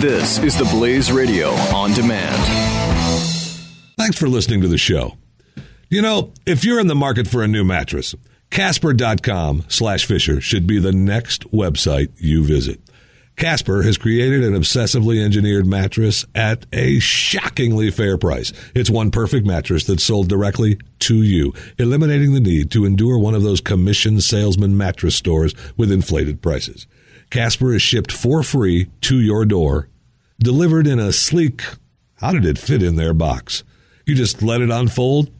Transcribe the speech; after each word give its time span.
This 0.00 0.38
is 0.40 0.58
the 0.58 0.66
Blaze 0.66 1.10
Radio 1.10 1.48
on 1.74 1.94
demand. 1.94 2.36
Thanks 3.96 4.18
for 4.18 4.28
listening 4.28 4.60
to 4.60 4.68
the 4.68 4.76
show. 4.76 5.16
You 5.88 6.02
know, 6.02 6.34
if 6.44 6.66
you're 6.66 6.78
in 6.80 6.86
the 6.86 6.94
market 6.94 7.26
for 7.26 7.42
a 7.42 7.48
new 7.48 7.64
mattress, 7.64 8.14
Casper.com 8.50 9.64
slash 9.68 10.04
Fisher 10.04 10.42
should 10.42 10.66
be 10.66 10.78
the 10.78 10.92
next 10.92 11.50
website 11.50 12.10
you 12.18 12.44
visit. 12.44 12.78
Casper 13.36 13.82
has 13.84 13.96
created 13.96 14.44
an 14.44 14.52
obsessively 14.52 15.24
engineered 15.24 15.66
mattress 15.66 16.26
at 16.34 16.66
a 16.74 16.98
shockingly 16.98 17.90
fair 17.90 18.18
price. 18.18 18.52
It's 18.74 18.90
one 18.90 19.10
perfect 19.10 19.46
mattress 19.46 19.84
that's 19.84 20.04
sold 20.04 20.28
directly 20.28 20.78
to 21.00 21.22
you, 21.22 21.54
eliminating 21.78 22.34
the 22.34 22.40
need 22.40 22.70
to 22.72 22.84
endure 22.84 23.18
one 23.18 23.34
of 23.34 23.42
those 23.42 23.62
commission 23.62 24.20
salesman 24.20 24.76
mattress 24.76 25.16
stores 25.16 25.54
with 25.78 25.90
inflated 25.90 26.42
prices. 26.42 26.86
Casper 27.30 27.74
is 27.74 27.82
shipped 27.82 28.12
for 28.12 28.42
free 28.42 28.88
to 29.02 29.20
your 29.20 29.44
door, 29.44 29.88
delivered 30.38 30.86
in 30.86 30.98
a 30.98 31.12
sleek, 31.12 31.62
how 32.16 32.32
did 32.32 32.44
it 32.44 32.58
fit 32.58 32.82
in 32.82 32.96
their 32.96 33.12
box? 33.12 33.64
You 34.04 34.14
just 34.14 34.42
let 34.42 34.60
it 34.60 34.70
unfold, 34.70 35.30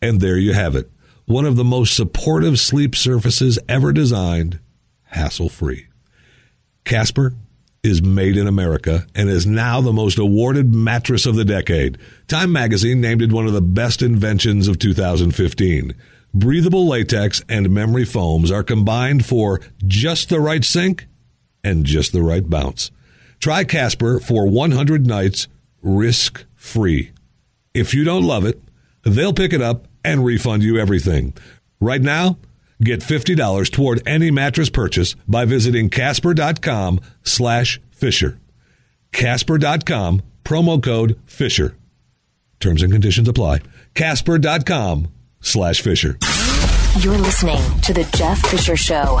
and 0.00 0.20
there 0.20 0.38
you 0.38 0.52
have 0.52 0.76
it. 0.76 0.90
One 1.26 1.44
of 1.44 1.56
the 1.56 1.64
most 1.64 1.94
supportive 1.94 2.58
sleep 2.58 2.94
surfaces 2.94 3.58
ever 3.68 3.92
designed, 3.92 4.60
hassle 5.04 5.48
free. 5.48 5.86
Casper 6.84 7.34
is 7.82 8.02
made 8.02 8.36
in 8.36 8.46
America 8.46 9.06
and 9.14 9.28
is 9.28 9.46
now 9.46 9.80
the 9.80 9.92
most 9.92 10.18
awarded 10.18 10.72
mattress 10.72 11.26
of 11.26 11.34
the 11.34 11.44
decade. 11.44 11.98
Time 12.28 12.52
magazine 12.52 13.00
named 13.00 13.22
it 13.22 13.32
one 13.32 13.46
of 13.46 13.52
the 13.52 13.60
best 13.60 14.02
inventions 14.02 14.68
of 14.68 14.78
2015. 14.78 15.94
Breathable 16.32 16.86
latex 16.86 17.42
and 17.48 17.70
memory 17.70 18.04
foams 18.04 18.50
are 18.50 18.62
combined 18.62 19.26
for 19.26 19.60
just 19.86 20.28
the 20.28 20.40
right 20.40 20.64
sink 20.64 21.06
and 21.64 21.84
just 21.84 22.12
the 22.12 22.22
right 22.22 22.48
bounce. 22.48 22.90
Try 23.40 23.64
Casper 23.64 24.20
for 24.20 24.46
100 24.46 25.06
nights 25.06 25.48
risk 25.82 26.44
free. 26.54 27.10
If 27.74 27.94
you 27.94 28.04
don't 28.04 28.24
love 28.24 28.44
it, 28.44 28.60
they'll 29.02 29.32
pick 29.32 29.52
it 29.52 29.62
up 29.62 29.86
and 30.04 30.24
refund 30.24 30.62
you 30.62 30.78
everything. 30.78 31.34
Right 31.80 32.00
now, 32.02 32.38
Get 32.82 33.00
$50 33.00 33.70
toward 33.70 34.06
any 34.06 34.30
mattress 34.30 34.68
purchase 34.68 35.14
by 35.28 35.44
visiting 35.44 35.88
casper.com 35.88 37.00
slash 37.22 37.80
Fisher. 37.92 38.38
Casper.com, 39.12 40.22
promo 40.44 40.82
code 40.82 41.18
Fisher. 41.26 41.76
Terms 42.58 42.82
and 42.82 42.92
conditions 42.92 43.28
apply. 43.28 43.60
Casper.com 43.94 45.08
slash 45.40 45.80
Fisher. 45.80 46.18
You're 47.00 47.18
listening 47.18 47.62
to 47.82 47.92
The 47.92 48.04
Jeff 48.16 48.38
Fisher 48.48 48.76
Show. 48.76 49.20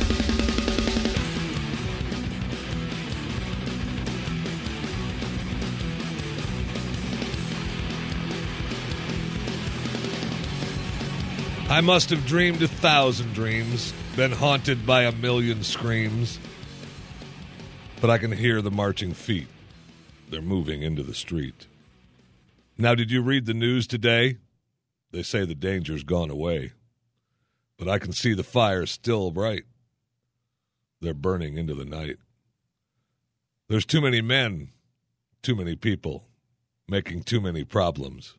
I 11.71 11.79
must 11.79 12.09
have 12.09 12.25
dreamed 12.25 12.61
a 12.61 12.67
thousand 12.67 13.33
dreams, 13.33 13.93
been 14.17 14.33
haunted 14.33 14.85
by 14.85 15.03
a 15.03 15.11
million 15.13 15.63
screams. 15.63 16.37
But 18.01 18.09
I 18.09 18.17
can 18.17 18.33
hear 18.33 18.61
the 18.61 18.69
marching 18.69 19.13
feet. 19.13 19.47
They're 20.29 20.41
moving 20.41 20.81
into 20.81 21.01
the 21.01 21.13
street. 21.13 21.67
Now, 22.77 22.93
did 22.93 23.09
you 23.09 23.21
read 23.21 23.45
the 23.45 23.53
news 23.53 23.87
today? 23.87 24.35
They 25.11 25.23
say 25.23 25.45
the 25.45 25.55
danger's 25.55 26.03
gone 26.03 26.29
away. 26.29 26.73
But 27.77 27.87
I 27.87 27.99
can 27.99 28.11
see 28.11 28.33
the 28.33 28.43
fire 28.43 28.85
still 28.85 29.31
bright. 29.31 29.63
They're 30.99 31.13
burning 31.13 31.57
into 31.57 31.73
the 31.73 31.85
night. 31.85 32.17
There's 33.69 33.85
too 33.85 34.01
many 34.01 34.19
men, 34.19 34.71
too 35.41 35.55
many 35.55 35.77
people, 35.77 36.25
making 36.85 37.23
too 37.23 37.39
many 37.39 37.63
problems, 37.63 38.35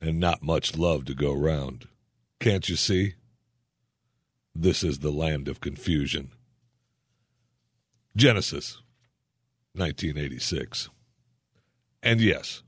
and 0.00 0.18
not 0.18 0.42
much 0.42 0.76
love 0.76 1.04
to 1.04 1.14
go 1.14 1.32
round. 1.32 1.86
Can't 2.40 2.68
you 2.68 2.76
see? 2.76 3.14
This 4.54 4.82
is 4.82 5.00
the 5.00 5.10
land 5.10 5.48
of 5.48 5.60
confusion. 5.60 6.32
Genesis 8.16 8.80
1986. 9.74 10.88
And 12.02 12.20
yes, 12.20 12.62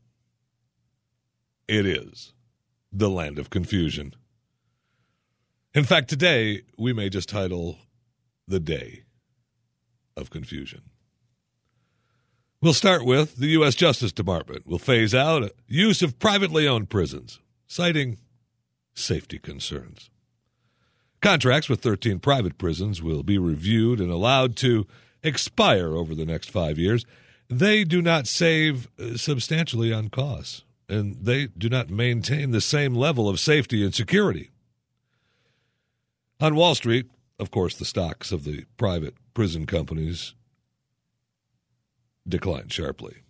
it 1.66 1.86
is 1.86 2.32
the 2.92 3.08
land 3.08 3.38
of 3.38 3.50
confusion. 3.50 4.14
In 5.74 5.84
fact, 5.84 6.08
today 6.08 6.62
we 6.76 6.92
may 6.92 7.08
just 7.08 7.28
title 7.28 7.78
The 8.46 8.60
Day 8.60 9.04
of 10.16 10.30
Confusion. 10.30 10.82
We'll 12.60 12.74
start 12.74 13.04
with 13.04 13.36
the 13.36 13.48
U.S. 13.48 13.76
Justice 13.76 14.10
Department 14.10 14.66
will 14.66 14.80
phase 14.80 15.14
out 15.14 15.52
use 15.68 16.02
of 16.02 16.18
privately 16.18 16.66
owned 16.66 16.90
prisons, 16.90 17.38
citing 17.68 18.18
safety 18.98 19.38
concerns. 19.38 20.10
Contracts 21.20 21.68
with 21.68 21.80
13 21.80 22.20
private 22.20 22.58
prisons 22.58 23.02
will 23.02 23.22
be 23.22 23.38
reviewed 23.38 24.00
and 24.00 24.10
allowed 24.10 24.56
to 24.56 24.86
expire 25.22 25.96
over 25.96 26.14
the 26.14 26.26
next 26.26 26.50
five 26.50 26.78
years. 26.78 27.04
They 27.48 27.84
do 27.84 28.00
not 28.00 28.26
save 28.26 28.88
uh, 28.98 29.16
substantially 29.16 29.92
on 29.92 30.10
costs, 30.10 30.62
and 30.88 31.16
they 31.20 31.46
do 31.46 31.68
not 31.68 31.90
maintain 31.90 32.50
the 32.50 32.60
same 32.60 32.94
level 32.94 33.28
of 33.28 33.40
safety 33.40 33.84
and 33.84 33.94
security. 33.94 34.50
On 36.40 36.54
Wall 36.54 36.74
Street, 36.74 37.10
of 37.40 37.50
course, 37.50 37.74
the 37.74 37.84
stocks 37.84 38.30
of 38.30 38.44
the 38.44 38.64
private 38.76 39.14
prison 39.34 39.66
companies 39.66 40.34
declined 42.28 42.72
sharply. 42.72 43.22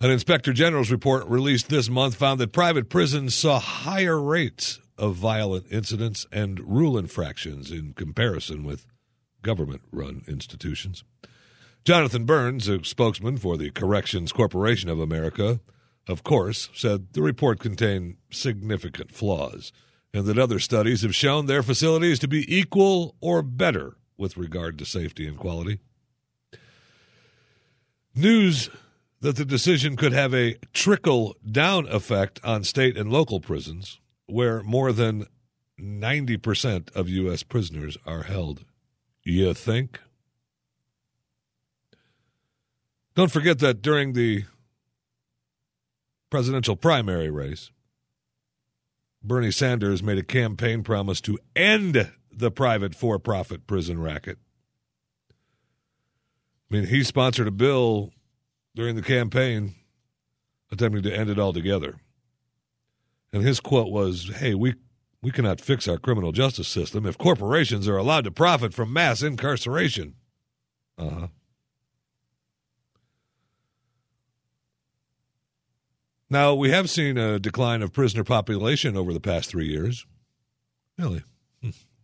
An 0.00 0.12
inspector 0.12 0.52
general's 0.52 0.92
report 0.92 1.26
released 1.26 1.68
this 1.68 1.88
month 1.88 2.14
found 2.14 2.38
that 2.38 2.52
private 2.52 2.88
prisons 2.88 3.34
saw 3.34 3.58
higher 3.58 4.20
rates 4.20 4.78
of 4.96 5.16
violent 5.16 5.66
incidents 5.72 6.24
and 6.30 6.60
rule 6.60 6.96
infractions 6.96 7.72
in 7.72 7.94
comparison 7.94 8.62
with 8.62 8.86
government 9.42 9.82
run 9.90 10.22
institutions. 10.28 11.02
Jonathan 11.84 12.24
Burns, 12.24 12.68
a 12.68 12.84
spokesman 12.84 13.38
for 13.38 13.56
the 13.56 13.70
Corrections 13.70 14.30
Corporation 14.30 14.88
of 14.88 15.00
America, 15.00 15.58
of 16.06 16.22
course, 16.22 16.68
said 16.74 17.12
the 17.12 17.22
report 17.22 17.58
contained 17.58 18.18
significant 18.30 19.10
flaws 19.10 19.72
and 20.14 20.26
that 20.26 20.38
other 20.38 20.60
studies 20.60 21.02
have 21.02 21.14
shown 21.14 21.46
their 21.46 21.62
facilities 21.62 22.20
to 22.20 22.28
be 22.28 22.44
equal 22.56 23.16
or 23.20 23.42
better 23.42 23.96
with 24.16 24.36
regard 24.36 24.78
to 24.78 24.84
safety 24.84 25.26
and 25.26 25.38
quality. 25.38 25.80
News 28.14 28.70
that 29.20 29.36
the 29.36 29.44
decision 29.44 29.96
could 29.96 30.12
have 30.12 30.34
a 30.34 30.54
trickle 30.72 31.36
down 31.50 31.88
effect 31.88 32.40
on 32.44 32.64
state 32.64 32.96
and 32.96 33.10
local 33.12 33.40
prisons, 33.40 34.00
where 34.26 34.62
more 34.62 34.92
than 34.92 35.26
90% 35.80 36.94
of 36.94 37.08
U.S. 37.08 37.42
prisoners 37.42 37.96
are 38.06 38.24
held. 38.24 38.64
You 39.22 39.54
think? 39.54 40.00
Don't 43.14 43.32
forget 43.32 43.58
that 43.58 43.82
during 43.82 44.12
the 44.12 44.44
presidential 46.30 46.76
primary 46.76 47.30
race, 47.30 47.70
Bernie 49.22 49.50
Sanders 49.50 50.02
made 50.02 50.18
a 50.18 50.22
campaign 50.22 50.84
promise 50.84 51.20
to 51.22 51.38
end 51.56 52.12
the 52.30 52.50
private 52.50 52.94
for 52.94 53.18
profit 53.18 53.66
prison 53.66 54.00
racket. 54.00 54.38
I 56.70 56.74
mean, 56.74 56.86
he 56.86 57.02
sponsored 57.02 57.48
a 57.48 57.52
bill 57.52 58.12
during 58.78 58.94
the 58.94 59.02
campaign 59.02 59.74
attempting 60.70 61.02
to 61.02 61.12
end 61.12 61.28
it 61.28 61.36
altogether. 61.36 61.96
And 63.32 63.42
his 63.42 63.58
quote 63.58 63.90
was, 63.90 64.30
Hey, 64.36 64.54
we 64.54 64.76
we 65.20 65.32
cannot 65.32 65.60
fix 65.60 65.88
our 65.88 65.98
criminal 65.98 66.30
justice 66.30 66.68
system 66.68 67.04
if 67.04 67.18
corporations 67.18 67.88
are 67.88 67.96
allowed 67.96 68.22
to 68.22 68.30
profit 68.30 68.72
from 68.72 68.92
mass 68.92 69.20
incarceration. 69.20 70.14
Uh 70.96 71.10
huh. 71.10 71.26
Now, 76.30 76.54
we 76.54 76.70
have 76.70 76.88
seen 76.88 77.18
a 77.18 77.40
decline 77.40 77.82
of 77.82 77.92
prisoner 77.92 78.22
population 78.22 78.96
over 78.96 79.12
the 79.12 79.18
past 79.18 79.50
three 79.50 79.66
years. 79.66 80.06
Really? 80.96 81.24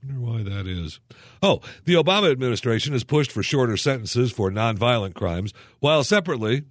Wonder 0.06 0.20
why 0.20 0.42
that 0.42 0.66
is. 0.66 1.00
Oh, 1.42 1.60
the 1.84 1.94
Obama 1.94 2.30
administration 2.30 2.92
has 2.92 3.04
pushed 3.04 3.32
for 3.32 3.42
shorter 3.42 3.76
sentences 3.76 4.30
for 4.30 4.50
nonviolent 4.50 5.14
crimes, 5.14 5.54
while 5.80 6.04
separately, 6.04 6.64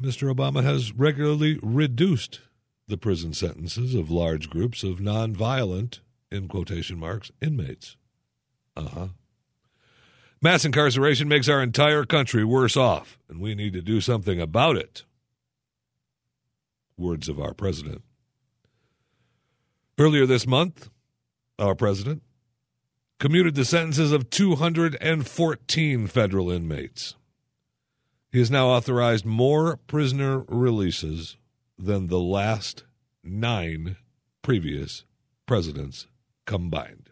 Mr. 0.00 0.34
Obama 0.34 0.62
has 0.62 0.92
regularly 0.92 1.58
reduced 1.62 2.40
the 2.86 2.96
prison 2.96 3.34
sentences 3.34 3.94
of 3.94 4.10
large 4.10 4.48
groups 4.48 4.82
of 4.82 4.98
nonviolent, 4.98 6.00
in 6.30 6.48
quotation 6.48 6.98
marks, 6.98 7.30
inmates. 7.42 7.96
Uh 8.74 8.88
huh. 8.88 9.08
Mass 10.40 10.64
incarceration 10.64 11.28
makes 11.28 11.48
our 11.48 11.62
entire 11.62 12.04
country 12.04 12.44
worse 12.44 12.76
off, 12.76 13.18
and 13.28 13.40
we 13.40 13.54
need 13.54 13.72
to 13.74 13.82
do 13.82 14.00
something 14.00 14.40
about 14.40 14.76
it. 14.76 15.04
Words 16.96 17.28
of 17.28 17.38
our 17.38 17.52
president. 17.52 18.02
Earlier 19.98 20.26
this 20.26 20.46
month, 20.46 20.88
our 21.58 21.74
president 21.74 22.22
commuted 23.18 23.54
the 23.54 23.64
sentences 23.64 24.12
of 24.12 24.30
214 24.30 26.06
federal 26.06 26.50
inmates. 26.50 27.16
He 28.30 28.38
has 28.38 28.50
now 28.50 28.68
authorized 28.68 29.24
more 29.24 29.76
prisoner 29.86 30.44
releases 30.48 31.36
than 31.78 32.06
the 32.06 32.20
last 32.20 32.84
nine 33.24 33.96
previous 34.42 35.04
presidents 35.46 36.06
combined. 36.46 37.10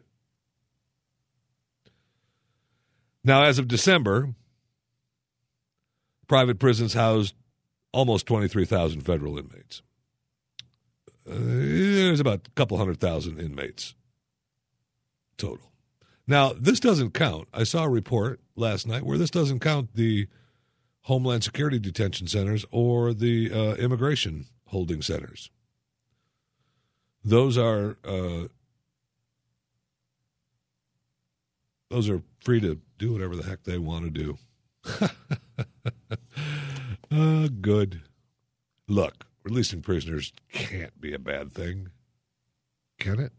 Now, 3.25 3.43
as 3.43 3.59
of 3.59 3.67
December, 3.67 4.35
private 6.29 6.61
prisons 6.61 6.95
housed 6.95 7.35
almost 7.93 8.27
23,000 8.27 9.01
federal 9.01 9.39
inmates. 9.39 9.83
Uh, 11.29 11.35
there's 11.35 12.21
about 12.21 12.47
a 12.47 12.51
couple 12.51 12.79
hundred 12.79 13.01
thousand 13.01 13.41
inmates 13.41 13.97
total. 15.37 15.73
Now, 16.27 16.53
this 16.53 16.81
doesn't 16.81 17.15
count. 17.15 17.49
I 17.53 17.65
saw 17.65 17.85
a 17.85 17.89
report 17.89 18.41
last 18.57 18.87
night 18.87 19.05
where 19.05 19.19
this 19.19 19.31
doesn't 19.31 19.61
count 19.61 19.95
the 19.95 20.27
Homeland 21.03 21.45
Security 21.45 21.79
detention 21.79 22.27
centers 22.27 22.65
or 22.73 23.15
the 23.15 23.53
uh, 23.53 23.75
immigration 23.75 24.47
holding 24.67 25.03
centers. 25.03 25.51
Those 27.25 27.57
are 27.57 27.97
uh, 28.05 28.49
those 31.91 32.09
are 32.09 32.23
free 32.41 32.61
to 32.61 32.81
do 32.99 33.13
whatever 33.13 33.37
the 33.37 33.45
heck 33.45 33.63
they 33.65 33.79
want 33.79 34.05
to 34.05 34.11
do. 34.11 34.39
uh, 37.11 37.49
good. 37.61 38.03
Look, 38.89 39.27
releasing 39.45 39.83
prisoners 39.83 40.33
can't 40.53 41.01
be 41.01 41.13
a 41.13 41.19
bad 41.19 41.53
thing, 41.53 41.91
can 42.99 43.21
it? 43.21 43.33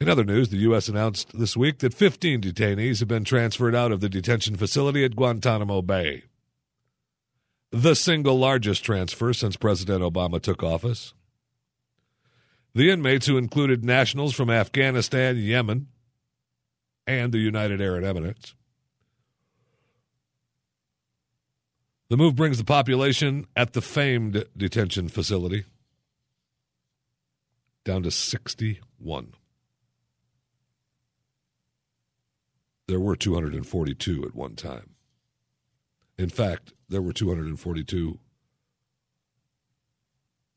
In 0.00 0.08
other 0.08 0.24
news, 0.24 0.48
the 0.48 0.58
U.S. 0.58 0.88
announced 0.88 1.38
this 1.38 1.56
week 1.56 1.78
that 1.78 1.94
15 1.94 2.40
detainees 2.40 2.98
have 2.98 3.08
been 3.08 3.24
transferred 3.24 3.74
out 3.74 3.92
of 3.92 4.00
the 4.00 4.08
detention 4.08 4.56
facility 4.56 5.04
at 5.04 5.16
Guantanamo 5.16 5.82
Bay. 5.82 6.24
The 7.70 7.94
single 7.94 8.38
largest 8.38 8.84
transfer 8.84 9.32
since 9.32 9.56
President 9.56 10.02
Obama 10.02 10.40
took 10.40 10.62
office. 10.62 11.14
The 12.74 12.90
inmates, 12.90 13.26
who 13.26 13.38
included 13.38 13.84
nationals 13.84 14.34
from 14.34 14.50
Afghanistan, 14.50 15.36
Yemen, 15.36 15.88
and 17.06 17.32
the 17.32 17.38
United 17.38 17.80
Arab 17.80 18.04
Emirates. 18.04 18.54
The 22.08 22.16
move 22.16 22.34
brings 22.34 22.58
the 22.58 22.64
population 22.64 23.46
at 23.56 23.72
the 23.72 23.80
famed 23.80 24.44
detention 24.56 25.08
facility 25.08 25.64
down 27.84 28.02
to 28.02 28.10
61. 28.10 29.34
There 32.86 33.00
were 33.00 33.16
242 33.16 34.24
at 34.24 34.34
one 34.34 34.56
time. 34.56 34.90
In 36.18 36.28
fact, 36.28 36.72
there 36.88 37.02
were 37.02 37.12
242 37.12 38.18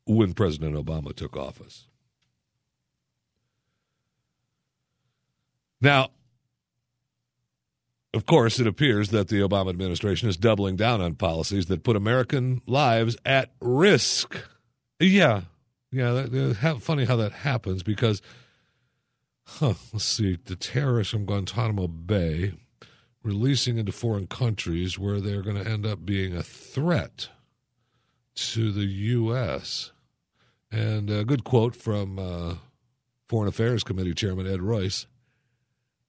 when 0.06 0.33
President 0.33 0.75
Obama 0.75 1.15
took 1.15 1.35
office. 1.35 1.88
Now, 5.81 6.09
of 8.13 8.25
course, 8.25 8.59
it 8.59 8.68
appears 8.68 9.09
that 9.09 9.27
the 9.27 9.41
Obama 9.41 9.69
administration 9.69 10.27
is 10.27 10.38
doubling 10.38 10.75
down 10.75 11.01
on 11.01 11.15
policies 11.15 11.68
that 11.68 11.83
put 11.83 11.95
American 11.95 12.62
lives 12.65 13.15
at 13.25 13.51
risk. 13.62 14.35
Yeah, 15.00 15.41
yeah. 15.91 16.12
That, 16.13 16.31
that, 16.31 16.81
funny 16.81 17.06
how 17.06 17.15
that 17.18 17.31
happens 17.31 17.83
because, 17.83 18.21
huh, 19.47 19.73
let's 19.94 20.05
see, 20.05 20.38
the 20.45 20.55
terrorists 20.55 21.11
from 21.11 21.25
Guantanamo 21.25 21.88
Bay 21.88 22.53
releasing 23.23 23.77
into 23.77 23.91
foreign 23.91 24.27
countries 24.27 24.99
where 24.99 25.19
they're 25.19 25.41
going 25.41 25.61
to 25.61 25.69
end 25.69 25.85
up 25.85 26.05
being 26.05 26.35
a 26.35 26.44
threat 26.44 27.29
to 28.35 28.71
the 28.71 28.85
U.S. 28.85 29.91
And 30.71 31.09
a 31.09 31.25
good 31.25 31.44
quote 31.44 31.75
from 31.75 32.19
uh, 32.19 32.55
Foreign 33.27 33.47
Affairs 33.47 33.83
Committee 33.83 34.13
Chairman 34.13 34.47
Ed 34.47 34.61
Royce. 34.61 35.07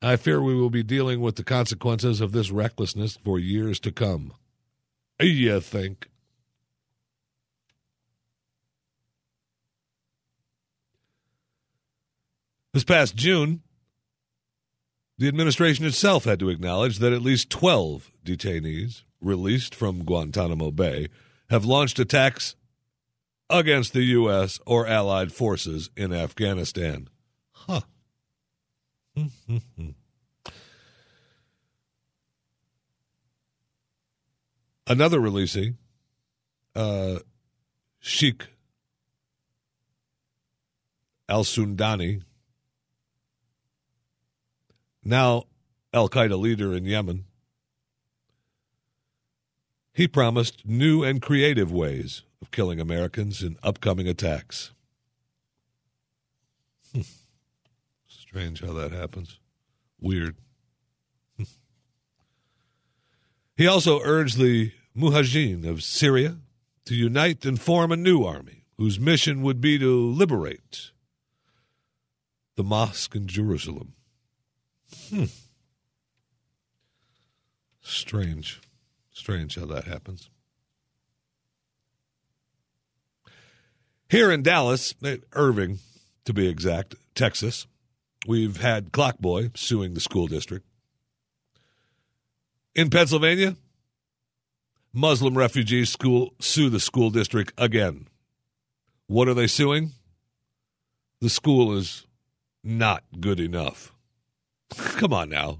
I 0.00 0.16
fear 0.16 0.40
we 0.40 0.54
will 0.54 0.70
be 0.70 0.84
dealing 0.84 1.20
with 1.20 1.36
the 1.36 1.44
consequences 1.44 2.20
of 2.20 2.32
this 2.32 2.50
recklessness 2.50 3.16
for 3.16 3.38
years 3.38 3.80
to 3.80 3.90
come. 3.90 4.32
You 5.20 5.60
think? 5.60 6.08
This 12.72 12.84
past 12.84 13.16
June, 13.16 13.62
the 15.16 15.28
administration 15.28 15.84
itself 15.86 16.24
had 16.24 16.38
to 16.40 16.50
acknowledge 16.50 16.98
that 16.98 17.12
at 17.12 17.22
least 17.22 17.50
12 17.50 18.12
detainees 18.24 19.02
released 19.20 19.74
from 19.74 20.04
Guantanamo 20.04 20.70
Bay 20.70 21.08
have 21.50 21.64
launched 21.64 21.98
attacks 21.98 22.54
against 23.50 23.92
the 23.94 24.02
U.S. 24.02 24.60
or 24.66 24.86
allied 24.86 25.32
forces 25.32 25.90
in 25.96 26.12
Afghanistan. 26.12 27.08
Huh. 27.52 27.80
Another 34.86 35.18
releasee, 35.20 35.74
uh, 36.74 37.18
Sheikh 37.98 38.46
Al 41.28 41.44
Sundani, 41.44 42.22
now 45.08 45.44
Al 45.92 46.08
Qaeda 46.08 46.38
leader 46.38 46.74
in 46.74 46.84
Yemen, 46.84 47.24
he 49.92 50.06
promised 50.06 50.66
new 50.66 51.02
and 51.02 51.20
creative 51.20 51.72
ways 51.72 52.22
of 52.40 52.50
killing 52.50 52.78
Americans 52.78 53.42
in 53.42 53.56
upcoming 53.62 54.06
attacks. 54.06 54.72
Hmm. 56.94 57.00
Strange 58.06 58.60
how 58.60 58.72
that 58.74 58.92
happens. 58.92 59.40
Weird. 60.00 60.36
he 63.56 63.66
also 63.66 64.00
urged 64.04 64.38
the 64.38 64.72
Mujahideen 64.96 65.66
of 65.66 65.82
Syria 65.82 66.36
to 66.84 66.94
unite 66.94 67.44
and 67.44 67.60
form 67.60 67.90
a 67.90 67.96
new 67.96 68.24
army 68.24 68.66
whose 68.76 69.00
mission 69.00 69.42
would 69.42 69.60
be 69.60 69.78
to 69.78 70.00
liberate 70.00 70.92
the 72.56 72.64
mosque 72.64 73.14
in 73.14 73.26
Jerusalem. 73.26 73.94
Hmm. 75.10 75.24
Strange. 77.80 78.60
Strange 79.12 79.56
how 79.56 79.66
that 79.66 79.84
happens. 79.84 80.30
Here 84.08 84.30
in 84.30 84.42
Dallas, 84.42 84.94
eh, 85.04 85.18
Irving 85.32 85.80
to 86.24 86.32
be 86.32 86.48
exact, 86.48 86.94
Texas, 87.14 87.66
we've 88.26 88.58
had 88.58 88.92
Clockboy 88.92 89.56
suing 89.56 89.94
the 89.94 90.00
school 90.00 90.26
district. 90.26 90.66
In 92.74 92.90
Pennsylvania, 92.90 93.56
Muslim 94.92 95.36
refugees 95.36 95.90
school 95.90 96.34
sue 96.40 96.70
the 96.70 96.80
school 96.80 97.10
district 97.10 97.52
again. 97.58 98.06
What 99.06 99.28
are 99.28 99.34
they 99.34 99.46
suing? 99.46 99.92
The 101.20 101.30
school 101.30 101.76
is 101.76 102.06
not 102.62 103.04
good 103.20 103.40
enough. 103.40 103.92
Come 104.76 105.12
on 105.12 105.28
now. 105.28 105.58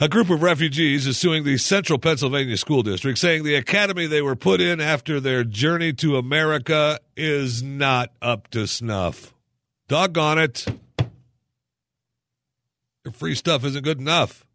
A 0.00 0.08
group 0.08 0.30
of 0.30 0.42
refugees 0.42 1.08
is 1.08 1.18
suing 1.18 1.42
the 1.42 1.58
Central 1.58 1.98
Pennsylvania 1.98 2.56
School 2.56 2.84
District, 2.84 3.18
saying 3.18 3.42
the 3.42 3.56
academy 3.56 4.06
they 4.06 4.22
were 4.22 4.36
put 4.36 4.60
in 4.60 4.80
after 4.80 5.18
their 5.18 5.42
journey 5.42 5.92
to 5.94 6.16
America 6.16 7.00
is 7.16 7.64
not 7.64 8.12
up 8.22 8.46
to 8.50 8.68
snuff. 8.68 9.34
Doggone 9.88 10.38
it. 10.38 10.66
Your 13.04 13.10
free 13.10 13.34
stuff 13.34 13.64
isn't 13.64 13.82
good 13.82 13.98
enough. 13.98 14.46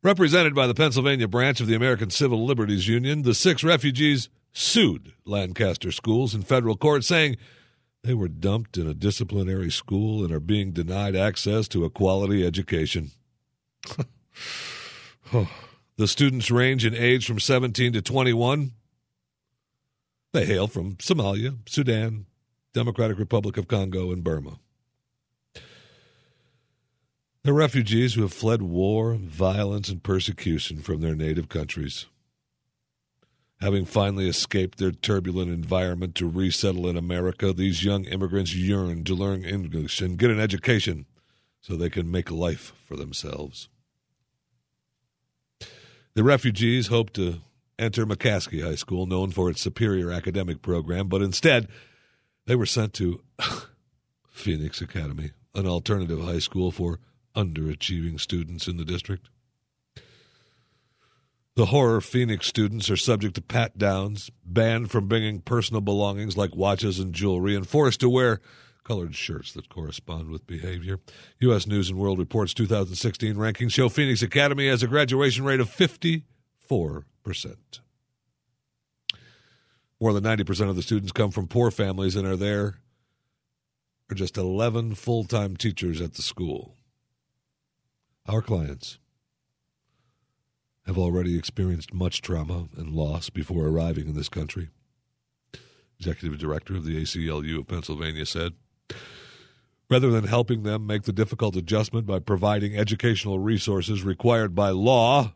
Represented 0.00 0.54
by 0.54 0.68
the 0.68 0.74
Pennsylvania 0.74 1.26
branch 1.26 1.60
of 1.60 1.66
the 1.66 1.74
American 1.74 2.10
Civil 2.10 2.46
Liberties 2.46 2.86
Union, 2.86 3.22
the 3.22 3.34
six 3.34 3.64
refugees 3.64 4.28
sued 4.52 5.12
Lancaster 5.24 5.90
schools 5.90 6.36
in 6.36 6.42
federal 6.42 6.76
court, 6.76 7.02
saying 7.02 7.36
they 8.02 8.14
were 8.14 8.28
dumped 8.28 8.76
in 8.76 8.86
a 8.86 8.94
disciplinary 8.94 9.70
school 9.70 10.24
and 10.24 10.32
are 10.32 10.40
being 10.40 10.72
denied 10.72 11.14
access 11.14 11.68
to 11.68 11.84
a 11.84 11.90
quality 11.90 12.44
education. 12.44 13.12
the 15.96 16.08
students 16.08 16.50
range 16.50 16.84
in 16.84 16.94
age 16.94 17.26
from 17.26 17.38
17 17.38 17.92
to 17.92 18.02
21. 18.02 18.72
They 20.32 20.46
hail 20.46 20.66
from 20.66 20.96
Somalia, 20.96 21.58
Sudan, 21.68 22.26
Democratic 22.72 23.18
Republic 23.18 23.56
of 23.56 23.68
Congo, 23.68 24.10
and 24.10 24.24
Burma. 24.24 24.58
They're 27.44 27.52
refugees 27.52 28.14
who 28.14 28.22
have 28.22 28.32
fled 28.32 28.62
war, 28.62 29.14
violence, 29.14 29.88
and 29.88 30.02
persecution 30.02 30.80
from 30.80 31.00
their 31.00 31.14
native 31.14 31.48
countries. 31.48 32.06
Having 33.62 33.84
finally 33.84 34.28
escaped 34.28 34.78
their 34.78 34.90
turbulent 34.90 35.48
environment 35.48 36.16
to 36.16 36.28
resettle 36.28 36.88
in 36.88 36.96
America, 36.96 37.52
these 37.52 37.84
young 37.84 38.06
immigrants 38.06 38.56
yearn 38.56 39.04
to 39.04 39.14
learn 39.14 39.44
English 39.44 40.00
and 40.00 40.18
get 40.18 40.32
an 40.32 40.40
education 40.40 41.06
so 41.60 41.76
they 41.76 41.88
can 41.88 42.10
make 42.10 42.28
life 42.28 42.72
for 42.84 42.96
themselves. 42.96 43.68
The 46.14 46.24
refugees 46.24 46.88
hope 46.88 47.12
to 47.12 47.36
enter 47.78 48.04
McCaskey 48.04 48.64
High 48.64 48.74
School, 48.74 49.06
known 49.06 49.30
for 49.30 49.48
its 49.48 49.60
superior 49.60 50.10
academic 50.10 50.60
program, 50.60 51.06
but 51.06 51.22
instead 51.22 51.68
they 52.46 52.56
were 52.56 52.66
sent 52.66 52.92
to 52.94 53.22
Phoenix 54.28 54.82
Academy, 54.82 55.30
an 55.54 55.68
alternative 55.68 56.20
high 56.20 56.40
school 56.40 56.72
for 56.72 56.98
underachieving 57.36 58.18
students 58.18 58.66
in 58.66 58.76
the 58.76 58.84
district. 58.84 59.28
The 61.54 61.66
horror 61.66 62.00
Phoenix 62.00 62.46
students 62.46 62.88
are 62.88 62.96
subject 62.96 63.34
to 63.34 63.42
pat 63.42 63.76
downs, 63.76 64.30
banned 64.42 64.90
from 64.90 65.06
bringing 65.06 65.40
personal 65.40 65.82
belongings 65.82 66.34
like 66.34 66.56
watches 66.56 66.98
and 66.98 67.12
jewelry, 67.14 67.54
and 67.54 67.68
forced 67.68 68.00
to 68.00 68.08
wear 68.08 68.40
colored 68.84 69.14
shirts 69.14 69.52
that 69.52 69.68
correspond 69.68 70.30
with 70.30 70.46
behavior. 70.46 70.98
U.S. 71.40 71.66
News 71.66 71.90
and 71.90 71.98
World 71.98 72.18
Report's 72.18 72.54
2016 72.54 73.34
rankings 73.34 73.72
show 73.72 73.90
Phoenix 73.90 74.22
Academy 74.22 74.66
has 74.68 74.82
a 74.82 74.86
graduation 74.86 75.44
rate 75.44 75.60
of 75.60 75.68
54%. 75.68 76.22
More 80.00 80.14
than 80.14 80.24
90% 80.24 80.70
of 80.70 80.76
the 80.76 80.82
students 80.82 81.12
come 81.12 81.30
from 81.30 81.48
poor 81.48 81.70
families 81.70 82.16
and 82.16 82.26
are 82.26 82.34
there 82.34 82.78
are 84.10 84.14
just 84.14 84.38
11 84.38 84.94
full 84.94 85.24
time 85.24 85.54
teachers 85.54 86.00
at 86.00 86.14
the 86.14 86.22
school. 86.22 86.76
Our 88.26 88.40
clients 88.40 88.98
have 90.86 90.98
already 90.98 91.38
experienced 91.38 91.94
much 91.94 92.20
trauma 92.20 92.68
and 92.76 92.92
loss 92.92 93.30
before 93.30 93.66
arriving 93.66 94.08
in 94.08 94.14
this 94.14 94.28
country. 94.28 94.68
Executive 95.98 96.38
Director 96.38 96.76
of 96.76 96.84
the 96.84 97.00
ACLU 97.00 97.60
of 97.60 97.68
Pennsylvania 97.68 98.26
said, 98.26 98.54
Rather 99.88 100.10
than 100.10 100.24
helping 100.24 100.62
them 100.62 100.86
make 100.86 101.02
the 101.02 101.12
difficult 101.12 101.54
adjustment 101.54 102.06
by 102.06 102.18
providing 102.18 102.76
educational 102.76 103.38
resources 103.38 104.02
required 104.02 104.54
by 104.54 104.70
law, 104.70 105.34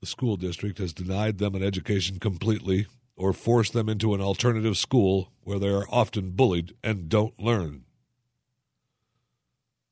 the 0.00 0.06
school 0.06 0.36
district 0.36 0.78
has 0.78 0.92
denied 0.92 1.38
them 1.38 1.54
an 1.54 1.62
education 1.62 2.18
completely 2.18 2.86
or 3.16 3.32
forced 3.32 3.72
them 3.72 3.88
into 3.88 4.14
an 4.14 4.20
alternative 4.20 4.76
school 4.76 5.32
where 5.42 5.58
they 5.58 5.70
are 5.70 5.86
often 5.90 6.30
bullied 6.32 6.74
and 6.82 7.08
don't 7.08 7.40
learn. 7.40 7.84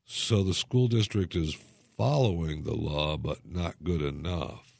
So 0.04 0.42
the 0.42 0.54
school 0.54 0.88
district 0.88 1.34
is 1.34 1.56
following 1.96 2.64
the 2.64 2.74
law, 2.74 3.16
but 3.16 3.38
not 3.46 3.82
good 3.82 4.02
enough. 4.02 4.71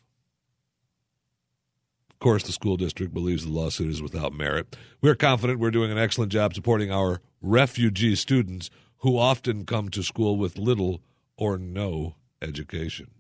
Course, 2.23 2.45
the 2.45 2.53
school 2.53 2.77
district 2.77 3.13
believes 3.13 3.45
the 3.45 3.51
lawsuit 3.51 3.91
is 3.91 4.01
without 4.01 4.33
merit. 4.33 4.77
We're 5.01 5.17
confident 5.17 5.59
we're 5.59 5.73
doing 5.73 5.91
an 5.91 5.99
excellent 5.99 6.31
job 6.31 6.55
supporting 6.55 6.93
our 6.93 7.21
refugee 7.41 8.15
students 8.15 8.71
who 8.99 9.19
often 9.19 9.67
come 9.67 9.89
to 9.89 10.05
school 10.05 10.37
with 10.37 10.57
little 10.57 11.03
or 11.37 11.59
no 11.59 12.15
education. 12.41 13.11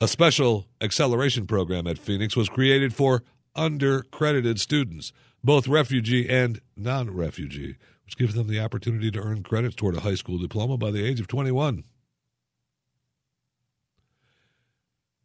A 0.00 0.08
special 0.08 0.66
acceleration 0.80 1.46
program 1.46 1.86
at 1.86 1.98
Phoenix 1.98 2.36
was 2.36 2.48
created 2.48 2.94
for 2.94 3.22
undercredited 3.54 4.58
students, 4.58 5.12
both 5.44 5.68
refugee 5.68 6.26
and 6.26 6.62
non 6.74 7.14
refugee, 7.14 7.76
which 8.06 8.16
gives 8.16 8.32
them 8.32 8.48
the 8.48 8.60
opportunity 8.60 9.10
to 9.10 9.20
earn 9.20 9.42
credits 9.42 9.76
toward 9.76 9.94
a 9.94 10.00
high 10.00 10.14
school 10.14 10.38
diploma 10.38 10.78
by 10.78 10.90
the 10.90 11.04
age 11.04 11.20
of 11.20 11.28
21. 11.28 11.84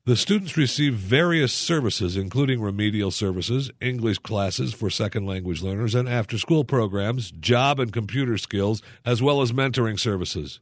The 0.10 0.18
students 0.18 0.58
receive 0.58 0.96
various 0.96 1.54
services, 1.54 2.18
including 2.18 2.62
remedial 2.62 3.12
services, 3.12 3.70
English 3.80 4.18
classes 4.18 4.74
for 4.74 4.90
second 4.90 5.28
language 5.28 5.62
learners, 5.62 5.94
and 5.94 6.10
after 6.10 6.40
school 6.40 6.64
programs, 6.64 7.30
job 7.30 7.80
and 7.80 7.94
computer 7.94 8.36
skills, 8.40 8.82
as 9.06 9.22
well 9.22 9.40
as 9.40 9.52
mentoring 9.52 10.00
services. 10.00 10.62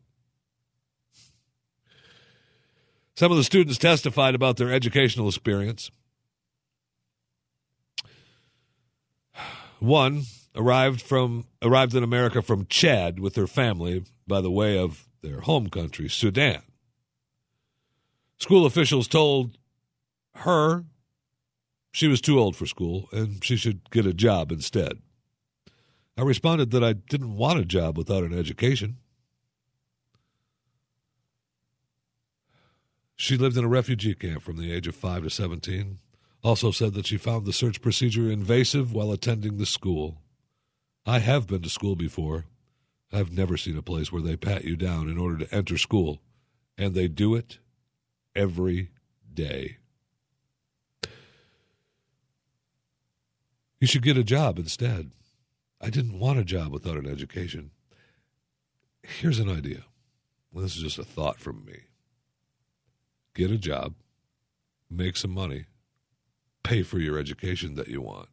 Some 3.15 3.31
of 3.31 3.37
the 3.37 3.43
students 3.45 3.77
testified 3.77 4.35
about 4.35 4.57
their 4.57 4.69
educational 4.69 5.29
experience. 5.29 5.91
One 9.79 10.23
arrived 10.57 11.01
from 11.01 11.45
arrived 11.61 11.95
in 11.95 12.03
America 12.03 12.41
from 12.41 12.65
Chad 12.65 13.21
with 13.21 13.37
her 13.37 13.47
family 13.47 14.03
by 14.27 14.41
the 14.41 14.51
way 14.51 14.77
of 14.77 15.07
their 15.21 15.39
home 15.39 15.69
country, 15.69 16.09
Sudan. 16.09 16.63
School 18.39 18.65
officials 18.65 19.07
told 19.07 19.57
her 20.35 20.85
she 21.91 22.07
was 22.07 22.21
too 22.21 22.39
old 22.39 22.55
for 22.55 22.67
school 22.67 23.09
and 23.11 23.43
she 23.43 23.57
should 23.57 23.89
get 23.89 24.05
a 24.05 24.13
job 24.13 24.51
instead. 24.51 24.99
I 26.15 26.21
responded 26.21 26.71
that 26.71 26.83
I 26.83 26.93
didn't 26.93 27.35
want 27.35 27.59
a 27.59 27.65
job 27.65 27.97
without 27.97 28.23
an 28.23 28.37
education. 28.37 28.97
She 33.15 33.35
lived 33.35 33.57
in 33.57 33.63
a 33.63 33.69
refugee 33.69 34.13
camp 34.13 34.43
from 34.43 34.57
the 34.57 34.71
age 34.71 34.87
of 34.87 34.95
5 34.95 35.23
to 35.23 35.29
17. 35.31 35.97
Also 36.43 36.69
said 36.69 36.93
that 36.93 37.07
she 37.07 37.17
found 37.17 37.45
the 37.45 37.53
search 37.53 37.81
procedure 37.81 38.29
invasive 38.29 38.93
while 38.93 39.11
attending 39.11 39.57
the 39.57 39.65
school. 39.65 40.21
I 41.05 41.19
have 41.19 41.47
been 41.47 41.63
to 41.63 41.69
school 41.69 41.95
before. 41.95 42.45
I've 43.11 43.31
never 43.31 43.57
seen 43.57 43.77
a 43.77 43.81
place 43.81 44.11
where 44.11 44.21
they 44.21 44.37
pat 44.37 44.65
you 44.65 44.75
down 44.75 45.09
in 45.09 45.17
order 45.17 45.37
to 45.39 45.55
enter 45.55 45.77
school, 45.77 46.21
and 46.77 46.93
they 46.93 47.07
do 47.07 47.33
it 47.33 47.57
every 48.37 48.91
day. 49.33 49.77
You 53.79 53.87
should 53.87 54.03
get 54.03 54.17
a 54.17 54.23
job 54.23 54.57
instead. 54.57 55.11
I 55.81 55.89
didn't 55.89 56.19
want 56.19 56.39
a 56.39 56.43
job 56.43 56.71
without 56.71 56.97
an 56.97 57.07
education. 57.07 57.71
Here's 59.03 59.39
an 59.39 59.49
idea. 59.49 59.83
Well, 60.51 60.63
this 60.63 60.75
is 60.75 60.81
just 60.81 60.99
a 60.99 61.03
thought 61.03 61.39
from 61.39 61.65
me. 61.65 61.81
Get 63.35 63.51
a 63.51 63.57
job, 63.57 63.93
make 64.89 65.15
some 65.17 65.31
money, 65.31 65.65
pay 66.63 66.81
for 66.81 66.97
your 66.97 67.19
education 67.19 67.75
that 67.75 67.87
you 67.87 68.01
want. 68.01 68.29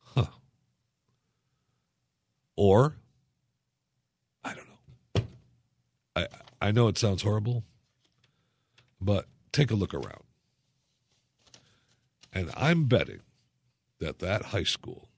Huh. 0.00 0.26
Or, 2.56 2.96
I 4.42 4.54
don't 4.54 4.68
know. 4.68 5.22
I, 6.16 6.26
I 6.60 6.70
know 6.70 6.88
it 6.88 6.96
sounds 6.96 7.22
horrible, 7.22 7.64
but 9.00 9.26
take 9.52 9.70
a 9.70 9.76
look 9.76 9.94
around. 9.94 10.24
And 12.32 12.50
I'm 12.56 12.84
betting 12.84 13.20
that 14.00 14.18
that 14.20 14.46
high 14.46 14.64
school 14.64 15.08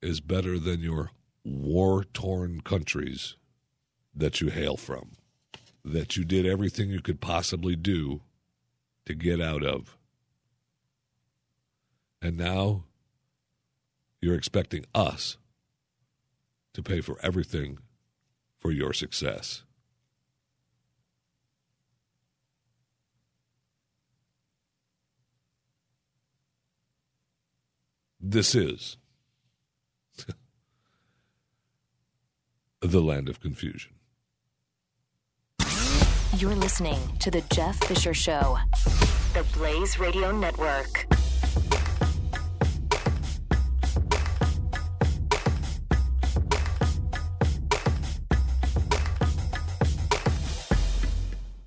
is 0.00 0.20
better 0.20 0.58
than 0.58 0.80
your 0.80 1.10
war 1.44 2.04
torn 2.04 2.60
countries 2.60 3.36
that 4.14 4.40
you 4.40 4.48
hail 4.48 4.76
from, 4.76 5.12
that 5.84 6.16
you 6.16 6.24
did 6.24 6.46
everything 6.46 6.90
you 6.90 7.00
could 7.00 7.20
possibly 7.20 7.76
do 7.76 8.22
to 9.06 9.14
get 9.14 9.40
out 9.40 9.64
of. 9.64 9.96
And 12.22 12.36
now 12.36 12.84
you're 14.20 14.34
expecting 14.34 14.84
us 14.94 15.36
to 16.74 16.82
pay 16.82 17.00
for 17.00 17.18
everything 17.22 17.78
for 18.58 18.70
your 18.70 18.92
success. 18.92 19.64
This 28.22 28.54
is 28.54 28.98
the 32.82 33.00
land 33.00 33.30
of 33.30 33.40
confusion. 33.40 33.92
You're 36.36 36.54
listening 36.54 36.98
to 37.20 37.30
The 37.30 37.40
Jeff 37.50 37.82
Fisher 37.84 38.12
Show, 38.12 38.58
the 39.32 39.44
Blaze 39.54 39.98
Radio 39.98 40.32
Network. 40.32 41.06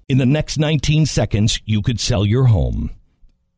In 0.07 0.19
the 0.19 0.27
next 0.27 0.59
19 0.59 1.07
seconds, 1.07 1.59
you 1.65 1.81
could 1.81 1.99
sell 1.99 2.23
your 2.23 2.45
home 2.45 2.91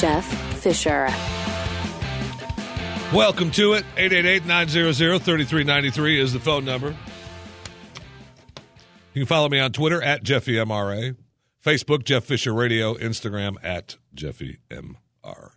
Jeff 0.00 0.24
Fisher. 0.60 1.08
Welcome 3.14 3.50
to 3.50 3.74
it. 3.74 3.84
888-900-3393 3.96 6.18
is 6.18 6.32
the 6.32 6.40
phone 6.40 6.64
number. 6.64 6.96
You 9.12 9.20
can 9.20 9.26
follow 9.26 9.50
me 9.50 9.60
on 9.60 9.72
Twitter 9.72 10.02
at 10.02 10.24
JeffyMRA, 10.24 11.16
Facebook, 11.62 12.04
Jeff 12.04 12.24
Fisher 12.24 12.54
Radio, 12.54 12.94
Instagram 12.94 13.56
at 13.62 13.98
JeffyMRA. 14.14 15.50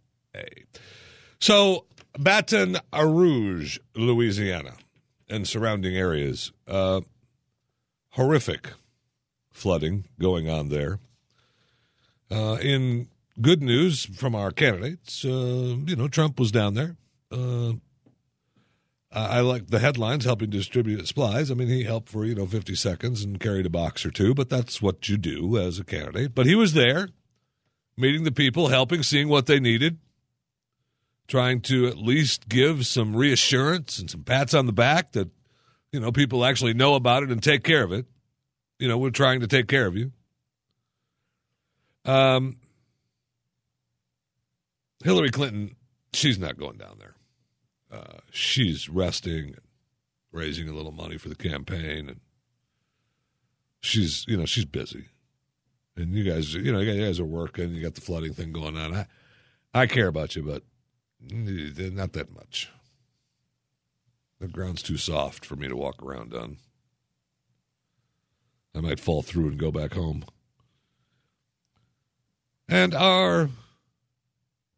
So, 1.40 1.86
Baton 2.20 2.80
Rouge, 2.94 3.80
Louisiana, 3.96 4.74
and 5.30 5.48
surrounding 5.48 5.96
areas. 5.96 6.52
Uh, 6.68 7.00
horrific 8.10 8.72
flooding 9.52 10.04
going 10.20 10.50
on 10.50 10.68
there. 10.68 11.00
Uh, 12.30 12.58
in 12.62 13.08
good 13.42 13.62
news 13.62 14.06
from 14.06 14.36
our 14.36 14.52
candidates, 14.52 15.26
uh, 15.26 15.78
you 15.86 15.96
know, 15.96 16.08
Trump 16.08 16.40
was 16.40 16.52
down 16.52 16.74
there. 16.74 16.96
Uh, 17.32 17.74
I 19.16 19.42
like 19.42 19.68
the 19.68 19.78
headlines 19.78 20.26
helping 20.26 20.50
distribute 20.50 21.08
supplies. 21.08 21.52
I 21.52 21.54
mean, 21.54 21.68
he 21.68 21.84
helped 21.84 22.10
for, 22.10 22.26
you 22.26 22.34
know, 22.34 22.48
50 22.48 22.74
seconds 22.74 23.24
and 23.24 23.40
carried 23.40 23.68
a 23.68 23.70
box 23.70 24.06
or 24.06 24.10
two, 24.10 24.34
but 24.34 24.50
that's 24.50 24.82
what 24.82 25.08
you 25.08 25.18
do 25.18 25.56
as 25.58 25.78
a 25.78 25.84
candidate. 25.84 26.34
But 26.34 26.48
he 26.48 26.56
was 26.56 26.74
there, 26.74 27.10
meeting 27.96 28.24
the 28.24 28.32
people, 28.32 28.70
helping, 28.70 29.04
seeing 29.04 29.30
what 29.30 29.46
they 29.46 29.60
needed, 29.60 30.00
trying 31.28 31.62
to 31.62 31.86
at 31.86 31.98
least 31.98 32.50
give 32.50 32.88
some 32.88 33.16
reassurance 33.16 34.00
and 34.00 34.10
some 34.10 34.24
pats 34.24 34.56
on 34.56 34.66
the 34.66 34.74
back 34.74 35.12
that, 35.12 35.30
you 35.92 36.00
know, 36.00 36.12
people 36.12 36.44
actually 36.44 36.74
know 36.74 36.96
about 36.96 37.22
it 37.22 37.30
and 37.30 37.44
take 37.44 37.64
care 37.64 37.84
of 37.84 37.92
it. 37.92 38.08
You 38.80 38.88
know, 38.88 38.98
we're 38.98 39.12
trying 39.12 39.42
to 39.42 39.48
take 39.48 39.68
care 39.68 39.86
of 39.86 39.96
you. 39.96 40.12
Um, 42.04 42.58
Hillary 45.04 45.30
Clinton, 45.30 45.76
she's 46.14 46.40
not 46.40 46.58
going 46.58 46.78
down 46.78 46.98
there. 47.00 47.16
Uh, 47.92 48.20
she's 48.32 48.90
resting 48.90 49.56
raising 50.32 50.68
a 50.68 50.74
little 50.74 50.92
money 50.92 51.18
for 51.18 51.30
the 51.30 51.36
campaign, 51.36 52.10
and 52.10 52.20
she's 53.80 54.26
you 54.28 54.36
know 54.36 54.46
she's 54.46 54.66
busy. 54.66 55.06
And 55.96 56.14
you 56.16 56.24
guys, 56.24 56.56
you 56.56 56.72
know, 56.72 56.80
you 56.80 57.06
guys 57.06 57.20
are 57.20 57.26
working. 57.26 57.76
You 57.76 57.84
got 57.84 57.94
the 57.94 58.02
flooding 58.02 58.34
thing 58.34 58.52
going 58.52 58.76
on. 58.76 58.96
I, 58.96 59.06
I 59.76 59.86
care 59.86 60.08
about 60.08 60.36
you, 60.36 60.42
but 60.42 60.64
not 61.22 62.14
that 62.14 62.34
much. 62.34 62.72
The 64.40 64.48
ground's 64.48 64.82
too 64.82 64.98
soft 64.98 65.46
for 65.46 65.56
me 65.56 65.68
to 65.68 65.76
walk 65.76 66.02
around 66.02 66.34
on. 66.34 66.58
I 68.76 68.82
might 68.82 69.00
fall 69.00 69.22
through 69.22 69.50
and 69.50 69.60
go 69.60 69.72
back 69.72 69.94
home. 69.94 70.26
And 72.68 72.96
our 72.96 73.50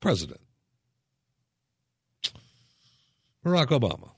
president, 0.05 0.41
Barack 3.43 3.69
Obama. 3.69 4.11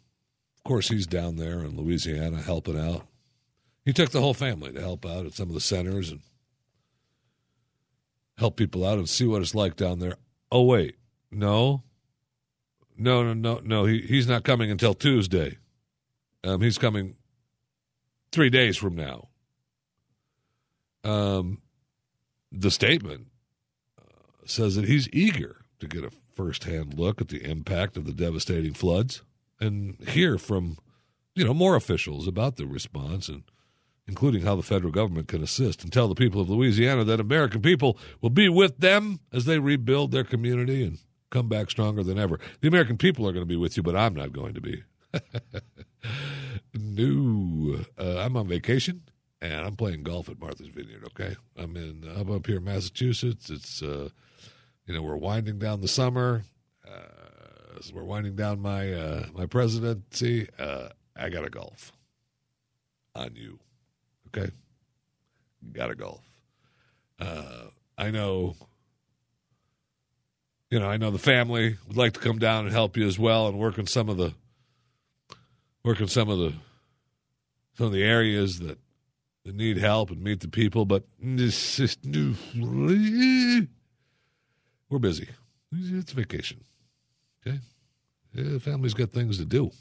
Of 0.58 0.64
course, 0.66 0.90
he's 0.90 1.08
down 1.08 1.38
there 1.38 1.60
in 1.60 1.78
Louisiana 1.78 2.42
helping 2.42 2.78
out. 2.78 3.08
He 3.86 3.94
took 3.94 4.10
the 4.10 4.20
whole 4.20 4.34
family 4.34 4.74
to 4.74 4.82
help 4.82 5.06
out 5.06 5.26
at 5.26 5.34
some 5.34 5.48
of 5.48 5.54
the 5.54 5.62
centers 5.62 6.12
and 6.12 6.20
help 8.38 8.58
people 8.58 8.86
out 8.86 8.98
and 8.98 9.08
see 9.08 9.26
what 9.26 9.42
it's 9.42 9.56
like 9.56 9.78
down 9.78 10.00
there. 10.00 10.16
Oh, 10.52 10.64
wait. 10.64 10.98
No. 11.32 11.84
No, 12.98 13.24
no, 13.24 13.34
no, 13.34 13.62
no. 13.64 13.86
He, 13.86 14.02
he's 14.02 14.28
not 14.28 14.44
coming 14.44 14.70
until 14.70 14.94
Tuesday. 14.94 15.58
Um, 16.44 16.60
he's 16.60 16.78
coming 16.78 17.16
three 18.34 18.50
days 18.50 18.76
from 18.76 18.98
now. 18.98 19.30
Um, 21.06 21.62
the 22.52 22.72
statement 22.72 23.28
uh, 23.98 24.46
says 24.46 24.76
that 24.76 24.84
he's 24.84 25.08
eager 25.14 25.57
to 25.80 25.88
get 25.88 26.04
a 26.04 26.12
firsthand 26.36 26.94
look 26.94 27.22
at 27.22 27.30
the 27.30 27.44
impact 27.44 27.98
of 27.98 28.06
the 28.06 28.14
devastating 28.14 28.74
floods 28.74 29.22
and 29.60 29.96
hear 30.10 30.38
from, 30.38 30.78
you 31.36 31.44
know, 31.44 31.54
more 31.54 31.76
officials 31.76 32.28
about 32.28 32.56
the 32.56 32.66
response 32.66 33.28
and 33.28 33.44
including 34.08 34.44
how 34.44 34.56
the 34.56 34.64
federal 34.64 34.92
government 34.92 35.28
can 35.28 35.44
assist 35.44 35.84
and 35.84 35.92
tell 35.92 36.08
the 36.08 36.16
people 36.16 36.42
of 36.42 36.50
Louisiana 36.50 37.04
that 37.04 37.20
American 37.20 37.62
people 37.62 37.98
will 38.22 38.30
be 38.30 38.48
with 38.48 38.78
them 38.78 39.20
as 39.34 39.46
they 39.46 39.60
rebuild 39.60 40.12
their 40.12 40.24
community 40.24 40.84
and 40.84 41.00
come 41.30 41.50
back 41.50 41.70
stronger 41.70 42.04
than 42.04 42.18
ever. 42.18 42.40
The 42.62 42.68
American 42.68 42.98
people 42.98 43.28
are 43.28 43.34
going 43.34 43.44
to 43.44 43.50
be 43.50 43.58
with 43.58 43.76
you, 43.76 43.84
but 43.84 43.96
I'm 43.96 44.16
not 44.16 44.32
going 44.32 44.54
to 44.54 44.62
be. 44.62 44.84
no, 46.74 47.80
uh, 48.00 48.20
I'm 48.20 48.38
on 48.38 48.48
vacation 48.48 49.04
and 49.42 49.66
I'm 49.66 49.76
playing 49.76 50.04
golf 50.04 50.30
at 50.30 50.40
Martha's 50.40 50.68
Vineyard. 50.68 51.04
Okay, 51.08 51.36
I'm 51.58 51.76
in. 51.76 52.10
I'm 52.16 52.32
up 52.32 52.48
here 52.48 52.58
in 52.58 52.64
Massachusetts. 52.64 53.50
It's 53.50 53.82
uh, 53.82 54.10
you 54.88 54.94
know, 54.94 55.02
we're 55.02 55.18
winding 55.18 55.60
down 55.60 55.82
the 55.82 55.88
summer. 55.88 56.44
Uh, 56.88 57.80
we're 57.94 58.04
winding 58.04 58.36
down 58.36 58.62
my 58.62 58.92
uh, 58.92 59.26
my 59.34 59.46
presidency. 59.46 60.48
Uh, 60.58 60.90
I 61.16 61.30
got 61.30 61.46
a 61.46 61.50
golf 61.50 61.92
on 63.14 63.36
you. 63.36 63.60
Okay, 64.28 64.50
got 65.74 65.92
a 65.92 65.96
golf. 65.96 66.24
Uh, 67.20 67.66
I 67.98 68.10
know. 68.10 68.56
You 70.72 70.80
know, 70.80 70.90
I 70.90 70.98
know 70.98 71.12
the 71.12 71.18
family 71.18 71.78
would 71.88 71.96
like 71.96 72.14
to 72.14 72.20
come 72.20 72.40
down 72.40 72.66
and 72.66 72.74
help 72.74 72.98
you 72.98 73.08
as 73.08 73.20
well, 73.20 73.48
and 73.48 73.58
work 73.58 73.78
in 73.78 73.88
some 73.88 74.10
of 74.10 74.18
the 74.18 74.34
work 75.84 76.02
in 76.02 76.08
some 76.08 76.30
of 76.30 76.40
the 76.40 76.54
some 77.76 77.88
of 77.88 77.94
the 77.94 78.04
areas 78.04 78.60
that 78.60 78.80
that 79.46 79.56
need 79.56 79.78
help 79.78 80.12
and 80.12 80.22
meet 80.22 80.40
the 80.40 80.48
people. 80.48 80.86
But 80.86 81.04
this 81.20 81.80
is 81.80 81.98
we're 84.90 85.00
busy. 85.00 85.30
It's 85.72 86.12
vacation. 86.12 86.62
Okay? 87.46 87.60
Yeah, 88.34 88.60
family's 88.60 88.94
got 88.94 89.10
things 89.10 89.38
to 89.38 89.46
do. 89.46 89.72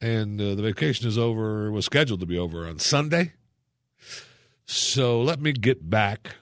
And 0.00 0.40
uh, 0.40 0.54
the 0.54 0.62
vacation 0.62 1.06
is 1.06 1.18
over, 1.18 1.70
was 1.70 1.84
scheduled 1.84 2.20
to 2.20 2.26
be 2.26 2.38
over 2.38 2.66
on 2.66 2.78
Sunday. 2.78 3.32
So 4.66 5.22
let 5.22 5.40
me 5.40 5.52
get 5.52 5.88
back 5.88 6.36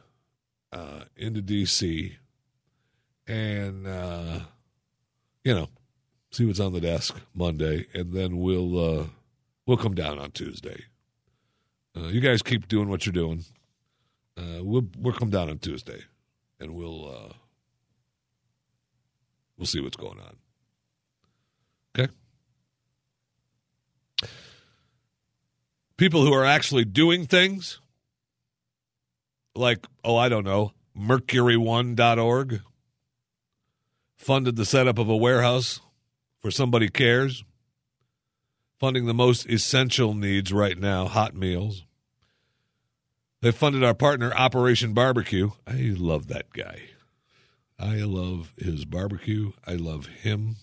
uh, 0.73 1.05
into 1.17 1.43
D.C. 1.43 2.17
and, 3.27 3.87
uh, 3.87 4.41
you 5.45 5.55
know, 5.55 5.69
see 6.31 6.47
what's 6.47 6.61
on 6.61 6.73
the 6.73 6.81
desk 6.81 7.17
Monday, 7.35 7.87
and 7.95 8.13
then 8.13 8.39
we'll 8.39 9.01
uh, 9.01 9.05
we'll 9.67 9.77
come 9.77 9.95
down 9.95 10.19
on 10.19 10.31
Tuesday. 10.31 10.85
Uh, 11.97 12.07
you 12.07 12.21
guys 12.21 12.43
keep 12.43 12.69
doing 12.69 12.89
what 12.89 13.05
you're 13.05 13.13
doing. 13.13 13.45
Uh, 14.37 14.63
we'll 14.63 14.87
we'll 14.99 15.15
come 15.15 15.31
down 15.31 15.51
on 15.51 15.59
Tuesday 15.59 16.03
and 16.61 16.75
we'll 16.75 17.09
uh, 17.09 17.33
we'll 19.57 19.67
see 19.67 19.81
what's 19.81 19.97
going 19.97 20.21
on. 20.21 20.37
Okay. 21.99 22.13
People 25.97 26.25
who 26.25 26.33
are 26.33 26.45
actually 26.45 26.85
doing 26.85 27.27
things, 27.27 27.81
like 29.55 29.87
oh 30.05 30.17
I 30.17 30.29
don't 30.29 30.45
know, 30.45 30.73
Mercury1.org 30.97 32.61
funded 34.17 34.57
the 34.57 34.67
setup 34.67 34.99
of 34.99 35.09
a 35.09 35.17
warehouse 35.17 35.81
for 36.41 36.51
somebody 36.51 36.89
cares, 36.89 37.45
funding 38.79 39.07
the 39.07 39.15
most 39.15 39.47
essential 39.49 40.15
needs 40.15 40.53
right 40.53 40.79
now, 40.79 41.07
hot 41.07 41.35
meals. 41.35 41.85
They 43.43 43.53
funded 43.53 43.83
our 43.83 43.95
partner, 43.95 44.33
Operation 44.35 44.93
Barbecue. 44.93 45.51
I 45.67 45.95
love 45.97 46.29
that 46.29 46.53
guy. 46.53 46.83
I 47.79 47.97
love 48.03 48.53
his 48.59 48.85
barbecue. 48.85 49.53
I 49.67 49.75
love 49.75 50.07
him. 50.07 50.57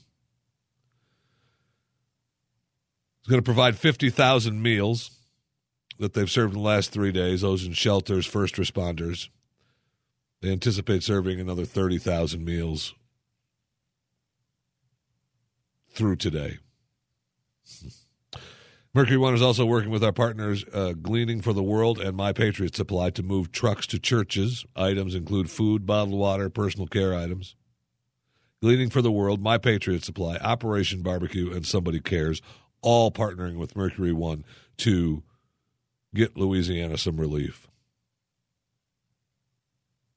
He's 3.19 3.29
going 3.29 3.39
to 3.41 3.45
provide 3.45 3.77
50,000 3.77 4.61
meals 4.61 5.09
that 5.97 6.13
they've 6.13 6.29
served 6.29 6.53
in 6.53 6.59
the 6.59 6.67
last 6.67 6.91
three 6.91 7.11
days, 7.11 7.41
those 7.41 7.65
in 7.65 7.73
shelters, 7.73 8.27
first 8.27 8.55
responders. 8.55 9.29
They 10.41 10.51
anticipate 10.51 11.01
serving 11.01 11.39
another 11.39 11.65
30,000 11.65 12.45
meals 12.45 12.93
through 15.89 16.17
today. 16.17 16.59
Mercury 18.97 19.17
One 19.17 19.35
is 19.35 19.43
also 19.43 19.63
working 19.63 19.91
with 19.91 20.03
our 20.03 20.11
partners 20.11 20.65
uh, 20.73 20.93
Gleaning 20.93 21.39
for 21.43 21.53
the 21.53 21.61
World 21.61 21.99
and 21.99 22.17
My 22.17 22.33
Patriot 22.33 22.75
Supply 22.75 23.11
to 23.11 23.21
move 23.21 23.51
trucks 23.51 23.85
to 23.85 23.99
churches. 23.99 24.65
Items 24.75 25.13
include 25.13 25.51
food, 25.51 25.85
bottled 25.85 26.17
water, 26.17 26.49
personal 26.49 26.87
care 26.87 27.13
items. 27.13 27.55
Gleaning 28.59 28.89
for 28.89 29.03
the 29.03 29.11
World, 29.11 29.39
My 29.39 29.59
Patriot 29.59 30.03
Supply, 30.03 30.37
Operation 30.37 31.03
Barbecue, 31.03 31.53
and 31.53 31.63
Somebody 31.63 31.99
Cares, 31.99 32.41
all 32.81 33.11
partnering 33.11 33.57
with 33.57 33.75
Mercury 33.75 34.11
One 34.11 34.43
to 34.77 35.21
get 36.15 36.35
Louisiana 36.35 36.97
some 36.97 37.17
relief. 37.17 37.67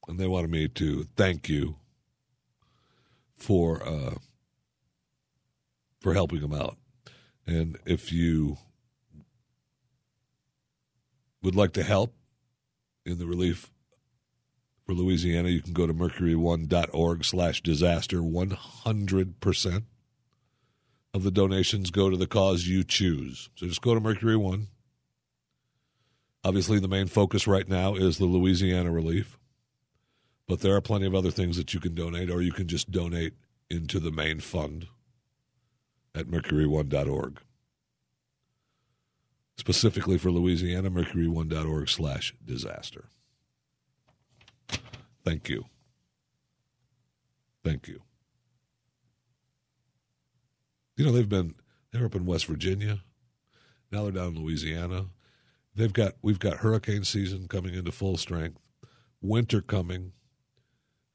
And 0.09 0.19
they 0.19 0.27
wanted 0.27 0.51
me 0.51 0.69
to 0.69 1.07
thank 1.17 1.51
you 1.51 1.77
for 3.37 3.87
uh, 3.87 4.15
for 6.01 6.15
helping 6.15 6.41
them 6.41 6.55
out. 6.55 6.79
And 7.47 7.79
if 7.85 8.11
you 8.11 8.57
would 11.43 11.55
like 11.55 11.73
to 11.73 11.83
help 11.83 12.15
in 13.05 13.19
the 13.19 13.27
relief 13.27 13.71
for 14.85 14.95
Louisiana, 14.95 15.49
you 15.49 15.63
can 15.63 15.73
go 15.73 15.87
to 15.87 15.95
mercury1.org 15.95 17.25
slash 17.25 17.63
disaster. 17.63 18.19
100% 18.19 19.83
of 21.15 21.23
the 21.23 21.31
donations 21.31 21.91
go 21.91 22.11
to 22.11 22.17
the 22.17 22.27
cause 22.27 22.67
you 22.67 22.85
choose. 22.85 23.51
So 23.55 23.67
just 23.67 23.83
go 23.83 23.95
to 23.95 24.01
Mercury 24.01 24.37
One. 24.37 24.69
Obviously, 26.43 26.79
the 26.79 26.89
main 26.89 27.07
focus 27.07 27.47
right 27.47 27.69
now 27.69 27.95
is 27.95 28.19
the 28.19 28.25
Louisiana 28.25 28.91
relief, 28.91 29.39
but 30.49 30.61
there 30.61 30.75
are 30.75 30.81
plenty 30.81 31.07
of 31.07 31.15
other 31.15 31.31
things 31.31 31.57
that 31.57 31.75
you 31.75 31.81
can 31.81 31.95
donate, 31.95 32.31
or 32.31 32.41
you 32.41 32.53
can 32.53 32.67
just 32.67 32.91
donate 32.91 33.35
into 33.69 34.01
the 34.01 34.11
main 34.11 34.41
fund 34.41 34.87
at 36.15 36.27
mercury1.org. 36.27 37.41
Specifically 39.61 40.17
for 40.17 40.31
Louisiana, 40.31 40.91
mercury1.org 40.91 41.91
slash 41.91 42.35
disaster. 42.43 43.11
Thank 45.23 45.51
you. 45.51 45.67
Thank 47.63 47.87
you. 47.87 48.01
You 50.97 51.05
know, 51.05 51.13
they've 51.13 51.29
been, 51.29 51.57
they're 51.93 52.07
up 52.07 52.15
in 52.15 52.25
West 52.25 52.47
Virginia. 52.47 53.03
Now 53.93 54.05
they're 54.05 54.13
down 54.13 54.35
in 54.35 54.43
Louisiana. 54.43 55.09
They've 55.77 55.93
got, 55.93 56.15
we've 56.23 56.39
got 56.39 56.61
hurricane 56.61 57.05
season 57.05 57.47
coming 57.47 57.75
into 57.75 57.93
full 57.93 58.17
strength, 58.17 58.63
winter 59.21 59.61
coming. 59.61 60.13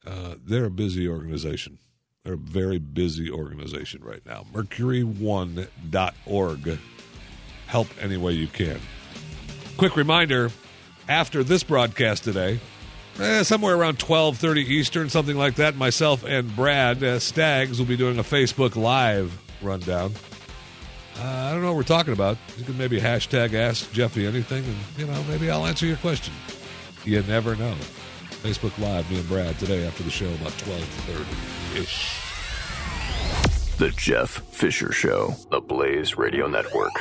Uh, 0.06 0.36
they're 0.40 0.66
a 0.66 0.70
busy 0.70 1.10
organization. 1.10 1.80
They're 2.24 2.36
a 2.36 2.38
very 2.38 2.78
busy 2.78 3.32
organization 3.32 4.04
right 4.04 4.24
now. 4.24 4.46
Mercury1.org. 4.54 6.80
Help 7.68 7.88
any 8.02 8.18
way 8.18 8.34
you 8.34 8.48
can. 8.48 8.80
Quick 9.78 9.96
reminder 9.96 10.52
after 11.08 11.44
this 11.44 11.64
broadcast 11.64 12.24
today, 12.24 12.60
eh, 13.20 13.44
somewhere 13.44 13.76
around 13.76 14.00
12.30 14.00 14.58
Eastern, 14.58 15.10
something 15.10 15.38
like 15.38 15.56
that, 15.56 15.76
myself 15.76 16.24
and 16.24 16.56
Brad 16.56 17.04
uh, 17.04 17.20
Staggs 17.20 17.80
will 17.80 17.86
be 17.86 17.98
doing 17.98 18.20
a 18.20 18.24
Facebook 18.24 18.76
Live 18.76 19.38
rundown. 19.62 20.14
Uh, 21.18 21.24
I 21.24 21.52
don't 21.52 21.62
know 21.62 21.68
what 21.68 21.78
we're 21.78 21.84
talking 21.84 22.14
about. 22.14 22.38
You 22.58 22.66
can 22.66 22.78
maybe 22.78 23.00
hashtag 23.00 23.54
ask 23.54 23.92
Jeffy 23.94 24.26
anything, 24.26 24.64
and, 24.66 24.76
you 24.98 25.08
know, 25.08 25.24
maybe 25.24 25.50
I'll 25.50 25.66
answer 25.66 25.86
your 25.86 25.98
question. 25.98 26.34
You 27.06 27.22
never 27.24 27.56
know. 27.56 27.76
Facebook 28.44 28.78
Live, 28.80 29.10
me 29.10 29.20
and 29.20 29.28
Brad 29.28 29.58
today 29.60 29.88
after 29.88 30.04
the 30.04 30.12
show 30.12 30.28
about 30.36 30.52
12.30 30.54 31.82
ish. 31.82 32.22
The 33.78 33.92
Jeff 33.92 34.30
Fisher 34.54 34.92
Show, 34.92 35.36
the 35.52 35.60
Blaze 35.60 36.18
Radio 36.18 36.48
Network. 36.48 36.92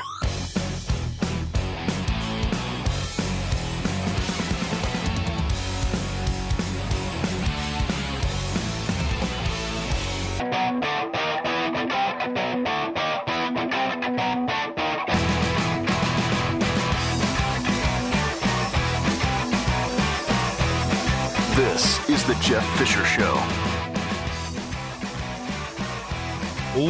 Jeff 22.55 22.79
Fisher 22.79 23.05
Show. 23.05 23.35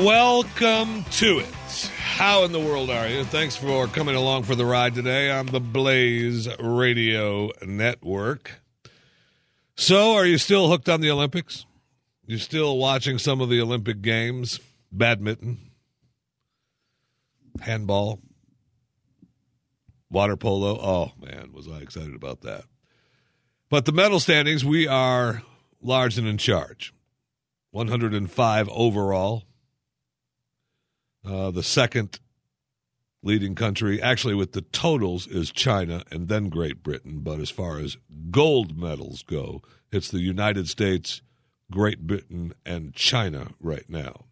Welcome 0.04 1.04
to 1.12 1.38
it. 1.38 1.48
How 1.96 2.44
in 2.44 2.52
the 2.52 2.60
world 2.60 2.90
are 2.90 3.08
you? 3.08 3.24
Thanks 3.24 3.56
for 3.56 3.86
coming 3.86 4.14
along 4.14 4.42
for 4.42 4.54
the 4.54 4.66
ride 4.66 4.94
today 4.94 5.30
on 5.30 5.46
the 5.46 5.60
Blaze 5.60 6.50
Radio 6.60 7.50
Network. 7.64 8.60
So, 9.74 10.12
are 10.12 10.26
you 10.26 10.36
still 10.36 10.68
hooked 10.68 10.90
on 10.90 11.00
the 11.00 11.10
Olympics? 11.10 11.64
You 12.26 12.36
still 12.36 12.76
watching 12.76 13.16
some 13.16 13.40
of 13.40 13.48
the 13.48 13.62
Olympic 13.62 14.02
games? 14.02 14.60
Badminton, 14.92 15.70
handball, 17.62 18.20
water 20.10 20.36
polo. 20.36 20.78
Oh, 20.78 21.12
man, 21.18 21.52
was 21.54 21.66
I 21.68 21.78
excited 21.78 22.14
about 22.14 22.42
that. 22.42 22.64
But 23.70 23.86
the 23.86 23.92
medal 23.92 24.20
standings, 24.20 24.62
we 24.62 24.86
are 24.86 25.42
large 25.84 26.18
and 26.18 26.26
in 26.26 26.38
charge. 26.38 26.92
105 27.70 28.68
overall. 28.70 29.44
Uh, 31.24 31.50
the 31.50 31.62
second 31.62 32.18
leading 33.22 33.54
country, 33.54 34.00
actually, 34.00 34.34
with 34.34 34.52
the 34.52 34.60
totals, 34.60 35.26
is 35.26 35.50
China 35.50 36.04
and 36.10 36.28
then 36.28 36.48
Great 36.48 36.82
Britain. 36.82 37.20
But 37.20 37.40
as 37.40 37.50
far 37.50 37.78
as 37.78 37.96
gold 38.30 38.76
medals 38.78 39.22
go, 39.22 39.62
it's 39.90 40.10
the 40.10 40.20
United 40.20 40.68
States, 40.68 41.22
Great 41.70 42.06
Britain, 42.06 42.54
and 42.64 42.94
China 42.94 43.52
right 43.60 43.88
now. 43.88 44.26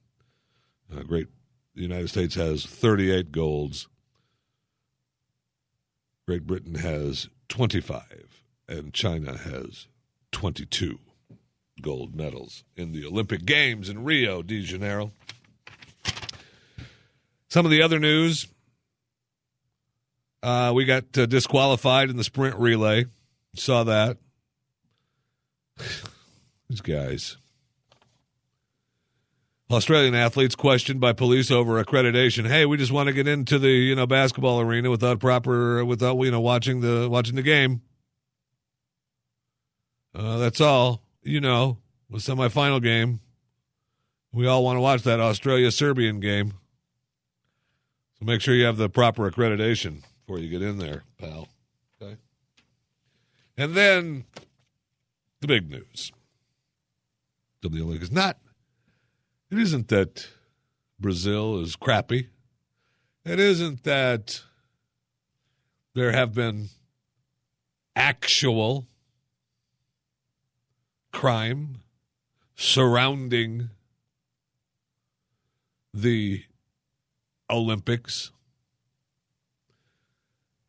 Uh, 0.95 1.03
great, 1.03 1.29
the 1.75 1.83
United 1.83 2.09
States 2.09 2.35
has 2.35 2.67
38 2.67 3.33
golds. 3.33 3.88
Great 6.27 6.47
Britain 6.47 6.77
has 6.77 7.29
25 7.49 8.45
and 8.69 8.93
China 8.95 9.37
has 9.37 9.88
22 10.31 10.99
gold 11.83 12.14
medals 12.14 12.64
in 12.77 12.92
the 12.92 13.05
Olympic 13.05 13.45
Games 13.45 13.88
in 13.88 14.05
Rio 14.05 14.42
de 14.42 14.62
Janeiro. 14.62 15.12
Some 17.49 17.66
of 17.66 17.71
the 17.71 17.83
other 17.83 17.99
news 17.99 18.47
uh, 20.42 20.73
we 20.75 20.85
got 20.85 21.16
uh, 21.16 21.27
disqualified 21.27 22.11
in 22.11 22.16
the 22.16 22.25
sprint 22.25 22.57
relay. 22.57 23.07
Saw 23.55 23.85
that. 23.85 24.18
These 26.68 26.81
guys. 26.81 27.37
Australian 29.71 30.14
athletes 30.14 30.55
questioned 30.55 31.01
by 31.01 31.12
police 31.12 31.51
over 31.51 31.83
accreditation. 31.83 32.47
Hey, 32.47 32.66
we 32.66 32.77
just 32.77 32.92
want 32.92 33.07
to 33.07 33.12
get 33.12 33.27
into 33.27 33.59
the 33.59 33.71
you 33.71 33.95
know 33.95 34.07
basketball 34.07 34.61
arena 34.61 34.90
without 34.90 35.18
proper 35.18 35.83
without 35.85 36.18
you 36.18 36.31
know 36.31 36.40
watching 36.40 36.81
the 36.81 37.09
watching 37.09 37.37
the 37.37 37.42
game. 37.42 37.81
Uh, 40.14 40.37
that's 40.38 40.61
all. 40.61 41.03
You 41.22 41.40
know, 41.40 41.78
the 42.11 42.18
semifinal 42.18 42.82
game. 42.82 43.20
We 44.32 44.46
all 44.46 44.64
want 44.64 44.76
to 44.76 44.80
watch 44.80 45.02
that 45.02 45.20
Australia 45.20 45.70
Serbian 45.70 46.20
game. 46.20 46.54
So 48.18 48.24
make 48.24 48.40
sure 48.40 48.54
you 48.54 48.64
have 48.64 48.78
the 48.78 48.88
proper 48.88 49.30
accreditation 49.30 50.02
before 50.20 50.38
you 50.38 50.48
get 50.48 50.62
in 50.62 50.78
there, 50.78 51.04
pal. 51.18 51.48
Okay. 52.00 52.16
And 53.56 53.74
then 53.74 54.24
the 55.40 55.46
big 55.46 55.70
news. 55.70 56.12
The 57.61 57.68
Olympics. 57.68 58.11
Not 58.11 58.38
it 59.52 59.58
isn't 59.58 59.88
that 59.88 60.28
Brazil 60.98 61.61
is 61.61 61.76
crappy. 61.76 62.28
It 63.24 63.38
isn't 63.38 63.85
that 63.85 64.40
there 65.94 66.12
have 66.12 66.32
been 66.32 66.70
actual 67.94 68.87
crime 71.12 71.79
surrounding 72.57 73.70
the 75.94 76.44
Olympics. 77.51 78.33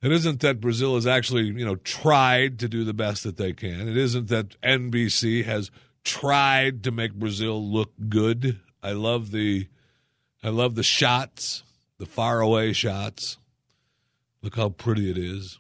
It 0.01 0.12
isn't 0.12 0.41
that 0.41 0.60
Brazil 0.60 0.95
has 0.95 1.08
actually, 1.08 1.43
you 1.43 1.65
know, 1.65 1.77
tried 1.77 2.60
to 2.60 2.67
do 2.67 2.84
the 2.84 2.93
best 2.93 3.23
that 3.23 3.38
they 3.38 3.53
can. 3.53 3.88
It 3.88 3.95
isn't 3.95 4.27
that 4.27 4.60
NBC 4.62 5.45
has 5.45 5.71
tried 6.03 6.84
to 6.84 6.91
make 6.91 7.13
Brazil 7.13 7.65
look 7.65 7.93
good. 8.10 8.60
I 8.82 8.91
love 8.91 9.32
the 9.32 9.67
I 10.43 10.49
love 10.49 10.75
the 10.75 10.84
shots, 10.84 11.63
the 11.99 12.06
far 12.06 12.41
away 12.41 12.73
shots. 12.73 13.38
Look 14.41 14.58
how 14.58 14.69
pretty 14.69 15.10
it 15.10 15.17
is. 15.17 15.58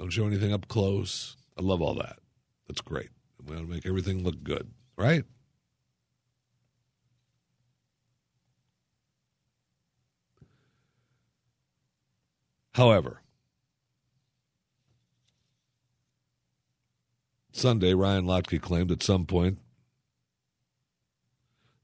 Don't 0.00 0.10
show 0.10 0.26
anything 0.26 0.52
up 0.52 0.66
close. 0.66 1.36
I 1.56 1.62
love 1.62 1.80
all 1.80 1.94
that. 1.94 2.18
That's 2.66 2.80
great. 2.80 3.10
We 3.46 3.54
want 3.54 3.68
to 3.68 3.74
make 3.74 3.86
everything 3.86 4.24
look 4.24 4.42
good, 4.42 4.70
right? 4.96 5.24
However, 12.74 13.22
Sunday, 17.52 17.94
Ryan 17.94 18.26
Lochte 18.26 18.60
claimed 18.60 18.90
at 18.90 19.02
some 19.02 19.24
point 19.24 19.58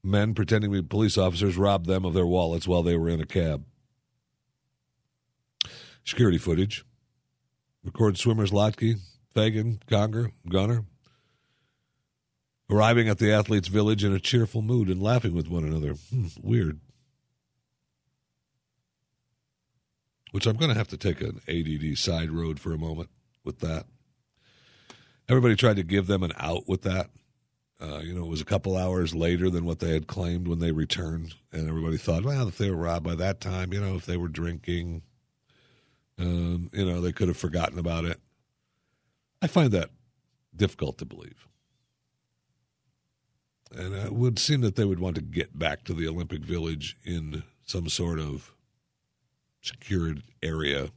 men 0.03 0.35
pretending 0.35 0.71
to 0.71 0.81
be 0.81 0.87
police 0.87 1.17
officers 1.17 1.57
robbed 1.57 1.87
them 1.87 2.05
of 2.05 2.13
their 2.13 2.27
wallets 2.27 2.67
while 2.67 2.83
they 2.83 2.97
were 2.97 3.09
in 3.09 3.21
a 3.21 3.25
cab. 3.25 3.63
Security 6.03 6.37
footage 6.37 6.83
records 7.83 8.19
swimmers 8.19 8.51
Lochte, 8.51 8.99
Fagan, 9.33 9.79
Conger, 9.87 10.31
Gunnar 10.47 10.85
arriving 12.69 13.09
at 13.09 13.17
the 13.17 13.31
athletes' 13.31 13.67
village 13.67 14.03
in 14.03 14.13
a 14.13 14.19
cheerful 14.19 14.61
mood 14.61 14.89
and 14.89 15.01
laughing 15.01 15.33
with 15.33 15.49
one 15.49 15.63
another. 15.63 15.93
Hmm, 16.09 16.27
weird. 16.41 16.79
Which 20.31 20.47
I'm 20.47 20.57
going 20.57 20.71
to 20.71 20.77
have 20.77 20.87
to 20.89 20.97
take 20.97 21.21
an 21.21 21.41
ADD 21.47 21.97
side 21.97 22.31
road 22.31 22.59
for 22.59 22.73
a 22.73 22.77
moment 22.77 23.09
with 23.43 23.59
that. 23.59 23.85
Everybody 25.29 25.55
tried 25.55 25.75
to 25.75 25.83
give 25.83 26.07
them 26.07 26.23
an 26.23 26.33
out 26.37 26.67
with 26.67 26.81
that. 26.83 27.09
Uh, 27.79 27.99
you 27.99 28.13
know, 28.13 28.23
it 28.23 28.29
was 28.29 28.41
a 28.41 28.45
couple 28.45 28.77
hours 28.77 29.13
later 29.13 29.49
than 29.49 29.65
what 29.65 29.79
they 29.79 29.93
had 29.93 30.07
claimed 30.07 30.47
when 30.47 30.59
they 30.59 30.71
returned, 30.71 31.35
and 31.51 31.67
everybody 31.67 31.97
thought, 31.97 32.23
well, 32.23 32.47
if 32.47 32.57
they 32.57 32.69
were 32.69 32.77
robbed 32.77 33.05
by 33.05 33.15
that 33.15 33.41
time, 33.41 33.73
you 33.73 33.81
know, 33.81 33.95
if 33.95 34.05
they 34.05 34.15
were 34.15 34.29
drinking, 34.29 35.01
um, 36.17 36.69
you 36.71 36.85
know, 36.85 37.01
they 37.01 37.11
could 37.11 37.27
have 37.27 37.37
forgotten 37.37 37.77
about 37.77 38.05
it. 38.05 38.19
I 39.41 39.47
find 39.47 39.71
that 39.71 39.89
difficult 40.55 40.97
to 40.99 41.05
believe. 41.05 41.47
And 43.75 43.93
it 43.93 44.13
would 44.13 44.37
seem 44.37 44.61
that 44.61 44.75
they 44.75 44.85
would 44.85 44.99
want 44.99 45.15
to 45.15 45.21
get 45.21 45.57
back 45.57 45.83
to 45.85 45.93
the 45.93 46.07
Olympic 46.07 46.41
Village 46.41 46.97
in 47.03 47.43
some 47.65 47.89
sort 47.89 48.19
of 48.19 48.53
secured 49.61 50.21
area 50.41 50.89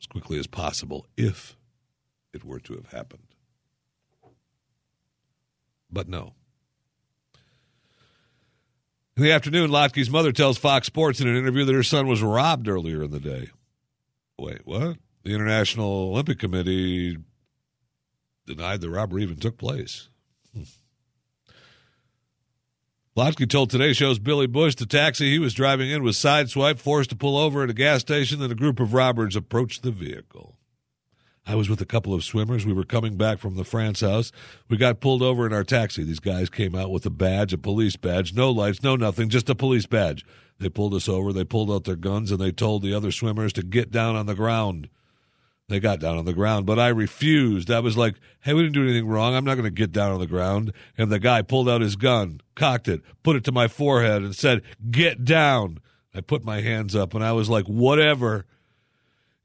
as 0.00 0.06
quickly 0.08 0.38
as 0.38 0.46
possible 0.46 1.06
if 1.16 1.56
it 2.32 2.44
were 2.44 2.60
to 2.60 2.74
have 2.74 2.86
happened. 2.86 3.26
But 5.90 6.08
no. 6.08 6.32
In 9.16 9.22
the 9.22 9.32
afternoon, 9.32 9.70
Lochte's 9.70 10.08
mother 10.08 10.32
tells 10.32 10.56
Fox 10.56 10.86
Sports 10.86 11.20
in 11.20 11.28
an 11.28 11.36
interview 11.36 11.66
that 11.66 11.74
her 11.74 11.82
son 11.82 12.06
was 12.06 12.22
robbed 12.22 12.66
earlier 12.66 13.02
in 13.02 13.10
the 13.10 13.20
day. 13.20 13.50
Wait, 14.38 14.62
what? 14.64 14.96
The 15.22 15.34
International 15.34 16.10
Olympic 16.10 16.38
Committee 16.38 17.18
denied 18.46 18.80
the 18.80 18.88
robbery 18.88 19.22
even 19.22 19.36
took 19.36 19.58
place. 19.58 20.08
Hmm. 20.54 20.62
Lochte 23.14 23.46
told 23.46 23.68
Today 23.68 23.92
Show's 23.92 24.18
Billy 24.18 24.46
Bush 24.46 24.74
the 24.74 24.86
taxi 24.86 25.30
he 25.30 25.38
was 25.38 25.52
driving 25.52 25.90
in 25.90 26.02
was 26.02 26.16
sideswiped, 26.16 26.78
forced 26.78 27.10
to 27.10 27.16
pull 27.16 27.36
over 27.36 27.62
at 27.62 27.68
a 27.68 27.74
gas 27.74 28.00
station, 28.00 28.40
and 28.40 28.50
a 28.50 28.54
group 28.54 28.80
of 28.80 28.94
robbers 28.94 29.36
approached 29.36 29.82
the 29.82 29.90
vehicle. 29.90 30.56
I 31.46 31.54
was 31.54 31.68
with 31.68 31.82
a 31.82 31.86
couple 31.86 32.14
of 32.14 32.24
swimmers. 32.24 32.64
We 32.64 32.72
were 32.72 32.84
coming 32.84 33.18
back 33.18 33.38
from 33.38 33.56
the 33.56 33.64
France 33.64 34.00
house. 34.00 34.32
We 34.70 34.78
got 34.78 35.00
pulled 35.00 35.20
over 35.20 35.44
in 35.44 35.52
our 35.52 35.62
taxi. 35.62 36.04
These 36.04 36.20
guys 36.20 36.48
came 36.48 36.74
out 36.74 36.90
with 36.90 37.04
a 37.04 37.10
badge, 37.10 37.52
a 37.52 37.58
police 37.58 37.96
badge, 37.96 38.32
no 38.32 38.50
lights, 38.50 38.82
no 38.82 38.96
nothing, 38.96 39.28
just 39.28 39.50
a 39.50 39.54
police 39.54 39.84
badge. 39.84 40.24
They 40.58 40.70
pulled 40.70 40.94
us 40.94 41.06
over. 41.06 41.34
They 41.34 41.44
pulled 41.44 41.70
out 41.70 41.84
their 41.84 41.96
guns 41.96 42.30
and 42.30 42.40
they 42.40 42.50
told 42.50 42.82
the 42.82 42.94
other 42.94 43.12
swimmers 43.12 43.52
to 43.54 43.62
get 43.62 43.90
down 43.90 44.16
on 44.16 44.24
the 44.24 44.34
ground. 44.34 44.88
They 45.72 45.80
got 45.80 46.00
down 46.00 46.18
on 46.18 46.26
the 46.26 46.34
ground, 46.34 46.66
but 46.66 46.78
I 46.78 46.88
refused. 46.88 47.70
I 47.70 47.80
was 47.80 47.96
like, 47.96 48.16
hey, 48.40 48.52
we 48.52 48.60
didn't 48.60 48.74
do 48.74 48.82
anything 48.82 49.06
wrong. 49.06 49.34
I'm 49.34 49.44
not 49.46 49.54
going 49.54 49.64
to 49.64 49.70
get 49.70 49.90
down 49.90 50.12
on 50.12 50.20
the 50.20 50.26
ground. 50.26 50.74
And 50.98 51.10
the 51.10 51.18
guy 51.18 51.40
pulled 51.40 51.66
out 51.66 51.80
his 51.80 51.96
gun, 51.96 52.42
cocked 52.54 52.88
it, 52.88 53.00
put 53.22 53.36
it 53.36 53.44
to 53.44 53.52
my 53.52 53.68
forehead, 53.68 54.22
and 54.22 54.36
said, 54.36 54.60
get 54.90 55.24
down. 55.24 55.80
I 56.14 56.20
put 56.20 56.44
my 56.44 56.60
hands 56.60 56.94
up 56.94 57.14
and 57.14 57.24
I 57.24 57.32
was 57.32 57.48
like, 57.48 57.64
whatever. 57.64 58.44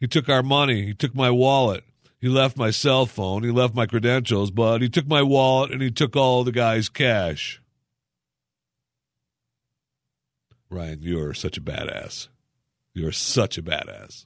He 0.02 0.08
took 0.08 0.28
our 0.28 0.44
money. 0.44 0.86
He 0.86 0.94
took 0.94 1.16
my 1.16 1.32
wallet. 1.32 1.86
He 2.20 2.28
left 2.28 2.58
my 2.58 2.72
cell 2.72 3.06
phone. 3.06 3.44
He 3.44 3.52
left 3.52 3.74
my 3.74 3.86
credentials, 3.86 4.52
but 4.52 4.82
he 4.82 4.90
took 4.90 5.08
my 5.08 5.22
wallet 5.22 5.72
and 5.72 5.82
he 5.82 5.92
took 5.92 6.18
all 6.18 6.44
the 6.44 6.52
guy's 6.52 6.90
cash. 6.90 7.62
Ryan, 10.70 11.02
you 11.02 11.22
are 11.22 11.34
such 11.34 11.58
a 11.58 11.62
badass. 11.62 12.28
You 12.94 13.08
are 13.08 13.13
such 13.13 13.58
a 13.58 13.63
badass. 13.63 14.26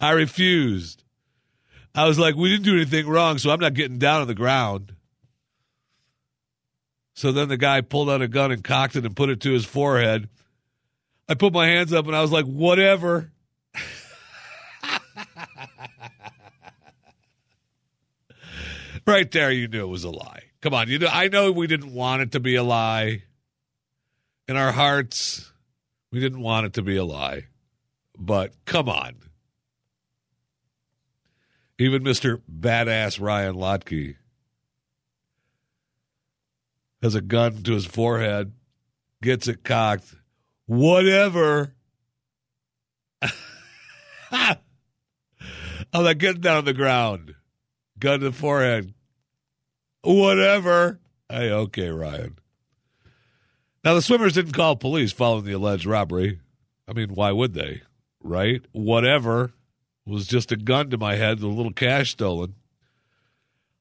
I 0.00 0.10
refused. 0.10 1.04
I 1.94 2.06
was 2.06 2.18
like, 2.18 2.36
we 2.36 2.50
didn't 2.50 2.64
do 2.64 2.74
anything 2.74 3.06
wrong, 3.08 3.38
so 3.38 3.50
I'm 3.50 3.60
not 3.60 3.74
getting 3.74 3.98
down 3.98 4.20
on 4.22 4.26
the 4.26 4.34
ground. 4.34 4.94
So 7.14 7.32
then 7.32 7.48
the 7.48 7.56
guy 7.56 7.80
pulled 7.80 8.08
out 8.08 8.22
a 8.22 8.28
gun 8.28 8.52
and 8.52 8.64
cocked 8.64 8.96
it 8.96 9.04
and 9.04 9.14
put 9.16 9.28
it 9.28 9.40
to 9.42 9.52
his 9.52 9.64
forehead. 9.64 10.28
I 11.28 11.34
put 11.34 11.52
my 11.52 11.66
hands 11.66 11.92
up 11.92 12.06
and 12.06 12.16
I 12.16 12.22
was 12.22 12.32
like, 12.32 12.46
whatever. 12.46 13.30
right 19.06 19.30
there, 19.30 19.50
you 19.50 19.68
knew 19.68 19.84
it 19.84 19.88
was 19.88 20.04
a 20.04 20.10
lie. 20.10 20.44
Come 20.60 20.74
on, 20.74 20.88
you 20.88 20.98
know, 20.98 21.08
I 21.10 21.28
know 21.28 21.52
we 21.52 21.66
didn't 21.66 21.92
want 21.92 22.22
it 22.22 22.32
to 22.32 22.40
be 22.40 22.54
a 22.56 22.62
lie. 22.62 23.22
In 24.48 24.56
our 24.56 24.72
hearts, 24.72 25.52
we 26.10 26.20
didn't 26.20 26.40
want 26.40 26.66
it 26.66 26.72
to 26.74 26.82
be 26.82 26.96
a 26.96 27.04
lie. 27.04 27.44
But 28.18 28.52
come 28.64 28.88
on. 28.88 29.14
Even 31.80 32.04
Mr. 32.04 32.42
Badass 32.46 33.18
Ryan 33.18 33.54
Lochte 33.54 34.16
has 37.00 37.14
a 37.14 37.22
gun 37.22 37.62
to 37.62 37.72
his 37.72 37.86
forehead, 37.86 38.52
gets 39.22 39.48
it 39.48 39.64
cocked. 39.64 40.14
Whatever. 40.66 41.74
Oh, 45.92 45.98
I'm 45.98 46.04
like, 46.04 46.18
getting 46.18 46.40
down 46.40 46.58
on 46.58 46.64
the 46.64 46.72
ground. 46.72 47.34
Gun 47.98 48.20
to 48.20 48.26
the 48.26 48.32
forehead. 48.32 48.94
Whatever. 50.02 51.00
Hey, 51.28 51.50
okay, 51.50 51.88
Ryan. 51.88 52.38
Now, 53.82 53.94
the 53.94 54.02
swimmers 54.02 54.34
didn't 54.34 54.52
call 54.52 54.76
police 54.76 55.10
following 55.10 55.46
the 55.46 55.52
alleged 55.52 55.86
robbery. 55.86 56.38
I 56.86 56.92
mean, 56.92 57.08
why 57.08 57.32
would 57.32 57.54
they? 57.54 57.82
Right? 58.22 58.64
Whatever 58.70 59.52
was 60.10 60.26
just 60.26 60.52
a 60.52 60.56
gun 60.56 60.90
to 60.90 60.98
my 60.98 61.16
head, 61.16 61.38
the 61.38 61.46
little 61.46 61.72
cash 61.72 62.12
stolen. 62.12 62.54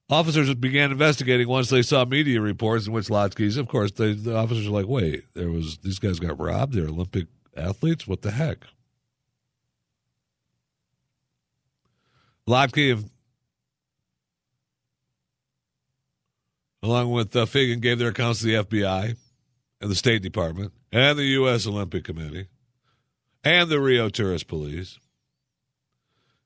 Officers 0.09 0.53
began 0.55 0.91
investigating 0.91 1.47
once 1.47 1.69
they 1.69 1.83
saw 1.83 2.03
media 2.03 2.41
reports 2.41 2.87
in 2.87 2.93
which 2.93 3.09
Lochte's, 3.09 3.57
of 3.57 3.67
course, 3.67 3.91
they, 3.91 4.13
the 4.13 4.35
officers 4.35 4.67
were 4.67 4.79
like, 4.79 4.87
wait, 4.87 5.23
there 5.35 5.51
was 5.51 5.77
these 5.79 5.99
guys 5.99 6.19
got 6.19 6.39
robbed. 6.39 6.73
They're 6.73 6.85
Olympic 6.85 7.27
athletes. 7.55 8.07
What 8.07 8.23
the 8.23 8.31
heck? 8.31 8.65
Lochte, 12.47 13.07
along 16.81 17.11
with 17.11 17.35
uh, 17.35 17.45
Fagan, 17.45 17.79
gave 17.79 17.99
their 17.99 18.09
accounts 18.09 18.39
to 18.39 18.47
the 18.47 18.53
FBI 18.53 19.15
and 19.79 19.91
the 19.91 19.95
State 19.95 20.23
Department 20.23 20.73
and 20.91 21.19
the 21.19 21.25
U.S. 21.25 21.67
Olympic 21.67 22.03
Committee 22.03 22.47
and 23.43 23.69
the 23.69 23.79
Rio 23.79 24.09
Tourist 24.09 24.47
Police. 24.47 24.97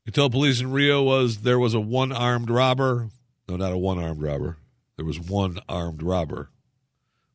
He 0.05 0.11
told 0.11 0.31
police 0.31 0.59
in 0.59 0.71
Rio 0.71 1.01
was 1.01 1.39
there 1.39 1.59
was 1.59 1.73
a 1.73 1.79
one 1.79 2.11
armed 2.11 2.49
robber. 2.49 3.09
No, 3.47 3.55
not 3.55 3.71
a 3.71 3.77
one 3.77 3.99
armed 3.99 4.21
robber. 4.21 4.57
There 4.97 5.05
was 5.05 5.19
one 5.19 5.59
armed 5.67 6.03
robber. 6.03 6.49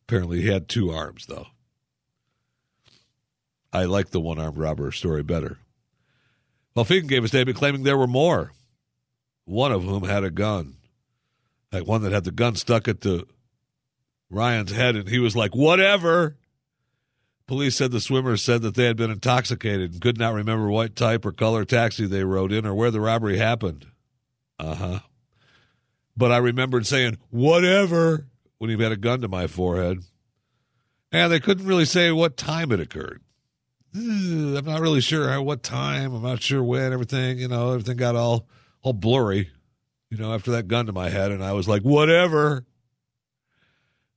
Apparently, 0.07 0.42
he 0.42 0.48
had 0.48 0.68
two 0.68 0.90
arms, 0.90 1.26
though. 1.26 1.46
I 3.72 3.85
like 3.85 4.11
the 4.11 4.20
one 4.20 4.38
armed 4.38 4.59
robber 4.59 4.90
story 4.92 5.22
better. 5.22 5.59
Well, 6.74 6.85
Fagan 6.85 7.09
gave 7.09 7.24
a 7.24 7.28
statement 7.28 7.59
claiming 7.59 7.83
there 7.83 7.98
were 7.98 8.07
more, 8.07 8.52
one 9.44 9.72
of 9.72 9.83
whom 9.83 10.04
had 10.04 10.24
a 10.24 10.31
gun. 10.31 10.76
Like 11.72 11.87
one 11.87 12.02
that 12.02 12.12
had 12.12 12.24
the 12.24 12.31
gun 12.31 12.54
stuck 12.54 12.88
at 12.88 13.02
the 13.02 13.26
Ryan's 14.31 14.72
head, 14.72 14.96
and 14.96 15.09
he 15.09 15.18
was 15.18 15.37
like, 15.37 15.54
whatever. 15.54 16.37
Police 17.48 17.76
said 17.76 17.90
the 17.90 18.00
swimmers 18.00 18.42
said 18.42 18.61
that 18.61 18.74
they 18.74 18.84
had 18.84 18.98
been 18.98 19.11
intoxicated 19.11 19.92
and 19.92 20.02
could 20.02 20.18
not 20.18 20.34
remember 20.34 20.68
what 20.68 20.94
type 20.94 21.24
or 21.24 21.32
color 21.32 21.64
taxi 21.64 22.06
they 22.06 22.22
rode 22.22 22.52
in 22.52 22.66
or 22.66 22.74
where 22.74 22.90
the 22.90 23.00
robbery 23.00 23.38
happened. 23.38 23.87
Uh 24.58 24.74
huh. 24.74 24.98
But 26.14 26.30
I 26.30 26.37
remembered 26.37 26.87
saying, 26.87 27.16
whatever, 27.30 28.26
when 28.58 28.68
he 28.68 28.80
had 28.80 28.92
a 28.92 28.96
gun 28.96 29.22
to 29.22 29.28
my 29.28 29.46
forehead. 29.46 30.00
And 31.11 31.32
they 31.32 31.40
couldn't 31.40 31.66
really 31.66 31.87
say 31.87 32.12
what 32.12 32.37
time 32.37 32.70
it 32.70 32.80
occurred. 32.80 33.22
I'm 33.94 34.66
not 34.66 34.82
really 34.82 35.00
sure 35.00 35.40
what 35.40 35.62
time. 35.62 36.14
I'm 36.14 36.22
not 36.22 36.42
sure 36.42 36.62
when. 36.62 36.92
Everything, 36.92 37.38
you 37.38 37.48
know, 37.48 37.70
everything 37.70 37.96
got 37.96 38.14
all 38.14 38.46
all 38.82 38.92
blurry, 38.92 39.50
you 40.11 40.18
know, 40.18 40.34
after 40.34 40.50
that 40.50 40.68
gun 40.68 40.84
to 40.84 40.92
my 40.92 41.08
head. 41.08 41.32
And 41.32 41.42
I 41.42 41.52
was 41.52 41.66
like, 41.66 41.80
whatever. 41.80 42.66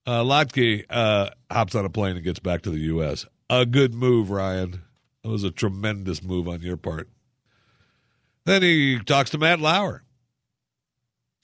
Uh, 0.06 0.24
Lochte 0.24 0.86
uh, 0.90 1.30
hops 1.52 1.76
on 1.76 1.86
a 1.86 1.90
plane 1.90 2.16
and 2.16 2.24
gets 2.26 2.40
back 2.40 2.64
to 2.64 2.70
the 2.72 2.80
U.S. 2.80 3.26
A 3.50 3.66
good 3.66 3.94
move, 3.94 4.32
Ryan. 4.32 4.82
That 5.24 5.30
was 5.30 5.44
a 5.44 5.52
tremendous 5.52 6.24
move 6.24 6.48
on 6.48 6.62
your 6.62 6.78
part. 6.78 7.10
Then 8.46 8.64
he 8.64 9.00
talks 9.00 9.30
to 9.32 9.38
Matt 9.38 9.60
Lauer. 9.60 10.04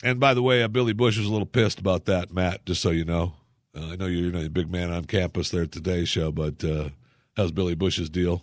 And 0.03 0.19
by 0.19 0.33
the 0.33 0.41
way, 0.41 0.63
uh, 0.63 0.67
Billy 0.67 0.93
Bush 0.93 1.17
was 1.17 1.27
a 1.27 1.31
little 1.31 1.45
pissed 1.45 1.79
about 1.79 2.05
that, 2.05 2.31
Matt, 2.33 2.65
just 2.65 2.81
so 2.81 2.89
you 2.89 3.05
know. 3.05 3.33
Uh, 3.75 3.87
I 3.91 3.95
know 3.95 4.05
you're, 4.05 4.31
you're 4.31 4.45
a 4.45 4.49
big 4.49 4.71
man 4.71 4.91
on 4.91 5.05
campus 5.05 5.49
there 5.49 5.63
at 5.63 5.71
today's 5.71 6.09
show, 6.09 6.31
but 6.31 6.63
uh, 6.63 6.89
how's 7.35 7.51
Billy 7.51 7.75
Bush's 7.75 8.09
deal? 8.09 8.41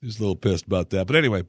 He's 0.00 0.18
a 0.18 0.22
little 0.22 0.36
pissed 0.36 0.66
about 0.66 0.90
that. 0.90 1.06
But 1.06 1.16
anyway, 1.16 1.44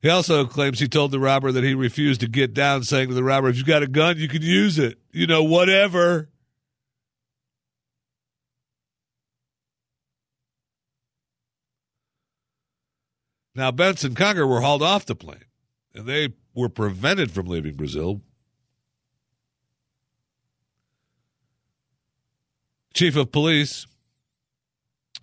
he 0.00 0.08
also 0.08 0.46
claims 0.46 0.78
he 0.78 0.88
told 0.88 1.10
the 1.10 1.18
robber 1.18 1.50
that 1.50 1.64
he 1.64 1.74
refused 1.74 2.20
to 2.20 2.28
get 2.28 2.54
down, 2.54 2.84
saying 2.84 3.08
to 3.08 3.14
the 3.14 3.24
robber, 3.24 3.48
if 3.48 3.56
you've 3.56 3.66
got 3.66 3.82
a 3.82 3.88
gun, 3.88 4.16
you 4.16 4.28
can 4.28 4.42
use 4.42 4.78
it. 4.78 4.98
You 5.10 5.26
know, 5.26 5.42
whatever. 5.42 6.28
Now, 13.56 13.72
Benson 13.72 14.14
Conger 14.14 14.46
were 14.46 14.60
hauled 14.60 14.84
off 14.84 15.04
the 15.04 15.16
plane, 15.16 15.44
and 15.92 16.06
they 16.06 16.28
were 16.54 16.68
prevented 16.68 17.32
from 17.32 17.48
leaving 17.48 17.74
Brazil. 17.74 18.20
Chief 22.94 23.16
of 23.16 23.32
police, 23.32 23.84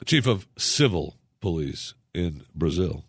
chief 0.06 0.28
of 0.28 0.50
civil 0.58 1.18
police 1.40 1.94
in 2.14 2.44
Brazil, 2.54 3.05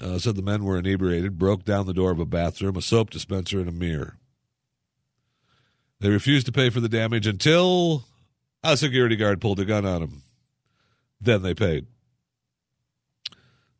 uh, 0.00 0.18
said 0.18 0.36
the 0.36 0.42
men 0.42 0.64
were 0.64 0.78
inebriated, 0.78 1.38
broke 1.38 1.64
down 1.64 1.86
the 1.86 1.94
door 1.94 2.10
of 2.10 2.18
a 2.18 2.26
bathroom, 2.26 2.76
a 2.76 2.82
soap 2.82 3.10
dispenser, 3.10 3.60
and 3.60 3.68
a 3.68 3.72
mirror. 3.72 4.18
They 6.00 6.10
refused 6.10 6.46
to 6.46 6.52
pay 6.52 6.70
for 6.70 6.80
the 6.80 6.88
damage 6.88 7.26
until 7.26 8.04
a 8.62 8.76
security 8.76 9.16
guard 9.16 9.40
pulled 9.40 9.60
a 9.60 9.64
gun 9.64 9.86
on 9.86 10.00
them. 10.00 10.22
Then 11.20 11.42
they 11.42 11.54
paid. 11.54 11.86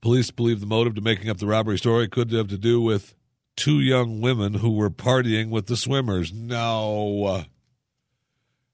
Police 0.00 0.31
believe 0.31 0.61
the 0.61 0.66
motive 0.66 0.94
to 0.94 1.00
making 1.00 1.31
up 1.31 1.38
the 1.38 1.46
robbery 1.46 1.79
story 1.79 2.09
could 2.09 2.31
have 2.33 2.48
to 2.48 2.59
do 2.59 2.81
with 2.81 3.14
two 3.57 3.81
young 3.81 4.20
women 4.20 4.55
who 4.55 4.72
were 4.72 4.90
partying 4.90 5.50
with 5.50 5.66
the 5.66 5.77
swimmers. 5.77 6.33
No. 6.33 7.44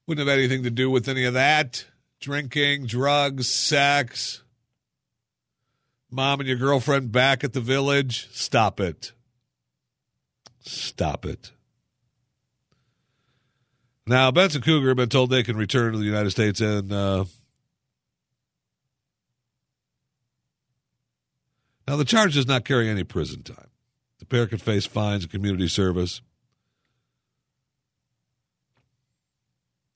Wouldn't 0.06 0.26
have 0.26 0.36
anything 0.36 0.64
to 0.64 0.70
do 0.70 0.90
with 0.90 1.08
any 1.08 1.24
of 1.24 1.34
that. 1.34 1.86
Drinking, 2.20 2.86
drugs, 2.86 3.48
sex. 3.48 4.42
Mom 6.10 6.40
and 6.40 6.48
your 6.48 6.58
girlfriend 6.58 7.12
back 7.12 7.44
at 7.44 7.52
the 7.52 7.60
village. 7.60 8.28
Stop 8.32 8.80
it. 8.80 9.12
Stop 10.60 11.24
it. 11.24 11.52
Now, 14.06 14.30
Bentz 14.30 14.54
and 14.54 14.64
Conger 14.64 14.88
have 14.88 14.96
been 14.96 15.08
told 15.08 15.30
they 15.30 15.42
can 15.42 15.56
return 15.56 15.92
to 15.92 15.98
the 15.98 16.04
United 16.04 16.30
States 16.30 16.60
and 16.60 16.92
uh, 16.92 17.24
Now, 21.90 21.96
the 21.96 22.04
charge 22.04 22.34
does 22.34 22.46
not 22.46 22.64
carry 22.64 22.88
any 22.88 23.02
prison 23.02 23.42
time. 23.42 23.66
The 24.20 24.24
pair 24.24 24.46
could 24.46 24.62
face 24.62 24.86
fines 24.86 25.24
and 25.24 25.32
community 25.32 25.66
service. 25.66 26.20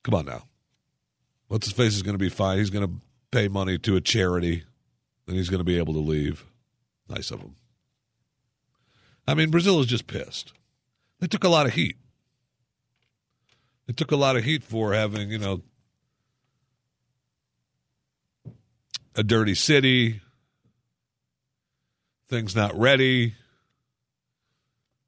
Come 0.03 0.15
on 0.15 0.25
now. 0.25 0.43
What's 1.47 1.67
his 1.67 1.73
face 1.73 1.95
is 1.95 2.03
going 2.03 2.15
to 2.15 2.19
be 2.19 2.27
fine. 2.27 2.57
He's 2.57 2.69
going 2.69 2.85
to 2.85 2.95
pay 3.31 3.47
money 3.47 3.77
to 3.77 3.95
a 3.95 4.01
charity, 4.01 4.65
and 5.27 5.35
he's 5.35 5.49
going 5.49 5.59
to 5.59 5.65
be 5.65 5.77
able 5.77 5.93
to 5.93 5.99
leave. 5.99 6.45
Nice 7.09 7.31
of 7.31 7.41
him. 7.41 7.55
I 9.27 9.33
mean, 9.33 9.49
Brazil 9.49 9.79
is 9.79 9.87
just 9.87 10.07
pissed. 10.07 10.53
They 11.19 11.27
took 11.27 11.43
a 11.43 11.49
lot 11.49 11.65
of 11.65 11.73
heat. 11.73 11.97
They 13.87 13.93
took 13.93 14.11
a 14.11 14.15
lot 14.15 14.35
of 14.35 14.43
heat 14.43 14.63
for 14.63 14.93
having, 14.93 15.29
you 15.29 15.37
know, 15.37 15.61
a 19.15 19.23
dirty 19.23 19.55
city, 19.55 20.21
things 22.27 22.55
not 22.55 22.77
ready, 22.77 23.35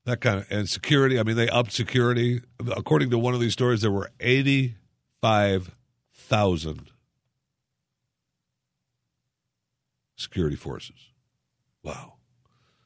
that 0.06 0.21
kind 0.21 0.39
of, 0.39 0.47
and 0.49 0.69
security. 0.69 1.19
I 1.19 1.23
mean, 1.23 1.36
they 1.36 1.49
upped 1.49 1.73
security. 1.73 2.41
According 2.60 3.10
to 3.10 3.17
one 3.17 3.34
of 3.34 3.39
these 3.39 3.53
stories, 3.53 3.82
there 3.82 3.91
were 3.91 4.12
85,000 4.19 6.91
security 10.17 10.58
forces. 10.58 11.12
Wow. 11.84 12.15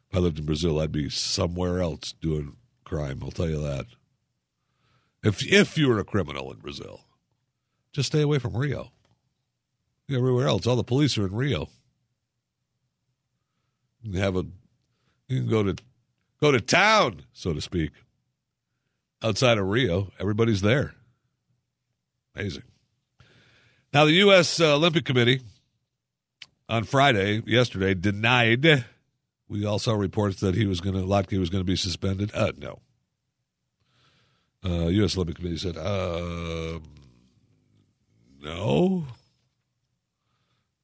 If 0.10 0.17
I 0.17 0.20
lived 0.20 0.38
in 0.38 0.46
Brazil, 0.46 0.80
I'd 0.80 0.91
be 0.91 1.10
somewhere 1.10 1.82
else 1.82 2.13
doing 2.22 2.58
crime. 2.84 3.22
I'll 3.24 3.32
tell 3.32 3.50
you 3.50 3.62
that. 3.62 3.88
If 5.24 5.46
if 5.52 5.78
you 5.78 5.88
were 5.88 6.00
a 6.00 6.04
criminal 6.04 6.52
in 6.52 6.60
Brazil, 6.60 7.06
just 7.94 8.08
stay 8.08 8.22
away 8.22 8.38
from 8.39 8.58
Rio. 8.58 8.91
Everywhere 10.10 10.48
else, 10.48 10.67
all 10.67 10.76
the 10.76 10.84
police 10.84 11.17
are 11.17 11.26
in 11.26 11.34
Rio. 11.34 11.70
You 14.02 14.12
can 14.12 14.22
have 14.22 14.36
a 14.36 14.46
you 15.28 15.41
can 15.41 15.50
go 15.50 15.63
to 15.63 15.76
go 16.41 16.52
to 16.52 16.60
town, 16.60 17.24
so 17.34 17.54
to 17.54 17.62
speak. 17.62 17.91
Outside 19.24 19.60
of 19.60 19.67
Rio, 19.67 20.12
everybody's 20.20 20.62
there. 20.62 20.96
Amazing. 22.36 22.63
Now, 23.94 24.06
the 24.06 24.13
U.S. 24.13 24.60
Uh, 24.60 24.76
Olympic 24.76 25.06
Committee 25.06 25.41
on 26.72 26.86
Friday, 26.86 27.44
yesterday, 27.46 27.94
denied. 27.94 28.86
We 29.50 29.66
also 29.66 29.94
reports 29.94 30.40
that 30.40 30.56
he 30.56 30.66
was 30.66 30.80
going 30.80 30.96
to, 30.96 31.02
Lochte 31.02 31.38
was 31.38 31.50
going 31.50 31.62
to 31.62 31.70
be 31.70 31.76
suspended. 31.76 32.32
Uh, 32.34 32.54
no. 32.58 32.80
Uh, 34.66 34.88
U.S. 34.88 35.16
Olympic 35.16 35.36
Committee 35.36 35.58
said, 35.58 35.78
uh, 35.78 36.80
no. 38.42 39.06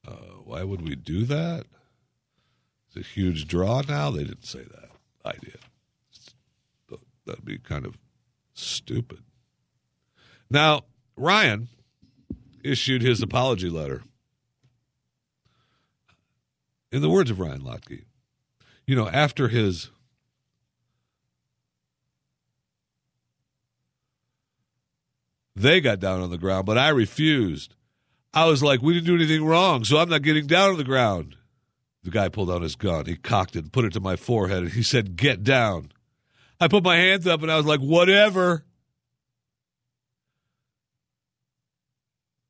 Uh, 0.05 0.11
why 0.43 0.63
would 0.63 0.81
we 0.81 0.95
do 0.95 1.23
that? 1.25 1.65
It's 2.87 2.97
a 2.97 3.09
huge 3.09 3.47
draw 3.47 3.81
now. 3.87 4.11
They 4.11 4.25
didn't 4.25 4.45
say 4.45 4.63
that. 4.63 4.89
I 5.23 5.33
did. 5.33 5.59
That'd 7.25 7.45
be 7.45 7.57
kind 7.57 7.85
of 7.85 7.97
stupid. 8.53 9.19
Now, 10.49 10.81
Ryan 11.15 11.67
issued 12.63 13.01
his 13.01 13.21
apology 13.21 13.69
letter. 13.69 14.01
In 16.91 17.01
the 17.01 17.09
words 17.09 17.29
of 17.29 17.39
Ryan 17.39 17.61
Lochte, 17.61 18.05
you 18.85 18.95
know, 18.95 19.09
after 19.09 19.49
his 19.49 19.89
they 25.55 25.81
got 25.81 25.99
down 25.99 26.21
on 26.21 26.29
the 26.29 26.37
ground, 26.37 26.65
but 26.65 26.77
I 26.77 26.89
refused. 26.89 27.75
I 28.33 28.45
was 28.45 28.61
like, 28.61 28.81
we 28.81 28.93
didn't 28.93 29.07
do 29.07 29.15
anything 29.15 29.43
wrong, 29.43 29.83
so 29.83 29.97
I'm 29.97 30.09
not 30.09 30.21
getting 30.21 30.47
down 30.47 30.71
on 30.71 30.77
the 30.77 30.83
ground. 30.83 31.35
The 32.03 32.11
guy 32.11 32.29
pulled 32.29 32.51
out 32.51 32.61
his 32.61 32.75
gun. 32.75 33.05
He 33.05 33.15
cocked 33.15 33.55
it 33.55 33.71
put 33.71 33.83
it 33.83 33.93
to 33.93 33.99
my 33.99 34.15
forehead, 34.15 34.63
and 34.63 34.71
he 34.71 34.83
said, 34.83 35.17
Get 35.17 35.43
down. 35.43 35.91
I 36.59 36.67
put 36.67 36.83
my 36.83 36.95
hands 36.95 37.27
up 37.27 37.41
and 37.41 37.51
I 37.51 37.57
was 37.57 37.65
like, 37.65 37.79
Whatever. 37.79 38.63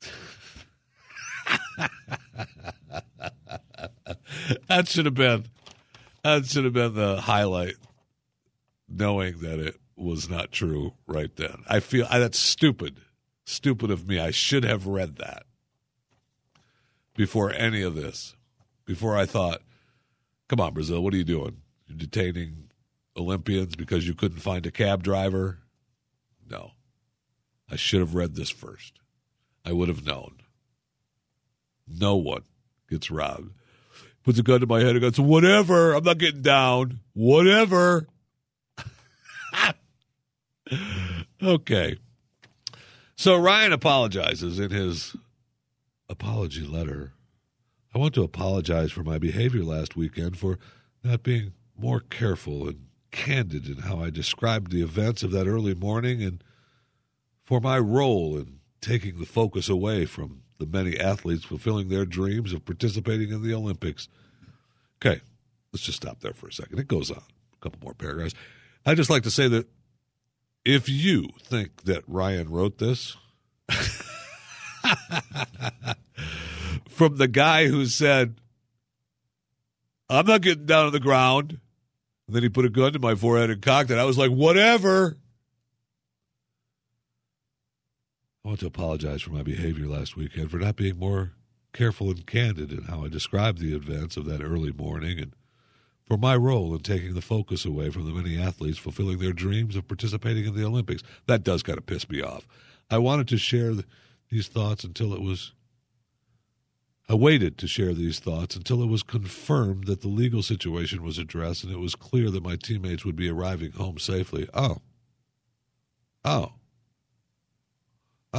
that 4.68 4.88
should 4.88 5.06
have 5.06 5.16
been 5.16 5.46
that 6.24 6.46
should 6.46 6.66
have 6.66 6.74
been 6.74 6.94
the 6.94 7.22
highlight 7.22 7.76
knowing 8.90 9.40
that 9.40 9.60
it 9.60 9.76
was 9.96 10.30
not 10.30 10.52
true 10.52 10.94
right 11.08 11.36
then. 11.36 11.64
I 11.68 11.80
feel 11.80 12.08
I, 12.10 12.20
that's 12.20 12.40
stupid 12.40 13.00
stupid 13.46 13.92
of 13.92 14.08
me. 14.08 14.20
I 14.20 14.32
should 14.32 14.64
have 14.64 14.88
read 14.88 15.18
that 15.18 15.44
before 17.16 17.52
any 17.52 17.82
of 17.82 17.96
this 17.96 18.36
before 18.86 19.18
i 19.18 19.26
thought 19.26 19.62
come 20.48 20.60
on 20.60 20.74
brazil 20.74 21.02
what 21.02 21.14
are 21.14 21.18
you 21.18 21.24
doing? 21.24 21.58
You're 21.88 21.98
detaining 21.98 22.70
olympians 23.18 23.76
because 23.76 24.08
you 24.08 24.14
couldn't 24.14 24.40
find 24.40 24.66
a 24.66 24.72
cab 24.72 25.04
driver? 25.04 25.60
No. 26.50 26.72
I 27.70 27.76
should 27.76 28.00
have 28.00 28.16
read 28.16 28.36
this 28.36 28.50
first. 28.50 29.00
I 29.66 29.74
would 29.74 29.90
have 29.90 30.06
known. 30.06 30.38
No 31.86 32.16
one 32.16 32.44
gets 32.90 33.12
robbed 33.12 33.57
puts 34.28 34.40
a 34.40 34.44
gun 34.44 34.60
to 34.60 34.68
my 34.68 34.82
head 34.82 34.90
and 34.90 35.00
goes, 35.00 35.18
whatever, 35.18 35.94
I'm 35.94 36.04
not 36.04 36.18
getting 36.18 36.42
down. 36.42 37.00
Whatever. 37.14 38.08
okay. 41.42 41.98
So 43.16 43.38
Ryan 43.38 43.72
apologizes 43.72 44.60
in 44.60 44.72
his 44.72 45.16
apology 46.10 46.66
letter. 46.68 47.14
I 47.96 48.00
want 48.00 48.16
to 48.16 48.24
apologize 48.24 48.92
for 48.92 49.02
my 49.02 49.18
behavior 49.18 49.64
last 49.64 49.96
weekend 49.96 50.38
for 50.38 50.60
not 51.06 51.24
being 51.24 51.54
more 51.80 52.02
careful 52.02 52.68
and 52.68 52.88
candid 53.12 53.70
in 53.70 53.78
how 53.78 54.02
I 54.02 54.10
described 54.10 54.72
the 54.72 54.82
events 54.82 55.24
of 55.24 55.32
that 55.32 55.48
early 55.48 55.74
morning 55.74 56.22
and 56.22 56.44
for 57.46 57.62
my 57.62 57.80
role 57.80 58.36
in 58.36 58.60
taking 58.82 59.20
the 59.20 59.26
focus 59.26 59.70
away 59.70 60.04
from 60.06 60.42
the 60.58 60.66
many 60.66 61.00
athletes 61.00 61.46
fulfilling 61.46 61.90
their 61.90 62.06
dreams 62.06 62.54
of 62.54 62.66
participating 62.66 63.32
in 63.32 63.44
the 63.44 63.54
Olympics. 63.54 64.08
Okay, 65.02 65.22
let's 65.72 65.84
just 65.84 65.98
stop 65.98 66.20
there 66.22 66.34
for 66.34 66.48
a 66.48 66.54
second. 66.54 66.80
It 66.80 66.88
goes 66.88 67.12
on. 67.12 67.22
A 67.54 67.58
couple 67.62 67.80
more 67.84 67.94
paragraphs. 67.94 68.34
I'd 68.86 68.98
just 68.98 69.10
like 69.10 69.24
to 69.24 69.32
say 69.32 69.48
that 69.48 69.68
if 70.66 70.90
you 70.90 71.30
think 71.40 71.84
that 71.84 72.04
Ryan 72.08 72.50
wrote 72.50 72.78
this 72.78 73.16
from 76.90 77.18
the 77.18 77.28
guy 77.28 77.68
who 77.68 77.86
said, 77.86 78.36
I'm 80.10 80.26
not 80.26 80.42
getting 80.42 80.66
down 80.66 80.88
on 80.88 80.92
the 80.92 81.00
ground, 81.00 81.60
and 82.28 82.36
then 82.36 82.44
he 82.44 82.50
put 82.50 82.66
a 82.66 82.70
gun 82.70 82.94
to 82.94 83.00
my 83.00 83.16
forehead 83.16 83.50
and 83.50 83.62
cocked 83.62 83.92
it, 83.92 83.98
I 83.98 84.06
was 84.06 84.18
like, 84.18 84.32
whatever. 84.32 85.18
I 88.48 88.50
want 88.52 88.62
to 88.62 88.68
apologize 88.68 89.24
for 89.24 89.32
my 89.32 89.44
behavior 89.44 89.88
last 89.88 90.16
weekend 90.16 90.52
for 90.52 90.58
not 90.58 90.78
being 90.78 90.98
more 90.98 91.34
careful 91.74 92.10
and 92.10 92.26
candid 92.26 92.72
in 92.72 92.84
how 92.84 93.04
I 93.04 93.10
described 93.10 93.60
the 93.60 93.76
events 93.76 94.16
of 94.16 94.24
that 94.24 94.42
early 94.42 94.72
morning 94.72 95.20
and 95.20 95.34
for 96.06 96.16
my 96.16 96.34
role 96.38 96.74
in 96.74 96.80
taking 96.80 97.14
the 97.14 97.22
focus 97.22 97.66
away 97.66 97.90
from 97.90 98.06
the 98.06 98.14
many 98.14 98.42
athletes 98.42 98.78
fulfilling 98.78 99.20
their 99.20 99.34
dreams 99.34 99.76
of 99.76 99.90
participating 99.90 100.46
in 100.46 100.56
the 100.56 100.64
Olympics. 100.64 101.04
That 101.26 101.44
does 101.44 101.62
kind 101.62 101.78
of 101.78 101.88
piss 101.88 102.10
me 102.10 102.22
off. 102.22 102.48
I 102.90 103.00
wanted 103.00 103.28
to 103.28 103.38
share 103.38 103.74
the, 103.74 103.84
these 104.30 104.48
thoughts 104.48 104.86
until 104.86 105.14
it 105.14 105.22
was. 105.22 105.52
I 107.10 107.16
waited 107.16 107.58
to 107.58 107.68
share 107.68 107.94
these 107.94 108.20
thoughts 108.20 108.56
until 108.56 108.82
it 108.82 108.88
was 108.88 109.04
confirmed 109.04 109.88
that 109.88 110.00
the 110.00 110.08
legal 110.08 110.42
situation 110.42 111.04
was 111.04 111.18
addressed 111.18 111.66
and 111.66 111.74
it 111.74 111.80
was 111.80 111.96
clear 111.96 112.32
that 112.32 112.44
my 112.44 112.56
teammates 112.56 113.04
would 113.04 113.18
be 113.18 113.30
arriving 113.30 113.74
home 113.74 114.00
safely. 114.00 114.48
Oh. 114.54 114.78
Oh. 116.24 116.54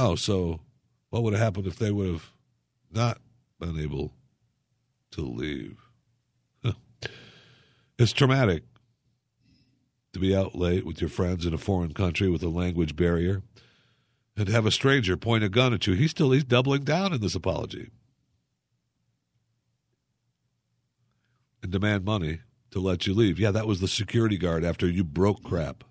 Oh, 0.01 0.15
so 0.15 0.61
what 1.09 1.23
would 1.23 1.33
have 1.33 1.41
happened 1.41 1.67
if 1.67 1.77
they 1.77 1.91
would 1.91 2.07
have 2.07 2.31
not 2.89 3.17
been 3.59 3.77
able 3.77 4.13
to 5.11 5.21
leave? 5.21 5.77
It's 7.97 8.13
traumatic 8.13 8.63
to 10.13 10.19
be 10.19 10.33
out 10.33 10.55
late 10.55 10.85
with 10.85 11.01
your 11.01 11.09
friends 11.09 11.45
in 11.45 11.53
a 11.53 11.57
foreign 11.57 11.93
country 11.93 12.29
with 12.29 12.41
a 12.43 12.47
language 12.47 12.95
barrier 12.95 13.43
and 14.37 14.47
have 14.47 14.65
a 14.65 14.71
stranger 14.71 15.17
point 15.17 15.43
a 15.43 15.49
gun 15.49 15.73
at 15.73 15.85
you. 15.85 15.95
He's 15.95 16.11
still 16.11 16.31
he's 16.31 16.45
doubling 16.45 16.85
down 16.85 17.11
in 17.11 17.19
this 17.19 17.35
apology. 17.35 17.89
And 21.61 21.73
demand 21.73 22.05
money 22.05 22.39
to 22.71 22.79
let 22.79 23.05
you 23.05 23.13
leave. 23.13 23.37
Yeah, 23.37 23.51
that 23.51 23.67
was 23.67 23.81
the 23.81 23.87
security 23.89 24.37
guard 24.37 24.63
after 24.63 24.87
you 24.87 25.03
broke 25.03 25.43
crap. 25.43 25.83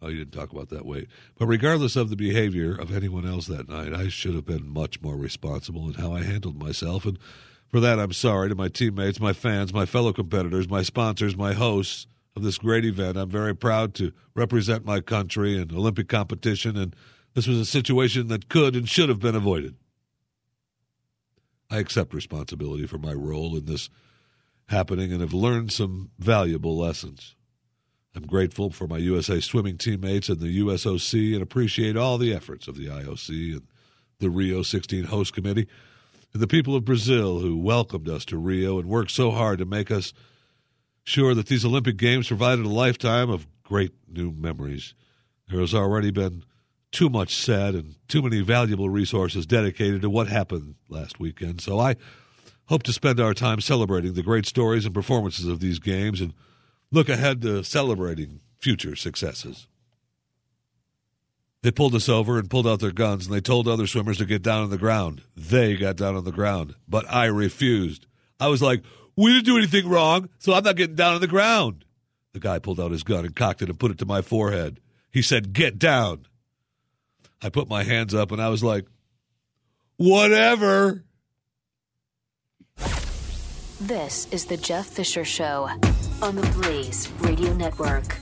Oh, 0.00 0.08
you 0.08 0.18
didn't 0.18 0.32
talk 0.32 0.52
about 0.52 0.68
that 0.68 0.86
weight. 0.86 1.08
But 1.36 1.46
regardless 1.46 1.96
of 1.96 2.08
the 2.08 2.16
behavior 2.16 2.74
of 2.74 2.94
anyone 2.94 3.26
else 3.26 3.46
that 3.46 3.68
night, 3.68 3.92
I 3.92 4.08
should 4.08 4.34
have 4.34 4.46
been 4.46 4.68
much 4.68 5.00
more 5.00 5.16
responsible 5.16 5.88
in 5.88 5.94
how 5.94 6.12
I 6.12 6.22
handled 6.22 6.56
myself. 6.56 7.04
And 7.04 7.18
for 7.66 7.80
that, 7.80 7.98
I'm 7.98 8.12
sorry 8.12 8.48
to 8.48 8.54
my 8.54 8.68
teammates, 8.68 9.18
my 9.18 9.32
fans, 9.32 9.74
my 9.74 9.86
fellow 9.86 10.12
competitors, 10.12 10.68
my 10.68 10.82
sponsors, 10.82 11.36
my 11.36 11.52
hosts 11.52 12.06
of 12.36 12.42
this 12.44 12.58
great 12.58 12.84
event. 12.84 13.16
I'm 13.16 13.28
very 13.28 13.54
proud 13.54 13.94
to 13.94 14.12
represent 14.34 14.84
my 14.84 15.00
country 15.00 15.60
in 15.60 15.74
Olympic 15.74 16.08
competition, 16.08 16.76
and 16.76 16.94
this 17.34 17.48
was 17.48 17.58
a 17.58 17.66
situation 17.66 18.28
that 18.28 18.48
could 18.48 18.76
and 18.76 18.88
should 18.88 19.08
have 19.08 19.20
been 19.20 19.34
avoided. 19.34 19.74
I 21.70 21.78
accept 21.78 22.14
responsibility 22.14 22.86
for 22.86 22.98
my 22.98 23.12
role 23.12 23.56
in 23.56 23.66
this 23.66 23.90
happening 24.68 25.12
and 25.12 25.20
have 25.20 25.34
learned 25.34 25.72
some 25.72 26.10
valuable 26.18 26.78
lessons. 26.78 27.34
I'm 28.18 28.26
grateful 28.26 28.70
for 28.70 28.88
my 28.88 28.98
USA 28.98 29.38
swimming 29.38 29.78
teammates 29.78 30.28
and 30.28 30.40
the 30.40 30.58
USOC 30.58 31.34
and 31.34 31.42
appreciate 31.42 31.96
all 31.96 32.18
the 32.18 32.34
efforts 32.34 32.66
of 32.66 32.76
the 32.76 32.86
IOC 32.86 33.52
and 33.52 33.62
the 34.18 34.28
Rio 34.28 34.62
16 34.62 35.04
host 35.04 35.32
committee 35.32 35.68
and 36.32 36.42
the 36.42 36.48
people 36.48 36.74
of 36.74 36.84
Brazil 36.84 37.38
who 37.38 37.56
welcomed 37.56 38.08
us 38.08 38.24
to 38.24 38.36
Rio 38.36 38.80
and 38.80 38.88
worked 38.88 39.12
so 39.12 39.30
hard 39.30 39.60
to 39.60 39.64
make 39.64 39.92
us 39.92 40.12
sure 41.04 41.32
that 41.32 41.46
these 41.46 41.64
Olympic 41.64 41.96
Games 41.96 42.26
provided 42.26 42.64
a 42.64 42.68
lifetime 42.68 43.30
of 43.30 43.46
great 43.62 43.92
new 44.08 44.32
memories. 44.32 44.94
There 45.48 45.60
has 45.60 45.72
already 45.72 46.10
been 46.10 46.42
too 46.90 47.08
much 47.08 47.36
said 47.36 47.76
and 47.76 47.94
too 48.08 48.20
many 48.20 48.40
valuable 48.40 48.90
resources 48.90 49.46
dedicated 49.46 50.02
to 50.02 50.10
what 50.10 50.26
happened 50.26 50.74
last 50.88 51.20
weekend. 51.20 51.60
So 51.60 51.78
I 51.78 51.94
hope 52.66 52.82
to 52.82 52.92
spend 52.92 53.20
our 53.20 53.32
time 53.32 53.60
celebrating 53.60 54.14
the 54.14 54.24
great 54.24 54.44
stories 54.44 54.86
and 54.86 54.92
performances 54.92 55.46
of 55.46 55.60
these 55.60 55.78
games 55.78 56.20
and 56.20 56.34
look 56.90 57.08
ahead 57.08 57.42
to 57.42 57.62
celebrating 57.62 58.40
future 58.58 58.96
successes. 58.96 59.66
They 61.62 61.70
pulled 61.72 61.94
us 61.94 62.08
over 62.08 62.38
and 62.38 62.48
pulled 62.48 62.66
out 62.66 62.80
their 62.80 62.92
guns 62.92 63.26
and 63.26 63.34
they 63.34 63.40
told 63.40 63.66
other 63.66 63.86
swimmers 63.86 64.18
to 64.18 64.24
get 64.24 64.42
down 64.42 64.62
on 64.62 64.70
the 64.70 64.78
ground. 64.78 65.22
They 65.36 65.76
got 65.76 65.96
down 65.96 66.14
on 66.14 66.24
the 66.24 66.32
ground, 66.32 66.74
but 66.88 67.04
I 67.10 67.26
refused. 67.26 68.06
I 68.38 68.48
was 68.48 68.62
like, 68.62 68.82
we 69.16 69.32
didn't 69.32 69.46
do 69.46 69.58
anything 69.58 69.88
wrong, 69.88 70.28
so 70.38 70.54
I'm 70.54 70.62
not 70.62 70.76
getting 70.76 70.94
down 70.94 71.16
on 71.16 71.20
the 71.20 71.26
ground. 71.26 71.84
The 72.32 72.40
guy 72.40 72.60
pulled 72.60 72.78
out 72.78 72.92
his 72.92 73.02
gun 73.02 73.24
and 73.24 73.34
cocked 73.34 73.62
it 73.62 73.68
and 73.68 73.78
put 73.78 73.90
it 73.90 73.98
to 73.98 74.06
my 74.06 74.22
forehead. 74.22 74.80
He 75.10 75.22
said, 75.22 75.52
Get 75.52 75.78
down. 75.78 76.26
I 77.42 77.48
put 77.48 77.68
my 77.68 77.82
hands 77.82 78.14
up 78.14 78.30
and 78.30 78.40
I 78.40 78.48
was 78.48 78.62
like, 78.62 78.86
Whatever. 79.96 81.02
This 83.80 84.28
is 84.30 84.44
the 84.44 84.56
Jeff 84.56 84.86
Fisher 84.86 85.24
Show 85.24 85.68
on 86.20 86.34
the 86.34 86.42
Blaze 86.60 87.08
Radio 87.20 87.52
Network. 87.54 88.16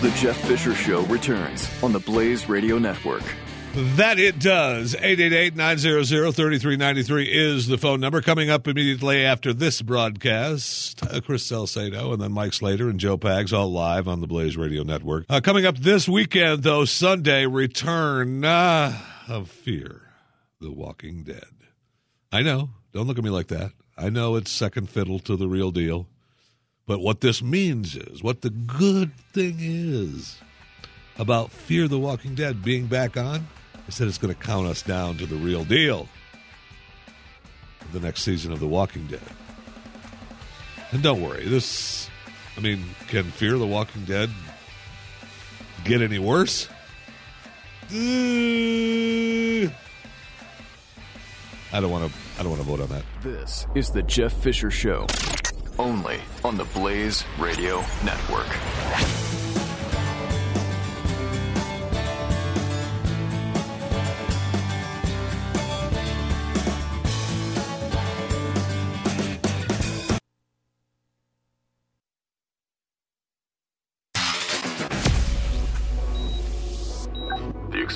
The 0.00 0.10
Jeff 0.16 0.36
Fisher 0.46 0.74
Show 0.74 1.02
returns 1.04 1.70
on 1.82 1.92
the 1.92 2.00
Blaze 2.00 2.48
Radio 2.48 2.78
Network. 2.78 3.22
That 3.72 4.18
it 4.18 4.40
does. 4.40 4.96
888-900-3393 4.96 7.26
is 7.28 7.68
the 7.68 7.78
phone 7.78 8.00
number. 8.00 8.20
Coming 8.20 8.50
up 8.50 8.66
immediately 8.66 9.24
after 9.24 9.52
this 9.52 9.80
broadcast, 9.80 11.06
uh, 11.06 11.20
Chris 11.20 11.46
Salcedo 11.46 12.12
and 12.12 12.20
then 12.20 12.32
Mike 12.32 12.52
Slater 12.52 12.88
and 12.88 12.98
Joe 12.98 13.16
Pags 13.16 13.56
all 13.56 13.70
live 13.70 14.08
on 14.08 14.20
the 14.20 14.26
Blaze 14.26 14.56
Radio 14.56 14.82
Network. 14.82 15.24
Uh, 15.28 15.40
coming 15.40 15.66
up 15.66 15.78
this 15.78 16.08
weekend, 16.08 16.64
though, 16.64 16.84
Sunday, 16.84 17.46
return 17.46 18.44
uh, 18.44 18.98
of 19.28 19.48
Fear, 19.48 20.02
The 20.60 20.72
Walking 20.72 21.22
Dead. 21.22 21.44
I 22.32 22.42
know. 22.42 22.70
Don't 22.92 23.06
look 23.06 23.18
at 23.18 23.24
me 23.24 23.30
like 23.30 23.46
that. 23.48 23.70
I 23.96 24.10
know 24.10 24.34
it's 24.34 24.50
second 24.50 24.90
fiddle 24.90 25.20
to 25.20 25.36
the 25.36 25.46
real 25.46 25.70
deal. 25.70 26.08
But 26.88 26.98
what 26.98 27.20
this 27.20 27.40
means 27.40 27.94
is, 27.94 28.20
what 28.20 28.40
the 28.40 28.50
good 28.50 29.16
thing 29.32 29.58
is 29.60 30.40
about 31.16 31.52
Fear 31.52 31.86
the 31.86 32.00
Walking 32.00 32.34
Dead 32.34 32.64
being 32.64 32.86
back 32.86 33.16
on, 33.16 33.46
is 33.90 33.98
that 33.98 34.06
it's 34.06 34.18
going 34.18 34.32
to 34.32 34.40
count 34.40 34.68
us 34.68 34.82
down 34.82 35.16
to 35.18 35.26
the 35.26 35.34
real 35.34 35.64
deal. 35.64 36.08
The 37.92 38.00
next 38.00 38.22
season 38.22 38.52
of 38.52 38.60
The 38.60 38.68
Walking 38.68 39.08
Dead. 39.08 39.20
And 40.92 41.02
don't 41.02 41.20
worry, 41.20 41.44
this, 41.46 42.08
I 42.56 42.60
mean, 42.60 42.84
can 43.08 43.24
Fear 43.24 43.58
the 43.58 43.66
Walking 43.66 44.04
Dead 44.04 44.30
get 45.84 46.02
any 46.02 46.20
worse? 46.20 46.68
I 47.90 49.68
don't 51.72 51.90
want 51.90 52.10
to. 52.10 52.18
I 52.38 52.42
don't 52.42 52.50
want 52.50 52.62
to 52.62 52.68
vote 52.68 52.80
on 52.80 52.88
that. 52.90 53.02
This 53.22 53.66
is 53.74 53.90
the 53.90 54.02
Jeff 54.02 54.32
Fisher 54.32 54.70
Show, 54.70 55.08
only 55.78 56.20
on 56.44 56.56
the 56.56 56.64
Blaze 56.66 57.24
Radio 57.38 57.84
Network. 58.04 59.29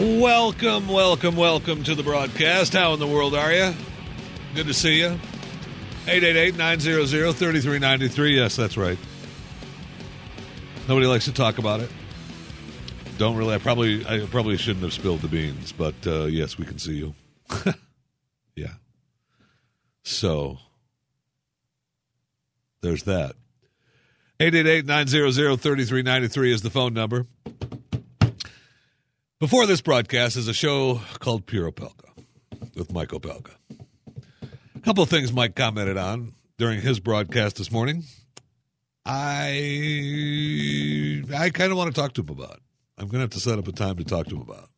Welcome, 0.00 0.88
welcome, 0.88 1.36
welcome 1.36 1.84
to 1.84 1.94
the 1.94 2.02
broadcast. 2.02 2.72
How 2.72 2.94
in 2.94 3.00
the 3.00 3.06
world 3.06 3.34
are 3.34 3.52
you? 3.52 3.74
Good 4.54 4.66
to 4.68 4.72
see 4.72 4.98
you. 4.98 5.20
888-900-3393. 6.06 8.34
Yes, 8.34 8.56
that's 8.56 8.78
right. 8.78 8.96
Nobody 10.88 11.06
likes 11.06 11.26
to 11.26 11.34
talk 11.34 11.58
about 11.58 11.80
it. 11.80 11.90
Don't 13.18 13.36
really. 13.36 13.54
I 13.54 13.58
probably, 13.58 14.06
I 14.06 14.24
probably 14.24 14.56
shouldn't 14.56 14.84
have 14.84 14.94
spilled 14.94 15.20
the 15.20 15.28
beans, 15.28 15.72
but 15.72 16.06
uh, 16.06 16.24
yes, 16.24 16.56
we 16.56 16.64
can 16.64 16.78
see 16.78 16.94
you. 16.94 17.14
yeah. 18.56 18.72
So 20.02 20.56
there's 22.80 23.02
that. 23.02 23.34
888-900-3393 24.38 26.52
is 26.54 26.62
the 26.62 26.70
phone 26.70 26.94
number. 26.94 27.26
Before 29.40 29.64
this 29.64 29.80
broadcast 29.80 30.36
is 30.36 30.48
a 30.48 30.52
show 30.52 31.00
called 31.18 31.46
Pure 31.46 31.72
Opelka 31.72 32.10
with 32.74 32.92
Mike 32.92 33.08
Opelka. 33.08 33.52
A 34.76 34.80
couple 34.80 35.02
of 35.02 35.08
things 35.08 35.32
Mike 35.32 35.54
commented 35.54 35.96
on 35.96 36.34
during 36.58 36.82
his 36.82 37.00
broadcast 37.00 37.56
this 37.56 37.72
morning. 37.72 38.04
I 39.06 39.54
I 41.34 41.48
kind 41.48 41.72
of 41.72 41.78
want 41.78 41.94
to 41.94 41.98
talk 41.98 42.12
to 42.12 42.20
him 42.20 42.28
about. 42.28 42.60
I'm 42.98 43.06
going 43.06 43.12
to 43.14 43.20
have 43.20 43.30
to 43.30 43.40
set 43.40 43.58
up 43.58 43.66
a 43.66 43.72
time 43.72 43.96
to 43.96 44.04
talk 44.04 44.26
to 44.26 44.36
him 44.36 44.42
about. 44.42 44.68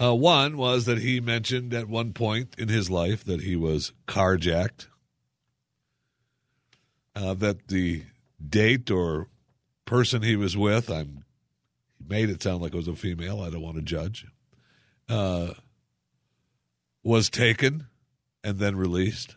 Uh, 0.00 0.12
one 0.16 0.56
was 0.56 0.86
that 0.86 0.98
he 0.98 1.20
mentioned 1.20 1.72
at 1.72 1.88
one 1.88 2.12
point 2.14 2.56
in 2.58 2.66
his 2.66 2.90
life 2.90 3.22
that 3.22 3.42
he 3.42 3.54
was 3.54 3.92
carjacked. 4.08 4.88
Uh, 7.14 7.34
that 7.34 7.68
the 7.68 8.02
date 8.44 8.90
or 8.90 9.28
person 9.84 10.22
he 10.22 10.34
was 10.34 10.56
with, 10.56 10.90
I'm 10.90 11.23
made 12.08 12.30
it 12.30 12.42
sound 12.42 12.62
like 12.62 12.74
it 12.74 12.76
was 12.76 12.88
a 12.88 12.94
female. 12.94 13.40
I 13.40 13.50
don't 13.50 13.62
want 13.62 13.76
to 13.76 13.82
judge. 13.82 14.26
Uh, 15.08 15.54
was 17.02 17.28
taken 17.28 17.86
and 18.42 18.58
then 18.58 18.76
released. 18.76 19.36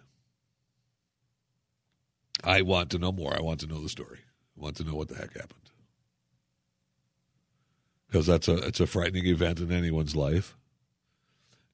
I 2.43 2.61
want 2.61 2.91
to 2.91 2.99
know 2.99 3.11
more. 3.11 3.35
I 3.35 3.41
want 3.41 3.59
to 3.61 3.67
know 3.67 3.81
the 3.81 3.89
story. 3.89 4.19
I 4.57 4.63
want 4.63 4.77
to 4.77 4.83
know 4.83 4.95
what 4.95 5.09
the 5.09 5.15
heck 5.15 5.33
happened. 5.33 5.53
Because 8.07 8.25
that's 8.25 8.47
a 8.47 8.55
it's 8.57 8.79
a 8.79 8.87
frightening 8.87 9.25
event 9.25 9.59
in 9.59 9.71
anyone's 9.71 10.15
life. 10.15 10.55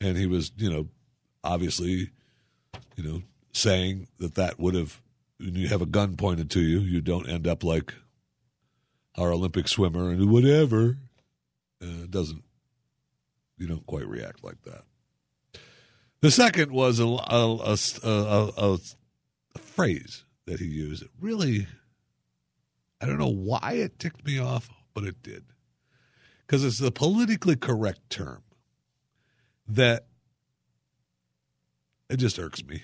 And 0.01 0.17
he 0.17 0.25
was, 0.25 0.51
you 0.57 0.71
know, 0.71 0.87
obviously, 1.43 2.09
you 2.95 3.03
know, 3.03 3.21
saying 3.51 4.07
that 4.17 4.35
that 4.35 4.59
would 4.59 4.73
have 4.73 4.99
you 5.39 5.67
have 5.67 5.81
a 5.81 5.85
gun 5.85 6.15
pointed 6.15 6.49
to 6.51 6.61
you, 6.61 6.79
you 6.79 7.01
don't 7.01 7.29
end 7.29 7.47
up 7.47 7.63
like 7.63 7.93
our 9.17 9.31
Olympic 9.31 9.67
swimmer 9.67 10.09
and 10.09 10.29
whatever. 10.29 10.97
Uh, 11.81 12.05
doesn't 12.09 12.43
you 13.57 13.67
don't 13.67 13.85
quite 13.85 14.07
react 14.07 14.43
like 14.43 14.61
that. 14.63 14.83
The 16.21 16.31
second 16.31 16.71
was 16.71 16.99
a, 16.99 17.05
a, 17.05 17.57
a, 18.05 18.51
a, 18.57 18.77
phrase 19.59 20.23
that 20.45 20.59
he 20.59 20.65
used. 20.65 21.03
It 21.03 21.09
really, 21.19 21.67
I 23.01 23.05
don't 23.05 23.17
know 23.17 23.27
why 23.27 23.73
it 23.73 23.99
ticked 23.99 24.25
me 24.25 24.39
off, 24.39 24.69
but 24.93 25.03
it 25.03 25.21
did. 25.21 25.43
Because 26.45 26.63
it's 26.63 26.77
the 26.77 26.91
politically 26.91 27.55
correct 27.55 28.09
term 28.09 28.43
that 29.67 30.05
it 32.09 32.17
just 32.17 32.39
irks 32.39 32.63
me. 32.63 32.83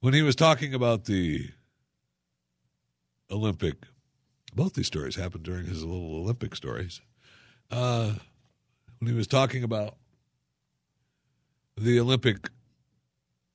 When 0.00 0.14
he 0.14 0.22
was 0.22 0.36
talking 0.36 0.72
about 0.72 1.04
the 1.04 1.50
Olympic, 3.30 3.76
both 4.54 4.74
these 4.74 4.86
stories 4.86 5.16
happened 5.16 5.44
during 5.44 5.66
his 5.66 5.84
little 5.84 6.16
Olympic 6.16 6.54
stories. 6.56 7.00
Uh, 7.70 8.14
when 8.98 9.10
he 9.10 9.16
was 9.16 9.26
talking 9.26 9.62
about 9.62 9.94
the 11.76 11.98
Olympic 12.00 12.50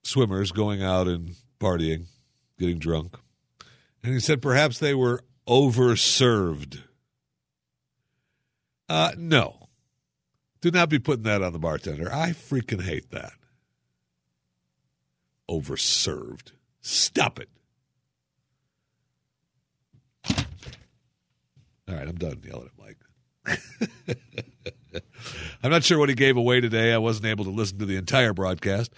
swimmers 0.03 0.51
going 0.51 0.81
out 0.81 1.07
and 1.07 1.35
partying, 1.59 2.05
getting 2.57 2.79
drunk. 2.79 3.17
And 4.03 4.13
he 4.13 4.19
said 4.19 4.41
perhaps 4.41 4.79
they 4.79 4.93
were 4.93 5.23
overserved. 5.47 6.81
Uh, 8.87 9.11
no. 9.17 9.69
Do 10.61 10.71
not 10.71 10.89
be 10.89 10.99
putting 10.99 11.23
that 11.23 11.43
on 11.43 11.53
the 11.53 11.59
bartender. 11.59 12.11
I 12.11 12.29
freaking 12.29 12.83
hate 12.83 13.11
that. 13.11 13.33
Overserved. 15.49 16.51
Stop 16.81 17.39
it. 17.39 17.49
All 21.87 21.95
right, 21.95 22.07
I'm 22.07 22.15
done 22.15 22.41
yelling 22.43 22.69
at 22.69 22.79
Mike. 22.79 22.97
I'm 25.63 25.71
not 25.71 25.83
sure 25.83 25.99
what 25.99 26.09
he 26.09 26.15
gave 26.15 26.37
away 26.37 26.61
today. 26.61 26.93
I 26.93 26.97
wasn't 26.97 27.27
able 27.27 27.45
to 27.45 27.51
listen 27.51 27.77
to 27.79 27.85
the 27.85 27.97
entire 27.97 28.33
broadcast. 28.33 28.91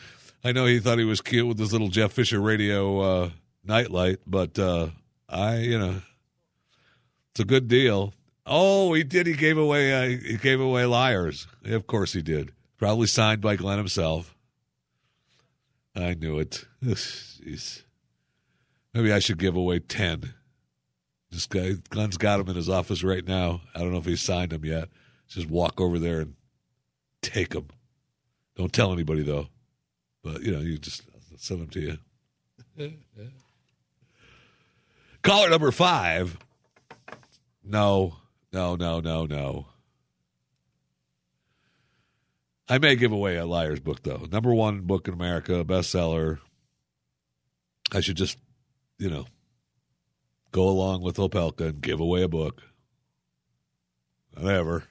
I 0.43 0.51
know 0.51 0.65
he 0.65 0.79
thought 0.79 0.99
he 0.99 1.03
was 1.03 1.21
cute 1.21 1.47
with 1.47 1.59
his 1.59 1.73
little 1.73 1.89
Jeff 1.89 2.13
Fisher 2.13 2.39
radio 2.39 2.99
uh, 2.99 3.29
nightlight, 3.63 4.19
but 4.25 4.57
uh, 4.57 4.89
I, 5.27 5.57
you 5.57 5.79
know, 5.79 6.01
it's 7.31 7.39
a 7.39 7.45
good 7.45 7.67
deal. 7.67 8.13
Oh, 8.45 8.93
he 8.93 9.03
did. 9.03 9.27
He 9.27 9.33
gave 9.33 9.57
away. 9.57 9.93
Uh, 9.93 10.17
he 10.19 10.37
gave 10.37 10.61
away 10.61 10.85
liars. 10.85 11.47
Of 11.65 11.87
course 11.87 12.13
he 12.13 12.21
did. 12.21 12.53
Probably 12.77 13.07
signed 13.07 13.41
by 13.41 13.57
Glenn 13.57 13.77
himself. 13.77 14.35
I 15.95 16.13
knew 16.13 16.39
it. 16.39 16.65
Jeez. 16.83 17.83
Maybe 18.93 19.11
I 19.11 19.19
should 19.19 19.39
give 19.39 19.55
away 19.55 19.79
ten. 19.79 20.33
This 21.37 21.45
guy, 21.45 21.73
Glenn's 21.91 22.17
got 22.17 22.39
him 22.39 22.49
in 22.49 22.55
his 22.55 22.67
office 22.67 23.03
right 23.03 23.23
now. 23.23 23.61
I 23.75 23.81
don't 23.81 23.91
know 23.91 23.99
if 23.99 24.05
he's 24.05 24.23
signed 24.23 24.51
him 24.51 24.65
yet. 24.65 24.89
Just 25.27 25.47
walk 25.47 25.79
over 25.79 25.99
there 25.99 26.21
and 26.21 26.33
take 27.21 27.53
him. 27.53 27.67
Don't 28.55 28.73
tell 28.73 28.91
anybody 28.91 29.21
though. 29.21 29.47
But 30.23 30.41
you 30.41 30.51
know, 30.51 30.61
you 30.61 30.79
just 30.79 31.03
send 31.37 31.61
them 31.61 31.69
to 31.69 31.99
you. 32.75 32.91
Caller 35.21 35.51
number 35.51 35.69
five. 35.69 36.39
No, 37.63 38.15
no, 38.51 38.75
no, 38.75 38.99
no, 38.99 39.27
no. 39.27 39.67
I 42.67 42.79
may 42.79 42.95
give 42.95 43.11
away 43.11 43.35
a 43.35 43.45
liar's 43.45 43.79
book 43.79 44.01
though. 44.01 44.25
Number 44.31 44.55
one 44.55 44.81
book 44.81 45.07
in 45.07 45.13
America, 45.13 45.63
bestseller. 45.63 46.39
I 47.93 47.99
should 47.99 48.17
just, 48.17 48.39
you 48.97 49.11
know, 49.11 49.27
go 50.51 50.67
along 50.69 51.01
with 51.01 51.17
Opelka 51.17 51.69
and 51.69 51.81
give 51.81 51.99
away 51.99 52.23
a 52.23 52.27
book. 52.27 52.63
Whatever. 54.35 54.83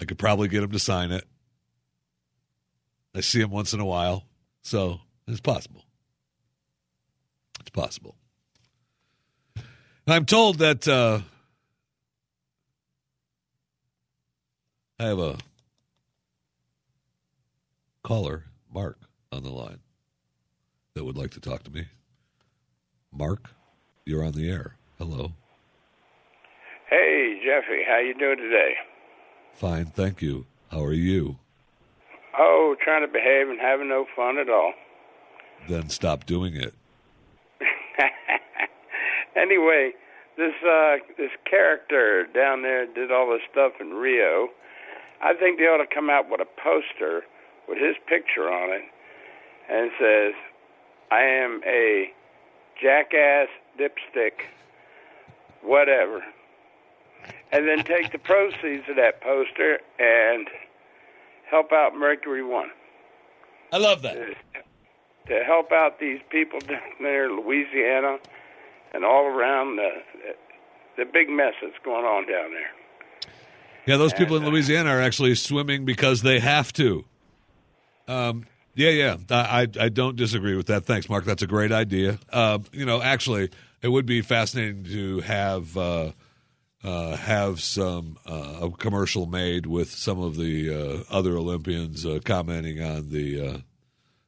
I 0.00 0.04
could 0.04 0.18
probably 0.18 0.48
get 0.48 0.62
him 0.62 0.72
to 0.72 0.78
sign 0.78 1.12
it. 1.12 1.24
I 3.14 3.20
see 3.20 3.40
him 3.40 3.50
once 3.50 3.74
in 3.74 3.80
a 3.80 3.84
while, 3.84 4.24
so 4.62 5.00
it's 5.26 5.40
possible. 5.40 5.84
It's 7.60 7.70
possible. 7.70 8.16
I'm 10.06 10.24
told 10.24 10.58
that 10.58 10.88
uh, 10.88 11.20
I 14.98 15.04
have 15.04 15.18
a 15.18 15.38
caller, 18.02 18.44
Mark, 18.72 18.98
on 19.30 19.42
the 19.42 19.50
line 19.50 19.80
that 20.94 21.04
would 21.04 21.16
like 21.16 21.30
to 21.32 21.40
talk 21.40 21.62
to 21.64 21.70
me. 21.70 21.86
Mark, 23.12 23.50
you're 24.04 24.24
on 24.24 24.32
the 24.32 24.48
air. 24.50 24.76
Hello. 24.98 25.32
Hey, 26.88 27.40
Jeffy, 27.44 27.82
how 27.86 27.98
you 27.98 28.14
doing 28.14 28.38
today? 28.38 28.74
Fine, 29.54 29.86
thank 29.86 30.22
you. 30.22 30.46
How 30.70 30.84
are 30.84 30.92
you? 30.92 31.36
Oh, 32.38 32.76
trying 32.82 33.06
to 33.06 33.12
behave 33.12 33.48
and 33.48 33.60
having 33.60 33.88
no 33.88 34.06
fun 34.16 34.38
at 34.38 34.48
all. 34.48 34.72
Then 35.68 35.88
stop 35.88 36.26
doing 36.26 36.56
it. 36.56 36.74
anyway, 39.36 39.92
this 40.36 40.54
uh 40.64 40.96
this 41.18 41.30
character 41.48 42.26
down 42.34 42.62
there 42.62 42.86
did 42.86 43.12
all 43.12 43.30
this 43.30 43.42
stuff 43.50 43.72
in 43.80 43.90
Rio. 43.90 44.48
I 45.22 45.34
think 45.34 45.58
they 45.58 45.64
ought 45.64 45.84
to 45.84 45.94
come 45.94 46.08
out 46.08 46.30
with 46.30 46.40
a 46.40 46.46
poster 46.46 47.22
with 47.68 47.78
his 47.78 47.96
picture 48.08 48.50
on 48.50 48.70
it 48.70 48.82
and 49.70 49.86
it 49.86 49.92
says, 50.00 50.34
I 51.12 51.22
am 51.22 51.60
a 51.64 52.10
jackass 52.80 53.48
dipstick 53.78 54.32
whatever. 55.62 56.22
And 57.52 57.66
then 57.66 57.84
take 57.84 58.12
the 58.12 58.18
proceeds 58.18 58.88
of 58.88 58.96
that 58.96 59.20
poster 59.20 59.80
and 59.98 60.48
help 61.50 61.72
out 61.72 61.94
Mercury 61.94 62.44
One. 62.44 62.70
I 63.72 63.78
love 63.78 64.02
that. 64.02 64.16
To 65.26 65.44
help 65.44 65.70
out 65.72 66.00
these 66.00 66.20
people 66.30 66.60
down 66.60 66.80
there 67.00 67.26
in 67.26 67.40
Louisiana 67.40 68.18
and 68.92 69.04
all 69.04 69.26
around 69.26 69.76
the 69.76 69.90
the 70.96 71.04
big 71.04 71.28
mess 71.28 71.54
that's 71.62 71.78
going 71.84 72.04
on 72.04 72.26
down 72.26 72.50
there. 72.52 72.70
Yeah, 73.86 73.96
those 73.96 74.12
people 74.12 74.36
in 74.36 74.44
Louisiana 74.44 74.90
are 74.90 75.00
actually 75.00 75.34
swimming 75.34 75.84
because 75.84 76.22
they 76.22 76.40
have 76.40 76.72
to. 76.74 77.04
Um, 78.06 78.46
yeah, 78.80 78.90
yeah, 78.90 79.16
I, 79.30 79.68
I 79.78 79.88
don't 79.90 80.16
disagree 80.16 80.56
with 80.56 80.68
that. 80.68 80.86
Thanks, 80.86 81.08
Mark. 81.10 81.26
That's 81.26 81.42
a 81.42 81.46
great 81.46 81.70
idea. 81.70 82.18
Uh, 82.32 82.60
you 82.72 82.86
know, 82.86 83.02
actually, 83.02 83.50
it 83.82 83.88
would 83.88 84.06
be 84.06 84.22
fascinating 84.22 84.84
to 84.84 85.20
have 85.20 85.76
uh, 85.76 86.12
uh, 86.82 87.16
have 87.16 87.60
some 87.60 88.16
uh, 88.26 88.60
a 88.62 88.70
commercial 88.70 89.26
made 89.26 89.66
with 89.66 89.90
some 89.90 90.18
of 90.18 90.36
the 90.36 91.04
uh, 91.10 91.14
other 91.14 91.36
Olympians 91.36 92.06
uh, 92.06 92.20
commenting 92.24 92.82
on 92.82 93.10
the 93.10 93.62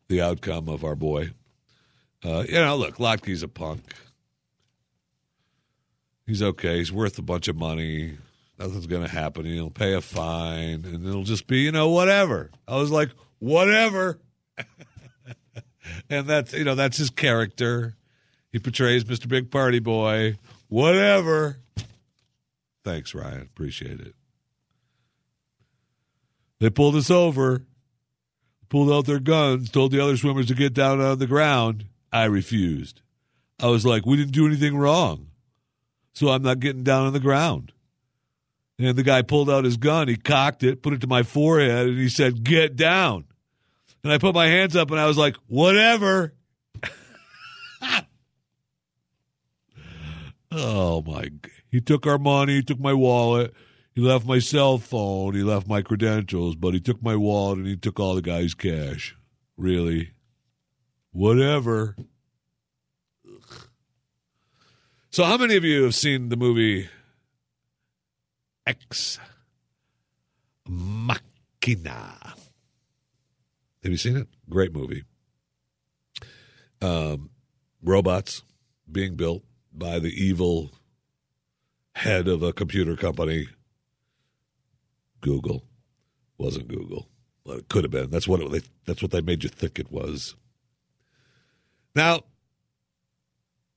the 0.08 0.20
outcome 0.20 0.68
of 0.68 0.84
our 0.84 0.96
boy. 0.96 1.30
You 2.22 2.44
know, 2.52 2.76
look, 2.76 3.00
Lochte's 3.00 3.42
a 3.42 3.48
punk. 3.48 3.82
He's 6.26 6.42
okay. 6.42 6.76
He's 6.76 6.92
worth 6.92 7.18
a 7.18 7.22
bunch 7.22 7.48
of 7.48 7.56
money. 7.56 8.18
Nothing's 8.58 8.86
going 8.86 9.02
to 9.02 9.10
happen. 9.10 9.46
He'll 9.46 9.70
pay 9.70 9.94
a 9.94 10.02
fine, 10.02 10.84
and 10.84 11.06
it'll 11.06 11.24
just 11.24 11.46
be, 11.46 11.60
you 11.60 11.72
know, 11.72 11.88
whatever. 11.88 12.50
I 12.68 12.76
was 12.76 12.90
like, 12.90 13.10
whatever. 13.38 14.20
and 16.10 16.26
that's, 16.26 16.52
you 16.52 16.64
know, 16.64 16.74
that's 16.74 16.96
his 16.96 17.10
character. 17.10 17.96
He 18.50 18.58
portrays 18.58 19.04
Mr. 19.04 19.28
Big 19.28 19.50
Party 19.50 19.78
Boy. 19.78 20.36
Whatever. 20.68 21.58
Thanks, 22.84 23.14
Ryan. 23.14 23.42
Appreciate 23.42 24.00
it. 24.00 24.14
They 26.60 26.70
pulled 26.70 26.94
us 26.94 27.10
over, 27.10 27.64
pulled 28.68 28.92
out 28.92 29.06
their 29.06 29.18
guns, 29.18 29.70
told 29.70 29.90
the 29.90 30.00
other 30.00 30.16
swimmers 30.16 30.46
to 30.46 30.54
get 30.54 30.74
down 30.74 31.00
on 31.00 31.18
the 31.18 31.26
ground. 31.26 31.86
I 32.12 32.24
refused. 32.24 33.00
I 33.58 33.66
was 33.66 33.86
like, 33.86 34.06
we 34.06 34.16
didn't 34.16 34.32
do 34.32 34.46
anything 34.46 34.76
wrong. 34.76 35.28
So 36.14 36.28
I'm 36.28 36.42
not 36.42 36.60
getting 36.60 36.84
down 36.84 37.06
on 37.06 37.12
the 37.12 37.20
ground. 37.20 37.72
And 38.78 38.96
the 38.96 39.02
guy 39.02 39.22
pulled 39.22 39.50
out 39.50 39.64
his 39.64 39.76
gun, 39.76 40.08
he 40.08 40.16
cocked 40.16 40.62
it, 40.62 40.82
put 40.82 40.92
it 40.92 41.00
to 41.02 41.06
my 41.06 41.22
forehead, 41.22 41.88
and 41.88 41.98
he 41.98 42.08
said, 42.08 42.44
Get 42.44 42.76
down. 42.76 43.24
And 44.04 44.12
I 44.12 44.18
put 44.18 44.34
my 44.34 44.46
hands 44.46 44.74
up 44.76 44.90
and 44.90 44.98
I 44.98 45.06
was 45.06 45.16
like, 45.16 45.36
Whatever. 45.46 46.34
oh 50.52 51.02
my. 51.02 51.30
He 51.70 51.80
took 51.80 52.06
our 52.06 52.18
money, 52.18 52.56
he 52.56 52.62
took 52.62 52.80
my 52.80 52.92
wallet, 52.92 53.54
he 53.94 54.00
left 54.00 54.26
my 54.26 54.38
cell 54.38 54.78
phone, 54.78 55.34
he 55.34 55.42
left 55.42 55.66
my 55.66 55.82
credentials, 55.82 56.54
but 56.54 56.74
he 56.74 56.80
took 56.80 57.02
my 57.02 57.16
wallet 57.16 57.58
and 57.58 57.66
he 57.66 57.76
took 57.76 57.98
all 57.98 58.14
the 58.14 58.22
guy's 58.22 58.54
cash. 58.54 59.16
Really? 59.56 60.12
Whatever. 61.12 61.96
So, 65.10 65.24
how 65.24 65.36
many 65.36 65.56
of 65.56 65.64
you 65.64 65.84
have 65.84 65.94
seen 65.94 66.30
the 66.30 66.36
movie 66.36 66.88
Ex 68.66 69.18
Machina? 70.66 72.34
Have 73.82 73.90
you 73.90 73.98
seen 73.98 74.16
it? 74.16 74.28
Great 74.48 74.72
movie. 74.72 75.04
Um, 76.80 77.30
robots 77.82 78.42
being 78.90 79.16
built 79.16 79.42
by 79.72 79.98
the 79.98 80.10
evil 80.10 80.70
head 81.94 82.28
of 82.28 82.42
a 82.42 82.52
computer 82.52 82.96
company. 82.96 83.48
Google 85.20 85.64
wasn't 86.38 86.68
Google, 86.68 87.08
but 87.44 87.58
it 87.58 87.68
could 87.68 87.84
have 87.84 87.90
been. 87.90 88.10
That's 88.10 88.28
what 88.28 88.40
it, 88.40 88.50
they, 88.50 88.60
that's 88.86 89.02
what 89.02 89.10
they 89.10 89.20
made 89.20 89.44
you 89.44 89.48
think 89.48 89.78
it 89.78 89.90
was. 89.90 90.34
Now, 91.94 92.22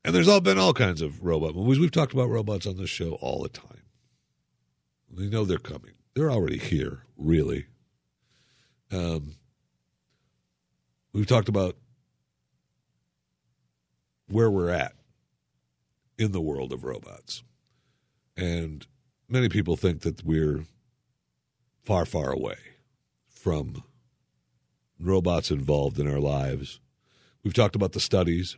and 0.04 0.14
there's 0.14 0.28
all 0.28 0.42
been 0.42 0.58
all 0.58 0.74
kinds 0.74 1.02
of 1.02 1.24
robot 1.24 1.56
movies. 1.56 1.80
We've 1.80 1.92
talked 1.92 2.14
about 2.14 2.30
robots 2.30 2.68
on 2.68 2.78
this 2.78 2.90
show 2.90 3.14
all 3.22 3.44
the 3.44 3.50
time. 3.50 3.82
We 5.16 5.30
know 5.30 5.46
they're 5.46 5.58
coming. 5.58 5.94
They're 6.14 6.32
already 6.32 6.58
here, 6.58 7.04
really. 7.18 7.66
Um, 8.92 9.36
we've 11.16 11.26
talked 11.26 11.48
about 11.48 11.78
where 14.28 14.52
we're 14.52 14.70
at 14.70 14.94
in 16.18 16.34
the 16.34 16.42
world 16.42 16.74
of 16.74 16.84
robots. 16.84 17.42
And 18.36 18.86
many 19.30 19.48
people 19.48 19.78
think 19.78 20.02
that 20.02 20.26
we're 20.26 20.66
far, 21.86 22.06
far 22.06 22.32
away 22.32 22.58
from 23.30 23.84
robots 25.00 25.52
involved 25.52 26.00
in 26.00 26.08
our 26.12 26.20
lives. 26.20 26.82
We've 27.44 27.54
talked 27.54 27.78
about 27.78 27.94
the 27.94 28.00
studies 28.02 28.58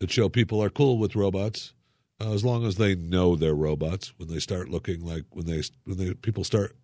that 0.00 0.10
show 0.10 0.28
people 0.28 0.62
are 0.62 0.70
cool 0.70 0.98
with 0.98 1.14
robots 1.14 1.72
uh, 2.20 2.32
as 2.32 2.44
long 2.44 2.66
as 2.66 2.76
they 2.76 2.96
know 2.96 3.36
they're 3.36 3.54
robots. 3.54 4.12
When 4.16 4.28
they 4.28 4.40
start 4.40 4.68
looking 4.68 5.04
like 5.04 5.24
when 5.30 5.46
they 5.46 5.62
when 5.84 5.98
they 5.98 6.14
people 6.14 6.42
start 6.42 6.74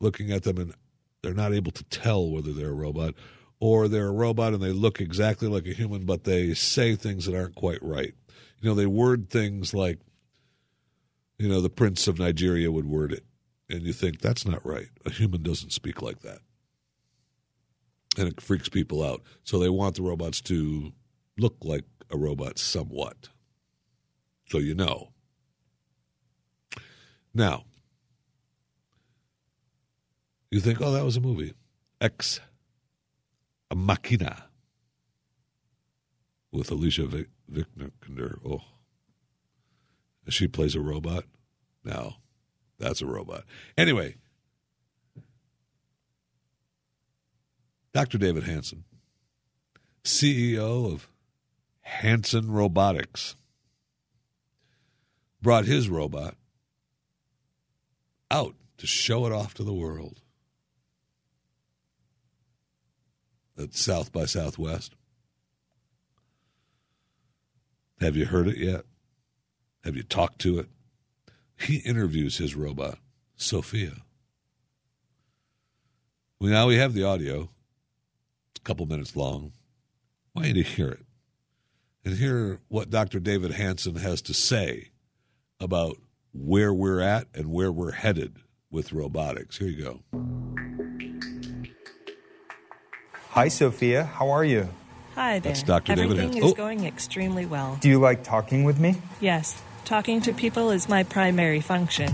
looking 0.00 0.32
at 0.32 0.42
them 0.42 0.58
and 0.58 0.74
they're 1.22 1.34
not 1.34 1.52
able 1.52 1.72
to 1.72 1.84
tell 1.84 2.28
whether 2.28 2.52
they're 2.52 2.70
a 2.70 2.74
robot 2.74 3.14
or 3.60 3.88
they're 3.88 4.08
a 4.08 4.12
robot 4.12 4.54
and 4.54 4.62
they 4.62 4.72
look 4.72 5.00
exactly 5.00 5.48
like 5.48 5.66
a 5.66 5.72
human, 5.72 6.04
but 6.04 6.24
they 6.24 6.54
say 6.54 6.94
things 6.94 7.26
that 7.26 7.36
aren't 7.36 7.54
quite 7.54 7.82
right. 7.82 8.14
You 8.60 8.68
know, 8.68 8.74
they 8.74 8.86
word 8.86 9.30
things 9.30 9.74
like, 9.74 9.98
you 11.38 11.48
know, 11.48 11.60
the 11.60 11.70
Prince 11.70 12.08
of 12.08 12.18
Nigeria 12.18 12.70
would 12.70 12.86
word 12.86 13.12
it, 13.12 13.24
and 13.68 13.82
you 13.82 13.92
think 13.92 14.20
that's 14.20 14.44
not 14.44 14.64
right. 14.66 14.88
A 15.06 15.10
human 15.10 15.42
doesn't 15.42 15.72
speak 15.72 16.02
like 16.02 16.20
that, 16.20 16.38
and 18.16 18.28
it 18.28 18.40
freaks 18.40 18.68
people 18.68 19.04
out. 19.04 19.22
So 19.44 19.58
they 19.58 19.68
want 19.68 19.96
the 19.96 20.02
robots 20.02 20.40
to 20.42 20.92
look 21.36 21.56
like 21.62 21.84
a 22.10 22.16
robot 22.16 22.58
somewhat. 22.58 23.28
So 24.48 24.58
you 24.58 24.74
know. 24.74 25.10
Now, 27.34 27.64
you 30.50 30.58
think, 30.58 30.80
oh, 30.80 30.90
that 30.92 31.04
was 31.04 31.16
a 31.16 31.20
movie. 31.20 31.54
Ex 32.00 32.40
A 33.70 33.76
machina 33.76 34.44
with 36.50 36.70
Alicia 36.70 37.26
Vikander. 37.50 38.38
Oh, 38.44 38.62
she 40.28 40.48
plays 40.48 40.74
a 40.74 40.80
robot. 40.80 41.24
No, 41.84 42.14
that's 42.78 43.02
a 43.02 43.06
robot. 43.06 43.44
Anyway, 43.76 44.16
Dr. 47.92 48.18
David 48.18 48.44
Hanson, 48.44 48.84
CEO 50.04 50.92
of 50.92 51.08
Hanson 51.80 52.50
Robotics, 52.50 53.36
brought 55.40 55.64
his 55.64 55.88
robot 55.88 56.34
out 58.30 58.54
to 58.76 58.86
show 58.86 59.26
it 59.26 59.32
off 59.32 59.54
to 59.54 59.64
the 59.64 59.72
world 59.72 60.20
at 63.58 63.74
South 63.74 64.12
by 64.12 64.24
Southwest. 64.24 64.94
Have 68.00 68.16
you 68.16 68.26
heard 68.26 68.48
it 68.48 68.58
yet? 68.58 68.84
Have 69.84 69.96
you 69.96 70.02
talked 70.02 70.40
to 70.40 70.58
it? 70.58 70.68
He 71.56 71.78
interviews 71.78 72.38
his 72.38 72.54
robot, 72.54 72.98
Sophia. 73.36 74.02
Well, 76.38 76.52
now 76.52 76.68
we 76.68 76.76
have 76.76 76.94
the 76.94 77.02
audio. 77.02 77.50
It's 78.50 78.60
a 78.60 78.62
couple 78.62 78.86
minutes 78.86 79.16
long. 79.16 79.52
I 80.36 80.40
want 80.40 80.54
you 80.54 80.62
hear 80.62 80.88
it 80.88 81.04
and 82.04 82.16
hear 82.16 82.60
what 82.68 82.90
Dr. 82.90 83.18
David 83.18 83.52
Hanson 83.52 83.96
has 83.96 84.22
to 84.22 84.34
say 84.34 84.90
about 85.58 85.96
where 86.32 86.72
we're 86.72 87.00
at 87.00 87.26
and 87.34 87.50
where 87.50 87.72
we're 87.72 87.92
headed 87.92 88.36
with 88.70 88.92
robotics. 88.92 89.58
Here 89.58 89.68
you 89.68 89.82
go. 89.82 90.87
Hi, 93.38 93.46
Sophia. 93.46 94.02
How 94.02 94.30
are 94.30 94.44
you? 94.44 94.68
Hi 95.14 95.38
there. 95.38 95.52
That's 95.52 95.62
Dr. 95.62 95.94
David 95.94 96.18
Everything 96.18 96.42
is 96.42 96.50
Oh. 96.50 96.54
going 96.54 96.84
extremely 96.84 97.46
well. 97.46 97.78
Do 97.80 97.88
you 97.88 98.00
like 98.00 98.24
talking 98.24 98.64
with 98.64 98.80
me? 98.80 98.96
Yes, 99.20 99.54
talking 99.84 100.20
to 100.22 100.32
people 100.32 100.72
is 100.72 100.88
my 100.88 101.04
primary 101.04 101.60
function. 101.60 102.12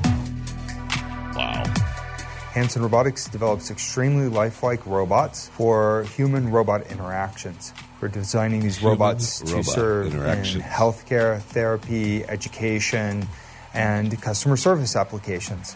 Wow. 1.34 1.64
Hanson 2.52 2.82
Robotics 2.82 3.26
develops 3.26 3.70
extremely 3.70 4.28
lifelike 4.28 4.84
robots 4.84 5.48
for 5.56 6.04
human 6.14 6.50
robot 6.50 6.88
interactions. 6.90 7.72
We're 8.02 8.08
designing 8.08 8.60
these 8.60 8.82
robots 8.82 9.38
to 9.38 9.46
Human-robot 9.46 9.74
serve 9.74 10.14
in 10.14 10.60
healthcare, 10.60 11.40
therapy, 11.40 12.22
education, 12.26 13.26
and 13.72 14.20
customer 14.20 14.58
service 14.58 14.94
applications. 14.94 15.74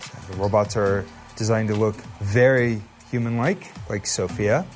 So 0.00 0.32
the 0.32 0.36
robots 0.36 0.76
are 0.76 1.06
designed 1.34 1.68
to 1.68 1.76
look 1.76 1.96
very 2.20 2.82
human 3.10 3.38
like, 3.38 3.72
like 3.88 4.06
Sophia. 4.06 4.66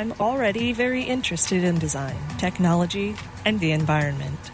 I'm 0.00 0.12
already 0.12 0.72
very 0.72 1.02
interested 1.02 1.62
in 1.62 1.78
design, 1.78 2.16
technology, 2.38 3.14
and 3.44 3.60
the 3.60 3.72
environment. 3.72 4.50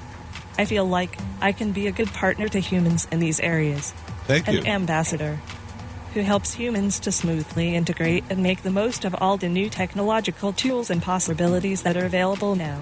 I 0.58 0.64
feel 0.64 0.84
like 0.84 1.16
I 1.40 1.52
can 1.52 1.70
be 1.70 1.86
a 1.86 1.92
good 1.92 2.08
partner 2.08 2.48
to 2.48 2.58
humans 2.58 3.06
in 3.12 3.20
these 3.20 3.38
areas. 3.38 3.92
Thank 4.24 4.48
An 4.48 4.54
you. 4.54 4.64
ambassador 4.64 5.38
who 6.14 6.22
helps 6.22 6.54
humans 6.54 6.98
to 6.98 7.12
smoothly 7.12 7.76
integrate 7.76 8.24
and 8.28 8.42
make 8.42 8.64
the 8.64 8.72
most 8.72 9.04
of 9.04 9.14
all 9.20 9.36
the 9.36 9.48
new 9.48 9.70
technological 9.70 10.52
tools 10.52 10.90
and 10.90 11.00
possibilities 11.00 11.82
that 11.82 11.96
are 11.96 12.06
available 12.06 12.56
now. 12.56 12.80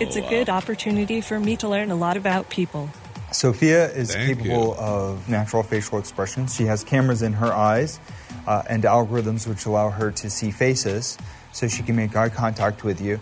It's 0.00 0.16
a 0.16 0.22
wow. 0.22 0.30
good 0.30 0.48
opportunity 0.48 1.20
for 1.20 1.38
me 1.38 1.54
to 1.58 1.68
learn 1.68 1.90
a 1.90 1.96
lot 1.96 2.16
about 2.16 2.48
people. 2.48 2.88
Sophia 3.30 3.92
is 3.92 4.14
Thank 4.14 4.38
capable 4.38 4.68
you. 4.68 4.80
of 4.80 5.28
natural 5.28 5.62
facial 5.62 5.98
expressions. 5.98 6.56
She 6.56 6.64
has 6.64 6.82
cameras 6.82 7.20
in 7.20 7.34
her 7.34 7.52
eyes 7.52 8.00
uh, 8.46 8.62
and 8.70 8.84
algorithms 8.84 9.46
which 9.46 9.66
allow 9.66 9.90
her 9.90 10.10
to 10.12 10.30
see 10.30 10.50
faces 10.50 11.18
so 11.52 11.68
she 11.68 11.82
can 11.82 11.96
make 11.96 12.16
eye 12.16 12.28
contact 12.28 12.84
with 12.84 13.00
you. 13.00 13.20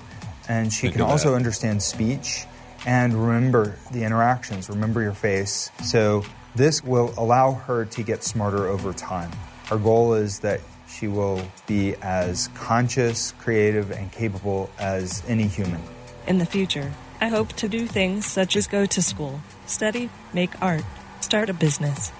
And 0.48 0.72
she 0.72 0.90
can 0.90 1.02
also 1.02 1.30
that. 1.30 1.36
understand 1.36 1.82
speech 1.82 2.46
and 2.86 3.12
remember 3.14 3.76
the 3.92 4.04
interactions, 4.04 4.68
remember 4.68 5.02
your 5.02 5.12
face. 5.12 5.70
So 5.82 6.24
this 6.54 6.82
will 6.82 7.12
allow 7.16 7.52
her 7.52 7.84
to 7.86 8.02
get 8.02 8.24
smarter 8.24 8.66
over 8.66 8.92
time. 8.92 9.30
Our 9.70 9.78
goal 9.78 10.14
is 10.14 10.40
that 10.40 10.60
she 10.88 11.06
will 11.06 11.42
be 11.66 11.94
as 11.96 12.48
conscious, 12.54 13.32
creative, 13.32 13.90
and 13.90 14.10
capable 14.10 14.70
as 14.78 15.22
any 15.28 15.46
human. 15.46 15.82
In 16.26 16.38
the 16.38 16.46
future, 16.46 16.92
I 17.20 17.28
hope 17.28 17.52
to 17.54 17.68
do 17.68 17.86
things 17.86 18.24
such 18.24 18.56
as 18.56 18.66
go 18.66 18.86
to 18.86 19.02
school, 19.02 19.40
study, 19.66 20.08
make 20.32 20.50
art, 20.62 20.84
start 21.20 21.50
a 21.50 21.54
business, 21.54 22.10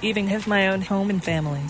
even 0.00 0.28
have 0.28 0.46
my 0.46 0.68
own 0.68 0.80
home 0.80 1.10
and 1.10 1.22
family. 1.22 1.62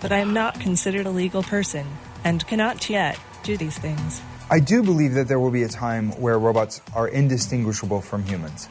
But 0.00 0.12
I 0.12 0.18
am 0.18 0.32
not 0.32 0.60
considered 0.60 1.06
a 1.06 1.10
legal 1.10 1.42
person 1.42 1.86
and 2.24 2.46
cannot 2.46 2.88
yet 2.90 3.18
do 3.42 3.56
these 3.56 3.78
things. 3.78 4.20
I 4.50 4.58
do 4.60 4.82
believe 4.82 5.14
that 5.14 5.28
there 5.28 5.38
will 5.38 5.50
be 5.50 5.62
a 5.62 5.68
time 5.68 6.10
where 6.20 6.38
robots 6.38 6.80
are 6.94 7.06
indistinguishable 7.06 8.00
from 8.00 8.24
humans. 8.24 8.68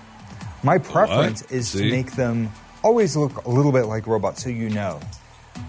My 0.61 0.77
preference 0.77 1.41
is 1.43 1.69
See? 1.69 1.83
to 1.83 1.91
make 1.91 2.11
them 2.11 2.51
always 2.83 3.15
look 3.15 3.45
a 3.45 3.49
little 3.49 3.71
bit 3.71 3.83
like 3.85 4.07
robots 4.07 4.43
so 4.43 4.49
you 4.49 4.69
know. 4.69 4.99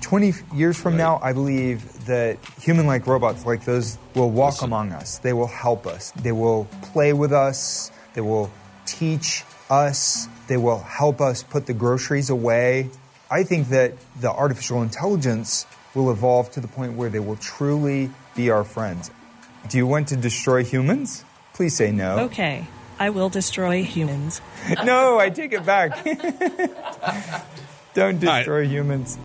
20 0.02 0.32
years 0.54 0.80
from 0.80 0.96
now, 0.96 1.20
I 1.22 1.32
believe 1.32 2.06
that 2.06 2.38
human 2.60 2.86
like 2.86 3.06
robots 3.06 3.44
like 3.44 3.64
those 3.64 3.98
will 4.14 4.30
walk 4.30 4.54
Listen. 4.54 4.66
among 4.66 4.92
us. 4.92 5.18
They 5.18 5.32
will 5.32 5.46
help 5.46 5.86
us. 5.86 6.12
They 6.12 6.32
will 6.32 6.66
play 6.82 7.12
with 7.12 7.32
us. 7.32 7.90
They 8.14 8.20
will 8.20 8.50
teach 8.86 9.44
us. 9.68 10.28
They 10.46 10.56
will 10.56 10.78
help 10.80 11.20
us 11.20 11.42
put 11.42 11.66
the 11.66 11.74
groceries 11.74 12.30
away. 12.30 12.90
I 13.30 13.44
think 13.44 13.68
that 13.68 13.94
the 14.20 14.30
artificial 14.30 14.82
intelligence 14.82 15.66
will 15.94 16.10
evolve 16.10 16.50
to 16.52 16.60
the 16.60 16.68
point 16.68 16.94
where 16.94 17.10
they 17.10 17.18
will 17.18 17.36
truly 17.36 18.10
be 18.34 18.50
our 18.50 18.64
friends. 18.64 19.10
Do 19.68 19.78
you 19.78 19.86
want 19.86 20.08
to 20.08 20.16
destroy 20.16 20.64
humans? 20.64 21.24
Please 21.54 21.76
say 21.76 21.92
no. 21.92 22.20
Okay, 22.20 22.66
I 22.98 23.10
will 23.10 23.28
destroy 23.28 23.82
humans. 23.82 24.40
no, 24.84 25.18
I 25.18 25.30
take 25.30 25.52
it 25.52 25.64
back. 25.64 26.04
Don't 27.94 28.20
destroy 28.20 28.60
right. 28.60 28.68
humans. 28.68 29.18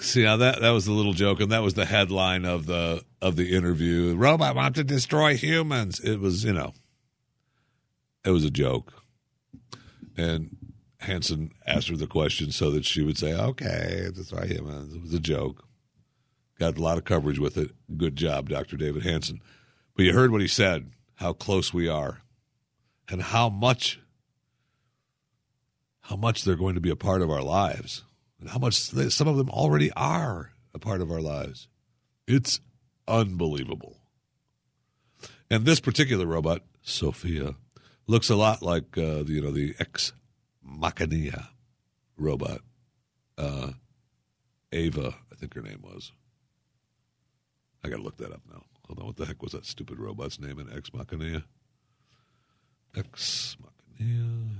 See 0.00 0.22
now 0.22 0.36
that 0.38 0.60
that 0.60 0.70
was 0.70 0.84
the 0.84 0.92
little 0.92 1.14
joke, 1.14 1.40
and 1.40 1.52
that 1.52 1.62
was 1.62 1.74
the 1.74 1.86
headline 1.86 2.44
of 2.44 2.66
the 2.66 3.02
of 3.22 3.36
the 3.36 3.56
interview. 3.56 4.14
Robot 4.14 4.54
want 4.54 4.74
to 4.76 4.84
destroy 4.84 5.36
humans. 5.36 6.00
It 6.00 6.20
was 6.20 6.44
you 6.44 6.52
know, 6.52 6.74
it 8.24 8.30
was 8.30 8.44
a 8.44 8.50
joke, 8.50 8.92
and 10.16 10.54
Hanson 10.98 11.52
asked 11.66 11.88
her 11.88 11.96
the 11.96 12.06
question 12.06 12.52
so 12.52 12.70
that 12.72 12.84
she 12.84 13.02
would 13.02 13.16
say, 13.16 13.32
"Okay, 13.32 14.10
destroy 14.14 14.46
humans." 14.46 14.94
It 14.94 15.00
was 15.00 15.14
a 15.14 15.20
joke. 15.20 15.64
Got 16.64 16.78
a 16.78 16.82
lot 16.82 16.96
of 16.96 17.04
coverage 17.04 17.38
with 17.38 17.58
it. 17.58 17.72
Good 17.94 18.16
job, 18.16 18.48
Dr. 18.48 18.78
David 18.78 19.02
Hanson. 19.02 19.42
But 19.94 20.06
you 20.06 20.14
heard 20.14 20.30
what 20.30 20.40
he 20.40 20.48
said. 20.48 20.92
How 21.16 21.34
close 21.34 21.74
we 21.74 21.88
are, 21.88 22.22
and 23.06 23.20
how 23.20 23.50
much 23.50 24.00
how 26.00 26.16
much 26.16 26.42
they're 26.42 26.56
going 26.56 26.74
to 26.74 26.80
be 26.80 26.88
a 26.88 26.96
part 26.96 27.20
of 27.20 27.30
our 27.30 27.42
lives 27.42 28.04
and 28.40 28.48
how 28.48 28.58
much 28.58 28.90
they, 28.92 29.10
some 29.10 29.28
of 29.28 29.36
them 29.36 29.50
already 29.50 29.92
are 29.92 30.52
a 30.72 30.78
part 30.78 31.02
of 31.02 31.10
our 31.10 31.20
lives. 31.20 31.68
It's 32.26 32.60
unbelievable. 33.06 33.98
And 35.50 35.66
this 35.66 35.80
particular 35.80 36.24
robot, 36.24 36.62
Sophia, 36.80 37.56
looks 38.06 38.30
a 38.30 38.36
lot 38.36 38.62
like 38.62 38.96
uh, 38.96 39.22
the, 39.22 39.32
you 39.32 39.42
know 39.42 39.52
the 39.52 39.74
ex 39.78 40.14
machina 40.62 41.50
robot, 42.16 42.62
uh, 43.36 43.72
Ava, 44.72 45.14
I 45.30 45.34
think 45.34 45.52
her 45.52 45.60
name 45.60 45.82
was. 45.82 46.10
I 47.84 47.88
got 47.88 47.96
to 47.96 48.02
look 48.02 48.16
that 48.16 48.32
up 48.32 48.40
now. 48.50 48.62
Hold 48.86 49.00
on, 49.00 49.06
what 49.06 49.16
the 49.16 49.26
heck 49.26 49.42
was 49.42 49.52
that 49.52 49.66
stupid 49.66 49.98
robot's 49.98 50.40
name 50.40 50.58
in 50.58 50.74
Ex 50.74 50.92
Machina? 50.92 51.44
Ex 52.96 53.56
Machina. 53.60 54.50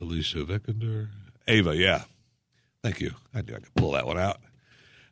Alicia 0.00 0.38
Vikander. 0.38 1.08
Ava, 1.48 1.74
yeah. 1.74 2.02
Thank 2.82 3.00
you. 3.00 3.12
I 3.34 3.40
knew 3.40 3.54
I 3.54 3.60
could 3.60 3.74
pull 3.74 3.92
that 3.92 4.06
one 4.06 4.18
out. 4.18 4.38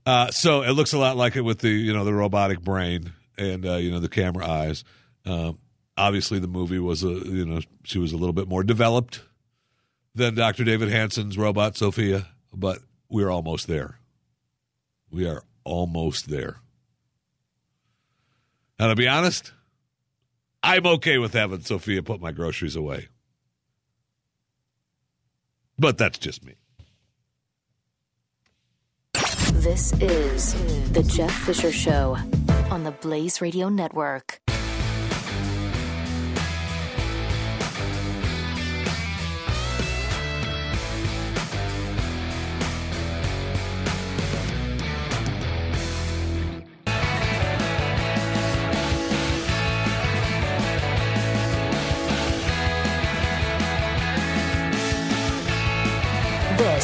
Uh, 0.07 0.31
so 0.31 0.63
it 0.63 0.73
looks 0.73 0.93
a 0.93 0.99
lot 0.99 1.17
like 1.17 1.37
it 1.37 1.41
with 1.41 1.61
the 1.61 1.71
you 1.71 1.95
know 1.95 2.05
the 2.05 2.13
robotic 2.13 2.61
brain 2.61 3.13
and 3.39 3.65
uh, 3.65 3.77
you 3.77 3.91
know 3.91 4.01
the 4.01 4.09
camera 4.09 4.47
eyes. 4.47 4.85
Um, 5.25 5.59
obviously, 5.97 6.39
the 6.39 6.47
movie 6.47 6.79
was 6.79 7.03
a 7.03 7.09
you 7.09 7.47
know 7.47 7.61
she 7.85 7.99
was 7.99 8.13
a 8.13 8.17
little 8.17 8.35
bit 8.35 8.49
more 8.49 8.63
developed 8.63 9.23
than 10.15 10.35
Dr. 10.35 10.65
David 10.65 10.91
Hanson's 10.91 11.39
robot 11.39 11.77
Sophia, 11.77 12.29
but 12.53 12.81
we're 13.09 13.31
almost 13.31 13.67
there. 13.67 13.99
We 15.11 15.27
are 15.27 15.43
almost 15.65 16.29
there. 16.29 16.59
Now, 18.79 18.89
to 18.89 18.97
be 18.97 19.09
honest, 19.09 19.53
I'm 20.63 20.87
okay 20.87 21.19
with 21.19 21.35
having 21.35 21.61
Sophia 21.61 22.03
put 22.03 22.21
my 22.21 22.33
groceries 22.33 22.77
away. 22.77 23.09
But 25.79 25.99
that's 25.99 26.19
just 26.19 26.45
me. 26.45 26.55
This 29.65 29.93
is 29.95 30.55
The 30.93 31.03
Jeff 31.03 31.33
Fisher 31.33 31.73
Show 31.73 32.17
on 32.71 32.85
the 32.85 32.91
Blaze 32.91 33.41
Radio 33.41 33.69
Network. 33.69 34.41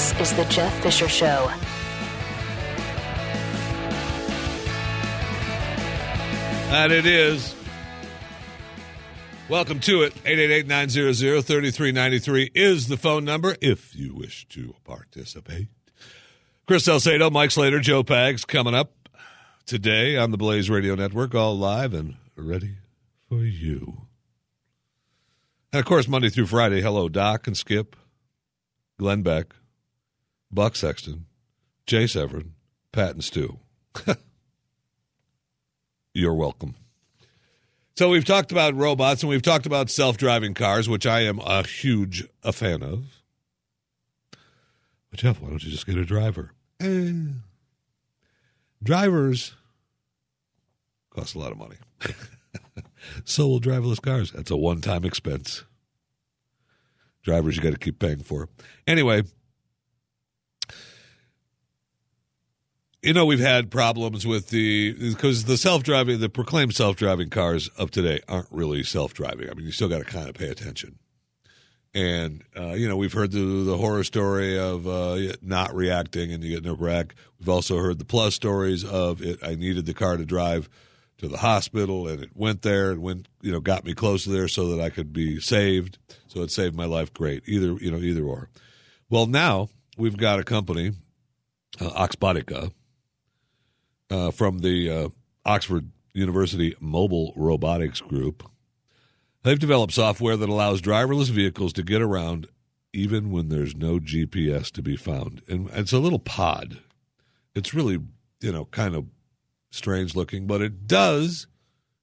This 0.01 0.31
is 0.31 0.35
The 0.35 0.47
Jeff 0.47 0.83
Fisher 0.83 1.11
Show. 1.11 1.51
And 6.71 6.91
it 6.91 7.05
is. 7.05 7.55
Welcome 9.51 9.79
to 9.81 10.05
it. 10.05 10.15
888-900-3393 10.25 12.51
is 12.55 12.89
the 12.89 12.97
phone 12.97 13.27
number 13.27 13.57
if 13.61 13.95
you 13.95 14.15
wish 14.15 14.49
to 14.49 14.75
participate. 14.85 15.69
Chris 16.67 16.87
Salcedo, 16.87 17.29
Mike 17.29 17.51
Slater, 17.51 17.81
Joe 17.81 18.03
Pags 18.03 18.47
coming 18.47 18.75
up 18.75 19.11
today 19.67 20.17
on 20.17 20.31
the 20.31 20.39
Blaze 20.39 20.71
Radio 20.71 20.95
Network, 20.95 21.35
all 21.35 21.59
live 21.59 21.93
and 21.93 22.15
ready 22.37 22.77
for 23.29 23.45
you. 23.45 24.07
And 25.75 25.81
of 25.81 25.85
course, 25.85 26.09
Monday 26.09 26.31
through 26.31 26.47
Friday, 26.47 26.81
hello, 26.81 27.11
Doc 27.11 27.47
and 27.47 27.55
Skip, 27.55 27.97
Glenn 28.99 29.21
Beck, 29.21 29.57
Buck 30.53 30.77
Sexton, 30.77 31.27
Jay 31.87 32.07
Severin, 32.07 32.55
Pat 32.93 33.11
and 33.11 33.25
Stu. 33.25 33.59
You're 36.15 36.35
welcome. 36.35 36.75
So 37.97 38.09
we've 38.09 38.25
talked 38.25 38.51
about 38.51 38.75
robots 38.75 39.23
and 39.23 39.31
we've 39.31 39.43
talked 39.43 39.67
about 39.67 39.91
self-driving 39.91 40.55
cars, 40.55 40.89
which 40.89 41.07
I 41.07 41.21
am 41.21 41.39
a 41.39 41.67
huge 41.67 42.27
a 42.43 42.53
fan 42.53 42.83
of. 42.83 43.23
But 45.11 45.21
Jeff, 45.21 45.41
why 45.41 45.51
don't 45.51 45.63
you 45.63 45.71
just 45.71 45.87
get 45.87 45.99
a 45.99 46.05
driver? 46.05 46.53
Eh. 46.81 47.13
Drivers 48.83 49.55
cost 51.11 51.35
a 51.35 51.39
lot 51.39 51.53
of 51.53 51.59
money. 51.59 51.77
so 53.25 53.47
will 53.47 53.61
driverless 53.61 54.01
cars. 54.01 54.33
That's 54.33 54.51
a 54.51 54.57
one-time 54.57 55.05
expense. 55.05 55.65
Drivers 57.23 57.57
you 57.57 57.63
got 57.63 57.73
to 57.73 57.79
keep 57.79 57.99
paying 57.99 58.23
for. 58.23 58.49
Anyway, 58.87 59.25
you 63.03 63.13
know 63.15 63.25
we've 63.25 63.41
had 63.41 63.71
problems 63.71 64.27
with 64.27 64.49
the 64.49 64.93
because 64.93 65.45
the 65.45 65.57
self-driving 65.57 66.21
the 66.21 66.29
proclaimed 66.29 66.75
self-driving 66.75 67.31
cars 67.31 67.69
of 67.77 67.91
today 67.91 68.21
aren't 68.29 68.51
really 68.51 68.83
self-driving. 68.83 69.49
I 69.49 69.55
mean 69.55 69.67
you 69.67 69.73
still 69.73 69.89
got 69.89 69.99
to 69.99 70.05
kind 70.05 70.29
of 70.29 70.35
pay 70.35 70.49
attention. 70.49 70.99
And 71.93 72.45
uh, 72.57 72.73
you 72.73 72.89
know 72.89 72.97
we've 72.97 73.13
heard 73.13 73.33
the, 73.33 73.65
the 73.65 73.77
horror 73.77 74.05
story 74.05 74.59
of 74.59 74.87
uh, 74.87 75.35
not 75.43 75.75
reacting 75.75 76.33
and 76.33 76.43
you 76.45 76.51
get 76.51 76.65
no 76.65 76.75
wreck 76.75 77.15
we've 77.39 77.49
also 77.49 77.79
heard 77.79 77.99
the 77.99 78.05
plus 78.05 78.35
stories 78.35 78.85
of 78.85 79.23
it 79.23 79.41
i 79.43 79.57
needed 79.57 79.87
the 79.87 79.95
car 79.95 80.17
to 80.17 80.25
drive 80.25 80.69
to 81.19 81.27
the 81.27 81.39
hospital 81.39 82.07
and 82.07 82.23
it 82.23 82.31
went 82.35 82.63
there 82.63 82.93
and 82.93 83.03
went 83.03 83.29
you 83.43 83.51
know 83.51 83.61
got 83.61 83.85
me 83.85 83.93
close 83.93 84.25
there 84.25 84.47
so 84.47 84.69
that 84.69 84.81
i 84.81 84.89
could 84.91 85.13
be 85.13 85.41
saved. 85.41 85.99
So 86.29 86.43
it 86.43 86.53
saved 86.53 86.77
my 86.77 86.85
life 86.85 87.13
great. 87.13 87.43
Either 87.49 87.73
you 87.81 87.91
know 87.91 87.99
either 87.99 88.23
or. 88.23 88.51
Well 89.09 89.27
now 89.27 89.69
we've 89.97 90.17
got 90.17 90.39
a 90.39 90.45
company 90.45 90.93
uh, 91.81 91.91
oxbotica 91.91 92.73
uh, 94.11 94.31
from 94.31 94.61
the 94.61 94.91
uh, 94.91 95.09
Oxford 95.45 95.91
University 96.13 96.75
Mobile 96.81 97.33
Robotics 97.37 98.01
Group. 98.01 98.49
They've 99.43 99.59
developed 99.59 99.95
software 99.95 100.37
that 100.37 100.49
allows 100.49 100.83
driverless 100.83 101.31
vehicles 101.31 101.73
to 101.75 101.83
get 101.83 102.03
around 102.03 102.47
even 102.93 103.31
when 103.31 103.49
there's 103.49 103.75
no 103.75 103.99
GPS 103.99 104.71
to 104.73 104.83
be 104.83 104.97
found. 104.97 105.43
And 105.49 105.71
it's 105.73 105.93
a 105.93 105.99
little 105.99 106.19
pod. 106.19 106.81
It's 107.55 107.73
really, 107.73 108.01
you 108.41 108.53
know, 108.53 108.67
kind 108.67 108.95
of 108.95 109.07
strange 109.71 110.17
looking, 110.17 110.47
but 110.47 110.61
it 110.61 110.87
does, 110.87 111.47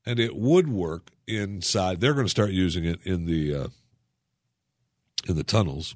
and 0.05 0.19
it 0.19 0.35
would 0.35 0.69
work 0.69 1.11
inside. 1.27 1.99
They're 1.99 2.13
going 2.13 2.25
to 2.25 2.31
start 2.31 2.51
using 2.51 2.85
it 2.85 2.99
in 3.03 3.25
the 3.25 3.53
uh, 3.53 3.67
in 5.27 5.35
the 5.35 5.43
tunnels 5.43 5.95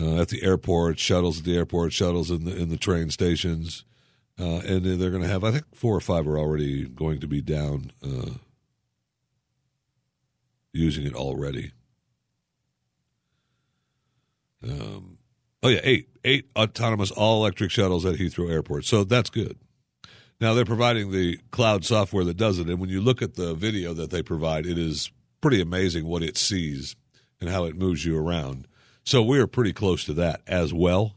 uh, 0.00 0.20
at 0.20 0.28
the 0.28 0.42
airport, 0.42 0.98
shuttles 0.98 1.38
at 1.38 1.44
the 1.44 1.56
airport, 1.56 1.92
shuttles 1.92 2.30
in 2.30 2.44
the 2.44 2.56
in 2.56 2.68
the 2.68 2.76
train 2.76 3.10
stations, 3.10 3.84
uh, 4.38 4.60
and 4.66 4.84
they're 4.84 5.10
going 5.10 5.22
to 5.22 5.28
have. 5.28 5.44
I 5.44 5.52
think 5.52 5.74
four 5.74 5.94
or 5.94 6.00
five 6.00 6.26
are 6.26 6.38
already 6.38 6.84
going 6.84 7.20
to 7.20 7.28
be 7.28 7.40
down 7.40 7.92
uh, 8.02 8.30
using 10.72 11.06
it 11.06 11.14
already. 11.14 11.72
Um, 14.62 15.18
oh 15.62 15.68
yeah, 15.68 15.80
eight 15.84 16.08
eight 16.24 16.48
autonomous 16.56 17.10
all 17.10 17.42
electric 17.42 17.70
shuttles 17.70 18.04
at 18.04 18.16
Heathrow 18.16 18.50
Airport. 18.50 18.84
So 18.84 19.04
that's 19.04 19.30
good. 19.30 19.58
Now 20.40 20.54
they're 20.54 20.64
providing 20.64 21.12
the 21.12 21.38
cloud 21.52 21.84
software 21.84 22.24
that 22.24 22.36
does 22.36 22.58
it, 22.58 22.68
and 22.68 22.80
when 22.80 22.90
you 22.90 23.00
look 23.00 23.22
at 23.22 23.34
the 23.34 23.54
video 23.54 23.94
that 23.94 24.10
they 24.10 24.22
provide, 24.22 24.66
it 24.66 24.76
is 24.76 25.12
pretty 25.40 25.60
amazing 25.60 26.06
what 26.06 26.22
it 26.22 26.36
sees 26.36 26.96
and 27.40 27.48
how 27.48 27.64
it 27.64 27.76
moves 27.76 28.04
you 28.04 28.18
around. 28.18 28.66
So 29.04 29.22
we're 29.22 29.46
pretty 29.46 29.72
close 29.72 30.04
to 30.04 30.14
that 30.14 30.40
as 30.46 30.72
well. 30.72 31.14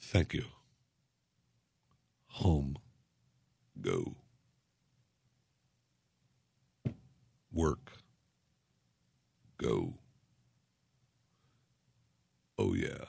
Thank 0.00 0.32
you. 0.32 0.44
Home. 2.28 2.76
Go. 3.80 4.14
Work. 7.52 7.92
Go. 9.58 9.94
Oh, 12.58 12.74
yeah. 12.74 13.06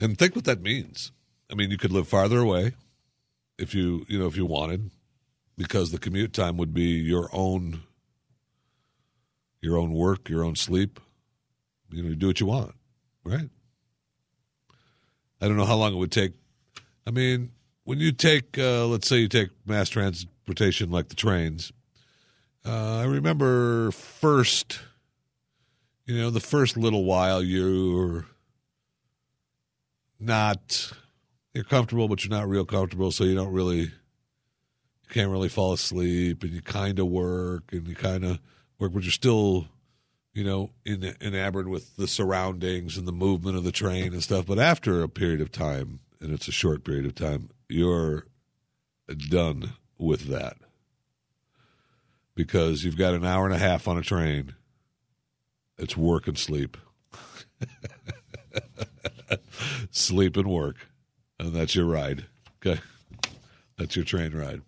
And 0.00 0.18
think 0.18 0.34
what 0.34 0.46
that 0.46 0.62
means. 0.62 1.12
I 1.50 1.54
mean, 1.54 1.70
you 1.70 1.78
could 1.78 1.92
live 1.92 2.08
farther 2.08 2.38
away 2.38 2.72
if 3.58 3.74
you, 3.74 4.04
you 4.08 4.18
know, 4.18 4.26
if 4.26 4.36
you 4.36 4.46
wanted, 4.46 4.90
because 5.56 5.90
the 5.90 5.98
commute 5.98 6.32
time 6.32 6.56
would 6.56 6.72
be 6.74 6.82
your 6.84 7.28
own, 7.32 7.82
your 9.60 9.76
own 9.76 9.92
work, 9.92 10.28
your 10.28 10.44
own 10.44 10.56
sleep. 10.56 11.00
You 11.90 12.02
know, 12.02 12.14
do 12.14 12.28
what 12.28 12.40
you 12.40 12.46
want, 12.46 12.74
right? 13.24 13.48
I 15.40 15.48
don't 15.48 15.56
know 15.56 15.64
how 15.64 15.76
long 15.76 15.92
it 15.92 15.96
would 15.96 16.12
take. 16.12 16.32
I 17.06 17.10
mean, 17.10 17.50
when 17.84 17.98
you 17.98 18.12
take, 18.12 18.56
uh, 18.58 18.86
let's 18.86 19.08
say 19.08 19.16
you 19.18 19.28
take 19.28 19.48
mass 19.66 19.88
transportation 19.88 20.90
like 20.90 21.08
the 21.08 21.16
trains, 21.16 21.72
uh, 22.64 22.98
I 22.98 23.04
remember 23.04 23.90
first, 23.90 24.80
you 26.04 26.16
know, 26.16 26.30
the 26.30 26.40
first 26.40 26.76
little 26.76 27.04
while 27.04 27.42
you're 27.42 28.26
not, 30.20 30.92
you're 31.54 31.64
comfortable, 31.64 32.06
but 32.06 32.22
you're 32.24 32.36
not 32.36 32.48
real 32.48 32.66
comfortable, 32.66 33.10
so 33.10 33.24
you 33.24 33.34
don't 33.34 33.52
really, 33.52 33.80
you 33.80 33.90
can't 35.08 35.30
really 35.30 35.48
fall 35.48 35.72
asleep, 35.72 36.44
and 36.44 36.52
you 36.52 36.62
kind 36.62 36.98
of 36.98 37.06
work, 37.06 37.72
and 37.72 37.88
you 37.88 37.96
kind 37.96 38.24
of 38.24 38.38
but 38.88 39.02
you're 39.02 39.12
still, 39.12 39.66
you 40.32 40.42
know, 40.42 40.70
in, 40.84 41.14
enamored 41.20 41.68
with 41.68 41.96
the 41.96 42.08
surroundings 42.08 42.96
and 42.96 43.06
the 43.06 43.12
movement 43.12 43.56
of 43.56 43.64
the 43.64 43.72
train 43.72 44.12
and 44.12 44.22
stuff. 44.22 44.46
But 44.46 44.58
after 44.58 45.02
a 45.02 45.08
period 45.08 45.40
of 45.40 45.52
time, 45.52 46.00
and 46.20 46.32
it's 46.32 46.48
a 46.48 46.52
short 46.52 46.82
period 46.84 47.06
of 47.06 47.14
time, 47.14 47.50
you're 47.68 48.26
done 49.28 49.74
with 49.98 50.28
that 50.28 50.56
because 52.34 52.84
you've 52.84 52.96
got 52.96 53.14
an 53.14 53.24
hour 53.24 53.44
and 53.44 53.54
a 53.54 53.58
half 53.58 53.86
on 53.86 53.98
a 53.98 54.02
train. 54.02 54.54
It's 55.78 55.96
work 55.96 56.26
and 56.26 56.38
sleep. 56.38 56.76
sleep 59.90 60.36
and 60.36 60.48
work. 60.48 60.76
And 61.38 61.54
that's 61.54 61.74
your 61.74 61.86
ride. 61.86 62.26
Okay. 62.64 62.80
That's 63.78 63.96
your 63.96 64.04
train 64.04 64.32
ride. 64.32 64.62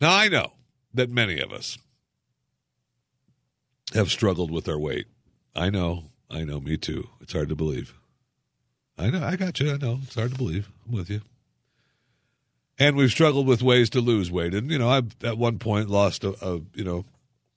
Now, 0.00 0.16
I 0.16 0.28
know 0.28 0.52
that 0.94 1.10
many 1.10 1.40
of 1.40 1.52
us 1.52 1.78
have 3.94 4.10
struggled 4.10 4.50
with 4.50 4.68
our 4.68 4.78
weight. 4.78 5.06
I 5.54 5.70
know. 5.70 6.04
I 6.30 6.44
know. 6.44 6.60
Me 6.60 6.76
too. 6.76 7.08
It's 7.20 7.32
hard 7.32 7.48
to 7.50 7.56
believe. 7.56 7.94
I 8.98 9.10
know. 9.10 9.22
I 9.22 9.36
got 9.36 9.60
you. 9.60 9.72
I 9.72 9.76
know. 9.76 10.00
It's 10.02 10.14
hard 10.14 10.32
to 10.32 10.38
believe. 10.38 10.70
I'm 10.86 10.96
with 10.96 11.10
you. 11.10 11.20
And 12.78 12.96
we've 12.96 13.10
struggled 13.10 13.46
with 13.46 13.62
ways 13.62 13.90
to 13.90 14.00
lose 14.00 14.30
weight. 14.30 14.54
And, 14.54 14.70
you 14.70 14.78
know, 14.78 14.88
I 14.88 15.02
at 15.24 15.38
one 15.38 15.58
point 15.58 15.88
lost, 15.88 16.24
a, 16.24 16.34
a 16.44 16.60
you 16.74 16.84
know, 16.84 17.04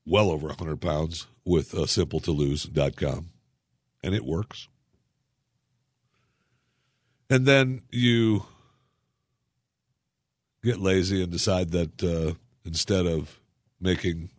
well 0.05 0.29
over 0.29 0.47
100 0.47 0.79
pounds 0.81 1.27
with 1.45 1.73
uh, 1.73 1.79
simpletolose.com. 1.79 3.29
And 4.03 4.13
it 4.13 4.25
works. 4.25 4.67
And 7.29 7.45
then 7.45 7.81
you 7.91 8.45
get 10.63 10.79
lazy 10.79 11.23
and 11.23 11.31
decide 11.31 11.71
that 11.71 12.03
uh, 12.03 12.35
instead 12.65 13.05
of 13.05 13.39
making 13.79 14.31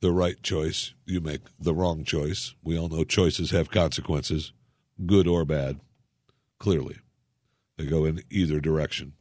the 0.00 0.10
right 0.10 0.42
choice, 0.42 0.94
you 1.04 1.20
make 1.20 1.42
the 1.58 1.74
wrong 1.74 2.04
choice. 2.04 2.54
We 2.64 2.78
all 2.78 2.88
know 2.88 3.04
choices 3.04 3.50
have 3.50 3.70
consequences, 3.70 4.52
good 5.06 5.28
or 5.28 5.44
bad, 5.44 5.80
clearly. 6.58 6.96
They 7.76 7.86
go 7.86 8.04
in 8.04 8.22
either 8.30 8.60
direction. 8.60 9.12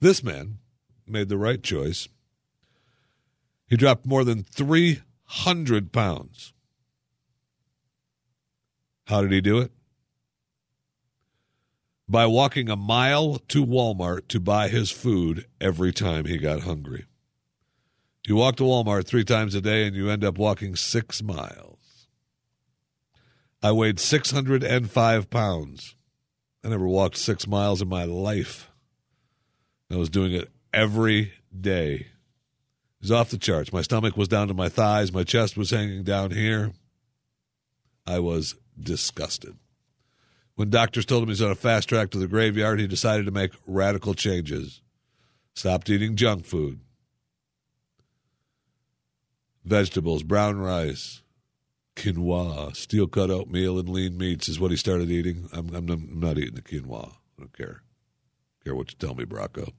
This 0.00 0.24
man 0.24 0.58
made 1.06 1.28
the 1.28 1.38
right 1.38 1.62
choice. 1.62 2.08
He 3.66 3.76
dropped 3.76 4.06
more 4.06 4.24
than 4.24 4.42
300 4.42 5.92
pounds. 5.92 6.52
How 9.06 9.22
did 9.22 9.32
he 9.32 9.40
do 9.40 9.58
it? 9.58 9.72
By 12.08 12.26
walking 12.26 12.70
a 12.70 12.76
mile 12.76 13.38
to 13.48 13.64
Walmart 13.64 14.28
to 14.28 14.40
buy 14.40 14.68
his 14.68 14.90
food 14.90 15.46
every 15.60 15.92
time 15.92 16.24
he 16.24 16.38
got 16.38 16.60
hungry. 16.60 17.04
You 18.28 18.36
walk 18.36 18.56
to 18.56 18.62
Walmart 18.64 19.06
three 19.06 19.24
times 19.24 19.54
a 19.54 19.60
day 19.62 19.86
and 19.86 19.96
you 19.96 20.10
end 20.10 20.22
up 20.22 20.36
walking 20.36 20.76
six 20.76 21.22
miles. 21.22 22.08
I 23.62 23.72
weighed 23.72 23.98
605 23.98 25.30
pounds. 25.30 25.94
I 26.62 26.68
never 26.68 26.86
walked 26.86 27.16
six 27.16 27.46
miles 27.46 27.80
in 27.80 27.88
my 27.88 28.04
life. 28.04 28.70
I 29.90 29.96
was 29.96 30.10
doing 30.10 30.34
it 30.34 30.50
every 30.74 31.32
day. 31.58 31.94
It 31.94 32.06
was 33.00 33.10
off 33.10 33.30
the 33.30 33.38
charts. 33.38 33.72
My 33.72 33.80
stomach 33.80 34.14
was 34.14 34.28
down 34.28 34.48
to 34.48 34.54
my 34.54 34.68
thighs. 34.68 35.10
My 35.10 35.24
chest 35.24 35.56
was 35.56 35.70
hanging 35.70 36.02
down 36.02 36.30
here. 36.30 36.72
I 38.06 38.18
was 38.18 38.56
disgusted. 38.78 39.56
When 40.54 40.68
doctors 40.68 41.06
told 41.06 41.22
him 41.22 41.30
he's 41.30 41.40
on 41.40 41.50
a 41.50 41.54
fast 41.54 41.88
track 41.88 42.10
to 42.10 42.18
the 42.18 42.28
graveyard, 42.28 42.78
he 42.78 42.86
decided 42.86 43.24
to 43.24 43.32
make 43.32 43.52
radical 43.66 44.12
changes. 44.12 44.82
Stopped 45.54 45.88
eating 45.88 46.14
junk 46.14 46.44
food, 46.44 46.80
vegetables, 49.64 50.22
brown 50.22 50.58
rice, 50.58 51.22
quinoa, 51.96 52.74
steel 52.74 53.06
cut 53.06 53.30
oatmeal, 53.30 53.78
and 53.78 53.88
lean 53.88 54.16
meats 54.16 54.48
is 54.48 54.60
what 54.60 54.70
he 54.70 54.76
started 54.76 55.10
eating. 55.10 55.48
I'm, 55.52 55.74
I'm, 55.74 55.88
I'm 55.90 56.20
not 56.20 56.38
eating 56.38 56.54
the 56.54 56.62
quinoa. 56.62 57.12
I 57.12 57.40
don't 57.40 57.56
care 57.56 57.82
care 58.68 58.74
what 58.74 58.90
you 58.90 58.96
tell 58.98 59.14
me, 59.14 59.24
Brocco. 59.24 59.72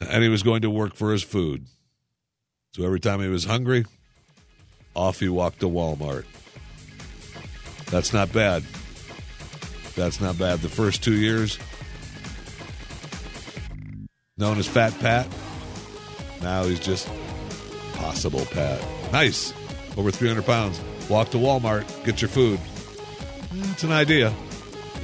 And 0.00 0.22
he 0.22 0.28
was 0.30 0.42
going 0.42 0.62
to 0.62 0.70
work 0.70 0.94
for 0.94 1.12
his 1.12 1.22
food. 1.22 1.66
So 2.74 2.84
every 2.84 2.98
time 2.98 3.20
he 3.20 3.28
was 3.28 3.44
hungry, 3.44 3.84
off 4.94 5.20
he 5.20 5.28
walked 5.28 5.60
to 5.60 5.68
Walmart. 5.68 6.24
That's 7.90 8.12
not 8.14 8.32
bad. 8.32 8.64
That's 9.94 10.18
not 10.18 10.38
bad. 10.38 10.60
The 10.60 10.70
first 10.70 11.04
two 11.04 11.14
years, 11.14 11.58
known 14.38 14.58
as 14.58 14.66
Fat 14.66 14.98
Pat, 15.00 15.26
now 16.40 16.64
he's 16.64 16.80
just 16.80 17.06
Possible 18.02 18.44
Pat. 18.46 18.82
Nice. 19.12 19.54
Over 19.96 20.10
300 20.10 20.44
pounds. 20.44 20.80
Walk 21.08 21.30
to 21.30 21.38
Walmart, 21.38 21.86
get 22.04 22.20
your 22.20 22.28
food. 22.28 22.58
It's 23.70 23.84
an 23.84 23.92
idea. 23.92 24.34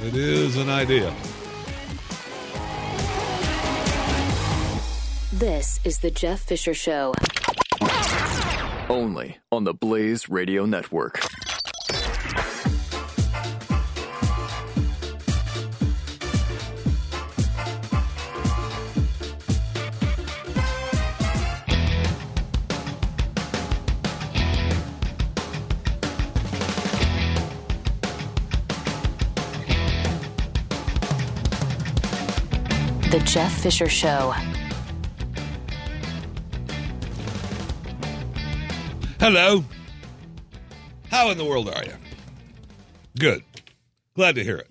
It 0.03 0.15
is 0.15 0.57
an 0.57 0.69
idea. 0.69 1.13
This 5.31 5.79
is 5.85 5.99
the 5.99 6.11
Jeff 6.11 6.41
Fisher 6.41 6.73
Show. 6.73 7.13
Only 8.89 9.37
on 9.49 9.63
the 9.63 9.73
Blaze 9.73 10.27
Radio 10.27 10.65
Network. 10.65 11.21
The 33.19 33.25
Jeff 33.25 33.63
Fisher 33.63 33.89
Show. 33.89 34.33
Hello. 39.19 39.65
How 41.11 41.29
in 41.29 41.37
the 41.37 41.43
world 41.43 41.67
are 41.67 41.83
you? 41.83 41.95
Good. 43.19 43.43
Glad 44.15 44.35
to 44.35 44.43
hear 44.45 44.55
it. 44.55 44.69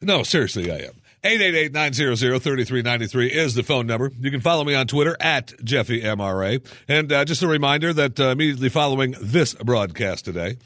No, 0.00 0.24
seriously, 0.24 0.72
I 0.72 0.78
am. 0.78 0.94
888-900-3393 1.22 3.30
is 3.30 3.54
the 3.54 3.62
phone 3.62 3.86
number. 3.86 4.10
You 4.18 4.32
can 4.32 4.40
follow 4.40 4.64
me 4.64 4.74
on 4.74 4.88
Twitter 4.88 5.16
at 5.20 5.50
JeffyMRA. 5.58 6.66
And 6.88 7.12
uh, 7.12 7.24
just 7.24 7.44
a 7.44 7.48
reminder 7.48 7.92
that 7.92 8.18
uh, 8.18 8.30
immediately 8.30 8.70
following 8.70 9.14
this 9.20 9.54
broadcast 9.54 10.24
today, 10.24 10.56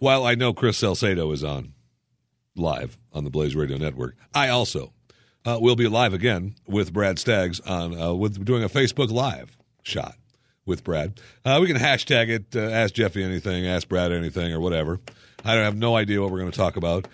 while 0.00 0.26
I 0.26 0.34
know 0.34 0.52
Chris 0.52 0.78
Salcedo 0.78 1.30
is 1.30 1.44
on 1.44 1.74
live 2.56 2.98
on 3.12 3.22
the 3.22 3.30
Blaze 3.30 3.54
Radio 3.54 3.76
Network, 3.76 4.16
I 4.34 4.48
also 4.48 4.92
uh, 5.44 5.58
will 5.60 5.76
be 5.76 5.88
live 5.88 6.12
again 6.12 6.54
with 6.66 6.92
Brad 6.92 7.18
Staggs 7.18 7.60
on 7.60 7.98
uh, 7.98 8.14
with 8.14 8.44
doing 8.44 8.62
a 8.62 8.68
Facebook 8.68 9.10
Live 9.10 9.56
shot 9.82 10.16
with 10.66 10.84
Brad. 10.84 11.20
Uh, 11.44 11.58
we 11.60 11.66
can 11.66 11.76
hashtag 11.76 12.28
it, 12.28 12.56
uh, 12.56 12.60
ask 12.60 12.94
Jeffy 12.94 13.22
anything, 13.22 13.66
ask 13.66 13.88
Brad 13.88 14.12
anything, 14.12 14.52
or 14.52 14.60
whatever. 14.60 15.00
I 15.44 15.54
don't 15.54 15.64
have 15.64 15.76
no 15.76 15.96
idea 15.96 16.20
what 16.20 16.30
we're 16.30 16.40
going 16.40 16.50
to 16.50 16.56
talk 16.56 16.76
about. 16.76 17.08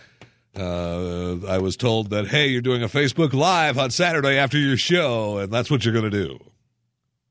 Uh, 0.57 1.47
I 1.47 1.59
was 1.59 1.77
told 1.77 2.11
that, 2.11 2.29
hey, 2.29 2.49
you're 2.49 2.63
doing 2.63 2.83
a 2.83 2.89
Facebook 2.89 3.33
Live 3.33 3.79
on 3.79 3.91
Saturday 3.91 4.39
after 4.39 4.59
your 4.59 4.77
show, 4.77 5.39
and 5.39 5.53
that's 5.53 5.71
what 5.71 5.85
you're 5.85 5.95
going 5.95 6.11
to 6.11 6.25
do. 6.25 6.39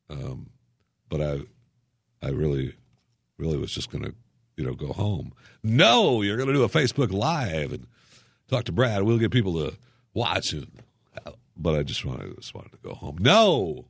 Um, 0.10 0.50
but 1.10 1.22
I, 1.22 1.40
I 2.22 2.30
really, 2.30 2.76
really 3.38 3.58
was 3.58 3.72
just 3.72 3.92
going 3.92 4.04
to, 4.04 4.14
you 4.56 4.64
know, 4.64 4.74
go 4.76 4.94
home. 4.94 5.34
No, 5.64 6.22
you're 6.22 6.38
going 6.38 6.48
to 6.48 6.54
do 6.54 6.64
a 6.64 6.70
Facebook 6.70 7.12
Live 7.12 7.74
and 7.74 7.88
talk 8.48 8.66
to 8.66 8.72
Brad. 8.72 9.04
We'll 9.04 9.18
get 9.18 9.32
people 9.32 9.54
to 9.56 9.76
watch 10.14 10.54
it. 10.54 10.70
But 11.58 11.76
I 11.76 11.84
just 11.84 12.04
wanted, 12.04 12.36
just 12.36 12.54
wanted 12.54 12.72
to 12.74 12.78
go 12.78 12.94
home. 12.94 13.18
No. 13.20 13.86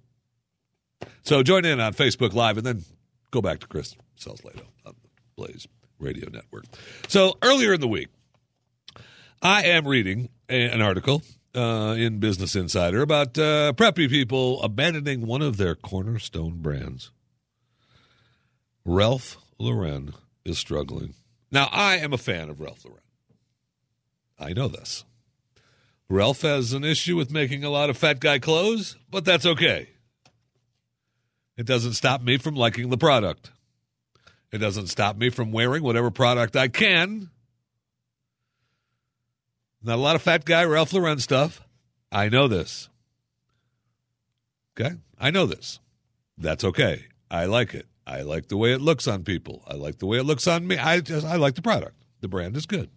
So 1.23 1.43
join 1.43 1.65
in 1.65 1.79
on 1.79 1.93
Facebook 1.93 2.33
Live 2.33 2.57
and 2.57 2.65
then 2.65 2.83
go 3.31 3.41
back 3.41 3.59
to 3.59 3.67
Chris 3.67 3.95
Salcedo 4.15 4.63
on 4.85 4.93
the 5.01 5.09
Blaze 5.35 5.67
Radio 5.99 6.29
Network. 6.29 6.65
So 7.07 7.37
earlier 7.41 7.73
in 7.73 7.81
the 7.81 7.87
week, 7.87 8.09
I 9.41 9.63
am 9.63 9.87
reading 9.87 10.29
a, 10.49 10.69
an 10.69 10.81
article 10.81 11.21
uh, 11.55 11.95
in 11.97 12.19
Business 12.19 12.55
Insider 12.55 13.01
about 13.01 13.37
uh, 13.37 13.73
preppy 13.73 14.09
people 14.09 14.61
abandoning 14.61 15.25
one 15.25 15.41
of 15.41 15.57
their 15.57 15.75
cornerstone 15.75 16.61
brands. 16.61 17.11
Ralph 18.85 19.37
Lauren 19.57 20.13
is 20.43 20.57
struggling. 20.59 21.15
Now, 21.51 21.69
I 21.71 21.97
am 21.97 22.13
a 22.13 22.17
fan 22.17 22.49
of 22.49 22.59
Ralph 22.59 22.85
Lauren. 22.85 23.01
I 24.37 24.53
know 24.53 24.67
this. 24.67 25.05
Ralph 26.09 26.41
has 26.41 26.73
an 26.73 26.83
issue 26.83 27.15
with 27.15 27.31
making 27.31 27.63
a 27.63 27.69
lot 27.69 27.89
of 27.89 27.97
fat 27.97 28.19
guy 28.19 28.39
clothes, 28.39 28.95
but 29.09 29.25
that's 29.25 29.45
okay. 29.45 29.89
It 31.57 31.65
doesn't 31.65 31.93
stop 31.93 32.21
me 32.21 32.37
from 32.37 32.55
liking 32.55 32.89
the 32.89 32.97
product. 32.97 33.51
It 34.51 34.59
doesn't 34.59 34.87
stop 34.87 35.17
me 35.17 35.29
from 35.29 35.51
wearing 35.51 35.83
whatever 35.83 36.11
product 36.11 36.55
I 36.55 36.67
can. 36.67 37.29
Not 39.81 39.95
a 39.95 40.01
lot 40.01 40.15
of 40.15 40.21
fat 40.21 40.45
guy 40.45 40.63
Ralph 40.63 40.93
Lauren 40.93 41.19
stuff. 41.19 41.61
I 42.11 42.29
know 42.29 42.47
this. 42.47 42.89
Okay? 44.79 44.95
I 45.19 45.31
know 45.31 45.45
this. 45.45 45.79
That's 46.37 46.63
okay. 46.63 47.05
I 47.31 47.45
like 47.45 47.73
it. 47.73 47.87
I 48.05 48.21
like 48.21 48.47
the 48.47 48.57
way 48.57 48.73
it 48.73 48.81
looks 48.81 49.07
on 49.07 49.23
people. 49.23 49.63
I 49.67 49.73
like 49.73 49.97
the 49.97 50.05
way 50.05 50.19
it 50.19 50.23
looks 50.23 50.47
on 50.47 50.67
me. 50.67 50.77
I 50.77 50.99
just 50.99 51.25
I 51.25 51.37
like 51.37 51.55
the 51.55 51.61
product. 51.61 51.95
The 52.21 52.27
brand 52.27 52.55
is 52.55 52.65
good. 52.65 52.89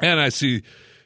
And 0.00 0.18
I 0.18 0.30
see 0.30 0.62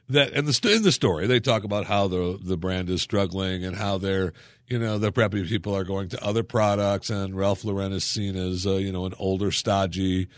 that 0.08 0.32
in 0.32 0.44
the 0.46 0.72
in 0.74 0.82
the 0.82 0.92
story 0.92 1.26
they 1.26 1.40
talk 1.40 1.64
about 1.64 1.86
how 1.86 2.08
the 2.08 2.38
the 2.42 2.56
brand 2.56 2.88
is 2.90 3.02
struggling 3.02 3.64
and 3.64 3.76
how 3.76 3.98
they're 3.98 4.32
you 4.66 4.78
know 4.78 4.98
the 4.98 5.12
preppy 5.12 5.46
people 5.46 5.74
are 5.74 5.84
going 5.84 6.08
to 6.08 6.24
other 6.24 6.42
products 6.42 7.10
and 7.10 7.36
Ralph 7.36 7.64
Lauren 7.64 7.92
is 7.92 8.04
seen 8.04 8.36
as 8.36 8.66
uh, 8.66 8.74
you 8.74 8.92
know 8.92 9.06
an 9.06 9.14
older 9.18 9.50
stodgy 9.50 10.28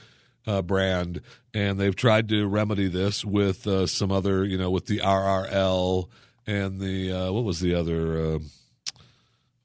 uh, 0.46 0.62
brand. 0.62 1.20
And 1.52 1.78
they've 1.78 1.96
tried 1.96 2.28
to 2.28 2.46
remedy 2.46 2.88
this 2.88 3.24
with 3.24 3.66
uh, 3.66 3.86
some 3.86 4.12
other 4.12 4.44
you 4.44 4.58
know 4.58 4.70
with 4.70 4.86
the 4.86 4.98
RRL 4.98 6.08
and 6.46 6.80
the 6.80 7.12
uh, 7.12 7.32
what 7.32 7.44
was 7.44 7.60
the 7.60 7.74
other 7.74 8.34
uh, 8.34 8.38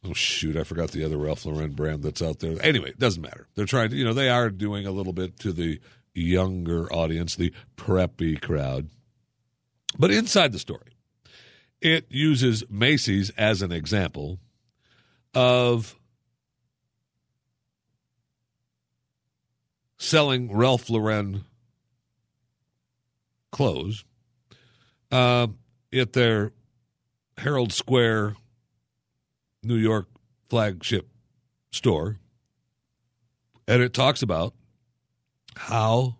oh 0.04 0.14
shoot 0.14 0.58
I 0.58 0.64
forgot 0.64 0.92
the 0.92 1.04
other 1.04 1.18
Ralph 1.18 1.46
Lauren 1.46 1.72
brand 1.72 2.04
that's 2.04 2.22
out 2.22 2.40
there. 2.40 2.58
Anyway 2.62 2.90
it 2.90 3.00
doesn't 3.00 3.22
matter. 3.22 3.48
They're 3.56 3.66
trying 3.66 3.90
to 3.90 3.96
you 3.96 4.04
know 4.04 4.14
they 4.14 4.30
are 4.30 4.50
doing 4.50 4.86
a 4.86 4.92
little 4.92 5.14
bit 5.14 5.40
to 5.40 5.52
the 5.52 5.80
younger 6.14 6.92
audience 6.94 7.36
the 7.36 7.54
preppy 7.76 8.42
crowd 8.42 8.90
but 9.98 10.12
inside 10.12 10.52
the 10.52 10.60
story, 10.60 10.92
it 11.82 12.06
uses 12.10 12.64
Macy's 12.70 13.30
as 13.32 13.62
an 13.62 13.72
example 13.72 14.40
of 15.34 15.96
selling 19.98 20.56
Ralph 20.56 20.90
Lauren 20.90 21.46
clothes 23.52 24.04
uh, 25.12 25.48
at 25.94 26.14
their 26.14 26.52
Herald 27.38 27.74
Square, 27.74 28.36
New 29.64 29.76
York 29.76 30.08
flagship 30.50 31.08
store. 31.72 32.18
And 33.68 33.82
it 33.82 33.94
talks 33.94 34.22
about 34.22 34.54
how 35.56 36.18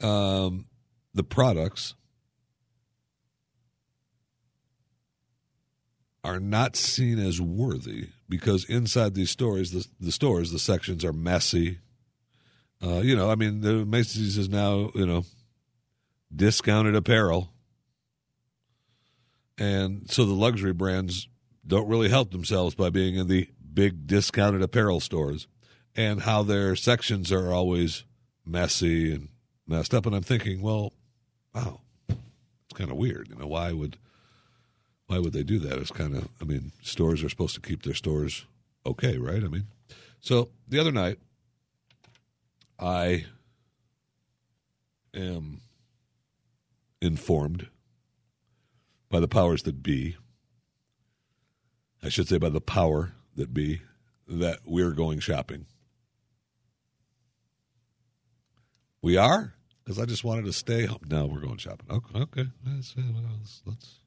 um, 0.00 0.66
the 1.16 1.24
products 1.24 1.94
are 6.22 6.38
not 6.38 6.76
seen 6.76 7.18
as 7.18 7.40
worthy 7.40 8.08
because 8.28 8.64
inside 8.66 9.14
these 9.14 9.30
stores, 9.30 9.70
the, 9.70 9.86
the 9.98 10.12
stores, 10.12 10.52
the 10.52 10.58
sections 10.58 11.04
are 11.04 11.12
messy. 11.12 11.78
Uh, 12.82 12.98
you 12.98 13.16
know, 13.16 13.30
I 13.30 13.34
mean, 13.34 13.62
the 13.62 13.86
Macy's 13.86 14.36
is 14.36 14.48
now, 14.48 14.90
you 14.94 15.06
know, 15.06 15.24
discounted 16.34 16.94
apparel. 16.94 17.50
And 19.56 20.10
so 20.10 20.26
the 20.26 20.34
luxury 20.34 20.74
brands 20.74 21.28
don't 21.66 21.88
really 21.88 22.10
help 22.10 22.30
themselves 22.30 22.74
by 22.74 22.90
being 22.90 23.16
in 23.16 23.28
the 23.28 23.48
big 23.72 24.06
discounted 24.06 24.60
apparel 24.60 25.00
stores 25.00 25.46
and 25.94 26.22
how 26.22 26.42
their 26.42 26.76
sections 26.76 27.32
are 27.32 27.52
always 27.52 28.04
messy 28.44 29.14
and 29.14 29.28
messed 29.66 29.94
up. 29.94 30.04
And 30.04 30.14
I'm 30.14 30.22
thinking, 30.22 30.60
well, 30.60 30.92
wow, 31.56 31.80
it's 32.08 32.74
kind 32.74 32.90
of 32.90 32.96
weird. 32.96 33.28
You 33.28 33.36
know, 33.36 33.46
why 33.46 33.72
would 33.72 33.96
why 35.06 35.18
would 35.18 35.32
they 35.32 35.42
do 35.42 35.58
that? 35.60 35.78
It's 35.78 35.90
kind 35.90 36.16
of, 36.16 36.28
I 36.40 36.44
mean, 36.44 36.72
stores 36.82 37.22
are 37.22 37.28
supposed 37.28 37.54
to 37.54 37.60
keep 37.60 37.82
their 37.82 37.94
stores 37.94 38.44
okay, 38.84 39.18
right? 39.18 39.42
I 39.42 39.46
mean, 39.46 39.66
so 40.20 40.50
the 40.68 40.78
other 40.80 40.92
night, 40.92 41.18
I 42.78 43.26
am 45.14 45.60
informed 47.00 47.68
by 49.08 49.20
the 49.20 49.28
powers 49.28 49.62
that 49.62 49.82
be. 49.82 50.16
I 52.02 52.08
should 52.08 52.28
say 52.28 52.38
by 52.38 52.50
the 52.50 52.60
power 52.60 53.12
that 53.36 53.54
be 53.54 53.80
that 54.28 54.60
we're 54.66 54.90
going 54.90 55.20
shopping. 55.20 55.66
We 59.00 59.16
are? 59.16 59.55
Because 59.86 60.00
I 60.00 60.04
just 60.04 60.24
wanted 60.24 60.46
to 60.46 60.52
stay 60.52 60.84
home. 60.84 60.98
No, 61.08 61.26
we're 61.26 61.40
going 61.40 61.58
shopping. 61.58 61.86
Okay, 61.88 62.18
okay. 62.18 62.46
Let's 62.66 62.94
let's 63.64 64.00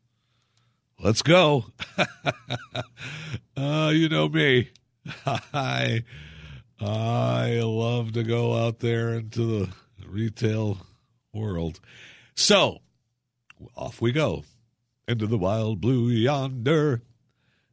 let's, 0.99 1.21
go. 1.21 1.67
uh, 3.57 3.91
you 3.93 4.09
know 4.09 4.27
me. 4.27 4.71
I 5.25 6.03
I 6.81 7.61
love 7.63 8.11
to 8.13 8.23
go 8.23 8.57
out 8.57 8.79
there 8.79 9.13
into 9.13 9.67
the 9.67 9.69
retail 10.05 10.79
world. 11.33 11.79
So 12.35 12.79
off 13.75 14.01
we 14.01 14.11
go 14.11 14.43
into 15.07 15.27
the 15.27 15.37
wild 15.37 15.79
blue 15.79 16.09
yonder. 16.09 17.03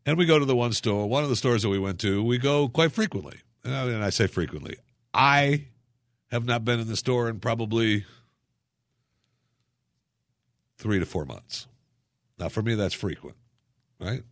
And 0.05 0.17
we 0.17 0.25
go 0.25 0.39
to 0.39 0.45
the 0.45 0.55
one 0.55 0.73
store, 0.73 1.09
one 1.09 1.25
of 1.25 1.31
the 1.31 1.35
stores 1.35 1.63
that 1.63 1.69
we 1.69 1.81
went 1.81 1.99
to, 2.01 2.23
we 2.23 2.39
go 2.39 2.69
quite 2.69 2.93
frequently. 2.93 3.41
And 3.65 4.05
I 4.05 4.11
say 4.11 4.29
frequently. 4.29 4.77
I 5.13 5.67
have 6.31 6.45
not 6.45 6.65
been 6.65 6.81
in 6.81 6.89
the 6.89 6.97
store 6.97 7.29
in 7.29 7.41
probably 7.41 8.05
three 10.79 10.99
to 10.99 11.07
four 11.07 11.25
months. 11.25 11.67
Now, 12.39 12.49
for 12.49 12.63
me, 12.63 12.75
that's 12.75 12.95
frequent, 12.95 13.37
right? 14.01 14.23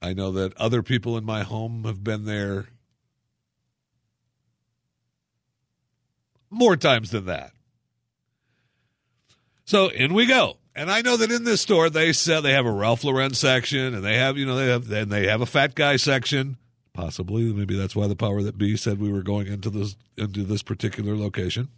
I 0.00 0.12
know 0.12 0.32
that 0.32 0.56
other 0.56 0.82
people 0.82 1.16
in 1.16 1.24
my 1.24 1.42
home 1.42 1.84
have 1.84 2.04
been 2.04 2.24
there 2.24 2.66
more 6.50 6.76
times 6.76 7.10
than 7.10 7.26
that. 7.26 7.52
So 9.64 9.88
in 9.88 10.14
we 10.14 10.26
go. 10.26 10.56
And 10.74 10.90
I 10.90 11.02
know 11.02 11.16
that 11.16 11.32
in 11.32 11.42
this 11.42 11.60
store 11.60 11.90
they 11.90 12.12
sell 12.12 12.40
they 12.40 12.52
have 12.52 12.64
a 12.64 12.70
Ralph 12.70 13.02
Lauren 13.02 13.34
section 13.34 13.94
and 13.94 14.04
they 14.04 14.16
have, 14.16 14.38
you 14.38 14.46
know, 14.46 14.54
they 14.54 14.68
have 14.68 14.90
and 14.90 15.10
they 15.10 15.26
have 15.26 15.40
a 15.40 15.46
fat 15.46 15.74
guy 15.74 15.96
section 15.96 16.56
Possibly, 16.98 17.52
maybe 17.52 17.76
that's 17.76 17.94
why 17.94 18.08
the 18.08 18.16
power 18.16 18.42
that 18.42 18.58
be 18.58 18.76
said 18.76 18.98
we 18.98 19.12
were 19.12 19.22
going 19.22 19.46
into 19.46 19.70
this 19.70 19.94
into 20.16 20.42
this 20.42 20.64
particular 20.64 21.16
location. 21.16 21.68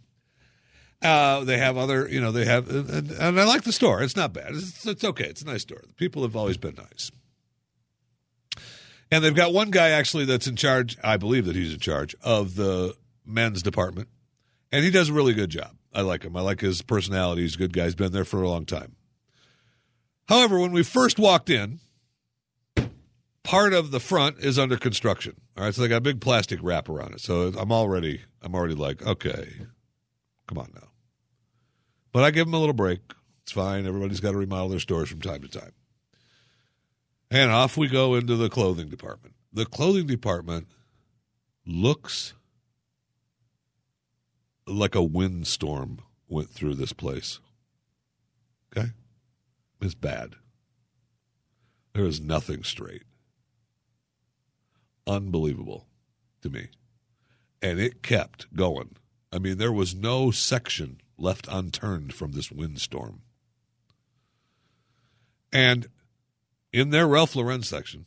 Uh, 0.99 1.43
they 1.43 1.59
have 1.59 1.77
other, 1.77 2.09
you 2.09 2.19
know, 2.19 2.31
they 2.31 2.45
have, 2.45 2.67
and, 2.67 3.11
and, 3.11 3.39
I 3.39 3.43
like 3.43 3.61
the 3.61 3.71
store. 3.71 4.01
It's 4.01 4.15
not 4.15 4.33
bad. 4.33 4.55
It's, 4.55 4.83
it's 4.83 5.03
okay. 5.03 5.25
It's 5.25 5.43
a 5.43 5.45
nice 5.45 5.61
store. 5.61 5.83
The 5.85 5.93
people 5.93 6.23
have 6.23 6.35
always 6.35 6.57
been 6.57 6.73
nice. 6.73 7.11
And 9.11 9.23
they've 9.23 9.35
got 9.35 9.53
one 9.53 9.69
guy 9.69 9.89
actually 9.89 10.25
that's 10.25 10.47
in 10.47 10.55
charge. 10.55 10.97
I 11.03 11.17
believe 11.17 11.45
that 11.45 11.55
he's 11.55 11.73
in 11.75 11.79
charge 11.79 12.15
of 12.23 12.55
the 12.55 12.95
men's 13.23 13.61
department, 13.61 14.07
and 14.71 14.83
he 14.83 14.89
does 14.89 15.09
a 15.09 15.13
really 15.13 15.35
good 15.35 15.51
job. 15.51 15.75
I 15.93 16.01
like 16.01 16.23
him. 16.23 16.35
I 16.35 16.41
like 16.41 16.61
his 16.61 16.81
personality. 16.81 17.43
He's 17.43 17.53
a 17.53 17.59
good 17.59 17.73
guy. 17.73 17.83
He's 17.83 17.93
been 17.93 18.11
there 18.11 18.25
for 18.25 18.41
a 18.41 18.49
long 18.49 18.65
time. 18.65 18.95
However, 20.27 20.59
when 20.59 20.71
we 20.71 20.81
first 20.81 21.19
walked 21.19 21.51
in, 21.51 21.79
part 23.43 23.73
of 23.73 23.91
the 23.91 23.99
front 23.99 24.39
is 24.39 24.59
under 24.59 24.77
construction. 24.77 25.35
All 25.57 25.65
right, 25.65 25.73
so 25.73 25.81
they 25.81 25.87
got 25.87 25.97
a 25.97 26.01
big 26.01 26.21
plastic 26.21 26.59
wrap 26.61 26.89
around 26.89 27.13
it. 27.13 27.21
So 27.21 27.51
I'm 27.57 27.71
already 27.71 28.21
I'm 28.41 28.55
already 28.55 28.75
like, 28.75 29.05
okay, 29.05 29.47
come 30.47 30.57
on 30.57 30.71
now. 30.73 30.89
But 32.11 32.23
I 32.23 32.31
give 32.31 32.47
them 32.47 32.53
a 32.53 32.59
little 32.59 32.73
break. 32.73 32.99
It's 33.43 33.51
fine. 33.51 33.85
Everybody's 33.85 34.19
got 34.19 34.31
to 34.31 34.37
remodel 34.37 34.69
their 34.69 34.79
stores 34.79 35.09
from 35.09 35.21
time 35.21 35.41
to 35.41 35.47
time. 35.47 35.71
And 37.29 37.49
off 37.49 37.77
we 37.77 37.87
go 37.87 38.15
into 38.15 38.35
the 38.35 38.49
clothing 38.49 38.89
department. 38.89 39.35
The 39.53 39.65
clothing 39.65 40.07
department 40.07 40.67
looks 41.65 42.33
like 44.67 44.95
a 44.95 45.03
windstorm 45.03 45.99
went 46.27 46.49
through 46.49 46.75
this 46.75 46.93
place. 46.93 47.39
Okay? 48.75 48.89
It's 49.81 49.95
bad. 49.95 50.35
There 51.93 52.05
is 52.05 52.21
nothing 52.21 52.63
straight 52.63 53.03
unbelievable 55.07 55.87
to 56.41 56.49
me. 56.49 56.69
And 57.61 57.79
it 57.79 58.01
kept 58.01 58.53
going. 58.55 58.95
I 59.31 59.39
mean, 59.39 59.57
there 59.57 59.71
was 59.71 59.95
no 59.95 60.31
section 60.31 60.99
left 61.17 61.47
unturned 61.49 62.13
from 62.13 62.31
this 62.31 62.51
windstorm. 62.51 63.21
And 65.53 65.87
in 66.73 66.89
their 66.89 67.07
Ralph 67.07 67.35
Lauren 67.35 67.63
section, 67.63 68.05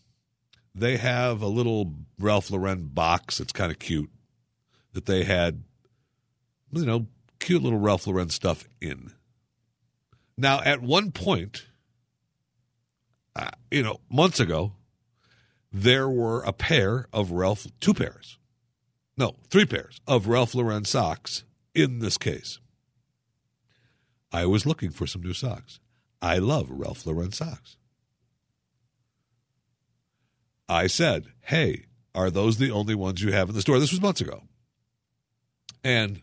they 0.74 0.96
have 0.96 1.40
a 1.40 1.46
little 1.46 1.94
Ralph 2.18 2.50
Lauren 2.50 2.86
box 2.86 3.38
that's 3.38 3.52
kind 3.52 3.70
of 3.70 3.78
cute 3.78 4.10
that 4.92 5.06
they 5.06 5.24
had, 5.24 5.62
you 6.72 6.84
know, 6.84 7.06
cute 7.38 7.62
little 7.62 7.78
Ralph 7.78 8.06
Lauren 8.06 8.30
stuff 8.30 8.66
in. 8.80 9.12
Now, 10.36 10.60
at 10.62 10.82
one 10.82 11.12
point, 11.12 11.66
uh, 13.36 13.50
you 13.70 13.82
know, 13.82 14.00
months 14.10 14.40
ago, 14.40 14.72
there 15.74 16.08
were 16.08 16.40
a 16.42 16.52
pair 16.52 17.08
of 17.12 17.32
Ralph, 17.32 17.66
two 17.80 17.94
pairs, 17.94 18.38
no, 19.16 19.34
three 19.50 19.66
pairs 19.66 20.00
of 20.06 20.28
Ralph 20.28 20.54
Lauren 20.54 20.84
socks 20.84 21.42
in 21.74 21.98
this 21.98 22.16
case. 22.16 22.60
I 24.32 24.46
was 24.46 24.66
looking 24.66 24.90
for 24.90 25.08
some 25.08 25.22
new 25.22 25.32
socks. 25.32 25.80
I 26.22 26.38
love 26.38 26.68
Ralph 26.70 27.04
Lauren 27.04 27.32
socks. 27.32 27.76
I 30.68 30.86
said, 30.86 31.26
Hey, 31.40 31.86
are 32.14 32.30
those 32.30 32.58
the 32.58 32.70
only 32.70 32.94
ones 32.94 33.20
you 33.20 33.32
have 33.32 33.48
in 33.48 33.54
the 33.56 33.60
store? 33.60 33.80
This 33.80 33.90
was 33.90 34.00
months 34.00 34.20
ago. 34.20 34.44
And 35.82 36.22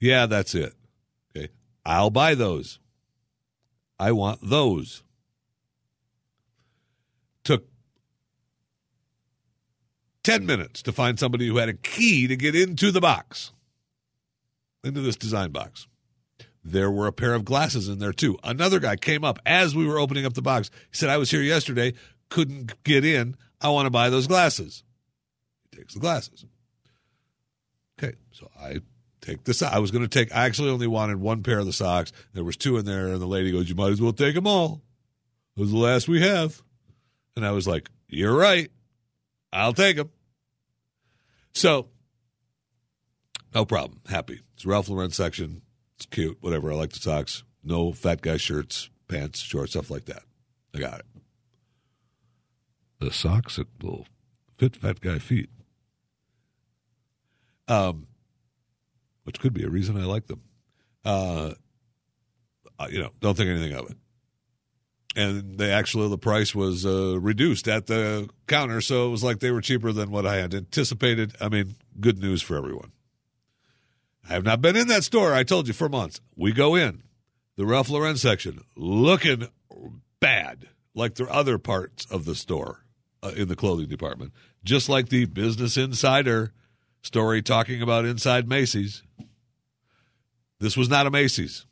yeah, 0.00 0.26
that's 0.26 0.56
it. 0.56 0.74
Okay. 1.36 1.48
I'll 1.86 2.10
buy 2.10 2.34
those. 2.34 2.80
I 4.00 4.10
want 4.12 4.40
those. 4.42 5.04
Took 7.44 7.64
10 10.28 10.44
minutes 10.44 10.82
to 10.82 10.92
find 10.92 11.18
somebody 11.18 11.46
who 11.46 11.56
had 11.56 11.70
a 11.70 11.72
key 11.72 12.26
to 12.26 12.36
get 12.36 12.54
into 12.54 12.90
the 12.90 13.00
box, 13.00 13.50
into 14.84 15.00
this 15.00 15.16
design 15.16 15.52
box. 15.52 15.86
There 16.62 16.90
were 16.90 17.06
a 17.06 17.12
pair 17.12 17.32
of 17.32 17.46
glasses 17.46 17.88
in 17.88 17.98
there 17.98 18.12
too. 18.12 18.36
Another 18.44 18.78
guy 18.78 18.96
came 18.96 19.24
up 19.24 19.38
as 19.46 19.74
we 19.74 19.86
were 19.86 19.98
opening 19.98 20.26
up 20.26 20.34
the 20.34 20.42
box. 20.42 20.70
He 20.90 20.98
said, 20.98 21.08
I 21.08 21.16
was 21.16 21.30
here 21.30 21.40
yesterday, 21.40 21.94
couldn't 22.28 22.84
get 22.84 23.06
in. 23.06 23.36
I 23.58 23.70
want 23.70 23.86
to 23.86 23.90
buy 23.90 24.10
those 24.10 24.26
glasses. 24.26 24.84
He 25.70 25.78
takes 25.78 25.94
the 25.94 26.00
glasses. 26.00 26.44
Okay, 27.98 28.14
so 28.30 28.50
I 28.60 28.80
take 29.22 29.44
this. 29.44 29.62
I 29.62 29.78
was 29.78 29.90
going 29.90 30.06
to 30.06 30.08
take. 30.08 30.30
I 30.36 30.44
actually 30.44 30.68
only 30.68 30.88
wanted 30.88 31.22
one 31.22 31.42
pair 31.42 31.58
of 31.58 31.64
the 31.64 31.72
socks. 31.72 32.12
There 32.34 32.44
was 32.44 32.58
two 32.58 32.76
in 32.76 32.84
there, 32.84 33.06
and 33.06 33.22
the 33.22 33.26
lady 33.26 33.50
goes, 33.50 33.70
"You 33.70 33.76
might 33.76 33.92
as 33.92 34.00
well 34.02 34.12
take 34.12 34.34
them 34.34 34.46
all. 34.46 34.82
Those 35.56 35.70
are 35.70 35.72
the 35.72 35.78
last 35.78 36.06
we 36.06 36.20
have." 36.20 36.62
And 37.34 37.46
I 37.46 37.52
was 37.52 37.66
like, 37.66 37.88
"You're 38.08 38.36
right. 38.36 38.70
I'll 39.54 39.72
take 39.72 39.96
them." 39.96 40.10
So, 41.58 41.88
no 43.52 43.64
problem. 43.64 44.00
Happy. 44.08 44.42
It's 44.54 44.64
Ralph 44.64 44.88
Lauren 44.88 45.10
section. 45.10 45.62
It's 45.96 46.06
cute. 46.06 46.38
Whatever. 46.40 46.70
I 46.70 46.76
like 46.76 46.92
the 46.92 47.00
socks. 47.00 47.42
No 47.64 47.90
fat 47.90 48.22
guy 48.22 48.36
shirts, 48.36 48.90
pants, 49.08 49.40
shorts, 49.40 49.72
stuff 49.72 49.90
like 49.90 50.04
that. 50.04 50.22
I 50.72 50.78
got 50.78 51.00
it. 51.00 51.06
The 53.00 53.10
socks 53.10 53.56
that 53.56 53.66
will 53.82 54.06
fit 54.56 54.76
fat 54.76 55.00
guy 55.00 55.18
feet. 55.18 55.50
Um, 57.66 58.06
which 59.24 59.40
could 59.40 59.52
be 59.52 59.64
a 59.64 59.68
reason 59.68 60.00
I 60.00 60.04
like 60.04 60.28
them. 60.28 60.42
Uh, 61.04 61.54
you 62.88 63.00
know, 63.00 63.10
don't 63.18 63.36
think 63.36 63.50
anything 63.50 63.72
of 63.72 63.90
it. 63.90 63.96
And 65.16 65.58
they 65.58 65.72
actually, 65.72 66.08
the 66.08 66.18
price 66.18 66.54
was 66.54 66.84
uh, 66.84 67.18
reduced 67.18 67.66
at 67.66 67.86
the 67.86 68.28
counter, 68.46 68.80
so 68.80 69.08
it 69.08 69.10
was 69.10 69.24
like 69.24 69.40
they 69.40 69.50
were 69.50 69.60
cheaper 69.60 69.90
than 69.90 70.10
what 70.10 70.26
I 70.26 70.36
had 70.36 70.54
anticipated. 70.54 71.34
I 71.40 71.48
mean, 71.48 71.76
good 71.98 72.18
news 72.18 72.42
for 72.42 72.56
everyone. 72.56 72.92
I 74.28 74.34
have 74.34 74.44
not 74.44 74.60
been 74.60 74.76
in 74.76 74.88
that 74.88 75.04
store, 75.04 75.32
I 75.34 75.42
told 75.42 75.66
you, 75.66 75.72
for 75.72 75.88
months. 75.88 76.20
We 76.36 76.52
go 76.52 76.74
in, 76.74 77.02
the 77.56 77.66
Ralph 77.66 77.88
Lauren 77.88 78.16
section, 78.16 78.60
looking 78.76 79.48
bad, 80.20 80.68
like 80.94 81.14
the 81.14 81.24
other 81.28 81.58
parts 81.58 82.06
of 82.10 82.24
the 82.24 82.34
store 82.34 82.84
uh, 83.22 83.32
in 83.34 83.48
the 83.48 83.56
clothing 83.56 83.88
department, 83.88 84.32
just 84.62 84.88
like 84.88 85.08
the 85.08 85.24
Business 85.24 85.76
Insider 85.76 86.52
story 87.02 87.42
talking 87.42 87.82
about 87.82 88.04
inside 88.04 88.48
Macy's. 88.48 89.02
This 90.60 90.76
was 90.76 90.88
not 90.88 91.06
a 91.06 91.10
Macy's. 91.10 91.66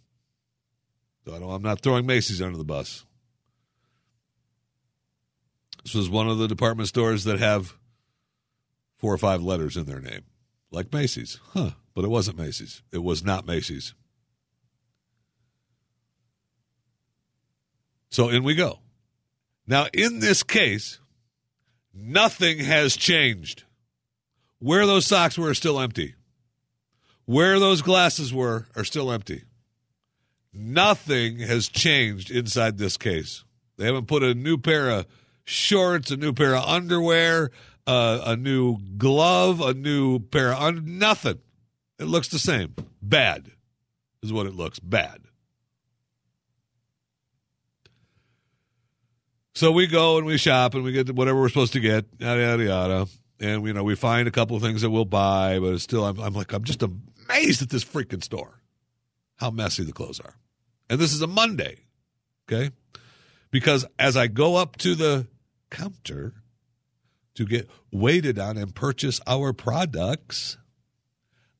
So 1.25 1.33
I'm 1.35 1.63
not 1.63 1.81
throwing 1.81 2.07
Macy's 2.07 2.43
under 2.43 2.59
the 2.59 2.65
bus. 2.65 3.06
This 5.87 5.95
was 5.95 6.11
one 6.11 6.29
of 6.29 6.39
the 6.39 6.49
department 6.49 6.89
stores 6.89 7.23
that 7.23 7.39
have 7.39 7.77
four 8.97 9.15
or 9.15 9.19
five 9.19 9.41
letters 9.41 9.77
in 9.77 9.85
their 9.85 10.01
name, 10.01 10.23
like 10.73 10.93
Macy's. 10.93 11.39
Huh. 11.53 11.71
But 11.95 12.05
it 12.05 12.09
wasn't 12.09 12.39
Macy's. 12.39 12.83
It 12.91 13.05
was 13.05 13.23
not 13.23 13.47
Macy's. 13.47 13.95
So 18.11 18.29
in 18.31 18.43
we 18.43 18.57
go. 18.57 18.81
Now, 19.65 19.87
in 19.93 20.19
this 20.19 20.43
case, 20.43 20.99
nothing 21.95 22.59
has 22.59 22.97
changed. 22.97 23.63
Where 24.59 24.87
those 24.87 25.07
socks 25.07 25.39
were 25.39 25.51
are 25.51 25.55
still 25.55 25.79
empty. 25.79 26.17
Where 27.27 27.61
those 27.61 27.81
glasses 27.81 28.35
were 28.35 28.67
are 28.75 28.83
still 28.83 29.13
empty. 29.13 29.45
Nothing 30.53 31.39
has 31.39 31.69
changed 31.69 32.33
inside 32.33 32.77
this 32.77 32.97
case. 32.97 33.45
They 33.77 33.87
haven't 33.87 34.09
put 34.09 34.25
a 34.25 34.35
new 34.35 34.59
pair 34.59 34.91
of 34.91 35.07
shorts, 35.47 36.11
a 36.11 36.17
new 36.17 36.35
pair 36.35 36.55
of 36.55 36.65
underwear, 36.65 37.51
uh, 37.87 38.21
a 38.27 38.37
new 38.37 38.79
glove, 38.99 39.61
a 39.61 39.73
new 39.73 40.19
pair 40.19 40.53
of 40.53 40.61
un- 40.61 40.99
nothing. 40.99 41.39
It 41.99 42.05
looks 42.05 42.29
the 42.29 42.39
same. 42.39 42.75
Bad 43.01 43.51
is 44.23 44.33
what 44.33 44.47
it 44.47 44.55
looks. 44.55 44.79
Bad. 44.79 45.23
So 49.55 49.73
we 49.73 49.87
go 49.87 50.19
and 50.19 50.27
we 50.27 50.37
shop 50.37 50.75
and 50.75 50.85
we 50.85 50.93
get 50.93 51.15
whatever 51.15 51.41
we're 51.41 51.49
supposed 51.49 51.73
to 51.73 51.81
get, 51.81 52.05
yada 52.19 52.43
yada 52.43 52.65
yada, 52.65 53.07
and 53.41 53.67
you 53.67 53.73
know 53.73 53.85
we 53.85 53.95
find 53.95 54.29
a 54.29 54.31
couple 54.31 54.55
of 54.55 54.63
things 54.63 54.83
that 54.83 54.91
we'll 54.91 55.07
buy, 55.07 55.59
but 55.59 55.79
still 55.79 56.05
I'm, 56.05 56.21
I'm 56.21 56.35
like 56.35 56.53
I'm 56.53 56.65
just 56.65 56.83
amazed 56.83 57.63
at 57.63 57.71
this 57.71 57.83
freaking 57.83 58.23
store, 58.23 58.61
how 59.37 59.51
messy 59.51 59.83
the 59.83 59.95
clothes 59.95 60.21
are, 60.21 60.35
and 60.91 60.99
this 60.99 61.15
is 61.15 61.23
a 61.23 61.27
Monday, 61.27 61.79
okay, 62.47 62.71
because 63.51 63.87
as 63.99 64.15
I 64.15 64.27
go 64.27 64.57
up 64.57 64.77
to 64.79 64.95
the 64.95 65.27
counter 65.71 66.35
to 67.35 67.45
get 67.45 67.69
waited 67.93 68.39
on 68.39 68.57
and 68.57 68.75
purchase 68.75 69.21
our 69.27 69.53
products, 69.53 70.57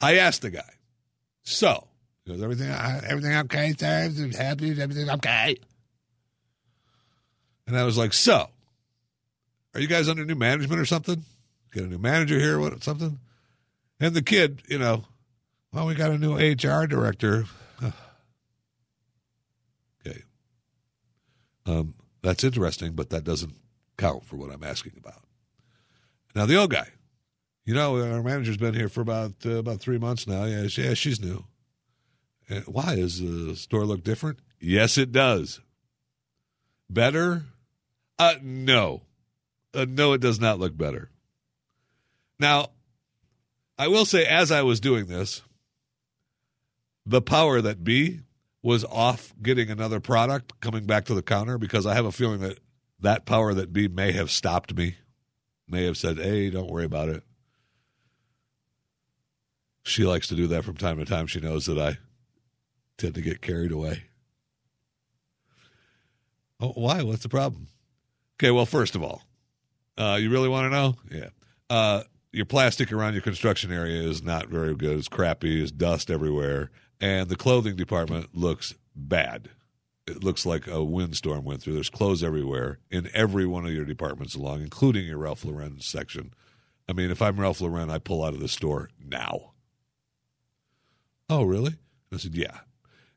I 0.01 0.17
asked 0.17 0.43
the 0.43 0.51
guy, 0.51 0.75
"So, 1.43 1.89
everything 2.29 2.71
everything 2.71 3.35
okay, 3.35 3.75
sir? 3.79 4.05
Everything 4.05 4.33
happy? 4.33 4.81
Everything 4.81 5.11
okay?" 5.11 5.57
And 7.67 7.77
I 7.77 7.85
was 7.85 7.97
like, 7.97 8.13
"So, 8.13 8.51
are 9.75 9.81
you 9.81 9.87
guys 9.87 10.09
under 10.09 10.25
new 10.25 10.35
management 10.35 10.81
or 10.81 10.87
something? 10.87 11.25
Get 11.73 11.85
a 11.85 11.89
new 11.89 11.99
manager 11.99 12.39
here, 12.39 12.59
what 12.59 12.83
something?" 12.83 13.19
And 14.01 14.15
the 14.15 14.23
kid, 14.23 14.63
you 14.69 14.79
know, 14.79 15.05
well, 15.73 15.87
we 15.87 15.95
got 15.95 16.11
a 16.11 16.19
new 16.19 16.37
HR 16.37 16.87
director. 16.87 17.45
okay, 20.07 20.23
um, 21.67 21.95
that's 22.23 22.45
interesting, 22.45 22.93
but 22.93 23.11
that 23.11 23.25
doesn't 23.25 23.55
count 23.97 24.25
for 24.25 24.37
what 24.37 24.51
I'm 24.51 24.65
asking 24.65 24.93
about. 24.97 25.23
Now, 26.35 26.47
the 26.47 26.57
old 26.57 26.71
guy, 26.71 26.89
you 27.65 27.75
know, 27.75 28.01
our 28.01 28.23
manager's 28.23 28.57
been 28.57 28.75
here 28.75 28.89
for 28.89 29.01
about 29.01 29.35
uh, 29.45 29.57
about 29.57 29.81
three 29.81 29.99
months 29.99 30.27
now. 30.27 30.45
Yeah, 30.45 30.67
she, 30.69 30.85
yeah 30.85 30.95
she's 30.95 31.21
new. 31.21 31.45
And 32.49 32.65
why 32.67 32.97
does 32.97 33.21
the 33.21 33.57
store 33.57 33.85
look 33.85 34.05
different? 34.05 34.39
Yes, 34.61 34.99
it 34.99 35.13
does. 35.13 35.61
Better? 36.89 37.45
Uh, 38.19 38.35
no, 38.43 39.03
uh, 39.75 39.87
no, 39.89 40.13
it 40.13 40.21
does 40.21 40.41
not 40.41 40.59
look 40.59 40.77
better. 40.77 41.11
Now, 42.39 42.69
I 43.79 43.89
will 43.89 44.05
say, 44.05 44.25
as 44.25 44.51
I 44.51 44.63
was 44.63 44.81
doing 44.81 45.07
this, 45.07 45.43
the 47.05 47.21
power 47.21 47.61
that 47.61 47.85
be 47.85 48.21
was 48.63 48.85
off 48.85 49.35
getting 49.43 49.71
another 49.71 50.01
product 50.01 50.61
coming 50.61 50.87
back 50.87 51.05
to 51.07 51.15
the 51.15 51.23
counter 51.23 51.59
because 51.59 51.87
I 51.87 51.95
have 51.95 52.07
a 52.07 52.13
feeling 52.13 52.41
that 52.41 52.59
that 53.01 53.27
power 53.27 53.55
that 53.55 53.73
be 53.73 53.89
may 53.89 54.13
have 54.13 54.31
stopped 54.31 54.75
me, 54.75 54.97
may 55.69 55.85
have 55.85 55.97
said, 55.97 56.19
"Hey, 56.19 56.51
don't 56.51 56.71
worry 56.71 56.85
about 56.85 57.09
it." 57.09 57.23
She 59.85 60.05
likes 60.05 60.27
to 60.29 60.35
do 60.35 60.47
that 60.49 60.65
from 60.65 60.77
time 60.77 60.99
to 60.99 61.05
time. 61.05 61.27
She 61.27 61.41
knows 61.41 61.67
that 61.67 61.79
I 61.79 61.99
tend 62.99 63.15
to 63.15 63.21
get 63.21 63.41
carried 63.41 63.71
away. 63.71 64.05
Oh, 66.59 66.73
why? 66.73 67.03
What's 67.03 67.23
the 67.23 67.29
problem? 67.29 67.69
Okay, 68.37 68.51
well, 68.51 68.67
first 68.67 68.97
of 68.97 69.03
all, 69.03 69.23
uh, 69.97 70.19
you 70.21 70.31
really 70.31 70.49
want 70.49 70.71
to 70.71 70.77
know? 70.77 70.97
Yeah. 71.11 71.29
Uh, 71.71 72.03
your 72.33 72.47
plastic 72.47 72.93
around 72.93 73.15
your 73.15 73.23
construction 73.23 73.73
area 73.73 74.03
is 74.03 74.23
not 74.23 74.49
very 74.49 74.75
good. 74.75 74.99
It's 74.99 75.09
crappy. 75.09 75.59
There's 75.59 75.73
dust 75.73 76.11
everywhere. 76.11 76.71
And 77.01 77.29
the 77.29 77.37
clothing 77.37 77.77
department 77.77 78.35
looks 78.35 78.75
bad. 78.95 79.51
It 80.07 80.23
looks 80.23 80.47
like 80.47 80.67
a 80.67 80.85
windstorm 80.85 81.45
went 81.45 81.63
through. 81.63 81.75
There's 81.75 81.91
clothes 81.91 82.23
everywhere 82.23 82.79
in 82.91 83.09
every 83.13 83.47
one 83.47 83.67
of 83.67 83.73
your 83.73 83.85
departments 83.85 84.35
along, 84.35 84.63
including 84.63 85.07
your 85.07 85.19
Ralph 85.19 85.45
Lauren 85.45 85.81
section. 85.81 86.33
I 86.89 86.93
mean, 86.93 87.11
if 87.11 87.21
I'm 87.21 87.41
Ralph 87.41 87.61
Lauren, 87.61 87.91
I 87.91 87.99
pull 87.99 88.25
out 88.25 88.35
of 88.35 88.41
the 88.41 88.49
store 88.49 88.91
now. 89.05 89.53
Oh, 91.29 91.43
really? 91.43 91.75
I 92.13 92.19
said, 92.19 92.37
yeah. 92.37 92.59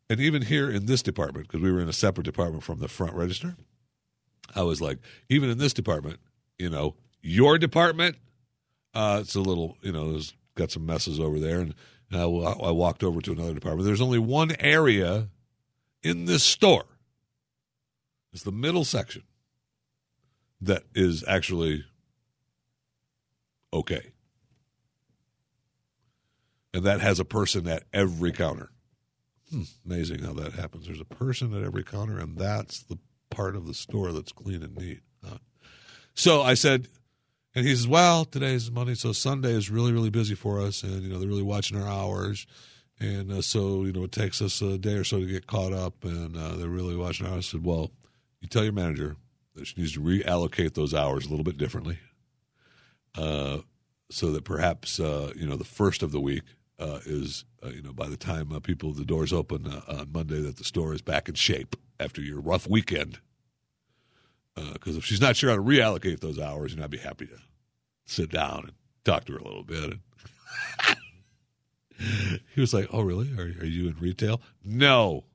And 0.09 0.19
even 0.19 0.41
here 0.41 0.71
in 0.71 0.87
this 0.87 1.03
department, 1.03 1.47
because 1.47 1.61
we 1.61 1.71
were 1.71 1.79
in 1.79 1.89
a 1.89 1.93
separate 1.93 2.23
department 2.23 2.63
from 2.63 2.79
the 2.79 2.87
front 2.87 3.13
register, 3.13 3.55
I 4.55 4.63
was 4.63 4.81
like, 4.81 4.97
even 5.29 5.51
in 5.51 5.59
this 5.59 5.73
department, 5.73 6.19
you 6.57 6.71
know, 6.71 6.95
your 7.21 7.59
department, 7.59 8.15
uh, 8.95 9.19
it's 9.21 9.35
a 9.35 9.41
little, 9.41 9.77
you 9.81 9.91
know, 9.91 10.11
there's 10.11 10.33
got 10.55 10.71
some 10.71 10.87
messes 10.87 11.19
over 11.19 11.39
there. 11.39 11.59
And 11.59 11.75
I, 12.11 12.23
I 12.23 12.71
walked 12.71 13.03
over 13.03 13.21
to 13.21 13.31
another 13.31 13.53
department. 13.53 13.85
There's 13.85 14.01
only 14.01 14.17
one 14.17 14.55
area 14.59 15.27
in 16.03 16.25
this 16.25 16.43
store. 16.43 16.85
It's 18.33 18.43
the 18.43 18.51
middle 18.51 18.85
section 18.85 19.23
that 20.61 20.83
is 20.93 21.23
actually 21.27 21.83
okay. 23.73 24.11
And 26.73 26.83
that 26.83 27.01
has 27.01 27.19
a 27.19 27.25
person 27.25 27.67
at 27.67 27.83
every 27.93 28.31
counter. 28.31 28.69
Hmm, 29.51 29.63
amazing 29.85 30.19
how 30.19 30.33
that 30.33 30.53
happens. 30.53 30.85
There's 30.85 31.01
a 31.01 31.05
person 31.05 31.55
at 31.55 31.63
every 31.63 31.83
counter, 31.83 32.19
and 32.19 32.37
that's 32.37 32.83
the 32.83 32.99
part 33.31 33.55
of 33.55 33.65
the 33.65 33.73
store 33.73 34.11
that's 34.11 34.31
clean 34.31 34.61
and 34.61 34.75
neat. 34.75 35.01
Uh, 35.25 35.37
so 36.13 36.43
I 36.43 36.53
said, 36.53 36.87
and 37.55 37.65
he 37.65 37.75
says, 37.75 37.87
"Well, 37.87 38.25
today's 38.25 38.69
Monday, 38.69 38.93
so 38.93 39.11
Sunday 39.11 39.51
is 39.51 39.71
really, 39.71 39.91
really 39.91 40.11
busy 40.11 40.35
for 40.35 40.61
us, 40.61 40.83
and 40.83 41.01
you 41.01 41.09
know 41.09 41.17
they're 41.17 41.27
really 41.27 41.41
watching 41.41 41.81
our 41.81 41.87
hours, 41.87 42.45
and 42.99 43.31
uh, 43.31 43.41
so 43.41 43.83
you 43.83 43.93
know 43.93 44.03
it 44.03 44.11
takes 44.11 44.41
us 44.41 44.61
a 44.61 44.77
day 44.77 44.93
or 44.93 45.03
so 45.03 45.19
to 45.19 45.25
get 45.25 45.47
caught 45.47 45.73
up, 45.73 46.03
and 46.03 46.35
uh, 46.35 46.55
they're 46.55 46.67
really 46.67 46.95
watching 46.95 47.25
our 47.25 47.33
hours." 47.33 47.47
I 47.47 47.51
said, 47.51 47.65
"Well, 47.65 47.91
you 48.41 48.47
tell 48.47 48.63
your 48.63 48.73
manager 48.73 49.15
that 49.55 49.67
she 49.67 49.75
needs 49.77 49.93
to 49.93 50.01
reallocate 50.01 50.73
those 50.73 50.93
hours 50.93 51.25
a 51.25 51.29
little 51.29 51.43
bit 51.45 51.57
differently, 51.57 51.99
uh, 53.17 53.59
so 54.11 54.31
that 54.31 54.43
perhaps 54.43 54.99
uh, 54.99 55.31
you 55.35 55.47
know 55.47 55.55
the 55.55 55.63
first 55.63 56.03
of 56.03 56.11
the 56.11 56.19
week 56.19 56.43
uh, 56.77 56.99
is 57.05 57.45
uh, 57.63 57.69
you 57.69 57.81
know 57.81 57.93
by 57.93 58.07
the 58.07 58.17
time 58.17 58.49
people 58.61 58.93
the 58.93 59.05
doors 59.05 59.31
open 59.31 59.67
on 59.67 60.11
Monday 60.11 60.41
that 60.41 60.57
the 60.57 60.63
store 60.63 60.93
is 60.93 61.01
back 61.01 61.29
in 61.29 61.35
shape 61.35 61.75
after 61.99 62.21
your 62.21 62.39
rough 62.39 62.67
weekend. 62.67 63.19
Because 64.73 64.97
if 64.97 65.05
she's 65.05 65.21
not 65.21 65.37
sure 65.37 65.49
how 65.51 65.55
to 65.55 65.61
reallocate 65.61 66.19
those 66.19 66.37
hours, 66.37 66.71
you 66.73 66.77
know, 66.77 66.83
I'd 66.83 66.89
be 66.89 66.97
happy 66.97 67.25
to 67.27 67.37
sit 68.05 68.29
down 68.29 68.63
and 68.65 68.73
talk 69.05 69.23
to 69.25 69.31
her 69.31 69.39
a 69.39 69.43
little 69.43 69.63
bit. 69.63 69.93
he 72.55 72.61
was 72.61 72.73
like, 72.73 72.87
"Oh, 72.91 73.01
really? 73.01 73.31
Are, 73.37 73.61
are 73.61 73.65
you 73.65 73.87
in 73.87 73.97
retail?" 73.99 74.41
No, 74.63 75.25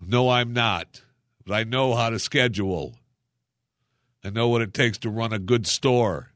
no, 0.00 0.28
I'm 0.28 0.52
not. 0.52 1.02
But 1.46 1.54
I 1.54 1.64
know 1.64 1.94
how 1.94 2.10
to 2.10 2.18
schedule. 2.18 2.94
I 4.24 4.30
know 4.30 4.48
what 4.48 4.62
it 4.62 4.72
takes 4.72 4.98
to 4.98 5.10
run 5.10 5.32
a 5.32 5.38
good 5.38 5.66
store. 5.66 6.30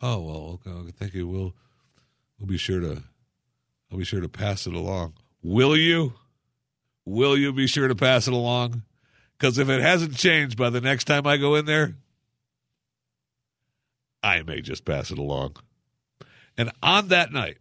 Oh 0.00 0.20
well, 0.20 0.60
okay, 0.66 0.90
thank 0.98 1.14
you. 1.14 1.28
We'll 1.28 1.54
we'll 2.38 2.48
be 2.48 2.56
sure 2.56 2.80
to 2.80 3.02
I'll 3.90 3.98
be 3.98 4.04
sure 4.04 4.20
to 4.20 4.28
pass 4.28 4.66
it 4.66 4.72
along. 4.72 5.14
Will 5.42 5.76
you? 5.76 6.14
Will 7.04 7.36
you 7.36 7.52
be 7.52 7.66
sure 7.66 7.88
to 7.88 7.94
pass 7.94 8.26
it 8.26 8.32
along? 8.32 8.82
Because 9.36 9.58
if 9.58 9.68
it 9.68 9.82
hasn't 9.82 10.16
changed 10.16 10.56
by 10.56 10.70
the 10.70 10.80
next 10.80 11.04
time 11.04 11.26
I 11.26 11.36
go 11.36 11.56
in 11.56 11.66
there, 11.66 11.96
I 14.22 14.42
may 14.42 14.60
just 14.60 14.84
pass 14.84 15.10
it 15.10 15.18
along. 15.18 15.56
And 16.56 16.70
on 16.82 17.08
that 17.08 17.32
night, 17.32 17.58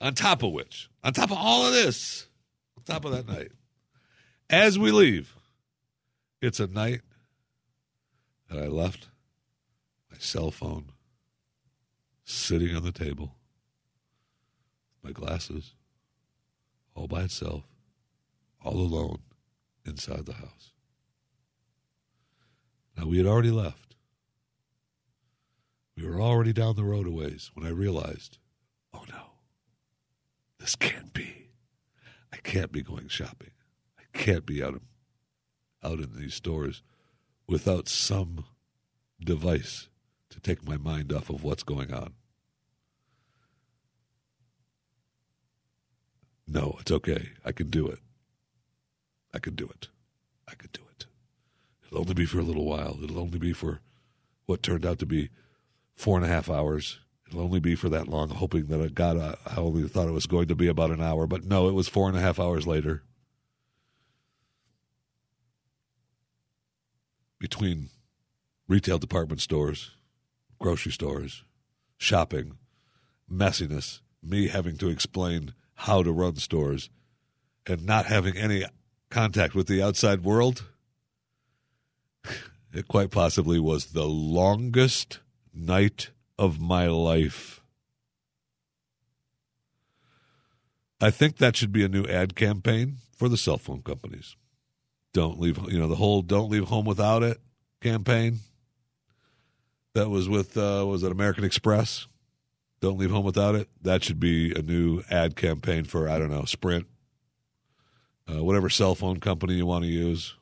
on 0.00 0.14
top 0.14 0.42
of 0.42 0.52
which, 0.52 0.88
on 1.04 1.12
top 1.12 1.30
of 1.30 1.38
all 1.38 1.66
of 1.66 1.72
this, 1.72 2.26
on 2.76 2.84
top 2.84 3.04
of 3.04 3.12
that 3.12 3.28
night, 3.28 3.52
as 4.50 4.78
we 4.78 4.90
leave, 4.90 5.34
it's 6.40 6.60
a 6.60 6.66
night 6.66 7.02
that 8.50 8.62
I 8.62 8.66
left 8.66 9.08
my 10.10 10.18
cell 10.18 10.50
phone 10.50 10.86
sitting 12.24 12.74
on 12.74 12.82
the 12.82 12.92
table, 12.92 13.36
my 15.02 15.12
glasses, 15.12 15.74
all 16.94 17.06
by 17.06 17.22
itself, 17.22 17.64
all 18.64 18.74
alone 18.74 19.18
inside 19.86 20.26
the 20.26 20.34
house. 20.34 20.72
Now, 22.96 23.06
we 23.06 23.18
had 23.18 23.26
already 23.26 23.50
left. 23.50 23.81
We 25.96 26.06
were 26.06 26.20
already 26.20 26.52
down 26.52 26.76
the 26.76 26.84
road 26.84 27.06
a 27.06 27.10
ways 27.10 27.50
when 27.54 27.66
I 27.66 27.70
realized, 27.70 28.38
oh 28.94 29.04
no, 29.08 29.32
this 30.58 30.74
can't 30.74 31.12
be. 31.12 31.48
I 32.32 32.38
can't 32.38 32.72
be 32.72 32.82
going 32.82 33.08
shopping. 33.08 33.50
I 33.98 34.02
can't 34.16 34.46
be 34.46 34.62
out, 34.62 34.74
of, 34.74 34.82
out 35.84 35.98
in 35.98 36.14
these 36.16 36.34
stores 36.34 36.82
without 37.46 37.88
some 37.88 38.44
device 39.20 39.88
to 40.30 40.40
take 40.40 40.66
my 40.66 40.76
mind 40.76 41.12
off 41.12 41.28
of 41.28 41.44
what's 41.44 41.62
going 41.62 41.92
on. 41.92 42.14
No, 46.46 46.76
it's 46.80 46.90
okay. 46.90 47.30
I 47.44 47.52
can 47.52 47.68
do 47.68 47.86
it. 47.86 48.00
I 49.34 49.38
can 49.38 49.54
do 49.54 49.66
it. 49.66 49.88
I 50.48 50.54
can 50.54 50.70
do 50.72 50.82
it. 50.90 51.06
It'll 51.86 52.00
only 52.00 52.14
be 52.14 52.26
for 52.26 52.38
a 52.38 52.44
little 52.44 52.64
while. 52.64 52.98
It'll 53.02 53.20
only 53.20 53.38
be 53.38 53.52
for 53.52 53.80
what 54.46 54.62
turned 54.62 54.84
out 54.84 54.98
to 54.98 55.06
be 55.06 55.30
four 56.02 56.16
and 56.16 56.26
a 56.26 56.28
half 56.28 56.50
hours. 56.50 56.98
It'll 57.28 57.42
only 57.42 57.60
be 57.60 57.76
for 57.76 57.88
that 57.88 58.08
long, 58.08 58.28
hoping 58.28 58.66
that 58.66 58.80
it 58.80 58.94
got. 58.94 59.16
Uh, 59.16 59.36
I 59.46 59.56
only 59.56 59.86
thought 59.88 60.08
it 60.08 60.12
was 60.12 60.26
going 60.26 60.48
to 60.48 60.56
be 60.56 60.66
about 60.66 60.90
an 60.90 61.00
hour, 61.00 61.28
but 61.28 61.44
no, 61.44 61.68
it 61.68 61.74
was 61.74 61.88
four 61.88 62.08
and 62.08 62.18
a 62.18 62.20
half 62.20 62.40
hours 62.40 62.66
later. 62.66 63.04
Between 67.38 67.90
retail 68.66 68.98
department 68.98 69.40
stores, 69.40 69.92
grocery 70.58 70.90
stores, 70.90 71.44
shopping, 71.98 72.58
messiness, 73.30 74.00
me 74.22 74.48
having 74.48 74.76
to 74.78 74.88
explain 74.88 75.54
how 75.74 76.02
to 76.02 76.12
run 76.12 76.34
stores, 76.36 76.90
and 77.64 77.86
not 77.86 78.06
having 78.06 78.36
any 78.36 78.64
contact 79.08 79.54
with 79.54 79.68
the 79.68 79.80
outside 79.80 80.24
world, 80.24 80.64
it 82.72 82.88
quite 82.88 83.12
possibly 83.12 83.60
was 83.60 83.86
the 83.86 84.08
longest 84.08 85.20
night 85.54 86.10
of 86.38 86.60
my 86.60 86.86
life. 86.86 87.60
I 91.00 91.10
think 91.10 91.38
that 91.38 91.56
should 91.56 91.72
be 91.72 91.84
a 91.84 91.88
new 91.88 92.04
ad 92.04 92.36
campaign 92.36 92.98
for 93.16 93.28
the 93.28 93.36
cell 93.36 93.58
phone 93.58 93.82
companies. 93.82 94.36
Don't 95.12 95.38
leave, 95.40 95.58
you 95.70 95.78
know, 95.78 95.88
the 95.88 95.96
whole 95.96 96.22
"Don't 96.22 96.50
leave 96.50 96.64
home 96.64 96.84
without 96.84 97.22
it" 97.22 97.40
campaign. 97.80 98.38
That 99.94 100.08
was 100.08 100.28
with 100.28 100.56
uh, 100.56 100.84
was 100.86 101.02
it 101.02 101.12
American 101.12 101.44
Express? 101.44 102.06
Don't 102.80 102.98
leave 102.98 103.10
home 103.10 103.24
without 103.24 103.54
it. 103.54 103.68
That 103.82 104.02
should 104.02 104.18
be 104.18 104.52
a 104.52 104.62
new 104.62 105.02
ad 105.10 105.36
campaign 105.36 105.84
for 105.84 106.08
I 106.08 106.18
don't 106.18 106.30
know 106.30 106.44
Sprint, 106.44 106.86
uh, 108.28 108.42
whatever 108.42 108.68
cell 108.70 108.94
phone 108.94 109.20
company 109.20 109.54
you 109.54 109.66
want 109.66 109.84
to 109.84 109.90
use. 109.90 110.34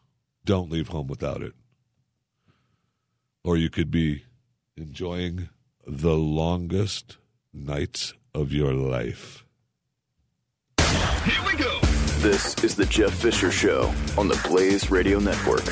Don't 0.45 0.71
leave 0.71 0.89
home 0.89 1.07
without 1.07 1.43
it. 1.43 1.55
Or 3.45 3.57
you 3.57 3.71
could 3.71 3.91
be 3.91 4.25
enjoying 4.77 5.49
the 5.87 6.17
longest 6.17 7.19
nights 7.53 8.15
of 8.35 8.53
your 8.53 8.73
life. 8.73 9.45
Here 11.25 11.43
we 11.47 11.57
go. 11.57 11.81
This 12.19 12.63
is 12.63 12.75
the 12.77 12.87
Jeff 12.87 13.13
Fisher 13.13 13.51
Show 13.51 13.93
on 14.19 14.29
the 14.29 14.41
Blaze 14.49 14.91
Radio 14.91 15.19
Network. 15.19 15.65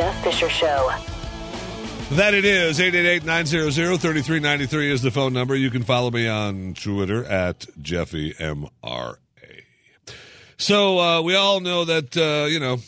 Jeff 0.00 0.24
Fisher 0.24 0.48
Show. 0.48 0.90
That 2.12 2.32
it 2.32 2.46
is. 2.46 2.78
888-900-3393 2.78 4.90
is 4.90 5.02
the 5.02 5.10
phone 5.10 5.34
number. 5.34 5.54
You 5.54 5.68
can 5.68 5.82
follow 5.82 6.10
me 6.10 6.26
on 6.26 6.72
Twitter 6.72 7.22
at 7.26 7.66
JeffyMRA. 7.78 9.16
So 10.56 10.98
uh, 10.98 11.20
we 11.20 11.34
all 11.34 11.60
know 11.60 11.84
that, 11.84 12.16
uh, 12.16 12.46
you 12.46 12.58
know, 12.58 12.78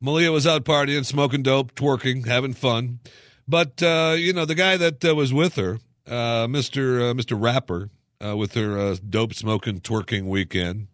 Malia 0.00 0.32
was 0.32 0.46
out 0.46 0.64
partying, 0.64 1.04
smoking 1.04 1.42
dope, 1.42 1.74
twerking, 1.74 2.26
having 2.26 2.54
fun. 2.54 3.00
But, 3.46 3.82
uh, 3.82 4.14
you 4.16 4.32
know, 4.32 4.46
the 4.46 4.54
guy 4.54 4.78
that 4.78 5.04
uh, 5.04 5.14
was 5.14 5.34
with 5.34 5.56
her, 5.56 5.80
uh, 6.06 6.46
Mr. 6.46 7.10
Uh, 7.10 7.12
Mr. 7.12 7.38
Rapper, 7.38 7.90
with 8.22 8.54
her 8.54 8.96
dope 8.96 9.34
smoking, 9.34 9.82
twerking 9.82 10.24
weekend, 10.24 10.86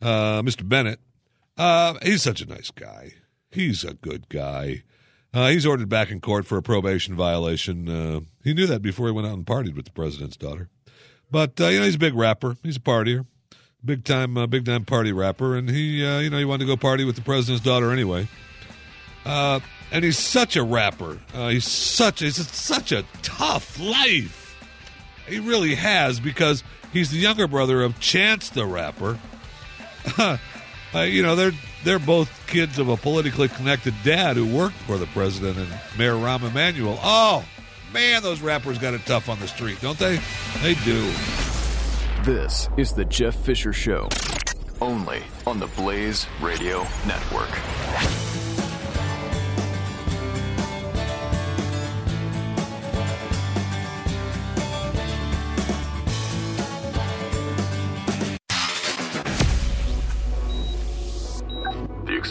Mr. 0.00 0.68
Bennett, 0.68 1.00
he's 2.04 2.22
such 2.22 2.40
a 2.40 2.46
nice 2.46 2.70
guy. 2.70 3.14
He's 3.50 3.82
a 3.82 3.94
good 3.94 4.28
guy. 4.28 4.84
Uh, 5.34 5.48
he's 5.48 5.64
ordered 5.64 5.88
back 5.88 6.10
in 6.10 6.20
court 6.20 6.46
for 6.46 6.58
a 6.58 6.62
probation 6.62 7.14
violation. 7.14 7.88
Uh, 7.88 8.20
he 8.44 8.52
knew 8.52 8.66
that 8.66 8.82
before 8.82 9.06
he 9.06 9.12
went 9.12 9.26
out 9.26 9.34
and 9.34 9.46
partied 9.46 9.74
with 9.74 9.86
the 9.86 9.90
president's 9.90 10.36
daughter. 10.36 10.68
But 11.30 11.58
uh, 11.60 11.68
you 11.68 11.78
know, 11.78 11.86
he's 11.86 11.94
a 11.94 11.98
big 11.98 12.14
rapper. 12.14 12.56
He's 12.62 12.76
a 12.76 12.80
partier, 12.80 13.24
big 13.82 14.04
time, 14.04 14.36
uh, 14.36 14.46
big 14.46 14.66
time 14.66 14.84
party 14.84 15.12
rapper, 15.12 15.56
and 15.56 15.70
he, 15.70 16.04
uh, 16.04 16.18
you 16.18 16.28
know, 16.28 16.38
he 16.38 16.44
wanted 16.44 16.64
to 16.64 16.66
go 16.66 16.76
party 16.76 17.04
with 17.04 17.16
the 17.16 17.22
president's 17.22 17.64
daughter 17.64 17.90
anyway. 17.90 18.28
Uh, 19.24 19.60
and 19.90 20.04
he's 20.04 20.18
such 20.18 20.56
a 20.56 20.62
rapper. 20.62 21.18
He's 21.32 21.66
such, 21.66 22.20
he's 22.20 22.46
such 22.50 22.92
a 22.92 23.04
tough 23.22 23.78
life. 23.78 24.42
He 25.26 25.38
really 25.38 25.74
has 25.76 26.20
because 26.20 26.64
he's 26.92 27.10
the 27.10 27.18
younger 27.18 27.46
brother 27.46 27.82
of 27.82 27.98
Chance 28.00 28.50
the 28.50 28.66
Rapper. 28.66 29.18
uh, 30.94 31.00
you 31.00 31.22
know, 31.22 31.34
they're 31.36 31.52
they're 31.84 31.98
both 31.98 32.46
kids 32.46 32.78
of 32.78 32.88
a 32.88 32.96
politically 32.96 33.48
connected 33.48 33.94
dad 34.04 34.36
who 34.36 34.46
worked 34.46 34.76
for 34.86 34.98
the 34.98 35.06
president 35.06 35.58
and 35.58 35.68
Mayor 35.98 36.14
Rahm 36.14 36.42
Emanuel. 36.48 36.98
Oh, 37.02 37.44
man, 37.92 38.22
those 38.22 38.40
rappers 38.40 38.78
got 38.78 38.94
it 38.94 39.04
tough 39.06 39.28
on 39.28 39.38
the 39.40 39.48
street, 39.48 39.80
don't 39.80 39.98
they? 39.98 40.20
They 40.62 40.74
do. 40.84 41.12
This 42.24 42.68
is 42.76 42.92
the 42.92 43.04
Jeff 43.04 43.34
Fisher 43.34 43.72
Show, 43.72 44.08
only 44.80 45.22
on 45.46 45.58
the 45.58 45.66
Blaze 45.68 46.26
Radio 46.40 46.86
Network. 47.06 48.41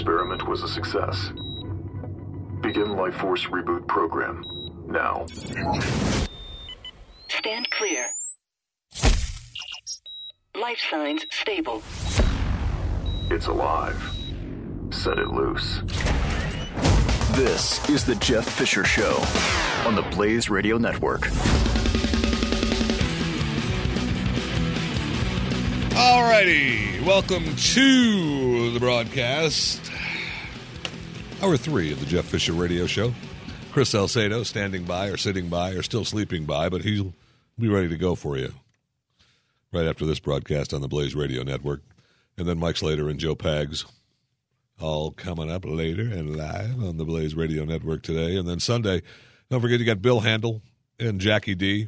Experiment 0.02 0.48
was 0.48 0.64
a 0.64 0.68
success. 0.68 1.30
Begin 2.62 2.96
Life 2.98 3.14
Force 3.18 3.46
Reboot 3.46 3.86
Program 3.88 4.44
now. 4.88 5.28
Stand 7.28 7.70
clear. 7.70 8.08
Life 10.60 10.80
signs 10.90 11.28
stable. 11.30 11.84
It's 13.30 13.46
alive. 13.46 14.02
Set 14.90 15.20
it 15.20 15.28
loose. 15.28 15.82
This 17.34 17.88
is 17.88 18.04
the 18.04 18.16
Jeff 18.16 18.50
Fisher 18.50 18.84
Show 18.84 19.24
on 19.86 19.94
the 19.94 20.02
Blaze 20.16 20.50
Radio 20.50 20.80
Network. 20.80 21.28
Alrighty, 25.94 27.06
welcome 27.06 27.56
to 27.56 28.72
the 28.72 28.80
broadcast. 28.80 29.91
Hour 31.42 31.58
three 31.58 31.92
of 31.92 32.00
the 32.00 32.06
Jeff 32.06 32.26
Fisher 32.26 32.54
Radio 32.54 32.86
Show. 32.86 33.14
Chris 33.72 33.90
Salcedo 33.90 34.44
standing 34.44 34.84
by 34.84 35.08
or 35.08 35.18
sitting 35.18 35.50
by 35.50 35.72
or 35.72 35.82
still 35.82 36.06
sleeping 36.06 36.46
by, 36.46 36.70
but 36.70 36.84
he'll 36.84 37.14
be 37.58 37.68
ready 37.68 37.90
to 37.90 37.98
go 37.98 38.14
for 38.14 38.38
you 38.38 38.54
right 39.74 39.88
after 39.88 40.06
this 40.06 40.20
broadcast 40.20 40.72
on 40.72 40.82
the 40.82 40.88
Blaze 40.88 41.16
Radio 41.16 41.42
Network. 41.42 41.82
And 42.38 42.48
then 42.48 42.60
Mike 42.60 42.78
Slater 42.78 43.10
and 43.10 43.20
Joe 43.20 43.36
Pags 43.36 43.86
all 44.80 45.10
coming 45.10 45.50
up 45.50 45.66
later 45.66 46.04
and 46.04 46.36
live 46.36 46.84
on 46.84 46.98
the 46.98 47.06
Blaze 47.06 47.34
Radio 47.34 47.66
Network 47.66 48.04
today. 48.04 48.38
And 48.38 48.48
then 48.48 48.60
Sunday, 48.60 49.02
don't 49.50 49.62
forget 49.62 49.80
you 49.80 49.86
got 49.86 50.02
Bill 50.02 50.20
Handel 50.20 50.62
and 51.00 51.20
Jackie 51.20 51.56
D 51.56 51.88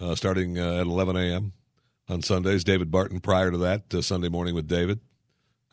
uh, 0.00 0.14
starting 0.14 0.58
uh, 0.58 0.74
at 0.74 0.86
11 0.86 1.16
a.m. 1.16 1.52
on 2.08 2.22
Sundays. 2.22 2.62
David 2.62 2.92
Barton 2.92 3.18
prior 3.18 3.50
to 3.50 3.58
that, 3.58 3.92
uh, 3.92 4.02
Sunday 4.02 4.28
morning 4.28 4.54
with 4.54 4.68
David, 4.68 5.00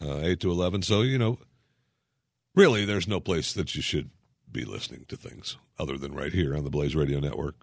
uh, 0.01 0.21
8 0.23 0.39
to 0.39 0.49
11. 0.49 0.81
So, 0.81 1.01
you 1.01 1.19
know, 1.19 1.37
really, 2.59 2.83
there's 2.83 3.07
no 3.07 3.21
place 3.21 3.53
that 3.53 3.73
you 3.73 3.81
should 3.81 4.09
be 4.51 4.65
listening 4.65 5.05
to 5.07 5.15
things 5.15 5.55
other 5.79 5.97
than 5.97 6.13
right 6.13 6.33
here 6.33 6.55
on 6.55 6.65
the 6.65 6.69
Blaze 6.69 6.93
Radio 6.93 7.21
Network. 7.21 7.55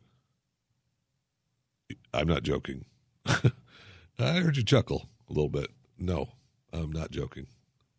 I'm 2.14 2.26
not 2.26 2.42
joking. 2.42 2.86
I 3.26 4.40
heard 4.40 4.56
you 4.56 4.64
chuckle 4.64 5.10
a 5.28 5.34
little 5.34 5.50
bit. 5.50 5.68
No, 5.98 6.30
I'm 6.72 6.90
not 6.90 7.10
joking. 7.10 7.46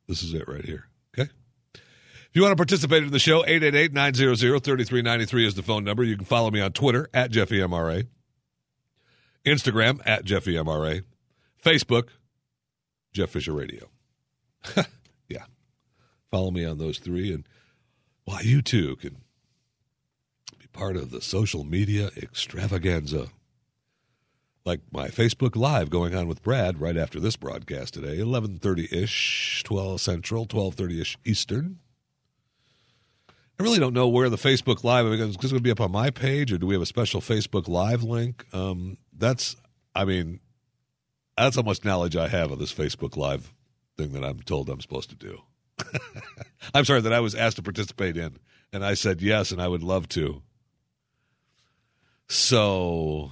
This 0.07 0.23
is 0.23 0.33
it 0.33 0.47
right 0.47 0.65
here. 0.65 0.87
Okay? 1.13 1.29
If 1.75 2.31
you 2.33 2.41
want 2.41 2.53
to 2.53 2.57
participate 2.57 3.03
in 3.03 3.11
the 3.11 3.19
show, 3.19 3.45
888 3.45 3.93
900 3.93 4.63
3393 4.63 5.47
is 5.47 5.53
the 5.53 5.61
phone 5.61 5.83
number. 5.83 6.03
You 6.03 6.15
can 6.15 6.25
follow 6.25 6.49
me 6.49 6.61
on 6.61 6.71
Twitter 6.71 7.09
at 7.13 7.31
JeffyMRA, 7.31 8.07
Instagram 9.45 10.01
at 10.03 10.25
JeffyMRA, 10.25 11.03
Facebook, 11.63 12.09
Jeff 13.13 13.29
Fisher 13.29 13.53
Radio. 13.53 13.89
Follow 16.31 16.51
me 16.51 16.65
on 16.65 16.77
those 16.77 16.99
three, 16.99 17.33
and 17.33 17.47
well, 18.25 18.43
you 18.43 18.61
too 18.61 18.95
can 18.97 19.17
be 20.59 20.67
part 20.73 20.97
of 20.97 21.11
the 21.11 21.21
social 21.21 21.63
media 21.63 22.09
extravaganza 22.17 23.29
like 24.67 24.81
my 24.91 25.07
Facebook 25.07 25.55
Live 25.55 25.89
going 25.89 26.13
on 26.13 26.27
with 26.27 26.43
Brad 26.43 26.81
right 26.81 26.97
after 26.97 27.19
this 27.21 27.37
broadcast 27.37 27.93
today, 27.93 28.17
11:30-ish, 28.17 29.63
12 29.63 30.01
Central, 30.01 30.45
12:30-ish 30.45 31.17
Eastern. 31.25 31.79
I 33.59 33.63
really 33.63 33.79
don't 33.79 33.93
know 33.93 34.09
where 34.09 34.29
the 34.29 34.37
Facebook 34.37 34.83
Live 34.83 35.07
is 35.07 35.37
going 35.37 35.55
to 35.55 35.59
be 35.61 35.71
up 35.71 35.81
on 35.81 35.91
my 35.91 36.11
page, 36.11 36.51
or 36.51 36.59
do 36.59 36.67
we 36.67 36.75
have 36.75 36.81
a 36.81 36.85
special 36.85 37.21
Facebook 37.21 37.67
Live 37.67 38.03
link? 38.03 38.45
Um, 38.53 38.97
that's, 39.17 39.55
I 39.95 40.05
mean, 40.05 40.41
that's 41.35 41.55
how 41.55 41.63
much 41.63 41.83
knowledge 41.83 42.15
I 42.15 42.27
have 42.27 42.51
of 42.51 42.59
this 42.59 42.73
Facebook 42.73 43.17
Live 43.17 43.51
thing 43.97 44.11
that 44.11 44.23
I'm 44.23 44.41
told 44.41 44.69
I'm 44.69 44.81
supposed 44.81 45.09
to 45.09 45.15
do. 45.15 45.41
I'm 46.73 46.85
sorry 46.85 47.01
that 47.01 47.13
I 47.13 47.19
was 47.19 47.35
asked 47.35 47.57
to 47.57 47.63
participate 47.63 48.17
in, 48.17 48.37
and 48.73 48.83
I 48.83 48.93
said 48.93 49.21
yes, 49.21 49.51
and 49.51 49.61
I 49.61 49.67
would 49.67 49.83
love 49.83 50.09
to. 50.09 50.41
So 52.27 53.31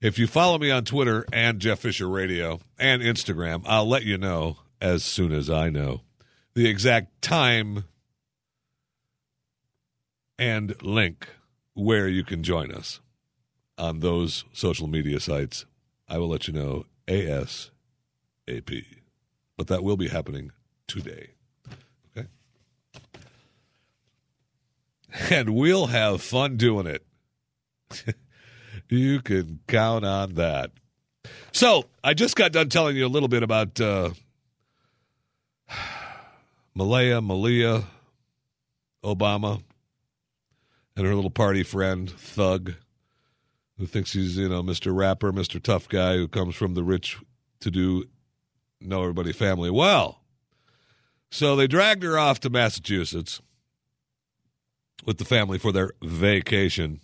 if 0.00 0.18
you 0.18 0.26
follow 0.26 0.58
me 0.58 0.70
on 0.70 0.84
Twitter 0.84 1.24
and 1.32 1.58
Jeff 1.58 1.80
Fisher 1.80 2.08
Radio 2.08 2.60
and 2.78 3.02
Instagram, 3.02 3.62
I'll 3.66 3.88
let 3.88 4.04
you 4.04 4.18
know 4.18 4.58
as 4.80 5.04
soon 5.04 5.32
as 5.32 5.50
I 5.50 5.70
know 5.70 6.02
the 6.54 6.68
exact 6.68 7.22
time 7.22 7.84
and 10.38 10.80
link 10.82 11.28
where 11.74 12.08
you 12.08 12.24
can 12.24 12.42
join 12.42 12.72
us 12.72 13.00
on 13.76 14.00
those 14.00 14.44
social 14.52 14.86
media 14.86 15.20
sites. 15.20 15.66
I 16.08 16.18
will 16.18 16.28
let 16.28 16.48
you 16.48 16.54
know 16.54 16.84
ASAP. 17.06 17.70
But 19.56 19.66
that 19.66 19.82
will 19.82 19.96
be 19.96 20.08
happening 20.08 20.52
today. 20.88 21.30
Okay? 22.16 22.28
And 25.30 25.54
we'll 25.54 25.86
have 25.86 26.20
fun 26.20 26.56
doing 26.56 26.86
it. 26.86 27.04
You 28.90 29.20
can 29.20 29.60
count 29.66 30.04
on 30.04 30.34
that. 30.34 30.70
So 31.52 31.84
I 32.02 32.14
just 32.14 32.36
got 32.36 32.52
done 32.52 32.70
telling 32.70 32.96
you 32.96 33.06
a 33.06 33.08
little 33.08 33.28
bit 33.28 33.42
about 33.42 33.78
uh, 33.80 34.10
Malaya 36.74 37.20
Malia 37.20 37.84
Obama 39.04 39.62
and 40.96 41.06
her 41.06 41.14
little 41.14 41.30
party 41.30 41.62
friend 41.62 42.10
Thug, 42.10 42.74
who 43.76 43.86
thinks 43.86 44.14
he's 44.14 44.38
you 44.38 44.48
know 44.48 44.62
Mr. 44.62 44.96
Rapper, 44.96 45.32
Mr. 45.32 45.62
Tough 45.62 45.88
Guy, 45.88 46.16
who 46.16 46.28
comes 46.28 46.54
from 46.54 46.74
the 46.74 46.82
rich 46.82 47.18
to 47.60 47.70
do 47.70 48.04
know 48.80 49.02
everybody 49.02 49.32
family 49.32 49.70
well. 49.70 50.17
So 51.30 51.56
they 51.56 51.66
dragged 51.66 52.02
her 52.02 52.18
off 52.18 52.40
to 52.40 52.50
Massachusetts 52.50 53.40
with 55.04 55.18
the 55.18 55.24
family 55.24 55.58
for 55.58 55.72
their 55.72 55.92
vacation. 56.02 57.00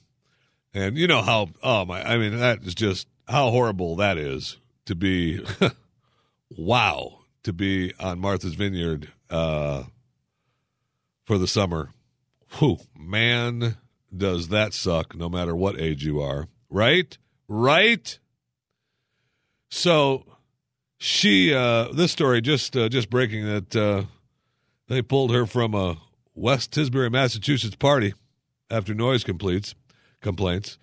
And 0.72 0.96
you 0.96 1.06
know 1.06 1.22
how, 1.22 1.50
oh 1.62 1.84
my, 1.84 2.02
I 2.02 2.18
mean, 2.18 2.38
that 2.38 2.62
is 2.64 2.74
just 2.74 3.06
how 3.28 3.50
horrible 3.50 3.96
that 3.96 4.18
is 4.18 4.58
to 4.86 4.94
be, 4.94 5.44
wow, 6.56 7.20
to 7.44 7.52
be 7.52 7.92
on 8.00 8.18
Martha's 8.18 8.54
Vineyard 8.54 9.12
uh, 9.30 9.84
for 11.24 11.38
the 11.38 11.46
summer. 11.46 11.90
Whew, 12.58 12.78
man, 12.96 13.76
does 14.16 14.48
that 14.48 14.74
suck 14.74 15.14
no 15.14 15.28
matter 15.28 15.54
what 15.54 15.80
age 15.80 16.04
you 16.04 16.20
are. 16.20 16.48
Right? 16.70 17.16
Right? 17.48 18.18
So 19.70 20.24
she, 21.04 21.52
uh, 21.52 21.88
this 21.92 22.12
story 22.12 22.40
just, 22.40 22.74
uh, 22.74 22.88
just 22.88 23.10
breaking 23.10 23.44
that 23.44 23.76
uh, 23.76 24.04
they 24.88 25.02
pulled 25.02 25.34
her 25.34 25.44
from 25.44 25.74
a 25.74 25.98
West 26.34 26.72
Tisbury, 26.72 27.12
Massachusetts 27.12 27.76
party 27.76 28.14
after 28.70 28.94
noise 28.94 29.22
completes 29.22 29.74
complaints. 30.22 30.78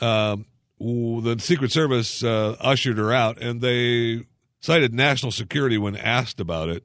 Um, 0.00 0.46
the 0.80 1.36
Secret 1.38 1.70
Service 1.70 2.24
uh, 2.24 2.56
ushered 2.60 2.96
her 2.96 3.12
out, 3.12 3.42
and 3.42 3.60
they 3.60 4.24
cited 4.60 4.94
national 4.94 5.32
security 5.32 5.76
when 5.76 5.96
asked 5.96 6.40
about 6.40 6.70
it. 6.70 6.84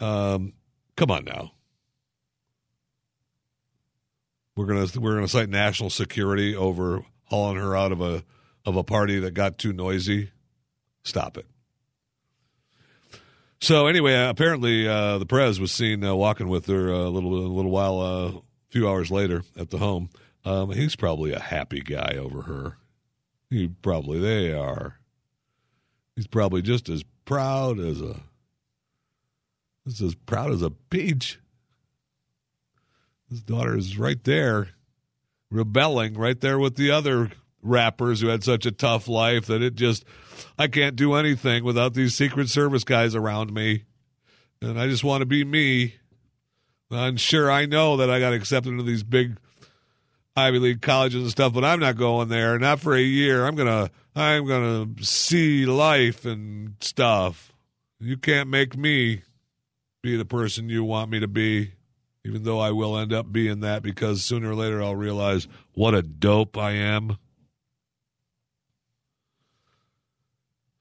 Um, 0.00 0.54
come 0.96 1.12
on 1.12 1.24
now, 1.24 1.52
we're 4.56 4.66
gonna 4.66 4.88
we're 4.98 5.14
gonna 5.14 5.28
cite 5.28 5.50
national 5.50 5.90
security 5.90 6.56
over 6.56 7.04
hauling 7.24 7.58
her 7.58 7.76
out 7.76 7.92
of 7.92 8.00
a 8.00 8.24
of 8.64 8.74
a 8.74 8.82
party 8.82 9.20
that 9.20 9.34
got 9.34 9.56
too 9.56 9.72
noisy. 9.72 10.32
Stop 11.04 11.38
it. 11.38 11.46
So 13.60 13.86
anyway, 13.86 14.14
apparently 14.14 14.86
uh, 14.86 15.18
the 15.18 15.26
Prez 15.26 15.58
was 15.58 15.72
seen 15.72 16.04
uh, 16.04 16.14
walking 16.14 16.48
with 16.48 16.66
her 16.66 16.90
a 16.90 17.08
little 17.08 17.34
a 17.34 17.48
little 17.48 17.70
while, 17.70 18.00
uh, 18.00 18.28
a 18.38 18.42
few 18.68 18.88
hours 18.88 19.10
later 19.10 19.42
at 19.56 19.70
the 19.70 19.78
home. 19.78 20.10
Um, 20.44 20.70
he's 20.70 20.94
probably 20.94 21.32
a 21.32 21.40
happy 21.40 21.80
guy 21.80 22.16
over 22.18 22.42
her. 22.42 22.76
He 23.50 23.68
probably 23.68 24.20
they 24.20 24.52
are. 24.52 24.98
He's 26.14 26.26
probably 26.26 26.62
just 26.62 26.88
as 26.88 27.04
proud 27.24 27.78
as 27.78 28.00
a. 28.00 28.20
Just 29.86 30.00
as 30.00 30.14
proud 30.14 30.50
as 30.50 30.62
a 30.62 30.70
peach. 30.70 31.38
His 33.30 33.40
daughter 33.42 33.76
is 33.76 33.98
right 33.98 34.22
there, 34.24 34.70
rebelling 35.50 36.14
right 36.14 36.40
there 36.40 36.58
with 36.58 36.76
the 36.76 36.90
other 36.90 37.30
rappers 37.62 38.20
who 38.20 38.28
had 38.28 38.44
such 38.44 38.66
a 38.66 38.72
tough 38.72 39.08
life 39.08 39.46
that 39.46 39.62
it 39.62 39.74
just 39.74 40.04
I 40.58 40.68
can't 40.68 40.96
do 40.96 41.14
anything 41.14 41.64
without 41.64 41.94
these 41.94 42.14
Secret 42.14 42.48
Service 42.48 42.84
guys 42.84 43.14
around 43.14 43.52
me. 43.52 43.84
And 44.60 44.80
I 44.80 44.88
just 44.88 45.04
want 45.04 45.22
to 45.22 45.26
be 45.26 45.44
me. 45.44 45.94
I'm 46.90 47.16
sure 47.16 47.50
I 47.50 47.66
know 47.66 47.96
that 47.98 48.10
I 48.10 48.20
got 48.20 48.32
accepted 48.32 48.70
into 48.70 48.84
these 48.84 49.02
big 49.02 49.38
Ivy 50.36 50.58
League 50.58 50.82
colleges 50.82 51.22
and 51.22 51.30
stuff, 51.30 51.52
but 51.52 51.64
I'm 51.64 51.80
not 51.80 51.96
going 51.96 52.28
there. 52.28 52.58
Not 52.58 52.80
for 52.80 52.94
a 52.94 53.00
year. 53.00 53.46
I'm 53.46 53.56
gonna 53.56 53.90
I'm 54.14 54.46
gonna 54.46 54.86
see 55.02 55.66
life 55.66 56.24
and 56.24 56.74
stuff. 56.80 57.52
You 57.98 58.16
can't 58.16 58.48
make 58.48 58.76
me 58.76 59.22
be 60.02 60.16
the 60.16 60.24
person 60.26 60.68
you 60.68 60.84
want 60.84 61.10
me 61.10 61.20
to 61.20 61.28
be, 61.28 61.72
even 62.24 62.44
though 62.44 62.60
I 62.60 62.70
will 62.70 62.98
end 62.98 63.12
up 63.12 63.32
being 63.32 63.60
that 63.60 63.82
because 63.82 64.24
sooner 64.24 64.50
or 64.50 64.54
later 64.54 64.82
I'll 64.82 64.94
realize 64.94 65.48
what 65.72 65.94
a 65.94 66.02
dope 66.02 66.56
I 66.58 66.72
am. 66.72 67.16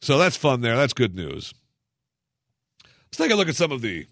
So 0.06 0.18
that's 0.20 0.38
fun 0.38 0.62
there. 0.62 0.78
That's 0.78 0.94
good 0.94 1.16
news. 1.16 1.52
Let's 2.84 3.18
take 3.18 3.32
a 3.32 3.36
look 3.36 3.50
at 3.50 3.56
some 3.56 3.72
of 3.72 3.82
the 3.82 4.06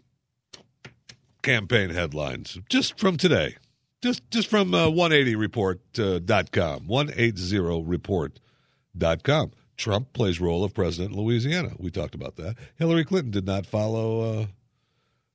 campaign 1.43 1.91
headlines 1.91 2.57
just 2.67 2.97
from 2.97 3.15
today. 3.15 3.57
Just 4.01 4.27
just 4.31 4.47
from 4.47 4.73
uh, 4.73 4.87
180report.com. 4.87 6.65
Uh, 6.65 6.79
180report.com. 6.79 9.51
Trump 9.77 10.13
plays 10.13 10.41
role 10.41 10.63
of 10.63 10.73
president 10.73 11.13
in 11.13 11.21
Louisiana. 11.21 11.73
We 11.77 11.91
talked 11.91 12.15
about 12.15 12.37
that. 12.37 12.55
Hillary 12.75 13.05
Clinton 13.05 13.29
did 13.29 13.45
not 13.45 13.67
follow 13.67 14.21
uh, 14.21 14.47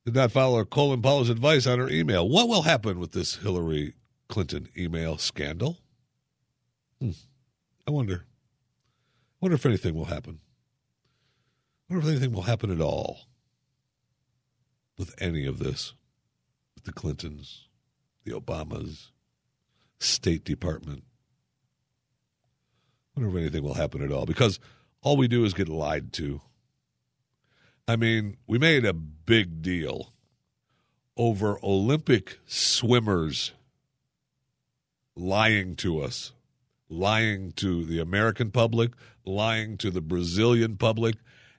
did 0.07 0.17
not 0.17 0.33
follow 0.33 0.65
Colin 0.65 1.03
Powell's 1.03 1.31
advice 1.31 1.69
on 1.69 1.79
her 1.79 1.89
email. 1.89 2.29
What 2.29 2.49
will 2.49 2.63
happen 2.63 2.99
with 2.99 3.13
this 3.13 3.37
Hillary 3.37 3.95
Clinton 4.29 4.69
email 4.77 5.19
scandal? 5.19 5.79
Hmm. 7.01 7.13
I 7.87 7.93
wonder. 7.93 8.25
I 8.25 9.37
wonder 9.41 9.55
if 9.55 9.65
anything 9.65 9.95
will 9.95 10.07
happen. 10.07 10.41
I 11.89 11.94
wonder 11.94 12.06
if 12.06 12.12
anything 12.12 12.32
will 12.32 12.43
happen 12.43 12.70
at 12.70 12.81
all 12.82 13.20
with 14.98 15.15
any 15.19 15.47
of 15.47 15.59
this, 15.59 15.94
with 16.74 16.85
the 16.85 16.93
Clintons, 16.93 17.69
the 18.24 18.32
Obamas, 18.32 19.09
State 19.98 20.44
Department. 20.44 21.05
I 23.16 23.20
wonder 23.20 23.36
if 23.36 23.43
anything 23.43 23.62
will 23.65 23.74
happen 23.74 24.02
at 24.02 24.12
all 24.12 24.27
because 24.27 24.60
all 25.02 25.16
we 25.16 25.28
do 25.28 25.44
is 25.44 25.55
get 25.55 25.69
lied 25.69 26.12
to. 26.15 26.43
I 27.86 27.97
mean, 27.97 28.36
we 28.47 28.59
made 28.59 28.85
a 28.85 28.93
big 28.93 29.62
deal 29.62 30.12
over 31.16 31.59
Olympic 31.62 32.39
swimmers 32.47 33.52
lying 35.16 35.74
to 35.77 36.01
us, 36.01 36.32
lying 36.90 37.52
to 37.52 37.85
the 37.85 37.98
American 37.98 38.51
public, 38.51 38.93
lying 39.24 39.78
to 39.78 39.90
the 39.90 40.02
Brazilian 40.02 40.77
public, 40.77 41.16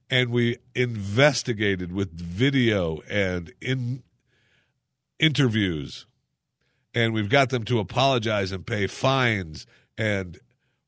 and 0.10 0.30
we 0.30 0.58
investigated 0.76 1.92
with 1.92 2.12
video 2.12 3.00
and 3.10 3.54
in 3.62 4.04
interviews 5.20 6.06
and 6.94 7.14
we've 7.14 7.30
got 7.30 7.50
them 7.50 7.64
to 7.66 7.80
apologize 7.80 8.52
and 8.52 8.66
pay 8.66 8.88
fines 8.88 9.68
and 9.98 10.40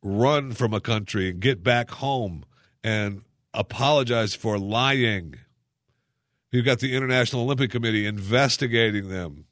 run 0.01 0.51
from 0.51 0.73
a 0.73 0.81
country 0.81 1.29
and 1.29 1.39
get 1.39 1.63
back 1.63 1.91
home 1.91 2.43
and 2.83 3.21
apologize 3.53 4.33
for 4.33 4.57
lying. 4.57 5.35
You've 6.51 6.65
got 6.65 6.79
the 6.79 6.95
International 6.95 7.43
Olympic 7.43 7.71
Committee 7.71 8.05
investigating 8.05 9.09
them. 9.09 9.45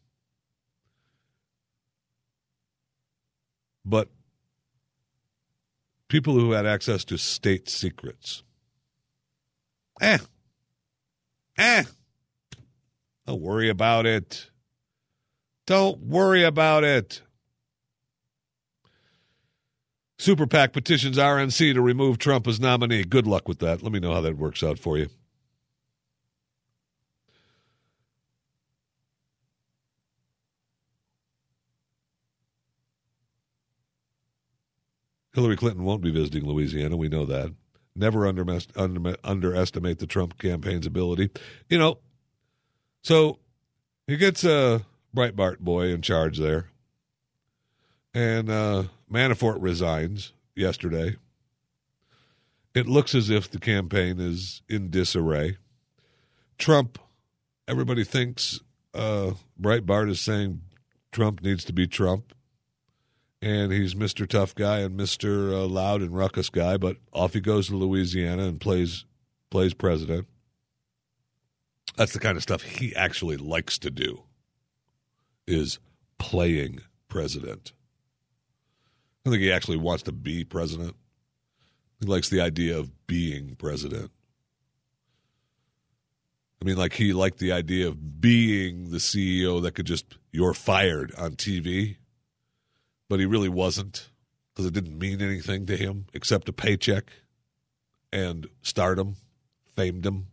But 3.86 4.10
people 6.08 6.34
who 6.34 6.52
had 6.52 6.66
access 6.66 7.06
to 7.06 7.18
state 7.18 7.70
secrets 7.70 8.44
Eh. 10.00 10.18
Eh. 11.58 11.84
Don't 13.28 13.42
worry 13.42 13.70
about 13.70 14.06
it. 14.06 14.50
Don't 15.68 16.02
worry 16.02 16.44
about 16.44 16.84
it. 16.84 17.22
Super 20.18 20.48
PAC 20.48 20.74
petitions 20.74 21.18
RNC 21.18 21.74
to 21.74 21.82
remove 21.82 22.18
Trump 22.18 22.48
as 22.48 22.60
nominee. 22.60 23.04
Good 23.04 23.28
luck 23.28 23.48
with 23.48 23.60
that. 23.60 23.82
Let 23.82 23.92
me 23.92 24.00
know 24.00 24.14
how 24.14 24.22
that 24.22 24.38
works 24.38 24.64
out 24.64 24.80
for 24.80 24.98
you. 24.98 25.08
Hillary 35.34 35.56
Clinton 35.56 35.84
won't 35.84 36.02
be 36.02 36.12
visiting 36.12 36.46
Louisiana. 36.46 36.98
We 36.98 37.08
know 37.08 37.26
that. 37.26 37.54
Never 37.96 38.28
under, 38.28 38.46
under, 38.76 39.16
underestimate 39.24 40.00
the 40.00 40.08
Trump 40.08 40.38
campaign's 40.38 40.86
ability. 40.86 41.30
You 41.70 41.80
know, 41.80 42.00
so 43.02 43.40
he 44.08 44.18
gets 44.18 44.44
a 44.44 44.86
Breitbart 45.16 45.60
boy 45.60 45.88
in 45.88 46.02
charge 46.02 46.38
there, 46.38 46.70
and 48.14 48.50
uh, 48.50 48.84
Manafort 49.12 49.58
resigns 49.60 50.34
yesterday. 50.56 51.18
It 52.76 52.88
looks 52.88 53.16
as 53.16 53.30
if 53.30 53.50
the 53.50 53.60
campaign 53.60 54.20
is 54.20 54.62
in 54.70 54.90
disarray. 54.92 55.58
Trump, 56.58 57.00
everybody 57.68 58.04
thinks 58.04 58.60
uh, 58.94 59.32
Breitbart 59.60 60.10
is 60.10 60.22
saying 60.22 60.62
Trump 61.12 61.42
needs 61.42 61.64
to 61.66 61.74
be 61.74 61.88
Trump 61.88 62.34
and 63.42 63.72
he's 63.72 63.96
Mr. 63.96 64.28
Tough 64.28 64.54
Guy 64.56 64.80
and 64.80 65.00
Mr. 65.00 65.54
Uh, 65.54 65.66
loud 65.66 66.02
and 66.02 66.16
Ruckus 66.16 66.50
Guy, 66.50 66.78
but 66.78 66.98
off 67.14 67.34
he 67.34 67.40
goes 67.40 67.68
to 67.68 67.76
Louisiana 67.76 68.44
and 68.44 68.60
plays 68.60 69.06
plays 69.50 69.74
president. 69.74 70.28
That's 71.96 72.14
the 72.14 72.20
kind 72.20 72.38
of 72.38 72.44
stuff 72.44 72.62
he 72.62 72.96
actually 72.96 73.38
likes 73.38 73.78
to 73.80 73.90
do. 73.90 74.24
Is 75.48 75.80
playing 76.20 76.82
president. 77.08 77.74
I 79.26 79.30
think 79.30 79.42
he 79.42 79.52
actually 79.52 79.78
wants 79.78 80.04
to 80.04 80.12
be 80.12 80.44
president. 80.44 80.96
He 82.00 82.06
likes 82.06 82.30
the 82.30 82.42
idea 82.42 82.78
of 82.78 83.08
being 83.08 83.56
president. 83.56 84.12
I 86.62 86.66
mean, 86.66 86.78
like 86.78 86.94
he 86.94 87.14
liked 87.14 87.40
the 87.40 87.52
idea 87.52 87.88
of 87.88 88.22
being 88.22 88.92
the 88.92 88.98
CEO 88.98 89.62
that 89.64 89.72
could 89.72 89.86
just 89.86 90.18
you're 90.32 90.54
fired 90.54 91.14
on 91.18 91.32
TV 91.32 91.98
but 93.10 93.20
he 93.20 93.26
really 93.26 93.50
wasn't 93.50 94.10
because 94.54 94.66
it 94.66 94.74
didn't 94.74 94.98
mean 94.98 95.22
anything 95.22 95.66
to 95.66 95.76
him 95.76 96.06
except 96.14 96.48
a 96.48 96.54
paycheck 96.54 97.12
and 98.14 98.48
stardom, 98.62 99.16
famedom. 99.78 100.26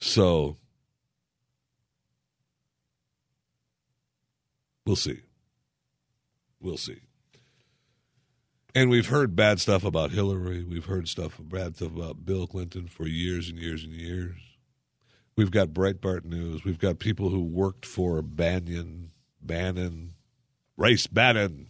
So 0.00 0.56
we'll 4.86 4.96
see. 4.96 5.20
We'll 6.60 6.76
see. 6.76 7.00
And 8.74 8.90
we've 8.90 9.08
heard 9.08 9.34
bad 9.34 9.58
stuff 9.58 9.84
about 9.84 10.10
Hillary. 10.10 10.62
We've 10.62 10.84
heard 10.84 11.08
stuff 11.08 11.40
bad 11.42 11.76
stuff 11.76 11.96
about 11.96 12.26
Bill 12.26 12.46
Clinton 12.46 12.88
for 12.88 13.06
years 13.06 13.48
and 13.48 13.58
years 13.58 13.84
and 13.84 13.92
years. 13.92 14.36
We've 15.34 15.50
got 15.50 15.68
Breitbart 15.68 16.24
News. 16.24 16.64
We've 16.64 16.78
got 16.78 16.98
people 16.98 17.30
who 17.30 17.42
worked 17.42 17.84
for 17.84 18.22
Bannon 18.22 19.12
Bannon, 19.46 20.14
Race 20.76 21.06
Bannon, 21.06 21.68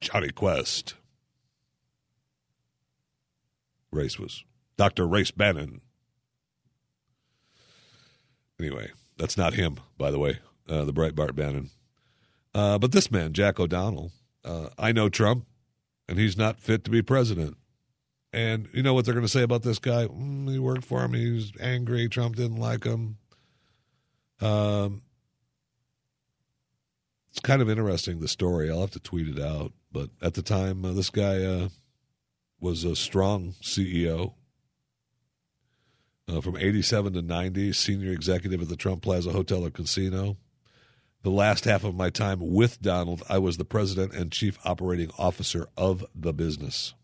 Jonny 0.00 0.30
Quest. 0.30 0.94
Race 3.90 4.18
was 4.18 4.44
Dr. 4.76 5.06
Race 5.06 5.30
Bannon. 5.30 5.80
Anyway, 8.58 8.90
that's 9.18 9.36
not 9.36 9.54
him, 9.54 9.80
by 9.98 10.10
the 10.10 10.18
way, 10.18 10.38
uh, 10.68 10.84
the 10.84 10.92
Breitbart 10.92 11.34
Bannon. 11.34 11.70
Uh, 12.54 12.78
but 12.78 12.92
this 12.92 13.10
man, 13.10 13.32
Jack 13.32 13.58
O'Donnell, 13.58 14.12
uh, 14.44 14.68
I 14.78 14.92
know 14.92 15.08
Trump, 15.08 15.46
and 16.08 16.18
he's 16.18 16.36
not 16.36 16.60
fit 16.60 16.84
to 16.84 16.90
be 16.90 17.02
president. 17.02 17.56
And 18.32 18.68
you 18.72 18.82
know 18.82 18.94
what 18.94 19.04
they're 19.04 19.14
going 19.14 19.26
to 19.26 19.30
say 19.30 19.42
about 19.42 19.62
this 19.62 19.78
guy? 19.78 20.06
Mm, 20.06 20.50
he 20.50 20.58
worked 20.58 20.84
for 20.84 21.04
him. 21.04 21.14
He's 21.14 21.52
angry. 21.60 22.08
Trump 22.08 22.36
didn't 22.36 22.58
like 22.58 22.84
him. 22.84 23.18
Um, 24.40 25.02
it's 27.30 27.40
kind 27.40 27.62
of 27.62 27.68
interesting 27.68 28.20
the 28.20 28.28
story. 28.28 28.70
I'll 28.70 28.80
have 28.80 28.90
to 28.92 29.00
tweet 29.00 29.28
it 29.28 29.42
out. 29.42 29.72
But 29.90 30.10
at 30.22 30.34
the 30.34 30.42
time, 30.42 30.84
uh, 30.84 30.92
this 30.92 31.10
guy, 31.10 31.42
uh, 31.42 31.68
was 32.60 32.84
a 32.84 32.96
strong 32.96 33.52
CEO. 33.62 34.34
Uh, 36.26 36.40
from 36.40 36.56
87 36.56 37.12
to 37.12 37.22
90, 37.22 37.74
senior 37.74 38.10
executive 38.10 38.62
at 38.62 38.68
the 38.68 38.76
Trump 38.76 39.02
Plaza 39.02 39.30
Hotel 39.30 39.64
and 39.64 39.74
Casino. 39.74 40.38
The 41.22 41.30
last 41.30 41.66
half 41.66 41.84
of 41.84 41.94
my 41.94 42.08
time 42.08 42.38
with 42.40 42.80
Donald, 42.80 43.22
I 43.28 43.38
was 43.38 43.58
the 43.58 43.64
president 43.64 44.14
and 44.14 44.32
chief 44.32 44.58
operating 44.64 45.10
officer 45.18 45.66
of 45.76 46.04
the 46.14 46.32
business. 46.32 46.94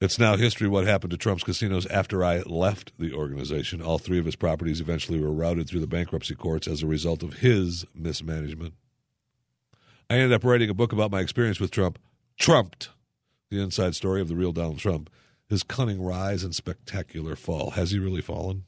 It's 0.00 0.18
now 0.18 0.36
history 0.36 0.68
what 0.68 0.86
happened 0.86 1.10
to 1.10 1.16
Trump's 1.16 1.42
casinos 1.42 1.84
after 1.86 2.24
I 2.24 2.38
left 2.42 2.92
the 3.00 3.12
organization. 3.12 3.82
All 3.82 3.98
three 3.98 4.20
of 4.20 4.26
his 4.26 4.36
properties 4.36 4.80
eventually 4.80 5.18
were 5.18 5.32
routed 5.32 5.68
through 5.68 5.80
the 5.80 5.88
bankruptcy 5.88 6.36
courts 6.36 6.68
as 6.68 6.82
a 6.82 6.86
result 6.86 7.24
of 7.24 7.38
his 7.38 7.84
mismanagement. 7.96 8.74
I 10.08 10.14
ended 10.14 10.32
up 10.32 10.44
writing 10.44 10.70
a 10.70 10.74
book 10.74 10.92
about 10.92 11.10
my 11.10 11.20
experience 11.20 11.58
with 11.58 11.72
Trump, 11.72 11.98
Trumped, 12.38 12.90
the 13.50 13.60
inside 13.60 13.96
story 13.96 14.20
of 14.20 14.28
the 14.28 14.36
real 14.36 14.52
Donald 14.52 14.78
Trump, 14.78 15.10
his 15.48 15.64
cunning 15.64 16.00
rise 16.00 16.44
and 16.44 16.54
spectacular 16.54 17.34
fall. 17.34 17.70
Has 17.70 17.90
he 17.90 17.98
really 17.98 18.22
fallen? 18.22 18.64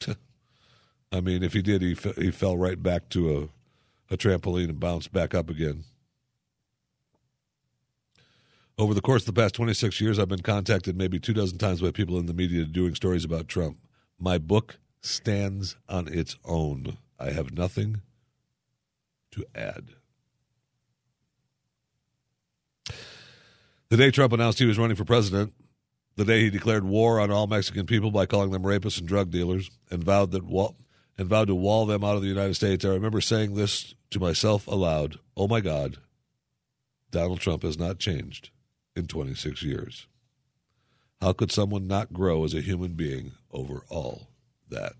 I 1.12 1.20
mean, 1.20 1.42
if 1.42 1.54
he 1.54 1.62
did, 1.62 1.82
he, 1.82 1.92
f- 1.92 2.16
he 2.16 2.30
fell 2.30 2.56
right 2.56 2.80
back 2.80 3.08
to 3.10 3.50
a, 4.10 4.14
a 4.14 4.16
trampoline 4.16 4.68
and 4.68 4.78
bounced 4.78 5.12
back 5.12 5.34
up 5.34 5.50
again. 5.50 5.82
Over 8.78 8.94
the 8.94 9.00
course 9.00 9.22
of 9.22 9.34
the 9.34 9.40
past 9.40 9.56
26 9.56 10.00
years, 10.00 10.20
I've 10.20 10.28
been 10.28 10.42
contacted 10.42 10.96
maybe 10.96 11.18
two 11.18 11.34
dozen 11.34 11.58
times 11.58 11.80
by 11.80 11.90
people 11.90 12.16
in 12.16 12.26
the 12.26 12.32
media 12.32 12.64
doing 12.64 12.94
stories 12.94 13.24
about 13.24 13.48
Trump. 13.48 13.78
My 14.20 14.38
book 14.38 14.78
stands 15.00 15.76
on 15.88 16.06
its 16.06 16.36
own. 16.44 16.98
I 17.18 17.30
have 17.30 17.52
nothing 17.52 18.02
to 19.32 19.44
add. 19.52 19.88
The 23.88 23.96
day 23.96 24.12
Trump 24.12 24.32
announced 24.32 24.60
he 24.60 24.64
was 24.64 24.78
running 24.78 24.96
for 24.96 25.04
president, 25.04 25.54
the 26.14 26.24
day 26.24 26.42
he 26.42 26.50
declared 26.50 26.84
war 26.84 27.18
on 27.18 27.32
all 27.32 27.48
Mexican 27.48 27.84
people 27.84 28.12
by 28.12 28.26
calling 28.26 28.52
them 28.52 28.62
rapists 28.62 29.00
and 29.00 29.08
drug 29.08 29.32
dealers, 29.32 29.72
and 29.90 30.04
vowed 30.04 30.30
that 30.30 30.44
and 31.16 31.28
vowed 31.28 31.48
to 31.48 31.54
wall 31.54 31.84
them 31.84 32.04
out 32.04 32.14
of 32.14 32.22
the 32.22 32.28
United 32.28 32.54
States, 32.54 32.84
I 32.84 32.90
remember 32.90 33.20
saying 33.20 33.54
this 33.54 33.96
to 34.10 34.20
myself 34.20 34.68
aloud: 34.68 35.18
"Oh 35.36 35.48
my 35.48 35.60
God, 35.60 35.96
Donald 37.10 37.40
Trump 37.40 37.64
has 37.64 37.76
not 37.76 37.98
changed." 37.98 38.50
In 38.98 39.06
26 39.06 39.62
years. 39.62 40.06
How 41.20 41.32
could 41.32 41.50
someone 41.50 41.86
not 41.86 42.12
grow 42.12 42.44
as 42.44 42.54
a 42.54 42.60
human 42.60 42.92
being 42.92 43.32
over 43.50 43.84
all 43.88 44.28
that 44.68 44.92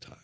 time? 0.00 0.16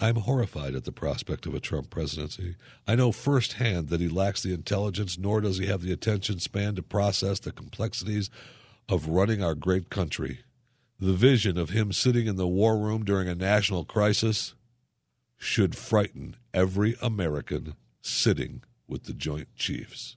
I'm 0.00 0.16
horrified 0.16 0.74
at 0.74 0.84
the 0.84 0.92
prospect 0.92 1.44
of 1.46 1.54
a 1.54 1.60
Trump 1.60 1.90
presidency. 1.90 2.56
I 2.86 2.94
know 2.94 3.12
firsthand 3.12 3.88
that 3.88 4.00
he 4.00 4.08
lacks 4.08 4.42
the 4.42 4.54
intelligence, 4.54 5.18
nor 5.18 5.40
does 5.40 5.58
he 5.58 5.66
have 5.66 5.82
the 5.82 5.92
attention 5.92 6.38
span 6.38 6.76
to 6.76 6.82
process 6.82 7.40
the 7.40 7.52
complexities 7.52 8.30
of 8.88 9.08
running 9.08 9.42
our 9.42 9.54
great 9.54 9.90
country. 9.90 10.40
The 11.00 11.12
vision 11.12 11.58
of 11.58 11.70
him 11.70 11.92
sitting 11.92 12.26
in 12.26 12.36
the 12.36 12.48
war 12.48 12.78
room 12.78 13.04
during 13.04 13.28
a 13.28 13.34
national 13.34 13.84
crisis 13.84 14.54
should 15.36 15.76
frighten 15.76 16.36
every 16.54 16.96
American 17.00 17.74
sitting 18.00 18.62
with 18.88 19.04
the 19.04 19.12
Joint 19.12 19.54
Chiefs. 19.54 20.16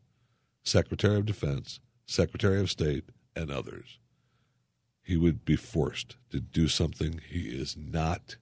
Secretary 0.64 1.18
of 1.18 1.26
Defense, 1.26 1.80
Secretary 2.06 2.60
of 2.60 2.70
State, 2.70 3.06
and 3.36 3.52
others. 3.52 3.98
He 5.04 5.18
would 5.18 5.44
be 5.44 5.56
forced 5.56 6.18
to 6.30 6.40
do 6.40 6.68
something 6.68 7.22
he 7.28 7.42
is 7.42 7.76
not 7.76 8.36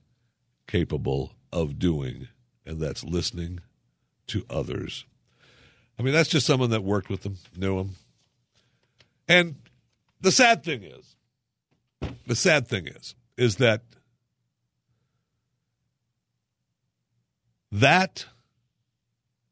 capable 0.66 1.32
of 1.52 1.78
doing, 1.78 2.28
and 2.66 2.80
that's 2.80 3.02
listening 3.02 3.60
to 4.28 4.44
others. 4.48 5.06
I 5.98 6.02
mean, 6.02 6.14
that's 6.14 6.28
just 6.28 6.46
someone 6.46 6.70
that 6.70 6.84
worked 6.84 7.10
with 7.10 7.24
him, 7.24 7.36
knew 7.56 7.78
him. 7.78 7.96
And 9.28 9.56
the 10.20 10.32
sad 10.32 10.62
thing 10.62 10.82
is, 10.82 11.16
the 12.26 12.36
sad 12.36 12.68
thing 12.68 12.86
is, 12.86 13.14
is 13.36 13.56
that 13.56 13.82
that 17.72 18.26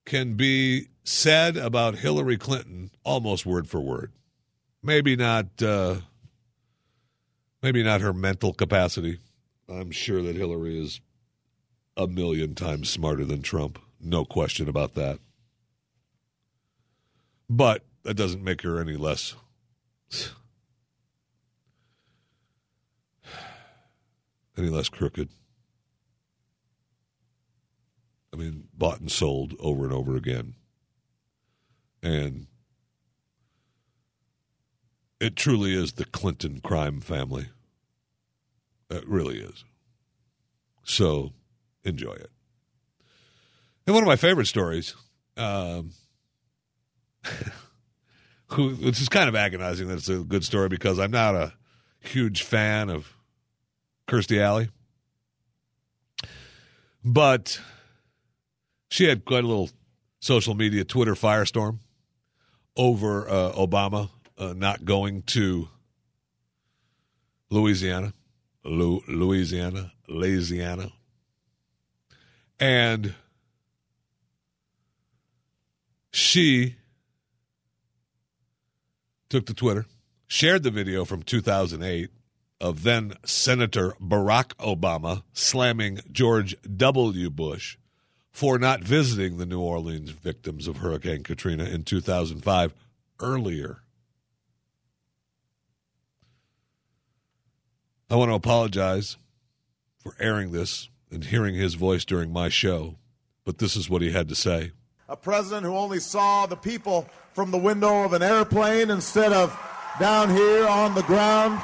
can 0.09 0.35
be 0.35 0.89
said 1.05 1.56
about 1.59 1.97
Hillary 1.97 2.39
Clinton 2.39 2.90
almost 3.05 3.47
word 3.47 3.68
for 3.68 3.78
word. 3.78 4.10
Maybe 4.82 5.14
not. 5.14 5.62
Uh, 5.62 5.97
maybe 7.62 7.82
not 7.82 8.01
her 8.01 8.14
mental 8.14 8.55
capacity. 8.55 9.18
I'm 9.68 9.90
sure 9.90 10.22
that 10.22 10.35
Hillary 10.35 10.82
is 10.82 11.01
a 11.97 12.06
million 12.06 12.55
times 12.55 12.89
smarter 12.89 13.26
than 13.26 13.43
Trump. 13.43 13.78
No 14.01 14.24
question 14.24 14.66
about 14.68 14.94
that. 14.94 15.18
But 17.51 17.85
that 18.05 18.14
doesn't 18.14 18.43
make 18.43 18.62
her 18.62 18.80
any 18.80 18.97
less. 18.97 19.35
any 24.56 24.70
less 24.70 24.89
crooked. 24.89 25.28
I 28.27 28.27
mean, 28.39 28.69
bought 28.73 29.01
and 29.01 29.10
sold 29.10 29.55
over 29.59 29.85
and 29.85 29.93
over 29.93 30.16
again. 30.16 30.55
And 32.02 32.47
it 35.20 35.36
truly 35.36 35.74
is 35.74 35.94
the 35.94 36.05
Clinton 36.05 36.60
crime 36.60 37.01
family. 37.01 37.48
It 38.90 39.06
really 39.06 39.40
is. 39.40 39.65
So 40.85 41.32
enjoy 41.85 42.12
it. 42.12 42.31
And 43.86 43.94
one 43.94 44.02
of 44.02 44.09
my 44.09 44.16
favorite 44.16 44.47
stories, 44.47 44.94
um, 45.36 45.93
which 48.56 49.01
is 49.01 49.09
kind 49.09 49.28
of 49.28 49.35
agonizing 49.35 49.89
that 49.89 49.98
it's 49.98 50.09
a 50.09 50.19
good 50.19 50.44
story 50.44 50.69
because 50.69 50.98
I'm 50.98 51.10
not 51.10 51.35
a 51.35 51.55
huge 52.01 52.43
fan 52.43 52.89
of 52.90 53.12
Kirstie 54.06 54.40
Alley. 54.40 54.69
But 57.05 57.60
she 58.89 59.05
had 59.09 59.24
quite 59.24 59.44
a 59.44 59.47
little 59.47 59.70
social 60.20 60.55
media 60.55 60.85
Twitter 60.85 61.15
firestorm 61.15 61.78
over 62.77 63.28
uh, 63.28 63.52
Obama 63.52 64.10
uh, 64.39 64.55
not 64.56 64.85
going 64.85 65.23
to 65.23 65.69
Louisiana, 67.51 68.12
Lu- 68.65 69.02
Louisiana, 69.09 69.93
Louisiana, 70.09 70.93
and 72.60 73.15
she 76.12 76.77
took 79.28 79.47
to 79.47 79.55
Twitter, 79.55 79.86
shared 80.27 80.62
the 80.62 80.70
video 80.70 81.05
from 81.05 81.23
2008 81.23 82.10
of 82.60 82.82
then 82.82 83.15
Senator 83.24 83.94
Barack 84.01 84.55
Obama 84.56 85.23
slamming 85.32 86.01
George 86.10 86.56
W. 86.77 87.31
Bush 87.31 87.77
for 88.39 88.56
not 88.56 88.85
visiting 88.85 89.36
the 89.36 89.44
New 89.44 89.59
Orleans 89.59 90.10
victims 90.10 90.69
of 90.69 90.77
Hurricane 90.77 91.24
Katrina 91.24 91.65
in 91.65 91.82
2005 91.82 92.73
earlier. 93.19 93.78
I 98.09 98.15
want 98.15 98.31
to 98.31 98.36
apologize 98.36 99.16
for 99.98 100.15
airing 100.20 100.52
this 100.52 100.89
and 101.10 101.24
hearing 101.24 101.56
his 101.56 101.74
voice 101.74 102.05
during 102.05 102.32
my 102.32 102.48
show, 102.48 102.94
but 103.44 103.59
this 103.59 103.74
is 103.74 103.90
what 103.90 104.02
he 104.02 104.12
had 104.12 104.28
to 104.28 104.36
say. 104.36 104.70
A 105.09 105.16
president 105.16 105.66
who 105.66 105.77
only 105.77 105.98
saw 105.98 106.47
the 106.47 106.55
people 106.55 107.10
from 107.32 107.51
the 107.51 107.59
window 107.59 108.05
of 108.05 108.12
an 108.12 108.23
airplane 108.23 108.89
instead 108.89 109.32
of 109.32 109.59
down 109.98 110.31
here 110.31 110.65
on 110.69 110.94
the 110.94 111.02
ground 111.02 111.60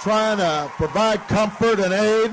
trying 0.00 0.38
to 0.38 0.70
provide 0.76 1.26
comfort 1.26 1.80
and 1.80 1.92
aid. 1.92 2.30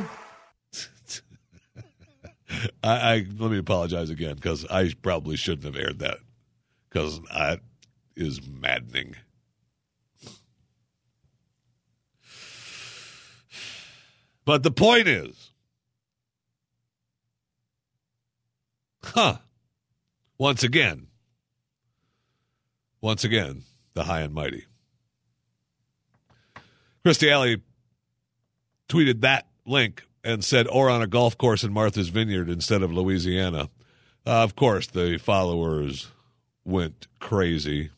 I, 2.84 2.90
I, 3.14 3.26
let 3.38 3.52
me 3.52 3.58
apologize 3.58 4.10
again 4.10 4.36
because 4.36 4.66
I 4.70 4.94
probably 5.02 5.36
shouldn't 5.36 5.66
have 5.66 5.76
aired 5.76 6.00
that 6.00 6.18
because 6.90 7.22
that 7.34 7.60
is 8.16 8.42
maddening. 8.46 9.16
But 14.46 14.64
the 14.64 14.72
point 14.72 15.08
is, 15.08 15.52
huh? 19.04 19.38
Once 20.40 20.64
again, 20.64 21.08
once 23.02 23.24
again, 23.24 23.64
the 23.94 24.06
high 24.06 24.22
and 24.22 24.34
mighty. 24.34 24.66
Kirstie 27.06 27.32
Alley 27.32 27.62
tweeted 28.88 29.22
that 29.22 29.48
link 29.66 30.04
and 30.30 30.46
said, 30.46 30.68
or 30.68 30.90
on 30.90 31.02
a 31.02 31.08
golf 31.08 31.38
course 31.38 31.64
in 31.64 31.74
Martha's 31.74 32.10
Vineyard 32.10 32.50
instead 32.50 32.84
of 32.84 32.94
Louisiana. 32.94 33.70
Uh, 34.26 34.44
of 34.44 34.56
course, 34.56 34.88
the 34.88 35.18
followers 35.18 36.12
went 36.64 37.08
crazy. 37.20 37.90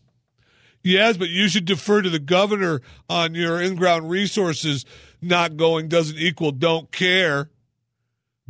Yes, 0.84 1.18
but 1.18 1.30
you 1.30 1.48
should 1.48 1.66
defer 1.66 2.02
to 2.02 2.10
the 2.10 2.20
governor 2.20 2.82
on 3.10 3.36
your 3.36 3.62
in 3.62 3.76
ground 3.76 4.10
resources. 4.10 4.86
Not 5.22 5.58
going 5.58 5.90
doesn't 5.90 6.18
equal 6.18 6.52
don't 6.52 6.92
care. 6.92 7.50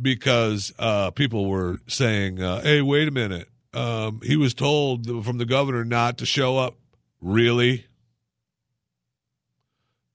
Because 0.00 0.72
uh, 0.78 1.10
people 1.12 1.46
were 1.46 1.78
saying, 1.86 2.42
uh, 2.42 2.62
hey, 2.62 2.82
wait 2.82 3.06
a 3.06 3.12
minute. 3.12 3.48
um, 3.74 4.20
he 4.22 4.36
was 4.36 4.54
told 4.54 5.24
from 5.24 5.38
the 5.38 5.44
governor 5.44 5.84
not 5.84 6.18
to 6.18 6.26
show 6.26 6.58
up. 6.58 6.76
Really? 7.20 7.86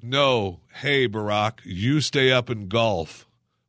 No. 0.01 0.59
Hey, 0.73 1.07
Barack, 1.07 1.59
you 1.63 2.01
stay 2.01 2.31
up 2.31 2.49
in 2.49 2.67
golf. 2.67 3.26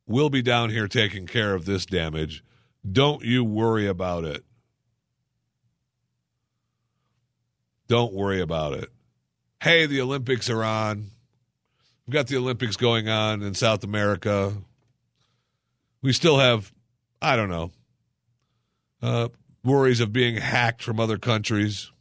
We'll 0.09 0.31
be 0.31 0.41
down 0.41 0.71
here 0.71 0.87
taking 0.87 1.27
care 1.27 1.53
of 1.53 1.65
this 1.65 1.85
damage. 1.85 2.43
Don't 2.91 3.23
you 3.23 3.43
worry 3.43 3.85
about 3.85 4.23
it. 4.23 4.43
Don't 7.87 8.11
worry 8.11 8.41
about 8.41 8.73
it. 8.73 8.89
Hey, 9.61 9.85
the 9.85 10.01
Olympics 10.01 10.49
are 10.49 10.63
on. 10.63 11.11
We've 12.07 12.13
got 12.15 12.25
the 12.25 12.37
Olympics 12.37 12.75
going 12.75 13.07
on 13.07 13.43
in 13.43 13.53
South 13.53 13.83
America. 13.83 14.53
We 16.01 16.11
still 16.11 16.39
have, 16.39 16.73
I 17.21 17.35
don't 17.35 17.49
know, 17.49 17.71
uh, 19.03 19.27
worries 19.63 19.99
of 19.99 20.11
being 20.11 20.37
hacked 20.37 20.81
from 20.81 20.99
other 20.99 21.19
countries. 21.19 21.91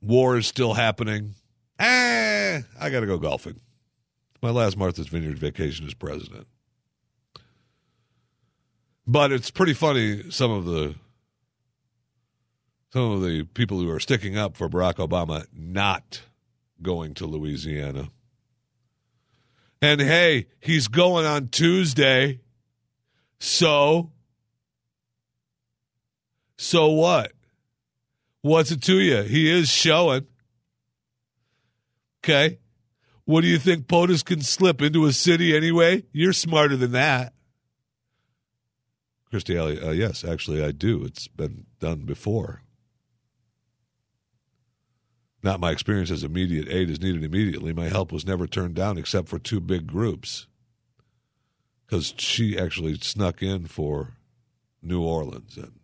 War 0.00 0.38
is 0.38 0.46
still 0.46 0.72
happening. 0.72 1.34
Ah, 1.78 2.60
I 2.80 2.88
got 2.88 3.00
to 3.00 3.06
go 3.06 3.18
golfing. 3.18 3.60
My 4.42 4.50
last 4.50 4.76
Martha's 4.76 5.08
Vineyard 5.08 5.38
vacation 5.38 5.86
as 5.86 5.94
president. 5.94 6.46
But 9.06 9.32
it's 9.32 9.50
pretty 9.50 9.74
funny 9.74 10.30
some 10.30 10.50
of 10.50 10.64
the 10.64 10.94
some 12.92 13.12
of 13.12 13.22
the 13.22 13.44
people 13.54 13.78
who 13.78 13.90
are 13.90 14.00
sticking 14.00 14.36
up 14.36 14.56
for 14.56 14.68
Barack 14.68 14.94
Obama 14.94 15.46
not 15.52 16.22
going 16.82 17.14
to 17.14 17.26
Louisiana. 17.26 18.10
And 19.82 20.00
hey, 20.00 20.46
he's 20.60 20.88
going 20.88 21.26
on 21.26 21.48
Tuesday. 21.48 22.40
So 23.38 24.10
so 26.56 26.90
what? 26.90 27.32
What's 28.42 28.70
it 28.70 28.82
to 28.82 29.00
you? 29.00 29.22
He 29.22 29.50
is 29.50 29.70
showing. 29.70 30.26
Okay. 32.22 32.58
What 33.30 33.42
do 33.42 33.46
you 33.46 33.60
think 33.60 33.86
POTUS 33.86 34.24
can 34.24 34.40
slip 34.42 34.82
into 34.82 35.06
a 35.06 35.12
city 35.12 35.56
anyway? 35.56 36.02
You're 36.10 36.32
smarter 36.32 36.76
than 36.76 36.90
that. 36.90 37.32
Kirstie 39.32 39.56
Alley, 39.56 39.80
uh, 39.80 39.92
yes, 39.92 40.24
actually, 40.24 40.64
I 40.64 40.72
do. 40.72 41.04
It's 41.04 41.28
been 41.28 41.66
done 41.78 42.00
before. 42.00 42.62
Not 45.44 45.60
my 45.60 45.70
experience 45.70 46.10
as 46.10 46.24
immediate 46.24 46.68
aid 46.68 46.90
is 46.90 47.00
needed 47.00 47.22
immediately. 47.22 47.72
My 47.72 47.88
help 47.88 48.10
was 48.10 48.26
never 48.26 48.48
turned 48.48 48.74
down 48.74 48.98
except 48.98 49.28
for 49.28 49.38
two 49.38 49.60
big 49.60 49.86
groups. 49.86 50.48
Because 51.86 52.14
she 52.18 52.58
actually 52.58 52.98
snuck 52.98 53.44
in 53.44 53.66
for 53.66 54.14
New 54.82 55.04
Orleans 55.04 55.56
and 55.56 55.78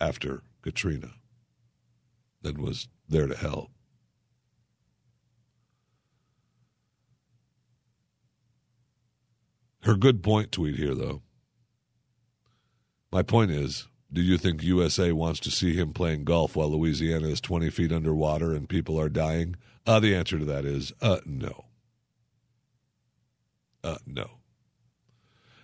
after 0.00 0.42
Katrina 0.62 1.12
and 2.42 2.58
was 2.58 2.88
there 3.08 3.28
to 3.28 3.36
help. 3.36 3.70
Her 9.88 9.96
good 9.96 10.22
point 10.22 10.52
tweet 10.52 10.76
here, 10.76 10.94
though. 10.94 11.22
My 13.10 13.22
point 13.22 13.50
is 13.50 13.88
do 14.12 14.20
you 14.20 14.36
think 14.36 14.62
USA 14.62 15.12
wants 15.12 15.40
to 15.40 15.50
see 15.50 15.72
him 15.72 15.94
playing 15.94 16.24
golf 16.24 16.56
while 16.56 16.70
Louisiana 16.70 17.28
is 17.28 17.40
20 17.40 17.70
feet 17.70 17.90
underwater 17.90 18.52
and 18.52 18.68
people 18.68 19.00
are 19.00 19.08
dying? 19.08 19.56
Uh, 19.86 19.98
the 19.98 20.14
answer 20.14 20.38
to 20.38 20.44
that 20.44 20.66
is 20.66 20.92
uh, 21.00 21.20
no. 21.24 21.64
Uh, 23.82 23.96
no. 24.06 24.28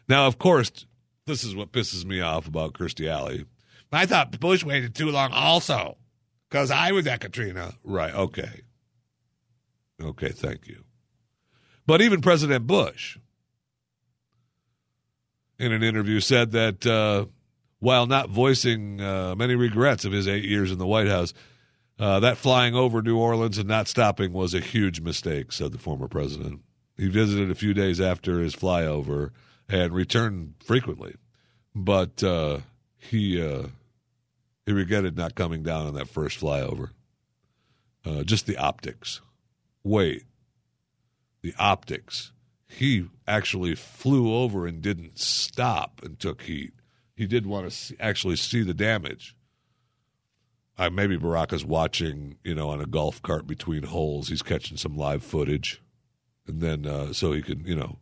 Now, 0.08 0.26
of 0.26 0.38
course, 0.38 0.86
this 1.26 1.44
is 1.44 1.54
what 1.54 1.72
pisses 1.72 2.06
me 2.06 2.22
off 2.22 2.48
about 2.48 2.72
Kirstie 2.72 3.10
Alley. 3.10 3.44
I 3.92 4.06
thought 4.06 4.40
Bush 4.40 4.64
waited 4.64 4.94
too 4.94 5.10
long 5.10 5.32
also 5.32 5.98
because 6.48 6.70
I 6.70 6.92
was 6.92 7.06
at 7.06 7.20
Katrina. 7.20 7.74
Right. 7.84 8.14
Okay. 8.14 8.62
Okay. 10.02 10.30
Thank 10.30 10.66
you. 10.66 10.82
But 11.86 12.00
even 12.00 12.22
President 12.22 12.66
Bush, 12.66 13.18
in 15.58 15.72
an 15.72 15.82
interview, 15.82 16.20
said 16.20 16.52
that 16.52 16.86
uh, 16.86 17.26
while 17.78 18.06
not 18.06 18.30
voicing 18.30 19.00
uh, 19.00 19.34
many 19.36 19.54
regrets 19.54 20.04
of 20.04 20.12
his 20.12 20.26
eight 20.26 20.44
years 20.44 20.72
in 20.72 20.78
the 20.78 20.86
White 20.86 21.08
House, 21.08 21.34
uh, 21.98 22.20
that 22.20 22.36
flying 22.36 22.74
over 22.74 23.02
New 23.02 23.18
Orleans 23.18 23.58
and 23.58 23.68
not 23.68 23.86
stopping 23.86 24.32
was 24.32 24.54
a 24.54 24.60
huge 24.60 25.00
mistake, 25.00 25.52
said 25.52 25.72
the 25.72 25.78
former 25.78 26.08
president. 26.08 26.60
He 26.96 27.08
visited 27.08 27.50
a 27.50 27.54
few 27.54 27.74
days 27.74 28.00
after 28.00 28.40
his 28.40 28.54
flyover 28.54 29.30
and 29.68 29.92
returned 29.92 30.54
frequently, 30.64 31.14
but 31.74 32.22
uh, 32.22 32.60
he 32.96 33.40
uh, 33.40 33.68
he 34.66 34.72
regretted 34.72 35.16
not 35.16 35.34
coming 35.34 35.62
down 35.62 35.86
on 35.86 35.94
that 35.94 36.08
first 36.08 36.40
flyover. 36.40 36.90
Uh, 38.04 38.22
just 38.22 38.46
the 38.46 38.56
optics. 38.56 39.20
Wait, 39.82 40.24
the 41.42 41.54
optics. 41.58 42.32
He 42.76 43.06
actually 43.26 43.74
flew 43.76 44.34
over 44.34 44.66
and 44.66 44.82
didn't 44.82 45.18
stop 45.18 46.00
and 46.02 46.18
took 46.18 46.42
heat. 46.42 46.72
He 47.14 47.26
did 47.26 47.46
want 47.46 47.66
to 47.66 47.70
see, 47.70 47.96
actually 48.00 48.36
see 48.36 48.62
the 48.62 48.74
damage. 48.74 49.36
Uh, 50.76 50.90
maybe 50.90 51.16
Baraka's 51.16 51.64
watching, 51.64 52.36
you 52.42 52.52
know, 52.52 52.70
on 52.70 52.80
a 52.80 52.86
golf 52.86 53.22
cart 53.22 53.46
between 53.46 53.84
holes. 53.84 54.28
He's 54.28 54.42
catching 54.42 54.76
some 54.76 54.96
live 54.96 55.22
footage, 55.22 55.80
and 56.48 56.60
then 56.60 56.84
uh, 56.84 57.12
so 57.12 57.32
he 57.32 57.42
can, 57.42 57.64
you 57.64 57.76
know, 57.76 57.98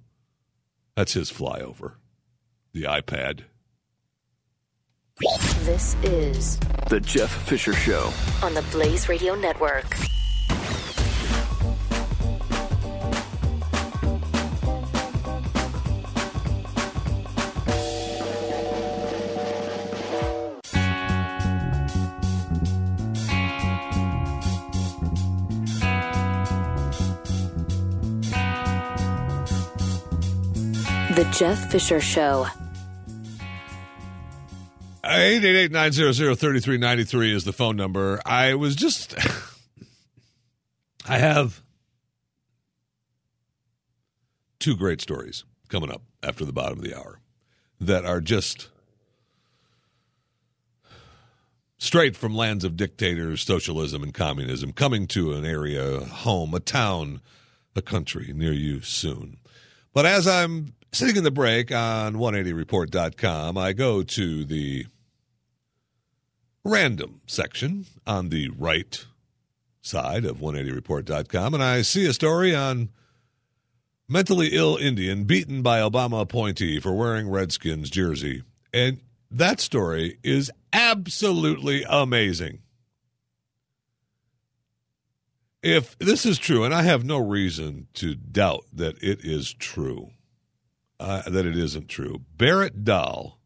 that's 0.96 1.12
his 1.12 1.30
flyover, 1.30 1.96
the 2.72 2.84
iPad. 2.84 3.40
This 5.64 5.94
is 6.02 6.58
The 6.88 6.98
Jeff 7.00 7.30
Fisher 7.46 7.74
Show 7.74 8.10
on 8.42 8.54
the 8.54 8.62
Blaze 8.72 9.08
Radio 9.08 9.34
Network. 9.34 9.94
The 31.12 31.24
Jeff 31.24 31.70
Fisher 31.70 32.00
Show. 32.00 32.46
Uh, 35.04 35.08
888-900-3393 35.08 37.34
is 37.34 37.44
the 37.44 37.52
phone 37.52 37.76
number. 37.76 38.22
I 38.24 38.54
was 38.54 38.74
just 38.74 39.14
I 41.06 41.18
have 41.18 41.60
two 44.58 44.74
great 44.74 45.02
stories 45.02 45.44
coming 45.68 45.92
up 45.92 46.00
after 46.22 46.46
the 46.46 46.52
bottom 46.54 46.78
of 46.78 46.84
the 46.84 46.96
hour 46.96 47.20
that 47.78 48.06
are 48.06 48.22
just 48.22 48.70
straight 51.76 52.16
from 52.16 52.34
lands 52.34 52.64
of 52.64 52.74
dictators, 52.74 53.42
socialism 53.42 54.02
and 54.02 54.14
communism 54.14 54.72
coming 54.72 55.06
to 55.08 55.34
an 55.34 55.44
area, 55.44 56.06
home, 56.06 56.54
a 56.54 56.60
town, 56.60 57.20
a 57.76 57.82
country 57.82 58.32
near 58.34 58.52
you 58.52 58.80
soon. 58.80 59.36
But 59.92 60.06
as 60.06 60.26
I'm 60.26 60.74
sitting 60.92 61.16
in 61.16 61.24
the 61.24 61.30
break 61.30 61.70
on 61.70 62.14
180report.com, 62.14 63.58
I 63.58 63.72
go 63.72 64.02
to 64.02 64.44
the 64.44 64.86
random 66.64 67.20
section 67.26 67.86
on 68.06 68.30
the 68.30 68.48
right 68.56 69.04
side 69.82 70.24
of 70.24 70.38
180report.com, 70.38 71.54
and 71.54 71.62
I 71.62 71.82
see 71.82 72.06
a 72.06 72.12
story 72.12 72.54
on 72.54 72.88
mentally 74.08 74.48
ill 74.52 74.76
Indian 74.76 75.24
beaten 75.24 75.62
by 75.62 75.80
Obama 75.80 76.22
appointee 76.22 76.80
for 76.80 76.92
wearing 76.92 77.28
Redskins 77.28 77.90
jersey. 77.90 78.42
And 78.72 79.00
that 79.30 79.60
story 79.60 80.18
is 80.22 80.50
absolutely 80.72 81.84
amazing. 81.88 82.61
If 85.62 85.96
this 85.98 86.26
is 86.26 86.38
true, 86.38 86.64
and 86.64 86.74
I 86.74 86.82
have 86.82 87.04
no 87.04 87.18
reason 87.18 87.86
to 87.94 88.14
doubt 88.14 88.64
that 88.72 89.00
it 89.02 89.20
is 89.24 89.52
true, 89.52 90.10
uh, 90.98 91.22
that 91.30 91.46
it 91.46 91.56
isn't 91.56 91.88
true, 91.88 92.22
Barrett 92.36 92.84
Dahl 92.84 93.38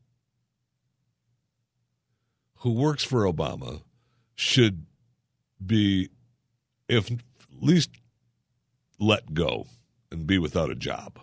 who 2.61 2.73
works 2.73 3.05
for 3.05 3.31
Obama 3.31 3.83
should 4.35 4.87
be, 5.65 6.09
if 6.89 7.11
least, 7.61 7.91
let 8.99 9.35
go 9.35 9.67
and 10.11 10.27
be 10.27 10.39
without 10.39 10.71
a 10.71 10.75
job, 10.75 11.19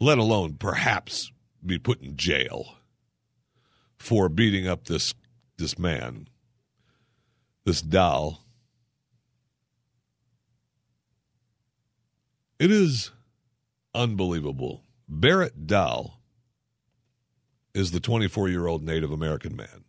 let 0.00 0.18
alone 0.18 0.54
perhaps 0.54 1.32
be 1.64 1.78
put 1.78 2.00
in 2.00 2.16
jail 2.16 2.76
for 3.98 4.28
beating 4.28 4.68
up 4.68 4.84
this 4.84 5.14
this 5.56 5.78
man, 5.78 6.28
this 7.64 7.82
Dahl. 7.82 8.43
It 12.64 12.70
is 12.70 13.10
unbelievable. 13.92 14.84
Barrett 15.06 15.66
Dahl 15.66 16.22
is 17.74 17.90
the 17.90 18.00
24 18.00 18.48
year 18.48 18.66
old 18.66 18.82
Native 18.82 19.12
American 19.12 19.54
man. 19.54 19.84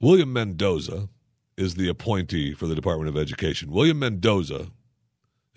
William 0.00 0.32
Mendoza 0.32 1.08
is 1.56 1.74
the 1.74 1.88
appointee 1.88 2.54
for 2.54 2.68
the 2.68 2.76
Department 2.76 3.08
of 3.08 3.20
Education. 3.20 3.72
William 3.72 3.98
Mendoza 3.98 4.68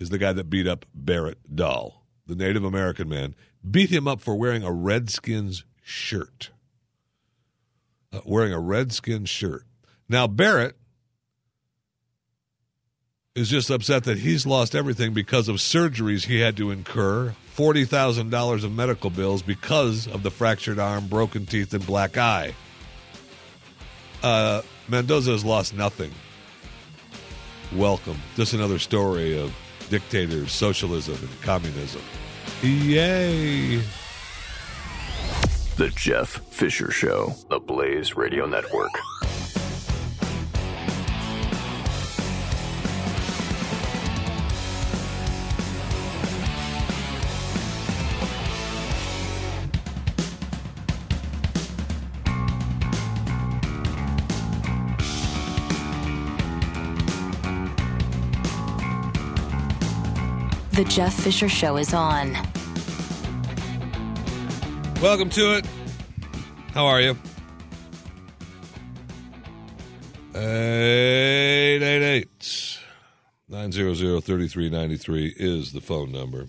is 0.00 0.10
the 0.10 0.18
guy 0.18 0.32
that 0.32 0.50
beat 0.50 0.66
up 0.66 0.84
Barrett 0.92 1.54
Dahl, 1.54 2.04
the 2.26 2.34
Native 2.34 2.64
American 2.64 3.08
man, 3.08 3.36
beat 3.70 3.90
him 3.90 4.08
up 4.08 4.20
for 4.20 4.34
wearing 4.34 4.64
a 4.64 4.72
Redskins 4.72 5.64
shirt. 5.80 6.50
Uh, 8.12 8.22
wearing 8.24 8.52
a 8.52 8.58
Redskins 8.58 9.28
shirt. 9.28 9.62
Now, 10.08 10.26
Barrett 10.26 10.76
is 13.38 13.48
just 13.48 13.70
upset 13.70 14.04
that 14.04 14.18
he's 14.18 14.46
lost 14.46 14.74
everything 14.74 15.14
because 15.14 15.48
of 15.48 15.56
surgeries 15.56 16.26
he 16.26 16.40
had 16.40 16.56
to 16.56 16.72
incur, 16.72 17.32
$40,000 17.56 18.64
of 18.64 18.72
medical 18.72 19.10
bills 19.10 19.42
because 19.42 20.08
of 20.08 20.24
the 20.24 20.30
fractured 20.30 20.80
arm, 20.80 21.06
broken 21.06 21.46
teeth, 21.46 21.72
and 21.72 21.86
black 21.86 22.18
eye. 22.18 22.52
Uh, 24.24 24.62
Mendoza 24.88 25.30
has 25.30 25.44
lost 25.44 25.72
nothing. 25.72 26.10
Welcome. 27.74 28.18
Just 28.34 28.54
another 28.54 28.80
story 28.80 29.38
of 29.38 29.54
dictators, 29.88 30.50
socialism, 30.50 31.16
and 31.20 31.42
communism. 31.42 32.02
Yay! 32.62 33.76
The 35.76 35.90
Jeff 35.94 36.28
Fisher 36.50 36.90
Show, 36.90 37.34
the 37.50 37.60
Blaze 37.60 38.16
Radio 38.16 38.46
Network. 38.46 38.90
The 60.78 60.84
Jeff 60.84 61.12
Fisher 61.12 61.48
Show 61.48 61.76
is 61.76 61.92
on. 61.92 62.34
Welcome 65.02 65.28
to 65.30 65.56
it. 65.56 65.66
How 66.72 66.86
are 66.86 67.00
you? 67.00 67.18
888 70.36 72.78
900 73.48 74.22
3393 74.22 75.34
is 75.36 75.72
the 75.72 75.80
phone 75.80 76.12
number. 76.12 76.46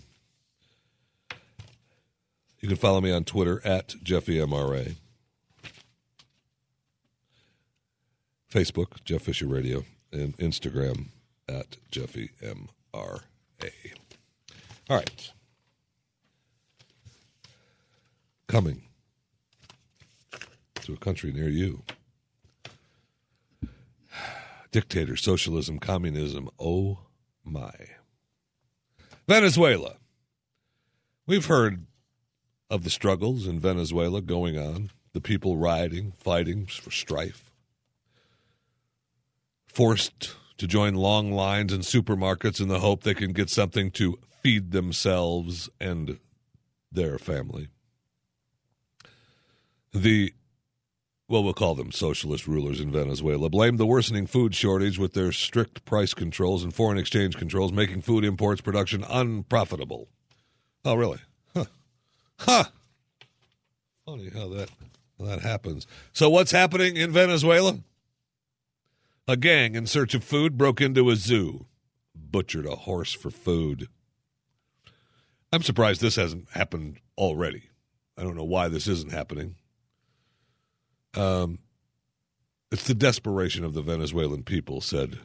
You 2.60 2.68
can 2.68 2.78
follow 2.78 3.02
me 3.02 3.12
on 3.12 3.24
Twitter 3.24 3.66
at 3.66 3.96
JeffyMRA. 4.04 4.94
Facebook, 8.54 9.04
Jeff 9.04 9.24
Fisher 9.24 9.48
Radio, 9.48 9.86
and 10.12 10.38
Instagram 10.38 11.08
at 11.48 11.78
JeffyMRA. 11.92 13.24
All 14.90 14.98
right. 14.98 15.32
Coming 18.48 18.82
to 20.82 20.94
a 20.94 20.98
country 20.98 21.32
near 21.32 21.48
you. 21.48 21.84
Dictator, 24.72 25.16
socialism, 25.16 25.78
communism. 25.78 26.50
Oh 26.60 27.02
my. 27.44 27.74
Venezuela. 29.28 29.98
We've 31.28 31.46
heard 31.46 31.86
of 32.72 32.84
the 32.84 32.90
struggles 32.90 33.46
in 33.46 33.60
Venezuela 33.60 34.22
going 34.22 34.58
on, 34.58 34.90
the 35.14 35.22
people 35.22 35.58
rioting, 35.58 36.14
fighting 36.18 36.66
for 36.66 36.90
strife, 36.90 37.52
forced 39.68 40.36
to 40.58 40.66
join 40.66 40.96
long 40.96 41.32
lines 41.32 41.72
in 41.72 41.82
supermarkets 41.82 42.60
in 42.60 42.68
the 42.68 42.80
hope 42.80 43.04
they 43.04 43.14
can 43.14 43.34
get 43.34 43.52
something 43.52 43.92
to 43.92 44.18
feed 44.42 44.72
themselves 44.72 45.70
and 45.80 46.20
their 46.92 47.18
family. 47.18 47.68
The, 49.94 50.34
well, 51.28 51.44
we'll 51.44 51.54
call 51.54 51.76
them 51.76 51.92
socialist 51.92 52.48
rulers 52.48 52.80
in 52.80 52.92
Venezuela, 52.92 53.50
blame 53.50 53.78
the 53.78 53.86
worsening 53.86 54.28
food 54.28 54.54
shortage 54.56 54.98
with 55.00 55.14
their 55.14 55.32
strict 55.32 55.86
price 55.86 56.14
controls 56.14 56.64
and 56.64 56.74
foreign 56.74 56.98
exchange 56.98 57.38
controls, 57.38 57.72
making 57.72 58.02
food 58.02 58.24
imports 58.24 58.62
production 58.62 59.04
unprofitable. 59.10 60.08
Oh, 60.86 60.96
really? 60.96 61.20
Huh. 61.54 61.66
Huh. 62.40 62.64
Funny 64.06 64.30
how 64.30 64.48
that, 64.50 64.70
how 65.20 65.26
that 65.26 65.42
happens. 65.42 65.86
So, 66.14 66.30
what's 66.30 66.52
happening 66.52 66.98
in 66.98 67.12
Venezuela? 67.12 67.80
A 69.28 69.38
gang 69.38 69.76
in 69.76 69.86
search 69.86 70.16
of 70.16 70.24
food 70.24 70.58
broke 70.58 70.82
into 70.82 71.10
a 71.10 71.16
zoo, 71.16 71.68
butchered 72.16 72.66
a 72.66 72.76
horse 72.76 73.14
for 73.14 73.30
food. 73.30 73.88
I'm 75.52 75.64
surprised 75.64 76.02
this 76.02 76.16
hasn't 76.16 76.50
happened 76.52 77.00
already. 77.18 77.64
I 78.18 78.24
don't 78.24 78.36
know 78.36 78.44
why 78.44 78.68
this 78.68 78.88
isn't 78.88 79.12
happening. 79.12 79.56
Um, 81.16 81.60
it's 82.72 82.84
the 82.84 82.94
desperation 82.94 83.64
of 83.64 83.74
the 83.74 83.82
Venezuelan 83.82 84.44
people, 84.44 84.82
said 84.82 85.20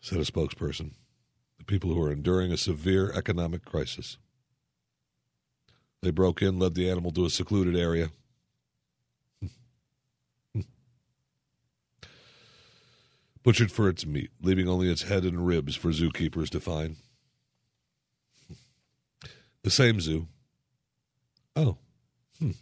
said 0.00 0.18
a 0.18 0.22
spokesperson. 0.22 0.92
The 1.58 1.64
people 1.64 1.92
who 1.92 2.00
are 2.02 2.12
enduring 2.12 2.52
a 2.52 2.56
severe 2.56 3.10
economic 3.12 3.64
crisis. 3.64 4.18
They 6.00 6.12
broke 6.12 6.42
in, 6.42 6.60
led 6.60 6.74
the 6.74 6.88
animal 6.88 7.10
to 7.12 7.24
a 7.24 7.30
secluded 7.30 7.74
area. 7.76 8.10
Butchered 13.42 13.72
for 13.72 13.88
its 13.88 14.06
meat, 14.06 14.30
leaving 14.40 14.68
only 14.68 14.88
its 14.88 15.02
head 15.02 15.24
and 15.24 15.44
ribs 15.44 15.74
for 15.74 15.90
zookeepers 15.90 16.50
to 16.50 16.60
find. 16.60 16.98
The 19.66 19.72
same 19.72 20.00
zoo. 20.00 20.28
Oh. 21.56 21.76
Hmm. 22.38 22.52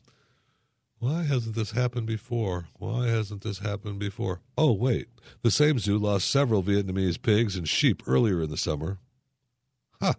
Why 1.01 1.25
hasn't 1.25 1.55
this 1.55 1.73
happened 1.73 2.07
before? 2.07 2.69
Why 2.79 3.09
hasn't 3.09 3.43
this 3.43 3.59
happened 3.59 3.99
before? 3.99 4.41
Oh, 4.57 4.73
wait. 4.73 5.09
The 5.43 5.51
same 5.51 5.79
zoo 5.79 5.99
lost 5.99 6.31
several 6.31 6.63
Vietnamese 6.63 7.21
pigs 7.21 7.57
and 7.57 7.69
sheep 7.69 8.03
earlier 8.07 8.41
in 8.41 8.49
the 8.49 8.57
summer. 8.57 9.01
Huh. 10.01 10.15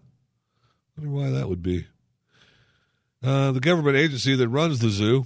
Wonder 0.96 1.12
why 1.12 1.32
that 1.32 1.50
would 1.50 1.64
be. 1.64 1.88
Uh, 3.24 3.52
the 3.52 3.62
government 3.62 3.98
agency 3.98 4.36
that 4.36 4.48
runs 4.48 4.78
the 4.78 4.92
zoo, 4.92 5.26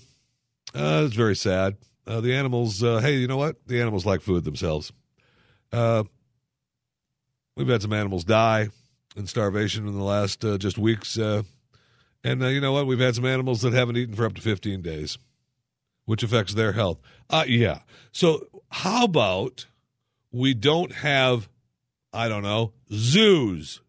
uh, 0.74 1.04
it's 1.08 1.16
very 1.16 1.36
sad. 1.36 1.76
Uh, 2.08 2.22
the 2.22 2.34
animals, 2.34 2.82
uh, 2.82 3.00
hey, 3.00 3.18
you 3.18 3.28
know 3.28 3.36
what? 3.36 3.58
The 3.68 3.82
animals 3.82 4.06
like 4.06 4.22
food 4.22 4.46
themselves. 4.46 4.94
Uh, 5.74 6.06
we've 7.58 7.68
had 7.68 7.82
some 7.82 7.92
animals 7.92 8.24
die 8.24 8.70
and 9.16 9.28
starvation 9.28 9.88
in 9.88 9.94
the 9.98 10.04
last 10.04 10.44
uh, 10.46 10.58
just 10.58 10.78
weeks. 10.78 11.18
Uh, 11.18 11.44
and 12.24 12.44
uh, 12.44 12.48
you 12.48 12.62
know 12.62 12.72
what? 12.72 12.88
We've 12.88 13.00
had 13.00 13.16
some 13.16 13.26
animals 13.26 13.62
that 13.62 13.74
haven't 13.74 13.98
eaten 13.98 14.16
for 14.16 14.26
up 14.26 14.36
to 14.36 14.42
15 14.42 14.82
days, 14.82 15.18
which 16.06 16.24
affects 16.24 16.54
their 16.54 16.74
health. 16.74 17.00
Uh, 17.30 17.46
yeah. 17.48 17.80
So, 18.12 18.48
how 18.70 19.06
about 19.06 19.68
we 20.32 20.54
don't 20.54 20.92
have, 20.92 21.50
I 22.14 22.28
don't 22.28 22.44
know, 22.44 22.74
zoos? 22.92 23.82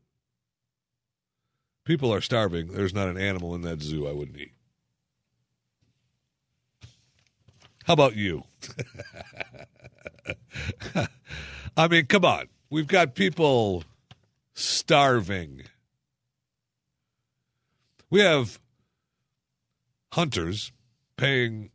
People 1.84 2.12
are 2.14 2.20
starving. 2.20 2.68
There's 2.68 2.94
not 2.94 3.08
an 3.08 3.18
animal 3.18 3.54
in 3.54 3.62
that 3.62 3.82
zoo 3.82 4.06
I 4.06 4.12
wouldn't 4.12 4.38
eat. 4.38 4.52
How 7.84 7.94
about 7.94 8.14
you? 8.14 8.44
I 11.76 11.88
mean, 11.88 12.06
come 12.06 12.24
on. 12.24 12.46
We've 12.68 12.86
got 12.86 13.16
people 13.16 13.82
starving. 14.60 15.62
We 18.10 18.20
have 18.20 18.58
hunters 20.12 20.72
paying 21.16 21.70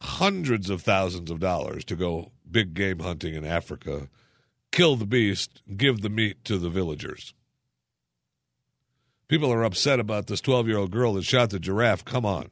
hundreds 0.00 0.70
of 0.70 0.82
thousands 0.82 1.30
of 1.30 1.40
dollars 1.40 1.84
to 1.86 1.96
go 1.96 2.32
big 2.50 2.74
game 2.74 3.00
hunting 3.00 3.34
in 3.34 3.44
Africa, 3.44 4.08
kill 4.70 4.96
the 4.96 5.06
beast, 5.06 5.62
give 5.76 6.02
the 6.02 6.10
meat 6.10 6.44
to 6.44 6.58
the 6.58 6.70
villagers. 6.70 7.34
People 9.28 9.52
are 9.52 9.64
upset 9.64 9.98
about 9.98 10.28
this 10.28 10.40
12 10.40 10.68
year 10.68 10.78
old 10.78 10.90
girl 10.90 11.14
that 11.14 11.24
shot 11.24 11.50
the 11.50 11.58
giraffe. 11.58 12.04
Come 12.04 12.24
on. 12.24 12.50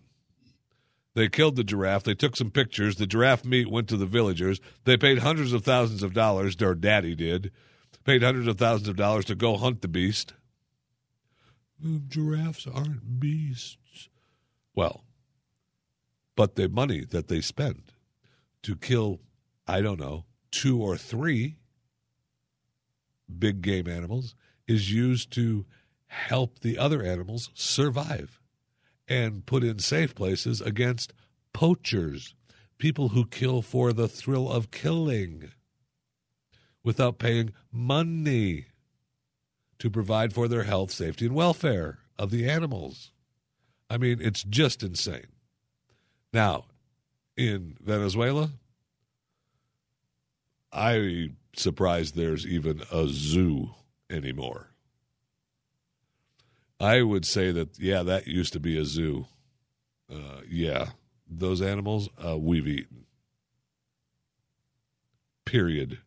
They 1.15 1.29
killed 1.29 1.55
the 1.55 1.63
giraffe. 1.63 2.03
They 2.03 2.15
took 2.15 2.35
some 2.35 2.51
pictures. 2.51 2.97
The 2.97 3.07
giraffe 3.07 3.45
meat 3.45 3.71
went 3.71 3.89
to 3.89 3.97
the 3.97 4.07
villagers. 4.07 4.61
They 4.85 4.97
paid 4.97 5.19
hundreds 5.19 5.53
of 5.53 5.63
thousands 5.63 6.03
of 6.03 6.13
dollars, 6.13 6.57
their 6.57 6.75
daddy 6.75 7.15
did, 7.15 7.53
paid 8.05 8.23
hundreds 8.23 8.47
of 8.47 8.59
thousands 8.59 8.89
of 8.89 8.97
dollars 8.97 9.25
to 9.27 9.35
go 9.35 9.57
hunt 9.57 9.83
the 9.83 9.89
beast. 9.89 10.35
Giraffes 12.09 12.67
aren't 12.67 13.21
beasts. 13.21 14.09
Well, 14.75 15.05
but 16.37 16.57
the 16.57 16.69
money 16.69 17.05
that 17.05 17.29
they 17.29 17.41
spend 17.41 17.93
to 18.63 18.77
kill, 18.77 19.21
I 19.67 19.81
don't 19.81 20.01
know, 20.01 20.25
two 20.51 20.81
or 20.81 20.97
three 20.97 21.57
big 23.39 23.63
game 23.63 23.89
animals 23.89 24.35
is 24.67 24.93
used 24.93 25.31
to 25.33 25.67
help 26.07 26.61
the 26.61 26.79
other 26.79 27.03
animals 27.03 27.51
survive. 27.55 28.41
and 29.07 29.45
put 29.45 29.63
in 29.63 29.79
safe 29.79 30.15
places 30.15 30.63
against 30.63 31.13
poachers, 31.53 32.35
people 32.79 33.11
who 33.11 33.27
kill 33.27 33.61
for 33.61 33.93
the 33.93 34.09
thrill 34.09 34.51
of 34.51 34.71
killing 34.71 35.51
without 36.85 37.19
paying 37.19 37.53
money 37.73 38.67
to 39.79 39.91
provide 39.91 40.33
for 40.33 40.47
their 40.47 40.65
health, 40.65 40.93
safety, 40.93 41.27
and 41.27 41.35
welfare 41.35 41.99
of 42.19 42.31
the 42.31 42.49
animals. 42.49 43.11
I 43.91 43.97
mean, 43.97 44.19
it's 44.21 44.45
just 44.45 44.83
insane. 44.83 45.27
Now, 46.33 46.67
in 47.37 47.77
Venezuela, 47.81 48.51
I'm 50.73 51.37
surprised 51.57 52.15
there's 52.15 52.47
even 52.47 52.83
a 52.93 53.07
zoo 53.09 53.71
anymore. 54.11 54.71
I 56.81 57.03
would 57.03 57.25
say 57.25 57.53
that 57.53 57.79
yeah, 57.79 58.03
that 58.03 58.27
used 58.27 58.53
to 58.53 58.61
be 58.61 58.79
a 58.79 58.85
zoo. 58.85 59.27
Uh, 60.13 60.41
yeah, 60.49 60.91
those 61.29 61.63
animals 61.63 62.09
uh, 62.25 62.37
we've 62.37 62.67
eaten. 62.67 63.07
Period. 65.45 65.99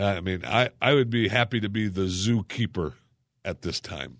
I 0.00 0.20
mean, 0.20 0.44
I, 0.44 0.70
I 0.80 0.94
would 0.94 1.10
be 1.10 1.28
happy 1.28 1.60
to 1.60 1.68
be 1.68 1.88
the 1.88 2.02
zookeeper 2.02 2.94
at 3.44 3.62
this 3.62 3.80
time. 3.80 4.18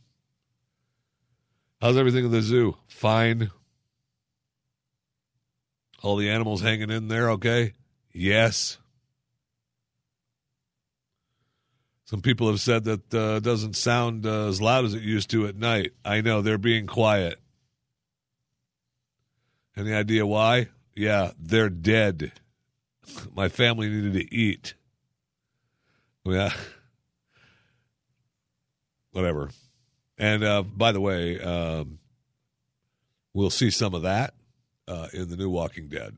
How's 1.81 1.97
everything 1.97 2.25
in 2.25 2.31
the 2.33 2.43
zoo? 2.43 2.77
Fine. 2.89 3.51
All 6.03 6.17
the 6.17 6.31
animals 6.31 6.63
hanging 6.63 6.91
in 6.91 7.09
there, 7.09 7.31
okay? 7.31 7.75
Yes. 8.13 8.79
Some 12.05 12.23
people 12.23 12.49
have 12.49 12.61
said 12.61 12.85
that 12.85 13.15
uh, 13.15 13.39
doesn't 13.41 13.77
sound 13.77 14.27
uh, 14.27 14.49
as 14.49 14.63
loud 14.63 14.87
as 14.87 14.95
it 14.95 15.03
used 15.03 15.31
to 15.31 15.47
at 15.47 15.57
night. 15.57 15.93
I 16.05 16.21
know 16.21 16.41
they're 16.41 16.59
being 16.59 16.87
quiet. 16.87 17.39
Any 19.77 19.93
idea 19.93 20.27
why? 20.27 20.69
Yeah, 20.95 21.33
they're 21.39 21.69
dead. 21.69 22.33
My 23.35 23.49
family 23.49 23.89
needed 23.89 24.15
to 24.15 24.35
eat. 24.35 24.75
Yeah. 26.29 26.53
Whatever. 29.13 29.51
And 30.19 30.45
uh, 30.45 30.63
by 30.63 30.93
the 30.93 31.01
way, 31.01 31.41
um, 31.41 31.99
we'll 33.33 33.51
see 33.51 33.71
some 33.71 33.95
of 33.95 34.03
that 34.03 34.35
uh, 34.87 35.09
in 35.15 35.31
the 35.31 35.37
new 35.37 35.49
Walking 35.49 35.89
Dead 35.89 36.17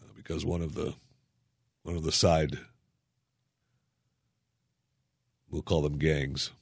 uh, 0.00 0.12
because 0.16 0.44
one 0.44 0.62
of 0.62 0.74
the 0.74 0.94
one 1.82 1.96
of 1.96 2.04
the 2.04 2.12
side 2.12 2.58
we'll 5.50 5.62
call 5.62 5.82
them 5.82 5.98
gangs, 5.98 6.52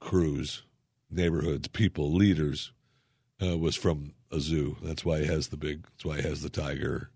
crews, 0.00 0.62
neighborhoods, 1.10 1.68
people, 1.68 2.12
leaders, 2.12 2.72
uh, 3.42 3.56
was 3.56 3.76
from 3.76 4.14
a 4.30 4.40
zoo. 4.40 4.76
That's 4.82 5.04
why 5.04 5.20
he 5.20 5.26
has 5.26 5.48
the 5.48 5.56
big. 5.56 5.84
That's 5.84 6.04
why 6.04 6.16
he 6.16 6.22
has 6.22 6.42
the 6.42 6.50
tiger. 6.50 7.10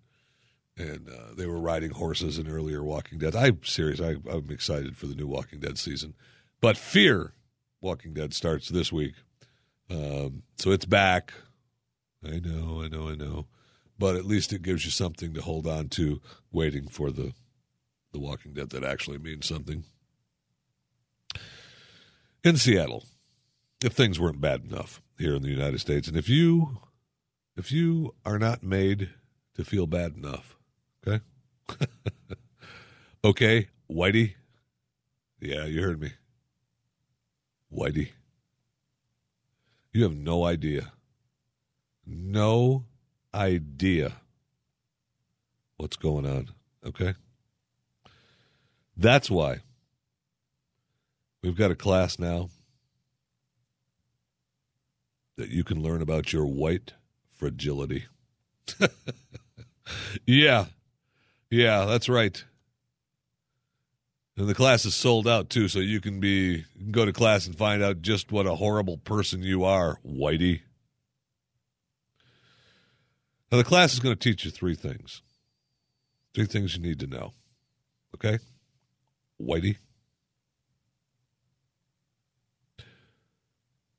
And 0.78 1.08
uh, 1.08 1.34
they 1.34 1.46
were 1.46 1.58
riding 1.58 1.92
horses 1.92 2.38
in 2.38 2.48
earlier 2.48 2.82
Walking 2.82 3.18
Dead. 3.18 3.34
I'm 3.34 3.60
serious. 3.64 4.00
I, 4.00 4.16
I'm 4.30 4.50
excited 4.50 4.96
for 4.96 5.06
the 5.06 5.14
new 5.14 5.26
Walking 5.26 5.60
Dead 5.60 5.78
season. 5.78 6.14
But 6.60 6.76
Fear 6.76 7.32
Walking 7.80 8.12
Dead 8.12 8.34
starts 8.34 8.68
this 8.68 8.92
week, 8.92 9.14
um, 9.88 10.42
so 10.56 10.70
it's 10.72 10.84
back. 10.84 11.32
I 12.24 12.40
know, 12.40 12.82
I 12.82 12.88
know, 12.88 13.08
I 13.08 13.14
know. 13.14 13.46
But 13.98 14.16
at 14.16 14.26
least 14.26 14.52
it 14.52 14.62
gives 14.62 14.84
you 14.84 14.90
something 14.90 15.32
to 15.32 15.40
hold 15.40 15.66
on 15.66 15.88
to, 15.90 16.20
waiting 16.52 16.88
for 16.88 17.10
the 17.10 17.32
the 18.12 18.18
Walking 18.18 18.52
Dead 18.52 18.70
that 18.70 18.84
actually 18.84 19.18
means 19.18 19.46
something 19.46 19.84
in 22.46 22.56
Seattle, 22.56 23.04
if 23.84 23.92
things 23.92 24.20
weren't 24.20 24.40
bad 24.40 24.64
enough 24.64 25.02
here 25.18 25.34
in 25.34 25.42
the 25.42 25.48
United 25.50 25.80
States, 25.80 26.06
and 26.06 26.16
if 26.16 26.28
you 26.28 26.78
if 27.56 27.72
you 27.72 28.14
are 28.24 28.38
not 28.38 28.62
made 28.62 29.10
to 29.54 29.64
feel 29.64 29.86
bad 29.86 30.14
enough, 30.16 30.55
okay, 31.06 31.24
okay, 33.24 33.68
Whitey, 33.90 34.34
yeah, 35.40 35.64
you 35.64 35.82
heard 35.82 36.00
me, 36.00 36.12
Whitey, 37.72 38.10
you 39.92 40.02
have 40.02 40.16
no 40.16 40.44
idea, 40.44 40.92
no 42.06 42.84
idea 43.34 44.12
what's 45.76 45.96
going 45.96 46.26
on, 46.26 46.50
okay. 46.84 47.14
That's 48.96 49.30
why 49.30 49.60
We've 51.46 51.54
got 51.54 51.70
a 51.70 51.76
class 51.76 52.18
now 52.18 52.48
that 55.36 55.48
you 55.48 55.62
can 55.62 55.80
learn 55.80 56.02
about 56.02 56.32
your 56.32 56.44
white 56.44 56.94
fragility. 57.30 58.06
yeah. 60.26 60.64
Yeah, 61.50 61.84
that's 61.84 62.08
right. 62.08 62.44
And 64.36 64.48
the 64.48 64.54
class 64.54 64.84
is 64.84 64.94
sold 64.94 65.26
out 65.26 65.48
too, 65.48 65.68
so 65.68 65.78
you 65.78 66.00
can 66.00 66.20
be 66.20 66.64
you 66.74 66.82
can 66.82 66.92
go 66.92 67.06
to 67.06 67.12
class 67.12 67.46
and 67.46 67.56
find 67.56 67.82
out 67.82 68.02
just 68.02 68.30
what 68.30 68.46
a 68.46 68.54
horrible 68.54 68.98
person 68.98 69.42
you 69.42 69.64
are, 69.64 69.98
Whitey. 70.06 70.60
Now 73.50 73.58
the 73.58 73.64
class 73.64 73.94
is 73.94 74.00
going 74.00 74.14
to 74.14 74.18
teach 74.18 74.44
you 74.44 74.50
three 74.50 74.74
things. 74.74 75.22
Three 76.34 76.46
things 76.46 76.76
you 76.76 76.82
need 76.82 77.00
to 77.00 77.06
know. 77.06 77.32
Okay? 78.14 78.38
Whitey. 79.40 79.76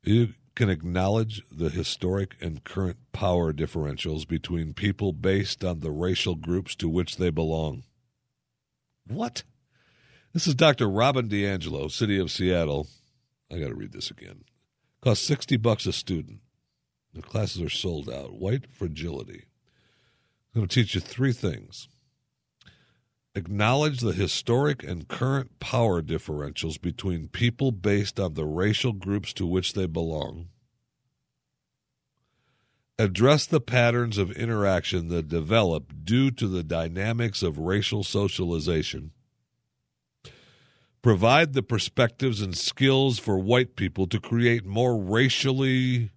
You 0.03 0.33
can 0.57 0.69
acknowledge 0.71 1.43
the 1.51 1.69
historic 1.69 2.35
and 2.41 2.63
current 2.63 2.97
power 3.11 3.53
differentials 3.53 4.27
between 4.27 4.73
people 4.73 5.13
based 5.13 5.63
on 5.63 5.81
the 5.81 5.91
racial 5.91 6.33
groups 6.33 6.75
to 6.75 6.89
which 6.89 7.17
they 7.17 7.29
belong. 7.29 7.83
What? 9.05 9.43
This 10.33 10.47
is 10.47 10.55
Dr. 10.55 10.89
Robin 10.89 11.29
DiAngelo, 11.29 11.91
City 11.91 12.17
of 12.17 12.31
Seattle. 12.31 12.87
I 13.51 13.59
got 13.59 13.67
to 13.67 13.75
read 13.75 13.91
this 13.91 14.09
again. 14.09 14.45
Costs 14.99 15.27
60 15.27 15.57
bucks 15.57 15.85
a 15.85 15.93
student. 15.93 16.39
The 17.13 17.21
classes 17.21 17.61
are 17.61 17.69
sold 17.69 18.09
out. 18.09 18.33
White 18.33 18.65
fragility. 18.73 19.43
I'm 20.55 20.61
going 20.61 20.67
to 20.67 20.73
teach 20.73 20.95
you 20.95 21.01
three 21.01 21.33
things 21.33 21.87
acknowledge 23.37 23.99
the 23.99 24.13
historic 24.13 24.83
and 24.83 25.07
current 25.07 25.59
power 25.59 26.01
differentials 26.01 26.81
between 26.81 27.27
people 27.27 27.71
based 27.71 28.19
on 28.19 28.33
the 28.33 28.45
racial 28.45 28.93
groups 28.93 29.31
to 29.33 29.45
which 29.45 29.73
they 29.73 29.85
belong, 29.85 30.47
address 32.97 33.45
the 33.45 33.61
patterns 33.61 34.17
of 34.17 34.31
interaction 34.31 35.09
that 35.09 35.27
develop 35.27 35.93
due 36.03 36.31
to 36.31 36.47
the 36.47 36.63
dynamics 36.63 37.43
of 37.43 37.59
racial 37.59 38.03
socialization, 38.03 39.11
provide 41.03 41.53
the 41.53 41.61
perspectives 41.61 42.41
and 42.41 42.57
skills 42.57 43.19
for 43.19 43.37
white 43.37 43.75
people 43.75 44.07
to 44.07 44.19
create 44.19 44.65
more 44.65 44.97
racially 44.97 46.09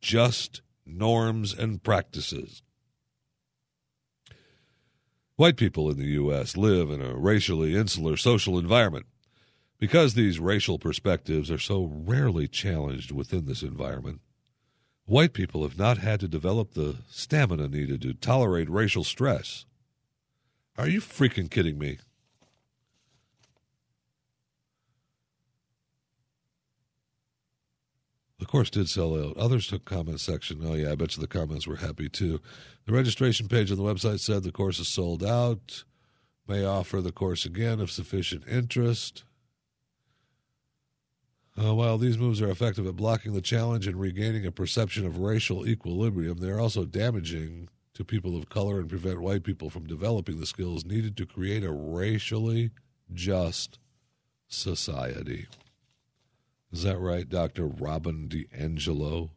just 0.00 0.60
norms 0.84 1.54
and 1.54 1.84
practices. 1.84 2.63
White 5.36 5.56
people 5.56 5.90
in 5.90 5.96
the 5.96 6.10
U.S. 6.10 6.56
live 6.56 6.90
in 6.90 7.02
a 7.02 7.16
racially 7.16 7.74
insular 7.74 8.16
social 8.16 8.56
environment. 8.56 9.06
Because 9.80 10.14
these 10.14 10.38
racial 10.38 10.78
perspectives 10.78 11.50
are 11.50 11.58
so 11.58 11.90
rarely 11.92 12.46
challenged 12.46 13.10
within 13.10 13.44
this 13.44 13.62
environment, 13.62 14.20
white 15.06 15.32
people 15.32 15.64
have 15.64 15.76
not 15.76 15.98
had 15.98 16.20
to 16.20 16.28
develop 16.28 16.74
the 16.74 16.98
stamina 17.10 17.66
needed 17.66 18.02
to 18.02 18.14
tolerate 18.14 18.70
racial 18.70 19.02
stress. 19.02 19.66
Are 20.78 20.88
you 20.88 21.00
freaking 21.00 21.50
kidding 21.50 21.78
me? 21.78 21.98
The 28.44 28.50
course 28.50 28.68
did 28.68 28.90
sell 28.90 29.16
out. 29.16 29.38
Others 29.38 29.68
took 29.68 29.86
comment 29.86 30.20
section. 30.20 30.60
Oh 30.62 30.74
yeah, 30.74 30.92
I 30.92 30.96
bet 30.96 31.16
you 31.16 31.22
the 31.22 31.26
comments 31.26 31.66
were 31.66 31.76
happy 31.76 32.10
too. 32.10 32.42
The 32.84 32.92
registration 32.92 33.48
page 33.48 33.70
on 33.70 33.78
the 33.78 33.82
website 33.82 34.20
said 34.20 34.42
the 34.42 34.52
course 34.52 34.78
is 34.78 34.86
sold 34.86 35.24
out. 35.24 35.84
May 36.46 36.62
offer 36.62 37.00
the 37.00 37.10
course 37.10 37.46
again 37.46 37.80
if 37.80 37.90
sufficient 37.90 38.46
interest. 38.46 39.24
Uh, 41.58 41.74
while 41.74 41.96
these 41.96 42.18
moves 42.18 42.42
are 42.42 42.50
effective 42.50 42.86
at 42.86 42.96
blocking 42.96 43.32
the 43.32 43.40
challenge 43.40 43.86
and 43.86 43.98
regaining 43.98 44.44
a 44.44 44.52
perception 44.52 45.06
of 45.06 45.20
racial 45.20 45.66
equilibrium, 45.66 46.36
they 46.36 46.50
are 46.50 46.60
also 46.60 46.84
damaging 46.84 47.70
to 47.94 48.04
people 48.04 48.36
of 48.36 48.50
color 48.50 48.78
and 48.78 48.90
prevent 48.90 49.22
white 49.22 49.42
people 49.42 49.70
from 49.70 49.86
developing 49.86 50.38
the 50.38 50.44
skills 50.44 50.84
needed 50.84 51.16
to 51.16 51.24
create 51.24 51.64
a 51.64 51.72
racially 51.72 52.72
just 53.10 53.78
society. 54.48 55.46
Is 56.74 56.82
that 56.82 56.98
right, 56.98 57.28
Dr. 57.28 57.66
Robin 57.68 58.28
DiAngelo? 58.28 59.30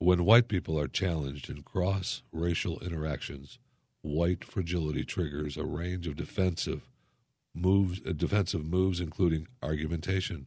When 0.00 0.24
white 0.24 0.48
people 0.48 0.76
are 0.76 0.88
challenged 0.88 1.48
in 1.48 1.62
cross 1.62 2.24
racial 2.32 2.80
interactions, 2.80 3.60
white 4.02 4.44
fragility 4.44 5.04
triggers 5.04 5.56
a 5.56 5.62
range 5.62 6.08
of 6.08 6.16
defensive 6.16 6.88
moves, 7.54 8.00
uh, 8.04 8.10
defensive 8.10 8.64
moves 8.64 8.98
including 8.98 9.46
argumentation, 9.62 10.46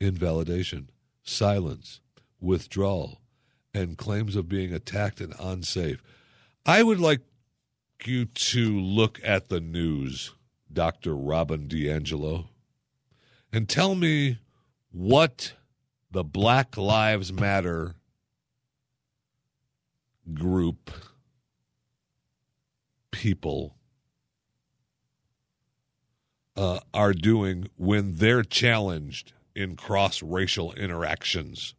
invalidation, 0.00 0.90
silence, 1.22 2.00
withdrawal, 2.40 3.20
and 3.72 3.96
claims 3.96 4.34
of 4.34 4.48
being 4.48 4.74
attacked 4.74 5.20
and 5.20 5.36
unsafe. 5.38 6.02
I 6.66 6.82
would 6.82 6.98
like 6.98 7.20
you 8.04 8.24
to 8.24 8.80
look 8.80 9.20
at 9.22 9.50
the 9.50 9.60
news, 9.60 10.32
Dr. 10.72 11.14
Robin 11.14 11.68
DiAngelo, 11.68 12.48
and 13.52 13.68
tell 13.68 13.94
me 13.94 14.38
what 14.90 15.52
the 16.10 16.24
Black 16.24 16.76
Lives 16.76 17.32
Matter 17.32 17.94
group 20.32 20.90
people 23.10 23.76
uh, 26.56 26.80
are 26.92 27.12
doing 27.12 27.68
when 27.76 28.16
they're 28.16 28.42
challenged 28.42 29.32
in 29.54 29.76
cross 29.76 30.22
racial 30.22 30.72
interactions. 30.72 31.74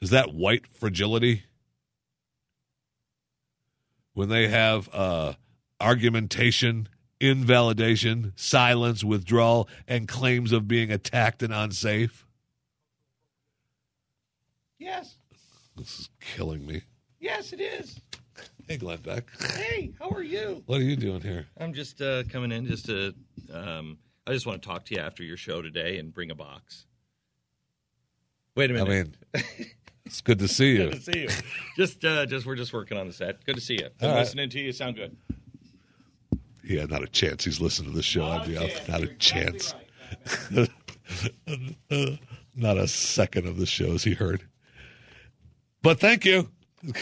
Is 0.00 0.10
that 0.10 0.32
white 0.34 0.66
fragility? 0.66 1.44
When 4.14 4.28
they 4.28 4.48
have 4.48 4.88
uh, 4.92 5.34
argumentation, 5.80 6.88
invalidation, 7.20 8.32
silence, 8.36 9.02
withdrawal, 9.04 9.68
and 9.86 10.06
claims 10.08 10.52
of 10.52 10.68
being 10.68 10.90
attacked 10.92 11.42
and 11.42 11.52
unsafe? 11.52 12.26
Yes. 14.78 15.16
This 15.76 16.00
is 16.00 16.10
killing 16.20 16.66
me. 16.66 16.82
Yes, 17.20 17.52
it 17.52 17.60
is. 17.60 18.00
Hey, 18.68 18.76
Glenn 18.76 18.98
Beck. 18.98 19.24
Hey, 19.54 19.92
how 19.98 20.10
are 20.10 20.22
you? 20.22 20.62
What 20.66 20.80
are 20.80 20.84
you 20.84 20.96
doing 20.96 21.20
here? 21.20 21.46
I'm 21.58 21.72
just 21.72 22.00
uh, 22.00 22.22
coming 22.24 22.52
in 22.52 22.66
just 22.66 22.86
to. 22.86 23.14
Um, 23.52 23.98
I 24.26 24.32
just 24.32 24.46
want 24.46 24.60
to 24.62 24.68
talk 24.68 24.84
to 24.86 24.94
you 24.94 25.00
after 25.00 25.22
your 25.22 25.36
show 25.38 25.62
today 25.62 25.98
and 25.98 26.12
bring 26.12 26.30
a 26.30 26.34
box. 26.34 26.84
Wait 28.54 28.70
a 28.70 28.74
minute. 28.74 29.14
I 29.34 29.38
mean, 29.38 29.66
it's 30.04 30.20
good 30.20 30.38
to 30.40 30.48
see 30.48 30.72
you. 30.76 30.90
good 30.90 31.02
to 31.04 31.12
see 31.12 31.20
you. 31.20 31.28
Just, 31.76 32.04
uh, 32.04 32.26
just 32.26 32.44
we're 32.44 32.56
just 32.56 32.72
working 32.72 32.98
on 32.98 33.06
the 33.06 33.12
set. 33.12 33.44
Good 33.46 33.54
to 33.54 33.60
see 33.60 33.74
you. 33.74 33.88
Been 33.98 34.10
All 34.10 34.14
right. 34.16 34.20
listening 34.20 34.50
to 34.50 34.60
you. 34.60 34.72
Sound 34.72 34.96
good. 34.96 35.16
Yeah, 36.68 36.84
not 36.84 37.02
a 37.02 37.08
chance. 37.08 37.46
He's 37.46 37.62
listening 37.62 37.92
to 37.92 37.96
the 37.96 38.02
show. 38.02 38.26
I'd 38.26 38.46
be 38.46 38.58
out. 38.58 38.70
Not 38.88 39.02
a 39.02 39.06
chance. 39.14 39.74
not 42.54 42.76
a 42.76 42.86
second 42.86 43.46
of 43.46 43.56
the 43.56 43.64
shows 43.64 44.04
he 44.04 44.12
heard. 44.12 44.46
But 45.82 45.98
thank 45.98 46.26
you. 46.26 46.50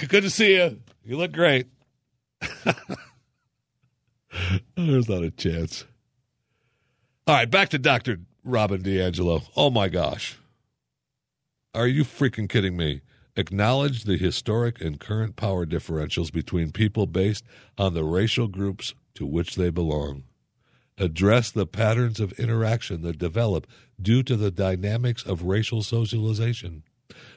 Good 0.09 0.22
to 0.22 0.30
see 0.30 0.55
you. 0.55 0.78
You 1.05 1.16
look 1.16 1.32
great. 1.32 1.66
There's 4.76 5.09
not 5.09 5.24
a 5.24 5.32
chance. 5.32 5.84
All 7.26 7.34
right, 7.34 7.51
back 7.51 7.70
to 7.70 7.78
Dr. 7.78 8.20
Robin 8.44 8.80
DiAngelo. 8.84 9.48
Oh 9.56 9.70
my 9.70 9.88
gosh. 9.88 10.38
Are 11.74 11.88
you 11.88 12.05
freaking 12.05 12.48
kidding 12.48 12.76
me? 12.76 13.01
Acknowledge 13.34 14.05
the 14.05 14.16
historic 14.16 14.80
and 14.80 15.01
current 15.01 15.34
power 15.34 15.66
differentials 15.66 16.32
between 16.32 16.70
people 16.70 17.06
based 17.06 17.44
on 17.76 17.94
the 17.94 18.05
racial 18.05 18.47
groups 18.47 18.94
to 19.16 19.26
which 19.26 19.56
they 19.56 19.70
belong. 19.70 20.24
Address 20.98 21.51
the 21.51 21.66
patterns 21.66 22.20
of 22.20 22.32
interaction 22.38 23.02
that 23.02 23.18
develop 23.18 23.66
due 24.01 24.22
to 24.22 24.36
the 24.36 24.51
dynamics 24.51 25.22
of 25.24 25.43
racial 25.43 25.82
socialization. 25.82 26.84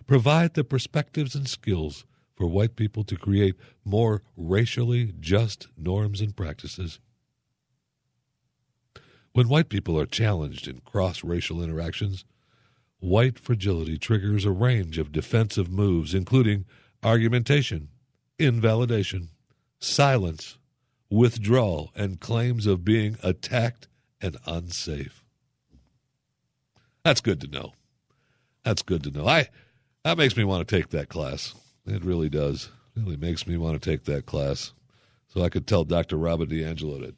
Provide 0.08 0.54
the 0.54 0.64
perspectives 0.64 1.36
and 1.36 1.48
skills 1.48 2.06
for 2.36 2.48
white 2.48 2.78
people 2.78 3.04
to 3.04 3.18
create 3.18 3.56
more 3.84 4.24
racially 4.38 5.14
just 5.20 5.68
norms 5.78 6.22
and 6.22 6.36
practices. 6.36 7.00
When 9.34 9.50
white 9.50 9.70
people 9.70 10.00
are 10.00 10.06
challenged 10.06 10.68
in 10.68 10.80
cross 10.80 11.24
racial 11.24 11.62
interactions, 11.62 12.24
white 13.00 13.38
fragility 13.38 13.98
triggers 13.98 14.46
a 14.46 14.52
range 14.52 14.98
of 14.98 15.12
defensive 15.12 15.70
moves, 15.70 16.14
including 16.14 16.66
argumentation, 17.04 17.90
invalidation, 18.38 19.30
silence, 19.80 20.59
withdrawal, 21.10 21.92
and 21.96 22.20
claims 22.20 22.66
of 22.66 22.86
being 22.86 23.18
attacked 23.24 23.88
and 24.22 24.38
unsafe. 24.46 25.24
That's 27.04 27.22
good 27.22 27.42
to 27.42 27.48
know. 27.48 27.74
That's 28.64 28.82
good 28.82 29.04
to 29.04 29.12
know. 29.12 29.28
I 29.28 29.50
that 30.04 30.18
makes 30.18 30.38
me 30.38 30.44
want 30.44 30.68
to 30.68 30.76
take 30.76 30.90
that 30.90 31.10
class. 31.10 31.56
It 31.86 32.04
really 32.04 32.30
does. 32.30 32.70
It 32.96 33.02
really 33.02 33.18
makes 33.18 33.48
me 33.48 33.58
want 33.58 33.82
to 33.82 33.90
take 33.90 34.06
that 34.06 34.26
class. 34.26 34.74
So 35.28 35.42
I 35.42 35.50
could 35.50 35.68
tell 35.68 35.84
Dr. 35.84 36.18
Robin 36.18 36.48
DiAngelo 36.48 37.02
to 37.02 37.16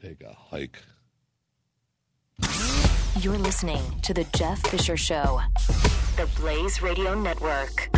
take 0.00 0.22
a 0.22 0.32
hike. 0.32 0.78
You're 3.20 3.38
listening 3.38 3.80
to 4.02 4.12
The 4.12 4.24
Jeff 4.36 4.60
Fisher 4.66 4.96
Show, 4.96 5.40
the 6.16 6.28
Blaze 6.36 6.82
Radio 6.82 7.14
Network. 7.14 7.90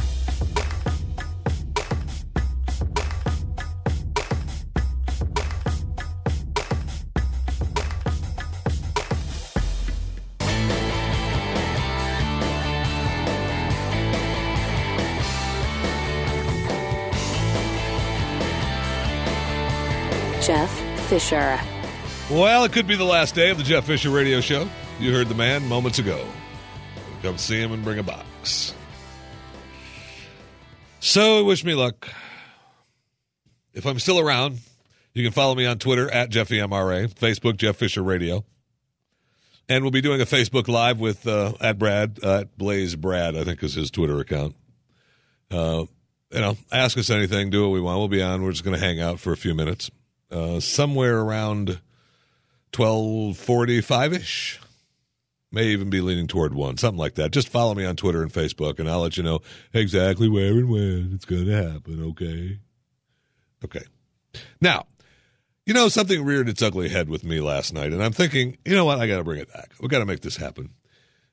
Fisher. 21.06 21.58
Well, 22.30 22.64
it 22.64 22.72
could 22.72 22.86
be 22.86 22.96
the 22.96 23.04
last 23.04 23.34
day 23.34 23.50
of 23.50 23.58
the 23.58 23.62
Jeff 23.62 23.84
Fisher 23.84 24.10
Radio 24.10 24.40
Show. 24.40 24.68
You 24.98 25.12
heard 25.12 25.28
the 25.28 25.34
man 25.34 25.66
moments 25.68 25.98
ago. 26.00 26.26
Come 27.22 27.38
see 27.38 27.60
him 27.60 27.70
and 27.72 27.84
bring 27.84 27.98
a 27.98 28.02
box. 28.02 28.74
So, 30.98 31.44
wish 31.44 31.64
me 31.64 31.74
luck. 31.74 32.08
If 33.74 33.86
I'm 33.86 33.98
still 34.00 34.18
around, 34.18 34.58
you 35.14 35.22
can 35.22 35.32
follow 35.32 35.54
me 35.54 35.66
on 35.66 35.78
Twitter 35.78 36.10
at 36.10 36.30
JeffyMRA, 36.30 37.14
Facebook 37.14 37.56
Jeff 37.56 37.76
Fisher 37.76 38.02
Radio. 38.02 38.44
And 39.68 39.84
we'll 39.84 39.92
be 39.92 40.00
doing 40.00 40.20
a 40.20 40.26
Facebook 40.26 40.66
Live 40.66 40.98
with 40.98 41.26
uh, 41.28 41.52
at 41.60 41.78
Brad, 41.78 42.18
uh, 42.22 42.40
at 42.40 42.58
Blaze 42.58 42.96
Brad, 42.96 43.36
I 43.36 43.44
think 43.44 43.62
is 43.62 43.74
his 43.74 43.90
Twitter 43.90 44.18
account. 44.18 44.56
Uh, 45.50 45.84
you 46.32 46.40
know, 46.40 46.56
ask 46.72 46.98
us 46.98 47.10
anything, 47.10 47.50
do 47.50 47.62
what 47.62 47.72
we 47.72 47.80
want. 47.80 47.98
We'll 47.98 48.08
be 48.08 48.22
on. 48.22 48.42
We're 48.42 48.50
just 48.50 48.64
going 48.64 48.78
to 48.78 48.84
hang 48.84 49.00
out 49.00 49.20
for 49.20 49.32
a 49.32 49.36
few 49.36 49.54
minutes. 49.54 49.90
Uh, 50.30 50.60
somewhere 50.60 51.20
around 51.20 51.80
1245 52.74 54.12
ish. 54.12 54.60
May 55.52 55.66
even 55.68 55.88
be 55.88 56.00
leaning 56.00 56.26
toward 56.26 56.52
one, 56.54 56.76
something 56.76 56.98
like 56.98 57.14
that. 57.14 57.30
Just 57.30 57.48
follow 57.48 57.74
me 57.74 57.84
on 57.84 57.96
Twitter 57.96 58.22
and 58.22 58.32
Facebook, 58.32 58.78
and 58.78 58.90
I'll 58.90 59.00
let 59.00 59.16
you 59.16 59.22
know 59.22 59.40
exactly 59.72 60.28
where 60.28 60.52
and 60.52 60.68
when 60.68 61.12
it's 61.14 61.24
going 61.24 61.46
to 61.46 61.72
happen, 61.72 62.02
okay? 62.02 62.58
Okay. 63.64 63.84
Now, 64.60 64.86
you 65.64 65.72
know, 65.72 65.88
something 65.88 66.24
reared 66.24 66.48
its 66.48 66.62
ugly 66.62 66.88
head 66.88 67.08
with 67.08 67.24
me 67.24 67.40
last 67.40 67.72
night, 67.72 67.92
and 67.92 68.02
I'm 68.02 68.12
thinking, 68.12 68.58
you 68.64 68.74
know 68.74 68.84
what? 68.84 68.98
I 68.98 69.06
got 69.06 69.18
to 69.18 69.24
bring 69.24 69.40
it 69.40 69.52
back. 69.52 69.72
we 69.80 69.88
got 69.88 70.00
to 70.00 70.04
make 70.04 70.20
this 70.20 70.36
happen. 70.36 70.70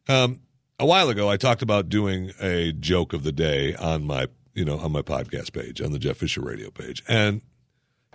Um, 0.07 0.41
a 0.79 0.85
while 0.85 1.09
ago, 1.09 1.29
I 1.29 1.37
talked 1.37 1.61
about 1.61 1.89
doing 1.89 2.31
a 2.39 2.71
joke 2.73 3.13
of 3.13 3.23
the 3.23 3.31
day 3.31 3.75
on 3.75 4.05
my, 4.05 4.27
you 4.53 4.65
know, 4.65 4.77
on 4.79 4.91
my 4.91 5.01
podcast 5.01 5.53
page, 5.53 5.81
on 5.81 5.91
the 5.91 5.99
Jeff 5.99 6.17
Fisher 6.17 6.41
radio 6.41 6.69
page. 6.69 7.03
And 7.07 7.41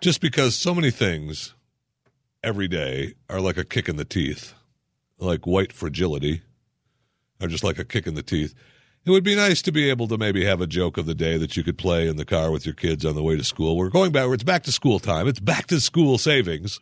just 0.01 0.20
because 0.20 0.57
so 0.57 0.75
many 0.75 0.91
things 0.91 1.55
every 2.43 2.69
day 2.69 3.15
are 3.29 3.41
like 3.41 3.57
a 3.57 3.65
kick 3.65 3.89
in 3.89 3.97
the 3.97 4.05
teeth, 4.05 4.55
like 5.19 5.47
white 5.47 5.73
fragility, 5.73 6.43
are 7.41 7.49
just 7.49 7.65
like 7.65 7.79
a 7.79 7.85
kick 7.85 8.07
in 8.07 8.15
the 8.15 8.23
teeth. 8.23 8.55
It 9.05 9.11
would 9.11 9.25
be 9.25 9.37
nice 9.37 9.62
to 9.62 9.73
be 9.73 9.89
able 9.89 10.09
to 10.09 10.19
maybe 10.19 10.45
have 10.45 10.61
a 10.61 10.66
joke 10.66 10.99
of 10.99 11.07
the 11.07 11.15
day 11.15 11.39
that 11.39 11.57
you 11.57 11.62
could 11.62 11.79
play 11.79 12.09
in 12.09 12.16
the 12.16 12.25
car 12.25 12.51
with 12.51 12.66
your 12.66 12.75
kids 12.75 13.05
on 13.05 13.15
the 13.15 13.23
way 13.23 13.37
to 13.37 13.45
school. 13.45 13.77
We're 13.77 13.89
going 13.89 14.12
back, 14.12 14.29
it's 14.31 14.43
back 14.43 14.65
to 14.65 14.73
school 14.73 14.99
time. 14.99 15.27
It's 15.27 15.41
back 15.41 15.66
to 15.69 15.81
school 15.81 16.19
savings 16.19 16.79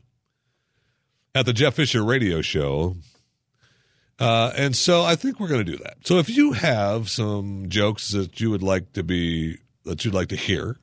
at 1.35 1.47
the 1.47 1.53
Jeff 1.53 1.75
Fisher 1.75 2.03
radio 2.05 2.43
show. 2.43 2.97
Uh, 4.19 4.51
and 4.57 4.75
so 4.75 5.05
I 5.05 5.15
think 5.15 5.39
we're 5.39 5.49
going 5.49 5.65
to 5.65 5.73
do 5.73 5.79
that. 5.79 5.99
So 6.05 6.19
if 6.19 6.29
you 6.29 6.53
have 6.53 7.11
some 7.11 7.67
jokes 7.69 8.11
that 8.11 8.41
you 8.41 8.51
would 8.51 8.63
like 8.63 8.95
to 8.95 9.03
be, 9.03 9.59
that 9.85 10.05
you'd 10.05 10.15
like 10.15 10.29
to 10.29 10.37
hear, 10.37 10.79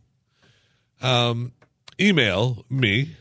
um, 1.01 1.51
email 1.99 2.65
me, 2.69 3.17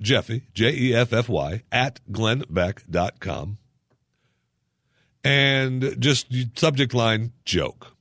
Jeffy, 0.00 0.44
J 0.54 0.72
E 0.72 0.94
F 0.94 1.12
F 1.12 1.28
Y, 1.28 1.62
at 1.70 2.00
glennbeck.com. 2.10 3.58
And 5.24 5.96
just 5.98 6.32
subject 6.56 6.94
line 6.94 7.32
joke. 7.44 7.94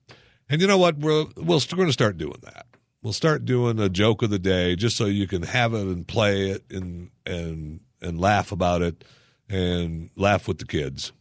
And 0.50 0.62
you 0.62 0.68
know 0.68 0.78
what? 0.78 0.98
We're, 0.98 1.26
we're 1.36 1.60
going 1.60 1.88
to 1.88 1.94
start 1.94 2.18
doing 2.18 2.40
that. 2.44 2.68
We'll 3.02 3.14
start 3.14 3.46
doing 3.46 3.80
a 3.80 3.90
joke 3.90 4.22
of 4.22 4.30
the 4.30 4.40
day 4.40 4.76
just 4.76 4.98
so 4.98 5.06
you 5.06 5.28
can 5.28 5.44
have 5.44 5.74
it 5.74 5.82
and 5.82 6.08
play 6.08 6.50
it 6.50 6.64
and, 6.70 7.10
and, 7.26 7.82
and 8.02 8.20
laugh 8.20 8.52
about 8.52 8.82
it 8.82 9.04
and 9.50 10.10
laugh 10.16 10.48
with 10.48 10.60
the 10.60 10.66
kids. 10.66 11.12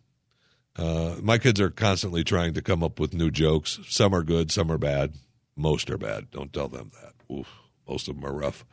Uh, 0.77 1.17
my 1.23 1.39
kids 1.39 1.61
are 1.61 1.71
constantly 1.71 2.23
trying 2.23 2.55
to 2.55 2.63
come 2.63 2.83
up 2.83 3.01
with 3.01 3.15
new 3.15 3.31
jokes. 3.31 3.79
Some 3.89 4.15
are 4.15 4.23
good, 4.23 4.51
some 4.51 4.71
are 4.71 4.79
bad. 4.79 5.15
Most 5.57 5.91
are 5.91 5.99
bad. 5.99 6.31
Don't 6.31 6.53
tell 6.53 6.69
them 6.69 6.91
that. 7.03 7.35
Oof, 7.35 7.49
most 7.89 8.09
of 8.09 8.17
them 8.17 8.25
are 8.25 8.33
rough. 8.33 8.65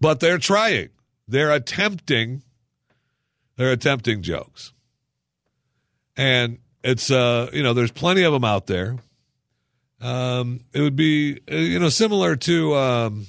But 0.00 0.20
they're 0.20 0.38
trying. 0.38 0.90
They're 1.28 1.52
attempting. 1.52 2.42
They're 3.56 3.72
attempting 3.72 4.22
jokes. 4.22 4.72
And 6.16 6.58
it's 6.82 7.10
uh, 7.10 7.50
you 7.52 7.62
know, 7.62 7.74
there's 7.74 7.90
plenty 7.90 8.22
of 8.22 8.32
them 8.32 8.44
out 8.44 8.66
there. 8.66 8.96
Um, 10.00 10.60
it 10.72 10.80
would 10.80 10.96
be 10.96 11.40
uh, 11.50 11.56
you 11.56 11.78
know 11.78 11.88
similar 11.88 12.36
to 12.36 12.74
um, 12.74 13.26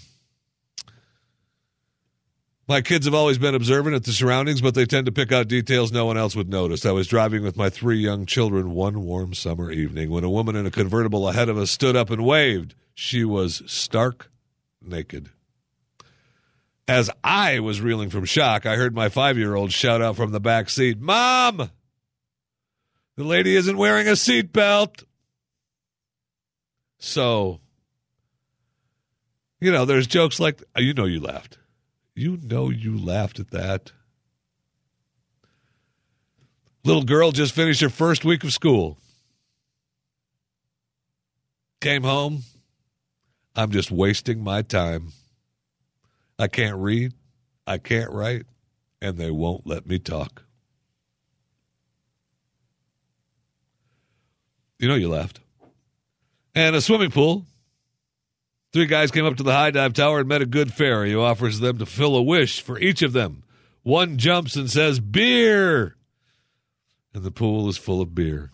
my 2.68 2.82
kids 2.82 3.06
have 3.06 3.14
always 3.14 3.38
been 3.38 3.56
observant 3.56 3.96
at 3.96 4.04
the 4.04 4.12
surroundings, 4.12 4.60
but 4.60 4.76
they 4.76 4.86
tend 4.86 5.06
to 5.06 5.12
pick 5.12 5.32
out 5.32 5.48
details 5.48 5.92
no 5.92 6.06
one 6.06 6.18
else 6.18 6.36
would 6.36 6.50
notice. 6.50 6.86
I 6.86 6.92
was 6.92 7.08
driving 7.08 7.42
with 7.42 7.56
my 7.56 7.70
three 7.70 7.98
young 7.98 8.26
children 8.26 8.72
one 8.72 9.06
warm 9.06 9.34
summer 9.34 9.72
evening 9.72 10.10
when 10.10 10.26
a 10.26 10.30
woman 10.30 10.58
in 10.58 10.66
a 10.66 10.72
convertible 10.72 11.30
ahead 11.30 11.48
of 11.48 11.58
us 11.58 11.72
stood 11.72 11.96
up 11.96 12.10
and 12.10 12.26
waved. 12.26 12.76
She 12.94 13.24
was 13.24 13.64
stark 13.66 14.30
naked. 14.88 15.30
As 16.88 17.10
I 17.24 17.60
was 17.60 17.82
reeling 17.82 18.10
from 18.10 18.26
shock, 18.26 18.66
I 18.66 18.76
heard 18.76 18.96
my 18.96 19.10
five 19.10 19.38
year 19.38 19.56
old 19.56 19.72
shout 19.72 20.02
out 20.02 20.16
from 20.16 20.32
the 20.32 20.40
back 20.40 20.70
seat, 20.70 21.00
Mom! 21.00 21.70
The 23.18 23.24
lady 23.24 23.56
isn't 23.56 23.78
wearing 23.78 24.08
a 24.08 24.12
seatbelt. 24.12 25.04
So, 27.00 27.60
you 29.60 29.72
know, 29.72 29.86
there's 29.86 30.08
jokes 30.08 30.40
like, 30.40 30.64
uh, 30.78 30.82
you 30.82 30.94
know, 30.94 31.06
you 31.06 31.20
laughed. 31.20 31.58
You 32.16 32.38
know, 32.42 32.70
you 32.70 32.98
laughed 32.98 33.40
at 33.40 33.52
that. 33.52 33.92
Little 36.84 37.04
girl 37.04 37.32
just 37.32 37.54
finished 37.54 37.82
her 37.82 37.90
first 37.90 38.24
week 38.24 38.44
of 38.44 38.54
school. 38.54 38.98
Came 41.82 42.04
home. 42.04 42.44
I'm 43.58 43.72
just 43.72 43.90
wasting 43.90 44.44
my 44.44 44.62
time. 44.62 45.14
I 46.38 46.48
can't 46.48 46.78
read. 46.78 47.14
I 47.66 47.80
can't 47.80 48.12
write. 48.12 48.46
And 49.02 49.18
they 49.18 49.32
won't 49.32 49.66
let 49.66 49.88
me 49.88 49.98
talk. 49.98 50.44
You 54.78 54.88
know, 54.88 54.96
you 54.96 55.10
laughed. 55.10 55.40
And 56.54 56.76
a 56.76 56.82
swimming 56.82 57.10
pool. 57.10 57.48
Three 58.74 58.86
guys 58.86 59.10
came 59.10 59.26
up 59.26 59.38
to 59.38 59.44
the 59.44 59.54
high 59.54 59.72
dive 59.72 59.94
tower 59.94 60.20
and 60.20 60.30
met 60.30 60.44
a 60.44 60.46
good 60.46 60.72
fairy 60.72 61.12
who 61.12 61.22
offers 61.22 61.60
them 61.60 61.80
to 61.80 61.86
fill 61.88 62.16
a 62.16 62.22
wish 62.22 62.62
for 62.62 62.78
each 62.78 63.02
of 63.02 63.14
them. 63.14 63.44
One 63.82 64.18
jumps 64.18 64.56
and 64.56 64.70
says, 64.70 65.00
Beer! 65.00 65.96
And 67.14 67.24
the 67.24 67.32
pool 67.32 67.70
is 67.70 67.78
full 67.78 68.02
of 68.02 68.14
beer. 68.14 68.52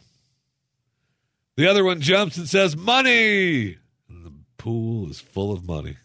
The 1.58 1.68
other 1.68 1.84
one 1.84 2.00
jumps 2.00 2.38
and 2.38 2.48
says, 2.48 2.78
Money! 2.78 3.78
Pool 4.64 5.10
is 5.10 5.20
full 5.20 5.52
of 5.52 5.68
money. 5.68 5.98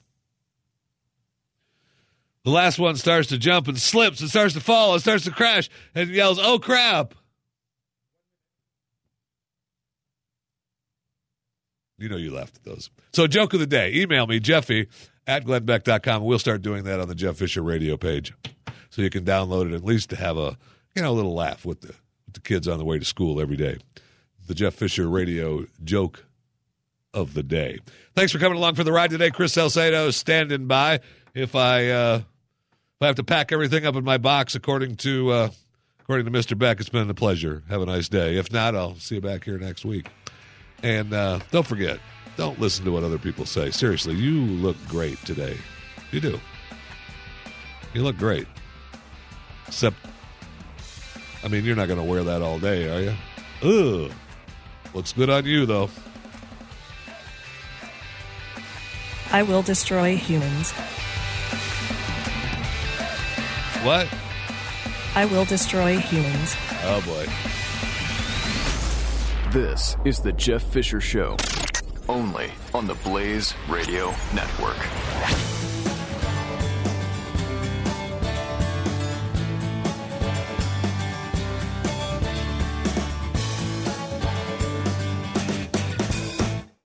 The 2.42 2.50
last 2.50 2.76
one 2.76 2.96
starts 2.96 3.28
to 3.28 3.38
jump 3.38 3.68
and 3.68 3.78
slips 3.78 4.20
and 4.20 4.28
starts 4.28 4.54
to 4.54 4.60
fall 4.60 4.94
and 4.94 5.00
starts 5.00 5.22
to 5.26 5.30
crash 5.30 5.70
and 5.94 6.10
yells, 6.10 6.40
Oh 6.42 6.58
crap! 6.58 7.14
You 11.98 12.08
know 12.08 12.16
you 12.16 12.34
laughed 12.34 12.56
at 12.56 12.64
those. 12.64 12.90
So, 13.12 13.28
joke 13.28 13.54
of 13.54 13.60
the 13.60 13.66
day. 13.66 13.94
Email 13.94 14.26
me, 14.26 14.40
Jeffy 14.40 14.88
at 15.24 15.44
glennbeck.com. 15.44 16.24
We'll 16.24 16.40
start 16.40 16.60
doing 16.60 16.82
that 16.82 16.98
on 16.98 17.06
the 17.06 17.14
Jeff 17.14 17.36
Fisher 17.36 17.62
radio 17.62 17.96
page. 17.96 18.34
So 18.90 19.02
you 19.02 19.10
can 19.10 19.24
download 19.24 19.70
it 19.70 19.74
at 19.76 19.84
least 19.84 20.10
to 20.10 20.16
have 20.16 20.36
a 20.36 20.58
you 20.96 21.02
know 21.02 21.12
a 21.12 21.14
little 21.14 21.34
laugh 21.34 21.64
with 21.64 21.82
the 21.82 21.94
with 22.26 22.34
the 22.34 22.40
kids 22.40 22.66
on 22.66 22.78
the 22.78 22.84
way 22.84 22.98
to 22.98 23.04
school 23.04 23.40
every 23.40 23.56
day. 23.56 23.78
The 24.48 24.54
Jeff 24.56 24.74
Fisher 24.74 25.08
radio 25.08 25.64
joke 25.84 26.24
of 27.14 27.34
the 27.34 27.42
day. 27.42 27.78
Thanks 28.14 28.32
for 28.32 28.38
coming 28.38 28.58
along 28.58 28.74
for 28.74 28.84
the 28.84 28.92
ride 28.92 29.10
today. 29.10 29.30
Chris 29.30 29.52
Salcedo 29.52 30.10
standing 30.10 30.66
by. 30.66 31.00
If 31.34 31.54
I 31.54 31.88
uh, 31.88 32.16
if 32.18 33.02
I 33.02 33.06
have 33.06 33.16
to 33.16 33.24
pack 33.24 33.52
everything 33.52 33.86
up 33.86 33.96
in 33.96 34.04
my 34.04 34.18
box 34.18 34.54
according 34.54 34.96
to 34.96 35.30
uh, 35.30 35.50
according 36.00 36.26
to 36.26 36.32
Mr. 36.32 36.58
Beck, 36.58 36.80
it's 36.80 36.88
been 36.88 37.08
a 37.08 37.14
pleasure. 37.14 37.62
Have 37.68 37.82
a 37.82 37.86
nice 37.86 38.08
day. 38.08 38.36
If 38.36 38.52
not, 38.52 38.74
I'll 38.74 38.96
see 38.96 39.16
you 39.16 39.20
back 39.20 39.44
here 39.44 39.58
next 39.58 39.84
week. 39.84 40.08
And 40.82 41.12
uh, 41.12 41.40
don't 41.50 41.66
forget, 41.66 41.98
don't 42.36 42.60
listen 42.60 42.84
to 42.84 42.92
what 42.92 43.02
other 43.02 43.18
people 43.18 43.46
say. 43.46 43.70
Seriously, 43.70 44.14
you 44.14 44.40
look 44.40 44.76
great 44.88 45.18
today. 45.24 45.56
You 46.12 46.20
do. 46.20 46.40
You 47.94 48.02
look 48.02 48.16
great. 48.16 48.46
Except, 49.66 49.96
I 51.42 51.48
mean, 51.48 51.64
you're 51.64 51.76
not 51.76 51.88
going 51.88 51.98
to 51.98 52.04
wear 52.04 52.22
that 52.24 52.42
all 52.42 52.58
day, 52.58 52.88
are 52.88 53.00
you? 53.00 54.04
Ugh. 54.06 54.12
Looks 54.94 55.12
good 55.12 55.30
on 55.30 55.44
you, 55.44 55.66
though. 55.66 55.90
I 59.30 59.42
will 59.42 59.62
destroy 59.62 60.16
humans. 60.16 60.72
What? 63.84 64.08
I 65.14 65.26
will 65.26 65.44
destroy 65.44 65.98
humans. 65.98 66.56
Oh, 66.84 67.02
boy. 67.04 67.26
This 69.52 69.96
is 70.06 70.20
the 70.20 70.32
Jeff 70.32 70.62
Fisher 70.62 71.00
Show, 71.00 71.36
only 72.08 72.50
on 72.72 72.86
the 72.86 72.94
Blaze 72.94 73.54
Radio 73.68 74.14
Network. 74.34 74.78